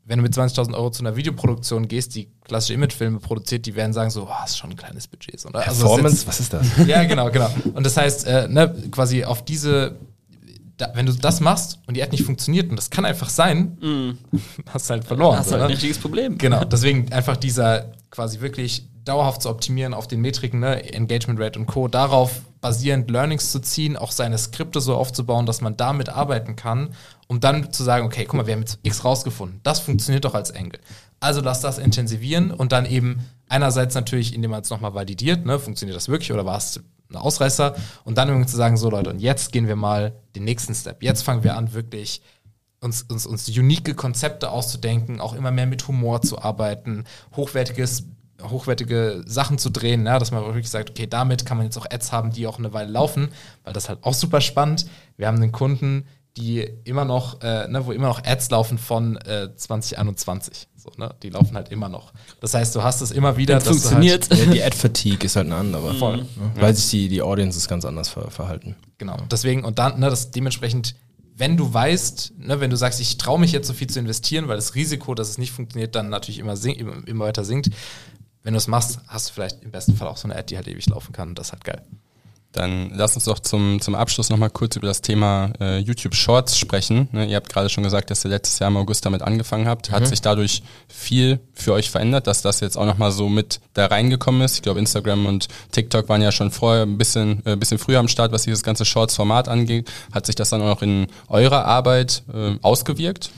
wenn 0.06 0.18
du 0.18 0.22
mit 0.22 0.34
20.000 0.34 0.74
Euro 0.74 0.90
zu 0.90 1.02
einer 1.02 1.16
Videoproduktion 1.16 1.88
gehst, 1.88 2.14
die 2.14 2.28
klassische 2.44 2.74
Imagefilme 2.74 3.20
produziert, 3.20 3.64
die 3.64 3.74
werden 3.74 3.94
sagen 3.94 4.10
so, 4.10 4.24
oh, 4.24 4.28
das 4.42 4.50
ist 4.50 4.58
schon 4.58 4.70
ein 4.70 4.76
kleines 4.76 5.08
Budget. 5.08 5.40
So, 5.40 5.48
ne? 5.48 5.54
Also 5.56 5.66
das 5.66 5.76
ist 5.76 5.80
Performance, 5.82 6.16
jetzt- 6.16 6.26
was 6.28 6.40
ist 6.40 6.52
das? 6.52 6.66
ja, 6.86 7.04
genau, 7.04 7.30
genau. 7.30 7.48
Und 7.72 7.84
das 7.86 7.96
heißt, 7.96 8.26
äh, 8.26 8.46
ne, 8.48 8.74
quasi 8.90 9.24
auf 9.24 9.44
diese, 9.46 9.96
da, 10.76 10.92
wenn 10.94 11.06
du 11.06 11.12
das 11.12 11.40
machst 11.40 11.78
und 11.86 11.96
die 11.96 12.02
Ad 12.02 12.12
nicht 12.12 12.24
funktioniert, 12.24 12.70
und 12.70 12.76
das 12.76 12.90
kann 12.90 13.04
einfach 13.04 13.28
sein, 13.28 13.78
hast 14.70 14.90
du 14.90 14.94
halt 14.94 15.04
verloren. 15.04 15.38
hast 15.38 15.48
so, 15.48 15.52
halt 15.52 15.62
ein 15.62 15.68
ne? 15.68 15.74
richtiges 15.74 15.98
Problem. 15.98 16.38
Genau, 16.38 16.64
deswegen 16.64 17.12
einfach 17.12 17.36
dieser 17.36 17.92
quasi 18.10 18.40
wirklich 18.40 18.88
dauerhaft 19.04 19.42
zu 19.42 19.50
optimieren 19.50 19.94
auf 19.94 20.08
den 20.08 20.20
Metriken, 20.20 20.60
ne, 20.60 20.92
Engagement 20.92 21.38
Rate 21.38 21.58
und 21.58 21.66
Co., 21.66 21.88
darauf 21.88 22.40
basierend 22.60 23.10
Learnings 23.10 23.52
zu 23.52 23.60
ziehen, 23.60 23.96
auch 23.96 24.10
seine 24.10 24.38
Skripte 24.38 24.80
so 24.80 24.94
aufzubauen, 24.96 25.44
dass 25.44 25.60
man 25.60 25.76
damit 25.76 26.08
arbeiten 26.08 26.56
kann, 26.56 26.94
um 27.26 27.40
dann 27.40 27.70
zu 27.72 27.84
sagen, 27.84 28.06
okay, 28.06 28.24
guck 28.24 28.34
mal, 28.34 28.46
wir 28.46 28.54
haben 28.54 28.60
jetzt 28.60 28.78
X 28.82 29.04
rausgefunden. 29.04 29.60
Das 29.62 29.80
funktioniert 29.80 30.24
doch 30.24 30.34
als 30.34 30.50
Engel. 30.50 30.80
Also 31.20 31.42
lass 31.42 31.60
das 31.60 31.78
intensivieren 31.78 32.50
und 32.50 32.72
dann 32.72 32.86
eben 32.86 33.20
einerseits 33.48 33.94
natürlich, 33.94 34.34
indem 34.34 34.52
man 34.52 34.62
es 34.62 34.70
nochmal 34.70 34.94
validiert, 34.94 35.44
ne, 35.44 35.58
funktioniert 35.58 35.96
das 35.96 36.08
wirklich 36.08 36.32
oder 36.32 36.46
war 36.46 36.56
es 36.56 36.80
ein 37.10 37.16
Ausreißer? 37.16 37.74
Und 38.04 38.18
dann 38.18 38.28
irgendwie 38.28 38.48
zu 38.48 38.56
sagen, 38.56 38.76
so 38.76 38.90
Leute, 38.90 39.10
und 39.10 39.20
jetzt 39.20 39.52
gehen 39.52 39.68
wir 39.68 39.76
mal 39.76 40.12
den 40.34 40.44
nächsten 40.44 40.74
Step. 40.74 41.02
Jetzt 41.02 41.22
fangen 41.22 41.44
wir 41.44 41.56
an, 41.56 41.72
wirklich 41.72 42.22
uns, 42.80 43.02
uns, 43.02 43.26
uns 43.26 43.48
unique 43.48 43.96
Konzepte 43.96 44.50
auszudenken, 44.50 45.20
auch 45.20 45.32
immer 45.34 45.50
mehr 45.50 45.66
mit 45.66 45.88
Humor 45.88 46.22
zu 46.22 46.40
arbeiten, 46.40 47.04
hochwertiges, 47.34 48.04
hochwertige 48.42 49.24
Sachen 49.26 49.58
zu 49.58 49.70
drehen, 49.70 50.06
ja, 50.06 50.18
dass 50.18 50.30
man 50.30 50.44
wirklich 50.44 50.70
sagt, 50.70 50.90
okay, 50.90 51.06
damit 51.06 51.46
kann 51.46 51.56
man 51.56 51.66
jetzt 51.66 51.78
auch 51.78 51.86
Ads 51.90 52.12
haben, 52.12 52.30
die 52.30 52.46
auch 52.46 52.58
eine 52.58 52.72
Weile 52.72 52.90
laufen, 52.90 53.28
weil 53.64 53.72
das 53.72 53.88
halt 53.88 54.04
auch 54.04 54.14
super 54.14 54.40
spannend. 54.40 54.86
Wir 55.16 55.26
haben 55.26 55.36
einen 55.36 55.52
Kunden, 55.52 56.06
die 56.36 56.60
immer 56.84 57.04
noch, 57.04 57.40
äh, 57.42 57.68
ne, 57.68 57.86
wo 57.86 57.92
immer 57.92 58.08
noch 58.08 58.24
Ads 58.24 58.50
laufen 58.50 58.78
von 58.78 59.16
äh, 59.18 59.54
2021. 59.54 60.68
So, 60.84 60.90
ne? 60.98 61.14
Die 61.22 61.30
laufen 61.30 61.56
halt 61.56 61.70
immer 61.70 61.88
noch. 61.88 62.12
Das 62.40 62.52
heißt, 62.52 62.74
du 62.76 62.82
hast 62.82 63.00
es 63.00 63.10
immer 63.10 63.38
wieder. 63.38 63.54
Dass 63.54 63.64
du 63.64 63.70
funktioniert. 63.70 64.28
Halt, 64.30 64.40
Ja, 64.46 64.52
die 64.52 64.62
Ad-Fatigue 64.64 65.24
ist 65.24 65.36
halt 65.36 65.46
eine 65.46 65.56
andere. 65.56 65.94
Voll. 65.94 66.18
Ne? 66.18 66.26
Weil 66.56 66.74
sich 66.74 66.90
die, 66.90 67.08
die 67.08 67.22
Audiences 67.22 67.68
ganz 67.68 67.86
anders 67.86 68.10
ver 68.10 68.30
verhalten. 68.30 68.76
Genau. 68.98 69.16
Deswegen, 69.30 69.64
und 69.64 69.78
dann, 69.78 69.98
ne, 69.98 70.10
das 70.10 70.30
dementsprechend, 70.30 70.94
wenn 71.36 71.56
du 71.56 71.72
weißt, 71.72 72.34
ne, 72.38 72.60
wenn 72.60 72.68
du 72.68 72.76
sagst, 72.76 73.00
ich 73.00 73.16
traue 73.16 73.40
mich 73.40 73.52
jetzt 73.52 73.66
so 73.66 73.72
viel 73.72 73.88
zu 73.88 73.98
investieren, 73.98 74.46
weil 74.46 74.56
das 74.56 74.74
Risiko, 74.74 75.14
dass 75.14 75.30
es 75.30 75.38
nicht 75.38 75.52
funktioniert, 75.52 75.94
dann 75.94 76.10
natürlich 76.10 76.38
immer, 76.38 76.56
sink, 76.56 76.78
immer, 76.78 76.96
immer 77.06 77.24
weiter 77.24 77.44
sinkt. 77.44 77.70
Wenn 78.42 78.52
du 78.52 78.58
es 78.58 78.68
machst, 78.68 79.00
hast 79.08 79.30
du 79.30 79.32
vielleicht 79.32 79.62
im 79.62 79.70
besten 79.70 79.96
Fall 79.96 80.06
auch 80.06 80.18
so 80.18 80.28
eine 80.28 80.36
Ad, 80.36 80.46
die 80.50 80.56
halt 80.56 80.68
ewig 80.68 80.86
laufen 80.86 81.12
kann. 81.12 81.30
Und 81.30 81.38
das 81.38 81.46
ist 81.46 81.52
halt 81.52 81.64
geil. 81.64 81.82
Dann 82.54 82.90
lass 82.94 83.16
uns 83.16 83.24
doch 83.24 83.40
zum, 83.40 83.80
zum 83.80 83.94
Abschluss 83.94 84.30
nochmal 84.30 84.50
kurz 84.50 84.76
über 84.76 84.86
das 84.86 85.02
Thema 85.02 85.52
äh, 85.60 85.78
YouTube 85.78 86.14
Shorts 86.14 86.56
sprechen. 86.56 87.08
Ne, 87.12 87.26
ihr 87.26 87.36
habt 87.36 87.48
gerade 87.48 87.68
schon 87.68 87.82
gesagt, 87.82 88.10
dass 88.10 88.24
ihr 88.24 88.30
letztes 88.30 88.60
Jahr 88.60 88.70
im 88.70 88.76
August 88.76 89.04
damit 89.04 89.22
angefangen 89.22 89.66
habt. 89.66 89.90
Hat 89.90 90.06
sich 90.06 90.20
dadurch 90.22 90.62
viel 90.88 91.40
für 91.52 91.72
euch 91.72 91.90
verändert, 91.90 92.26
dass 92.28 92.42
das 92.42 92.60
jetzt 92.60 92.76
auch 92.76 92.86
nochmal 92.86 93.10
so 93.10 93.28
mit 93.28 93.60
da 93.74 93.86
reingekommen 93.86 94.40
ist? 94.42 94.54
Ich 94.56 94.62
glaube, 94.62 94.78
Instagram 94.78 95.26
und 95.26 95.48
TikTok 95.72 96.08
waren 96.08 96.22
ja 96.22 96.30
schon 96.30 96.52
vorher 96.52 96.82
ein 96.82 96.96
bisschen, 96.96 97.42
äh, 97.44 97.56
bisschen 97.56 97.78
früher 97.78 97.98
am 97.98 98.08
Start, 98.08 98.30
was 98.30 98.44
dieses 98.44 98.62
ganze 98.62 98.84
Shorts-Format 98.84 99.48
angeht. 99.48 99.90
Hat 100.12 100.26
sich 100.26 100.36
das 100.36 100.50
dann 100.50 100.62
auch 100.62 100.66
noch 100.66 100.82
in 100.82 101.08
eurer 101.28 101.64
Arbeit 101.64 102.22
äh, 102.32 102.56
ausgewirkt? 102.62 103.30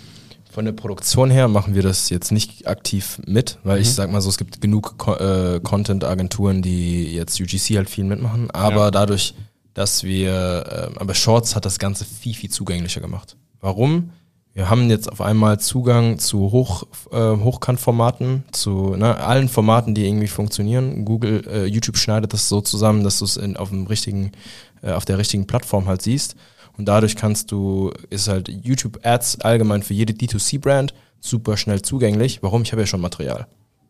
Von 0.57 0.64
der 0.64 0.72
Produktion 0.72 1.30
her 1.30 1.48
machen 1.48 1.74
wir 1.74 1.82
das 1.82 2.09
jetzt 2.09 2.32
nicht 2.32 2.66
aktiv 2.66 3.20
mit, 3.26 3.59
weil 3.62 3.78
ich 3.78 3.92
sag 3.92 4.11
mal 4.11 4.22
so, 4.22 4.30
es 4.30 4.38
gibt 4.38 4.59
genug 4.62 4.96
Co 4.96 5.12
äh, 5.12 5.61
Content-Agenturen, 5.62 6.62
die 6.62 7.12
jetzt 7.14 7.38
UGC 7.38 7.76
halt 7.76 7.90
viel 7.90 8.04
mitmachen, 8.04 8.50
aber 8.52 8.84
Ja. 8.86 8.90
dadurch, 8.90 9.34
dass 9.74 10.02
wir, 10.02 10.92
äh, 10.96 10.98
aber 10.98 11.12
Shorts 11.12 11.57
hat 11.57 11.66
das 11.66 11.78
Ganze 11.78 12.07
viel, 12.07 12.32
viel 12.32 12.48
zugänglicher 12.48 13.02
gemacht. 13.02 13.36
Warum? 13.61 14.12
Wir 14.54 14.70
haben 14.70 14.88
jetzt 14.88 15.12
auf 15.12 15.20
einmal 15.20 15.61
Zugang 15.61 16.18
zu 16.18 16.50
Hoch, 16.52 16.84
äh, 17.12 17.18
Hochkantformaten, 17.36 18.44
zu 18.52 18.96
ne, 18.96 19.14
allen 19.18 19.50
Formaten, 19.50 19.94
die 19.94 20.07
irgendwie 20.09 20.26
funktionieren. 20.26 21.04
Google, 21.04 21.46
äh, 21.52 21.66
YouTube 21.66 21.98
schneidet 21.98 22.32
das 22.32 22.48
so 22.48 22.62
zusammen, 22.62 23.04
dass 23.04 23.18
du 23.18 23.26
es 23.26 23.38
auf 23.57 23.68
dem 23.68 23.86
richtigen, 23.86 24.32
äh, 24.80 24.92
auf 24.92 25.04
der 25.04 25.18
richtigen 25.18 25.46
Plattform 25.46 25.84
halt 25.84 26.00
siehst. 26.00 26.34
Und 26.77 26.87
dadurch 26.87 27.16
kannst 27.16 27.53
du, 27.53 27.93
ist 28.11 28.29
halt 28.29 28.49
YouTube 28.49 29.01
Ads 29.03 29.41
allgemein 29.41 29.83
für 29.83 29.95
jede 29.95 30.12
D2C-Brand 30.12 30.95
super 31.20 31.57
schnell 31.57 31.83
zugänglich. 31.83 32.43
Warum? 32.43 32.62
Ich 32.62 32.72
habe 32.72 32.83
ja 32.83 32.87
schon 32.87 33.01
Material. 33.01 33.47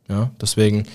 Ja, 0.08 0.30
deswegen, 0.40 0.86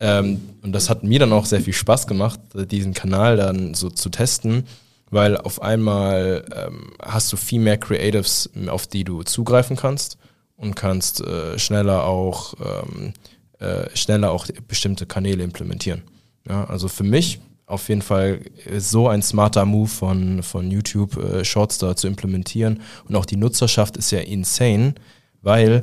ähm, 0.00 0.40
und 0.62 0.72
das 0.72 0.88
hat 0.88 1.04
mir 1.04 1.18
dann 1.18 1.32
auch 1.32 1.44
sehr 1.44 1.60
viel 1.60 1.74
Spaß 1.74 2.06
gemacht, 2.06 2.40
diesen 2.70 2.94
Kanal 2.94 3.36
dann 3.36 3.74
so 3.74 3.90
zu 3.90 4.08
testen, 4.08 4.64
weil 5.10 5.36
auf 5.36 5.60
einmal 5.60 6.44
ähm, 6.54 6.92
hast 7.02 7.32
du 7.32 7.36
viel 7.36 7.60
mehr 7.60 7.78
Creatives, 7.78 8.50
auf 8.68 8.86
die 8.86 9.04
du 9.04 9.22
zugreifen 9.22 9.76
kannst 9.76 10.16
und 10.56 10.74
kannst 10.74 11.20
äh, 11.20 11.58
schneller 11.58 12.04
auch 12.04 12.54
ähm, 12.60 13.12
äh, 13.58 13.94
schneller 13.94 14.32
auch 14.32 14.46
bestimmte 14.68 15.06
Kanäle 15.06 15.44
implementieren. 15.44 16.02
Ja, 16.48 16.64
also 16.64 16.88
für 16.88 17.04
mich 17.04 17.40
auf 17.66 17.88
jeden 17.88 18.02
Fall 18.02 18.40
so 18.78 19.08
ein 19.08 19.22
smarter 19.22 19.64
Move 19.64 19.88
von, 19.88 20.42
von 20.42 20.70
YouTube 20.70 21.16
äh, 21.16 21.44
Shorts 21.44 21.78
da 21.78 21.96
zu 21.96 22.06
implementieren 22.06 22.80
und 23.08 23.16
auch 23.16 23.26
die 23.26 23.36
Nutzerschaft 23.36 23.96
ist 23.96 24.12
ja 24.12 24.20
insane, 24.20 24.94
weil 25.42 25.82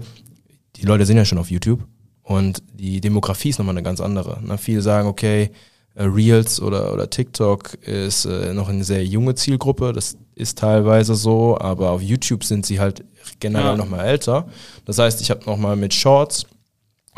die 0.77 0.85
Leute 0.85 1.05
sind 1.05 1.17
ja 1.17 1.25
schon 1.25 1.37
auf 1.37 1.51
YouTube 1.51 1.85
und 2.23 2.63
die 2.73 3.01
Demografie 3.01 3.49
ist 3.49 3.59
nochmal 3.59 3.73
eine 3.75 3.83
ganz 3.83 3.99
andere. 3.99 4.41
Ne? 4.41 4.57
Viele 4.57 4.81
sagen, 4.81 5.07
okay, 5.09 5.51
äh, 5.95 6.03
Reels 6.05 6.61
oder, 6.61 6.93
oder 6.93 7.09
TikTok 7.09 7.73
ist 7.85 8.25
äh, 8.25 8.53
noch 8.53 8.69
eine 8.69 8.83
sehr 8.85 9.05
junge 9.05 9.35
Zielgruppe, 9.35 9.91
das 9.93 10.17
ist 10.35 10.57
teilweise 10.57 11.15
so, 11.15 11.57
aber 11.59 11.91
auf 11.91 12.01
YouTube 12.01 12.43
sind 12.45 12.65
sie 12.65 12.79
halt 12.79 13.03
generell 13.39 13.71
Ja. 13.71 13.77
nochmal 13.77 14.05
älter. 14.05 14.47
Das 14.85 14.97
heißt, 14.99 15.21
ich 15.21 15.29
habe 15.29 15.45
nochmal 15.45 15.75
mit 15.75 15.93
Shorts 15.93 16.45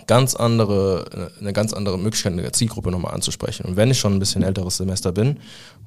ganz 0.07 0.35
andere, 0.35 1.31
eine 1.39 1.53
ganz 1.53 1.73
andere 1.73 1.97
Möglichkeit, 1.97 2.33
eine 2.33 2.51
Zielgruppe 2.51 2.91
nochmal 2.91 3.13
anzusprechen. 3.13 3.65
Und 3.65 3.77
wenn 3.77 3.91
ich 3.91 3.99
schon 3.99 4.13
ein 4.13 4.19
bisschen 4.19 4.43
älteres 4.43 4.77
Semester 4.77 5.11
bin 5.11 5.39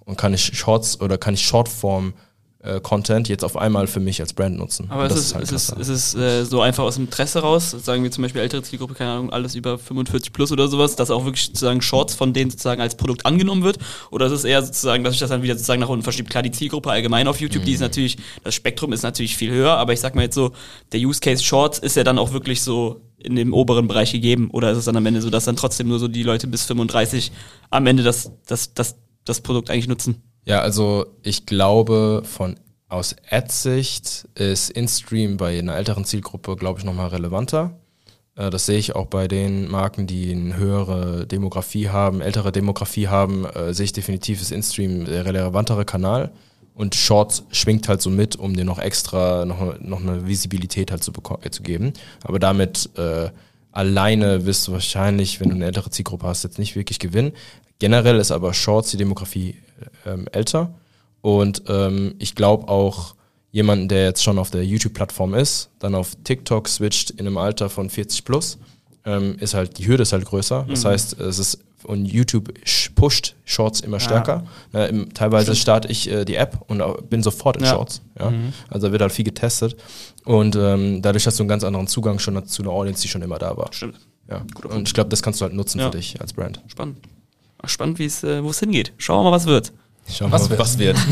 und 0.05 0.17
kann 0.17 0.35
ich 0.35 0.59
Shorts 0.59 1.01
oder 1.01 1.19
kann 1.19 1.35
ich 1.35 1.43
Shortform 1.43 2.15
äh, 2.61 2.81
Content 2.81 3.29
jetzt 3.29 3.45
auf 3.45 3.57
einmal 3.57 3.87
für 3.87 4.01
mich 4.01 4.21
als 4.21 4.33
Brand 4.33 4.57
nutzen. 4.59 4.87
Aber 4.91 5.07
es 5.07 5.15
ist, 5.15 5.35
halt 5.35 5.45
es 5.45 5.53
ist, 5.53 5.77
es 5.79 5.89
ist 5.89 6.15
äh, 6.17 6.45
so 6.45 6.61
einfach 6.61 6.83
aus 6.83 6.97
dem 6.97 7.05
Interesse 7.05 7.39
raus, 7.39 7.71
sagen 7.71 8.03
wir 8.03 8.11
zum 8.11 8.23
Beispiel 8.23 8.41
ältere 8.41 8.63
Zielgruppe, 8.63 8.95
keine 8.95 9.13
Ahnung, 9.13 9.31
alles 9.33 9.55
über 9.55 9.79
45 9.79 10.33
plus 10.33 10.51
oder 10.51 10.67
sowas, 10.67 10.97
dass 10.97 11.11
auch 11.13 11.25
wirklich 11.25 11.47
sozusagen 11.47 11.81
Shorts 11.83 12.15
von 12.15 12.33
denen 12.33 12.51
sozusagen 12.51 12.81
als 12.81 12.97
Produkt 12.97 13.27
angenommen 13.27 13.63
wird? 13.63 13.79
Oder 14.11 14.27
ist 14.27 14.33
es 14.33 14.45
eher 14.45 14.63
sozusagen, 14.63 15.05
dass 15.05 15.13
sich 15.13 15.21
das 15.21 15.31
dann 15.31 15.43
wieder 15.43 15.55
sozusagen 15.55 15.81
nach 15.81 15.89
unten 15.89 16.03
verschiebt? 16.03 16.31
Klar, 16.31 16.43
die 16.43 16.51
Zielgruppe 16.51 16.91
allgemein 16.91 17.29
auf 17.29 17.41
YouTube, 17.41 17.63
die 17.63 17.71
Mhm. 17.71 17.75
ist 17.77 17.81
natürlich, 17.81 18.17
das 18.43 18.55
Spektrum 18.57 18.93
ist 18.93 19.03
natürlich 19.03 19.37
viel 19.37 19.53
höher, 19.53 19.77
aber 19.77 19.93
ich 19.93 20.01
sag 20.01 20.17
mal 20.17 20.23
jetzt 20.23 20.35
so, 20.35 20.51
der 20.91 21.01
Use 21.01 21.21
Case 21.21 21.43
Shorts 21.45 21.79
ist 21.79 21.97
ja 21.97 22.03
dann 22.03 22.19
auch 22.19 22.33
wirklich 22.33 22.63
so 22.63 23.01
in 23.19 23.37
dem 23.37 23.53
oberen 23.55 23.87
Bereich 23.89 24.13
gegeben. 24.13 24.49
Oder 24.53 24.73
ist 24.73 24.79
es 24.79 24.85
dann 24.85 24.97
am 24.97 25.07
Ende 25.07 25.21
so, 25.23 25.31
dass 25.31 25.45
dann 25.45 25.57
trotzdem 25.57 25.89
nur 25.89 25.99
so 25.99 26.09
die 26.09 26.23
Leute 26.23 26.47
bis 26.47 26.65
35 26.65 27.31
am 27.71 27.87
Ende 27.87 28.03
das, 28.03 28.31
das, 28.47 28.75
das, 28.75 28.97
das 29.25 29.41
Produkt 29.41 29.71
eigentlich 29.71 29.89
nutzen? 29.89 30.23
Ja, 30.49 30.61
also 30.63 31.05
ich 31.23 31.45
glaube, 31.45 32.23
von 32.25 32.59
aus 32.89 33.15
Ad-Sicht 33.31 34.27
ist 34.35 34.71
InStream 34.71 35.37
bei 35.37 35.59
einer 35.59 35.77
älteren 35.77 36.07
Zielgruppe, 36.07 36.57
glaube 36.57 36.79
ich, 36.79 36.87
nochmal 36.87 37.09
relevanter. 37.09 37.79
Äh, 38.35 38.49
Das 38.49 38.65
sehe 38.65 38.79
ich 38.79 38.97
auch 38.97 39.05
bei 39.09 39.29
den 39.29 39.71
Marken, 39.71 40.07
die 40.07 40.33
eine 40.33 40.57
höhere 40.57 41.27
Demografie 41.27 41.91
haben, 41.91 42.23
ältere 42.23 42.51
Demografie 42.51 43.09
haben, 43.09 43.45
äh, 43.45 43.75
sehe 43.75 43.85
ich 43.85 43.93
definitiv 43.93 44.41
ist 44.41 44.51
InStream 44.51 45.05
der 45.05 45.27
relevantere 45.27 45.85
Kanal. 45.85 46.33
Und 46.73 46.95
Shorts 46.95 47.45
schwingt 47.51 47.87
halt 47.87 48.01
so 48.01 48.09
mit, 48.09 48.37
um 48.37 48.57
dir 48.57 48.65
noch 48.65 48.79
extra, 48.79 49.45
noch, 49.45 49.79
noch 49.81 50.01
eine 50.01 50.27
Visibilität 50.27 50.91
halt 50.91 51.05
zu, 51.05 51.13
äh, 51.43 51.51
zu 51.51 51.63
geben. 51.63 51.93
Aber 52.25 52.39
damit 52.39 52.89
äh, 52.97 53.29
alleine 53.71 54.47
wirst 54.47 54.67
du 54.67 54.73
wahrscheinlich, 54.73 55.41
wenn 55.41 55.51
du 55.51 55.57
eine 55.57 55.67
ältere 55.67 55.91
Zielgruppe 55.91 56.27
hast, 56.27 56.43
jetzt 56.45 56.59
nicht 56.59 56.75
wirklich 56.75 57.01
gewinnen. 57.01 57.33
Generell 57.81 58.19
ist 58.19 58.31
aber 58.31 58.55
Shorts 58.55 58.93
die 58.93 58.97
Demografie 58.97 59.57
ähm, 60.07 60.27
älter. 60.33 60.75
Und 61.21 61.63
ähm, 61.69 62.15
ich 62.19 62.35
glaube 62.35 62.69
auch, 62.69 63.15
jemanden, 63.51 63.89
der 63.89 64.05
jetzt 64.05 64.23
schon 64.23 64.39
auf 64.39 64.51
der 64.51 64.65
YouTube-Plattform 64.65 65.35
ist, 65.35 65.71
dann 65.79 65.95
auf 65.95 66.13
TikTok 66.25 66.69
switcht 66.69 67.11
in 67.13 67.21
einem 67.27 67.39
Alter 67.39 67.71
von 67.71 67.89
40 67.91 68.25
plus, 68.25 68.59
ähm, 69.05 69.37
ist 69.41 69.55
halt, 69.55 69.79
die 69.79 69.87
Hürde 69.87 70.03
ist 70.03 70.13
halt 70.13 70.25
größer. 70.27 70.67
Das 70.69 70.85
heißt, 70.85 71.19
es 71.21 71.39
ist, 71.39 71.59
und 71.85 72.05
YouTube 72.07 72.53
pusht 72.95 73.37
Shorts 73.45 73.81
immer 73.81 74.01
stärker. 74.01 74.45
Äh, 74.75 74.91
im, 74.91 75.15
teilweise 75.15 75.55
starte 75.57 75.89
ich 75.89 76.11
äh, 76.11 76.25
die 76.25 76.35
App 76.35 76.59
und 76.69 76.83
bin 77.09 77.23
sofort 77.23 77.57
in 77.57 77.65
Ja. 77.65 77.71
Shorts. 77.71 78.03
Ja? 78.19 78.33
Also 78.69 78.89
da 78.89 78.93
wird 78.93 79.01
halt 79.03 79.13
viel 79.13 79.25
getestet. 79.25 79.77
Und 80.25 80.55
ähm, 80.57 81.01
dadurch 81.01 81.27
hast 81.27 81.39
du 81.39 81.43
einen 81.45 81.49
ganz 81.49 81.65
anderen 81.65 81.87
Zugang 81.87 82.19
schon 82.19 82.45
zu 82.47 82.63
einer 82.63 82.73
Audience, 82.73 83.01
die 83.03 83.09
schon 83.09 83.23
immer 83.23 83.39
da 83.39 83.57
war. 83.57 83.73
Stimmt. 83.73 83.99
Ja. 84.29 84.45
Und 84.69 84.87
ich 84.89 84.93
glaube, 84.95 85.09
das 85.09 85.23
kannst 85.23 85.41
du 85.41 85.45
halt 85.45 85.55
nutzen 85.55 85.79
Ja. 85.79 85.91
für 85.91 85.97
dich 85.97 86.21
als 86.21 86.35
Brand. 86.35 86.61
Spannend. 86.67 86.99
Spannend, 87.65 87.99
wie 87.99 88.05
es, 88.05 88.23
äh, 88.23 88.43
wo 88.43 88.51
es 88.51 88.61
hingeht. 88.61 88.93
Schauen 88.99 89.19
wir 89.19 89.31
mal, 89.31 89.37
was 89.37 89.47
wird. 89.47 89.73
Schauen 90.11 90.33
Was 90.33 90.49
wir 90.49 90.51
wird? 90.51 90.59
mal, 90.59 90.65
was 90.65 90.79
wird. 90.79 90.97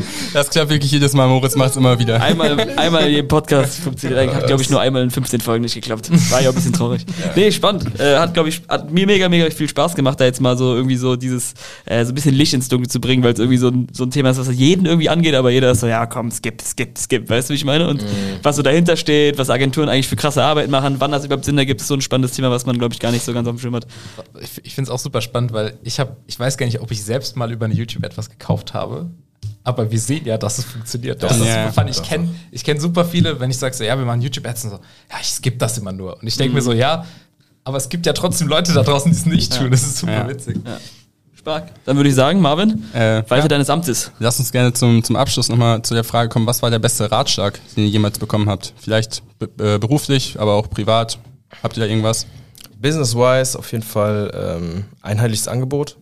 Das 0.32 0.50
klappt 0.50 0.70
wirklich 0.70 0.90
jedes 0.90 1.12
Mal. 1.12 1.28
Moritz 1.28 1.56
macht 1.56 1.70
es 1.70 1.76
immer 1.76 1.98
wieder. 1.98 2.20
Einmal, 2.22 2.58
einmal 2.76 3.06
in 3.06 3.14
jedem 3.14 3.28
Podcast 3.28 3.80
funktioniert. 3.80 4.34
Hat, 4.34 4.46
glaube 4.46 4.62
ich, 4.62 4.70
nur 4.70 4.80
einmal 4.80 5.02
in 5.02 5.10
15 5.10 5.40
Folgen 5.40 5.62
nicht 5.62 5.74
geklappt. 5.74 6.10
War 6.30 6.40
ja 6.40 6.48
auch 6.48 6.52
ein 6.52 6.56
bisschen 6.56 6.72
traurig. 6.72 7.04
Nee, 7.36 7.50
spannend. 7.52 7.98
Äh, 8.00 8.18
hat, 8.18 8.34
glaube 8.34 8.48
ich, 8.48 8.62
hat 8.68 8.90
mir 8.90 9.06
mega, 9.06 9.28
mega 9.28 9.50
viel 9.50 9.68
Spaß 9.68 9.94
gemacht, 9.94 10.20
da 10.20 10.24
jetzt 10.24 10.40
mal 10.40 10.56
so 10.56 10.74
irgendwie 10.74 10.96
so 10.96 11.16
dieses, 11.16 11.54
äh, 11.86 12.04
so 12.04 12.12
ein 12.12 12.14
bisschen 12.14 12.34
Licht 12.34 12.54
ins 12.54 12.68
Dunkel 12.68 12.88
zu 12.88 13.00
bringen, 13.00 13.22
weil 13.22 13.32
es 13.32 13.38
irgendwie 13.38 13.58
so 13.58 13.68
ein, 13.68 13.86
so 13.92 14.04
ein 14.04 14.10
Thema 14.10 14.30
ist, 14.30 14.38
was 14.38 14.52
jeden 14.54 14.86
irgendwie 14.86 15.08
angeht, 15.08 15.34
aber 15.34 15.50
jeder 15.50 15.70
ist 15.70 15.80
so, 15.80 15.86
ja, 15.86 16.06
komm, 16.06 16.30
skip, 16.30 16.60
skip, 16.62 16.98
skip. 16.98 17.28
Weißt 17.28 17.48
du, 17.48 17.52
wie 17.52 17.56
ich 17.56 17.64
meine? 17.64 17.88
Und 17.88 18.04
was 18.42 18.56
so 18.56 18.62
dahinter 18.62 18.96
steht, 18.96 19.38
was 19.38 19.50
Agenturen 19.50 19.88
eigentlich 19.88 20.08
für 20.08 20.16
krasse 20.16 20.42
Arbeit 20.42 20.70
machen, 20.70 20.96
wann 20.98 21.12
das 21.12 21.24
überhaupt 21.24 21.44
Sinn 21.44 21.58
ergibt, 21.58 21.80
ist 21.80 21.88
so 21.88 21.94
ein 21.94 22.00
spannendes 22.00 22.32
Thema, 22.32 22.50
was 22.50 22.66
man, 22.66 22.78
glaube 22.78 22.94
ich, 22.94 23.00
gar 23.00 23.12
nicht 23.12 23.24
so 23.24 23.32
ganz 23.32 23.46
auf 23.46 23.54
dem 23.54 23.60
Schirm 23.60 23.74
hat. 23.76 23.86
Ich, 24.40 24.64
ich 24.64 24.74
finde 24.74 24.88
es 24.88 24.94
auch 24.94 24.98
super 24.98 25.20
spannend, 25.20 25.52
weil 25.52 25.74
ich 25.84 26.00
habe, 26.00 26.16
ich 26.26 26.38
weiß 26.40 26.56
gar 26.56 26.66
nicht, 26.66 26.80
ob 26.80 26.90
ich 26.90 27.02
selbst 27.04 27.36
mal 27.36 27.50
über 27.52 27.66
eine 27.66 27.74
YouTube 27.74 28.04
etwas 28.04 28.28
gekauft 28.30 28.74
habe. 28.74 29.10
Aber 29.62 29.90
wir 29.90 30.00
sehen 30.00 30.24
ja, 30.24 30.38
dass 30.38 30.58
es 30.58 30.64
funktioniert. 30.64 31.22
Das 31.22 31.36
ist 31.38 31.46
Ja. 31.46 31.68
super 31.68 31.82
fun. 31.82 31.88
Ich 31.88 32.02
kenne 32.02 32.28
ich 32.50 32.64
kenn 32.64 32.80
super 32.80 33.04
viele, 33.04 33.38
wenn 33.40 33.50
ich 33.50 33.58
sage 33.58 33.74
so, 33.76 33.84
ja, 33.84 33.96
wir 33.98 34.04
machen 34.06 34.22
YouTube-Ads 34.22 34.64
und 34.64 34.70
so, 34.70 34.76
ja, 34.76 35.16
ich 35.20 35.28
skippe 35.28 35.58
das 35.58 35.76
immer 35.78 35.92
nur. 35.92 36.18
Und 36.20 36.26
ich 36.26 36.36
denke 36.36 36.54
mir 36.54 36.62
so, 36.62 36.72
ja, 36.72 37.04
aber 37.64 37.76
es 37.76 37.88
gibt 37.90 38.06
ja 38.06 38.12
trotzdem 38.14 38.48
Leute 38.48 38.72
da 38.72 38.82
draußen, 38.82 39.10
die 39.12 39.16
es 39.16 39.26
nicht 39.26 39.56
tun. 39.56 39.70
Das 39.70 39.82
ist 39.82 39.98
super 39.98 40.12
Ja. 40.12 40.28
witzig. 40.28 40.58
Stark. 41.38 41.72
Dann 41.86 41.96
würde 41.96 42.08
ich 42.10 42.14
sagen, 42.14 42.40
Marvin, 42.40 42.84
Äh, 42.92 43.22
Walter 43.28 43.36
ja. 43.44 43.48
deines 43.48 43.70
Amtes. 43.70 44.12
Lass 44.18 44.38
uns 44.38 44.52
gerne 44.52 44.72
zum, 44.74 45.02
zum 45.02 45.16
Abschluss 45.16 45.48
nochmal 45.48 45.80
zu 45.82 45.94
der 45.94 46.04
Frage 46.04 46.28
kommen, 46.28 46.46
was 46.46 46.60
war 46.62 46.70
der 46.70 46.78
beste 46.78 47.10
Ratschlag, 47.10 47.58
den 47.76 47.84
ihr 47.84 47.90
jemals 47.90 48.18
bekommen 48.18 48.48
habt? 48.50 48.74
Vielleicht 48.78 49.22
be 49.38 49.48
äh, 49.74 49.78
beruflich, 49.78 50.38
aber 50.38 50.52
auch 50.54 50.68
privat. 50.68 51.18
Habt 51.62 51.76
ihr 51.78 51.84
da 51.84 51.88
irgendwas? 51.88 52.26
Business-wise 52.78 53.58
auf 53.58 53.70
jeden 53.72 53.84
Fall 53.84 54.30
ähm, 54.34 54.84
einheitliches 55.02 55.48
Angebot. 55.48 55.96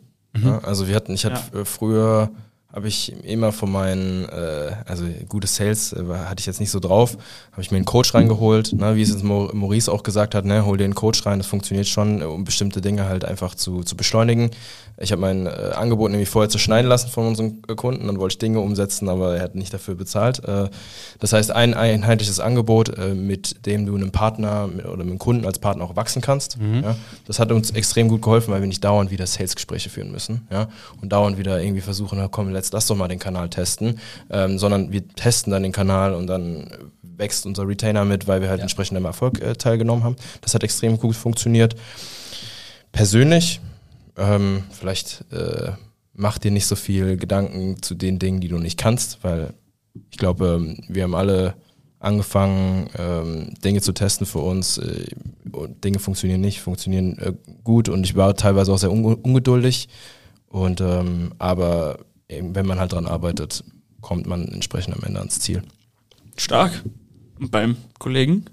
Ja, 0.45 0.59
also 0.59 0.89
wir 0.89 0.95
hatten, 0.97 1.13
ich 1.15 1.25
hatte 1.25 1.61
äh, 1.61 1.65
früher 1.65 2.31
habe 2.71 2.87
ich 2.87 3.13
immer 3.25 3.51
von 3.53 3.73
meinen, 3.73 4.29
äh, 4.29 4.73
also 4.87 5.05
gute 5.27 5.47
Sales 5.47 5.95
äh, 5.95 6.05
hatte 6.27 6.41
ich 6.41 6.47
jetzt 6.47 6.61
nicht 6.61 6.71
so 6.71 6.81
drauf, 6.81 7.17
habe 7.53 7.63
ich 7.63 7.71
mir 7.71 7.77
einen 7.79 7.87
Coach 7.87 8.13
reingeholt, 8.15 8.75
ne, 8.75 8.95
wie 8.95 9.03
es 9.03 9.09
jetzt 9.09 9.25
Mo- 9.25 9.51
Maurice 9.55 9.91
auch 9.91 10.03
gesagt 10.03 10.35
hat, 10.35 10.45
ne, 10.45 10.67
hol 10.67 10.77
dir 10.77 10.85
einen 10.85 10.95
Coach 10.95 11.25
rein, 11.25 11.39
das 11.39 11.47
funktioniert 11.47 11.87
schon, 11.87 12.21
äh, 12.21 12.25
um 12.25 12.45
bestimmte 12.45 12.83
Dinge 12.83 13.07
halt 13.09 13.25
einfach 13.25 13.55
zu, 13.55 13.83
zu 13.85 13.97
beschleunigen. 13.97 14.51
Ich 15.01 15.13
habe 15.13 15.21
mein 15.21 15.47
äh, 15.47 15.51
Angebot 15.77 16.11
nämlich 16.11 16.29
vorher 16.29 16.51
zu 16.51 16.59
schneiden 16.59 16.89
lassen 16.89 17.09
von 17.09 17.27
unseren 17.27 17.63
äh, 17.69 17.75
Kunden, 17.75 18.07
dann 18.07 18.19
wollte 18.19 18.35
ich 18.35 18.39
Dinge 18.39 18.61
umsetzen, 18.61 19.09
aber 19.09 19.37
er 19.37 19.43
hat 19.45 19.55
nicht 19.55 19.73
dafür 19.73 19.95
bezahlt. 19.95 20.45
Äh, 20.45 20.69
das 21.21 21.33
heißt, 21.33 21.51
ein 21.53 21.73
einheitliches 21.73 22.39
Angebot, 22.39 22.99
äh, 22.99 23.15
mit 23.15 23.65
dem 23.65 23.87
du 23.87 23.95
einem 23.95 24.11
Partner 24.11 24.67
mit, 24.67 24.85
oder 24.85 25.05
mit 25.05 25.13
einem 25.13 25.19
Kunden 25.19 25.47
als 25.47 25.59
Partner 25.59 25.85
auch 25.85 25.97
wachsen 25.97 26.21
kannst. 26.21 26.59
Ja, 26.61 26.97
das 27.27 27.39
hat 27.39 27.51
uns 27.51 27.71
extrem 27.71 28.09
gut 28.09 28.21
geholfen, 28.21 28.53
weil 28.53 28.61
wir 28.61 28.69
nicht 28.69 28.85
dauernd 28.85 29.11
wieder 29.11 29.27
Sales-Gespräche 29.27 29.89
führen 29.89 30.11
müssen 30.13 30.47
ja, 30.51 30.69
und 31.01 31.11
dauernd 31.13 31.39
wieder 31.39 31.63
irgendwie 31.63 31.81
versuchen, 31.81 32.19
na 32.19 32.29
komm, 32.29 32.51
let's 32.59 32.73
lass 32.73 32.87
doch 32.87 32.97
mal 32.97 33.09
den 33.09 33.19
Kanal 33.19 33.49
testen, 33.49 33.99
ähm, 34.31 34.59
sondern 34.59 34.93
wir 34.93 35.07
testen 35.09 35.53
dann 35.53 35.63
den 35.63 35.73
Kanal 35.73 36.15
und 36.15 36.27
dann 36.27 36.71
wächst 37.03 37.47
unser 37.47 37.67
Retainer 37.67 38.05
mit, 38.05 38.27
weil 38.27 38.41
wir 38.41 38.49
halt 38.49 38.61
entsprechend 38.61 38.97
am 38.97 39.05
Erfolg 39.05 39.41
äh, 39.41 39.55
teilgenommen 39.55 40.05
haben. 40.05 40.17
Das 40.41 40.55
hat 40.55 40.63
extrem 40.63 40.99
gut 40.99 41.17
funktioniert. 41.17 41.77
Persönlich, 42.93 43.61
ähm, 44.17 44.65
vielleicht 44.71 45.25
äh, 45.33 45.73
mach 46.15 46.39
dir 46.39 46.51
nicht 46.51 46.67
so 46.67 46.77
viel 46.77 47.17
Gedanken 47.17 47.81
zu 47.83 47.95
den 47.95 48.19
Dingen, 48.19 48.41
die 48.41 48.49
du 48.49 48.59
nicht 48.59 48.79
kannst, 48.79 49.23
weil 49.23 49.55
ich 50.11 50.19
glaube, 50.19 50.61
ähm, 50.61 50.79
wir 50.89 51.05
haben 51.05 51.15
alle 51.15 51.55
angefangen, 52.01 52.89
ähm, 52.97 53.55
Dinge 53.65 53.81
zu 53.81 53.93
testen 53.93 54.27
für 54.27 54.39
uns. 54.39 54.79
Äh, 54.79 55.07
und 55.51 55.83
Dinge 55.85 55.99
funktionieren 55.99 56.41
nicht, 56.41 56.61
funktionieren 56.61 57.19
äh, 57.19 57.33
gut 57.65 57.89
und 57.89 58.05
ich 58.05 58.17
war 58.17 58.35
teilweise 58.35 58.73
auch 58.73 58.79
sehr 58.79 58.93
unge 58.93 59.17
ungeduldig. 59.17 59.89
Und 60.49 60.81
ähm, 60.81 61.33
aber 61.39 61.99
eben, 62.29 62.55
wenn 62.55 62.67
man 62.67 62.79
halt 62.79 62.93
dran 62.93 63.07
arbeitet, 63.07 63.65
kommt 64.01 64.27
man 64.27 64.47
entsprechend 64.49 64.95
am 64.97 65.03
Ende 65.03 65.19
ans 65.21 65.41
Ziel. 65.41 65.63
Stark. 66.37 66.85
Und 67.39 67.51
beim 67.51 67.77
Kollegen? 67.99 68.45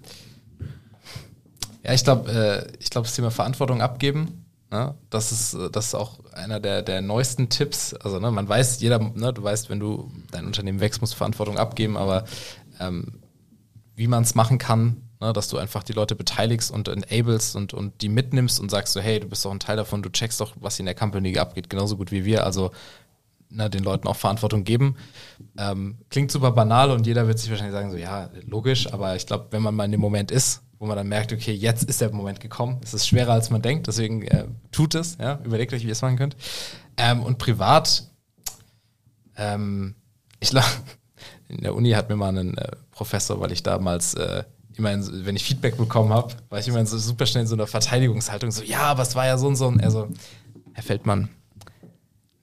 Ja, 1.83 1.93
ich 1.93 2.03
glaube, 2.03 2.31
äh, 2.31 2.73
ich 2.79 2.89
glaube, 2.89 3.05
das 3.05 3.15
Thema 3.15 3.29
Verantwortung 3.29 3.81
abgeben, 3.81 4.45
ne? 4.71 4.95
das 5.09 5.31
ist, 5.31 5.53
äh, 5.53 5.69
das 5.69 5.87
ist 5.87 5.95
auch 5.95 6.19
einer 6.33 6.59
der, 6.59 6.81
der 6.81 7.01
neuesten 7.01 7.49
Tipps. 7.49 7.93
Also, 7.93 8.19
ne, 8.19 8.31
man 8.31 8.49
weiß, 8.49 8.81
jeder, 8.81 8.99
ne, 8.99 9.31
du 9.31 9.43
weißt, 9.43 9.69
wenn 9.69 9.79
du 9.79 10.11
dein 10.31 10.45
Unternehmen 10.45 10.79
wächst, 10.79 11.01
musst 11.01 11.13
du 11.13 11.17
Verantwortung 11.17 11.57
abgeben, 11.57 11.95
aber 11.95 12.25
ähm, 12.79 13.19
wie 13.95 14.07
man 14.07 14.23
es 14.23 14.33
machen 14.33 14.57
kann, 14.57 15.03
ne, 15.21 15.31
dass 15.31 15.47
du 15.47 15.57
einfach 15.57 15.83
die 15.83 15.93
Leute 15.93 16.15
beteiligst 16.15 16.71
und 16.71 16.87
enables 16.87 17.55
und, 17.55 17.73
und 17.73 18.01
die 18.01 18.09
mitnimmst 18.09 18.59
und 18.59 18.71
sagst 18.71 18.93
so, 18.93 18.99
hey, 18.99 19.19
du 19.19 19.27
bist 19.27 19.45
doch 19.45 19.51
ein 19.51 19.59
Teil 19.59 19.77
davon, 19.77 20.01
du 20.01 20.09
checkst 20.09 20.41
doch, 20.41 20.53
was 20.59 20.79
in 20.79 20.85
der 20.85 20.95
Company 20.95 21.37
abgeht, 21.37 21.69
genauso 21.69 21.97
gut 21.97 22.11
wie 22.11 22.25
wir. 22.25 22.45
Also 22.45 22.71
ne, 23.49 23.69
den 23.69 23.83
Leuten 23.83 24.07
auch 24.07 24.15
Verantwortung 24.15 24.63
geben. 24.63 24.95
Ähm, 25.57 25.97
klingt 26.09 26.31
super 26.31 26.51
banal 26.51 26.91
und 26.91 27.07
jeder 27.07 27.27
wird 27.27 27.39
sich 27.39 27.49
wahrscheinlich 27.49 27.73
sagen, 27.73 27.91
so 27.91 27.97
ja, 27.97 28.29
logisch, 28.47 28.91
aber 28.91 29.15
ich 29.15 29.25
glaube, 29.25 29.47
wenn 29.51 29.61
man 29.61 29.75
mal 29.75 29.85
in 29.85 29.91
dem 29.91 30.01
Moment 30.01 30.31
ist, 30.31 30.61
wo 30.79 30.85
man 30.85 30.97
dann 30.97 31.07
merkt, 31.07 31.31
okay, 31.31 31.53
jetzt 31.53 31.83
ist 31.83 32.01
der 32.01 32.11
Moment 32.11 32.39
gekommen, 32.39 32.79
es 32.83 32.93
ist 32.93 33.07
schwerer 33.07 33.33
als 33.33 33.49
man 33.49 33.61
denkt, 33.61 33.87
deswegen 33.87 34.23
äh, 34.23 34.45
tut 34.71 34.95
es, 34.95 35.17
ja, 35.19 35.39
überlegt 35.43 35.73
euch, 35.73 35.83
wie 35.83 35.87
ihr 35.87 35.93
es 35.93 36.01
machen 36.01 36.17
könnt. 36.17 36.35
Ähm, 36.97 37.23
und 37.23 37.37
privat, 37.37 38.03
ähm, 39.37 39.95
ich 40.39 40.49
glaube, 40.49 40.67
in 41.47 41.61
der 41.61 41.75
Uni 41.75 41.91
hat 41.91 42.09
mir 42.09 42.15
mal 42.15 42.37
ein 42.37 42.57
äh, 42.57 42.71
Professor, 42.91 43.39
weil 43.39 43.51
ich 43.51 43.63
damals 43.63 44.13
äh, 44.15 44.43
immer, 44.77 44.91
in, 44.91 45.25
wenn 45.25 45.35
ich 45.35 45.43
Feedback 45.43 45.77
bekommen 45.77 46.11
habe, 46.11 46.33
war 46.49 46.59
ich 46.59 46.67
immer 46.67 46.85
so 46.85 46.97
super 46.97 47.25
schnell 47.25 47.43
in 47.43 47.47
so 47.47 47.55
einer 47.55 47.67
Verteidigungshaltung, 47.67 48.51
so, 48.51 48.63
ja, 48.63 48.81
aber 48.81 49.03
es 49.03 49.15
war 49.15 49.25
ja 49.25 49.37
so 49.37 49.47
und 49.47 49.55
so. 49.55 49.67
Und 49.67 49.79
er 49.79 49.91
so, 49.91 50.09
Herr 50.73 50.83
Feldmann, 50.83 51.29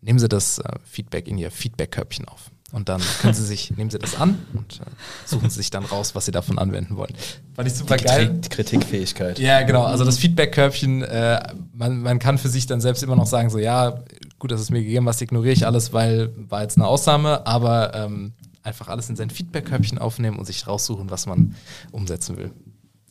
nehmen 0.03 0.19
Sie 0.19 0.29
das 0.29 0.59
äh, 0.59 0.65
Feedback 0.85 1.27
in 1.27 1.39
Ihr 1.39 1.51
Feedback-Körbchen 1.51 2.29
auf. 2.29 2.51
Und 2.73 2.89
dann 2.89 3.03
können 3.21 3.35
Sie 3.35 3.45
sich, 3.45 3.71
nehmen 3.77 3.91
Sie 3.91 3.99
das 3.99 4.17
an 4.17 4.39
und 4.55 4.81
äh, 4.81 4.85
suchen 5.27 5.51
Sie 5.51 5.57
sich 5.57 5.71
dann 5.71 5.85
raus, 5.85 6.15
was 6.15 6.27
Sie 6.27 6.33
davon 6.33 6.59
anwenden 6.59 6.97
wollen. 6.97 7.15
Fand 7.55 7.69
ich 7.69 7.75
super 7.75 7.97
die 7.97 8.05
geil. 8.05 8.41
Die 8.45 8.49
Kritikfähigkeit. 8.49 9.39
Ja, 9.39 9.63
genau. 9.63 9.85
Also 9.85 10.05
das 10.05 10.19
Feedback-Körbchen, 10.19 11.03
äh, 11.03 11.41
man, 11.73 12.03
man 12.03 12.19
kann 12.19 12.39
für 12.39 12.49
sich 12.49 12.67
dann 12.67 12.81
selbst 12.81 13.03
immer 13.03 13.17
noch 13.17 13.27
sagen, 13.27 13.51
so 13.51 13.59
ja, 13.59 14.03
gut, 14.39 14.51
dass 14.51 14.61
es 14.61 14.71
mir 14.71 14.83
gegeben 14.83 15.07
was 15.07 15.21
ignoriere 15.21 15.53
ich 15.53 15.67
alles, 15.67 15.93
weil 15.93 16.31
war 16.37 16.63
jetzt 16.63 16.77
eine 16.77 16.87
Ausnahme, 16.87 17.47
aber 17.47 17.95
ähm, 17.95 18.33
einfach 18.63 18.89
alles 18.89 19.09
in 19.09 19.17
sein 19.17 19.31
Feedback-Körbchen 19.31 19.99
aufnehmen 19.99 20.39
und 20.39 20.47
sich 20.47 20.67
raussuchen, 20.67 21.11
was 21.11 21.27
man 21.27 21.55
umsetzen 21.91 22.37
will. 22.39 22.53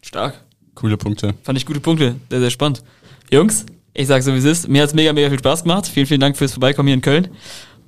Stark. 0.01 0.41
Coole 0.73 0.97
Punkte. 0.97 1.35
Fand 1.43 1.57
ich 1.57 1.65
gute 1.65 1.79
Punkte. 1.81 2.15
Sehr, 2.29 2.39
sehr 2.39 2.49
spannend. 2.49 2.83
Jungs, 3.29 3.65
ich 3.93 4.07
sage 4.07 4.23
so 4.23 4.33
wie 4.33 4.37
es 4.37 4.45
ist. 4.45 4.67
Mir 4.67 4.81
hat 4.81 4.89
es 4.89 4.95
mega, 4.95 5.13
mega 5.13 5.29
viel 5.29 5.39
Spaß 5.39 5.63
gemacht. 5.63 5.87
Vielen, 5.87 6.07
vielen 6.07 6.19
Dank 6.19 6.37
fürs 6.37 6.53
Vorbeikommen 6.53 6.87
hier 6.87 6.95
in 6.95 7.01
Köln. 7.01 7.27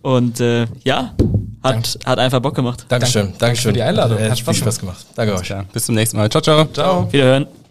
Und 0.01 0.41
äh, 0.41 0.67
ja, 0.84 1.13
hat, 1.63 1.97
hat 2.05 2.19
einfach 2.19 2.41
Bock 2.41 2.55
gemacht. 2.55 2.85
Dankeschön. 2.89 3.21
Dankeschön. 3.21 3.39
Danke 3.39 3.61
für 3.61 3.73
die 3.73 3.81
Einladung. 3.81 4.19
Hat, 4.19 4.31
hat 4.31 4.39
Spaß, 4.39 4.55
viel 4.55 4.63
Spaß 4.63 4.80
gemacht. 4.80 5.05
Danke 5.15 5.35
euch. 5.35 5.53
Bis 5.71 5.85
zum 5.85 5.95
nächsten 5.95 6.17
Mal. 6.17 6.30
Ciao, 6.30 6.41
ciao. 6.41 6.65
Ciao. 6.65 7.11
Wiederhören. 7.11 7.62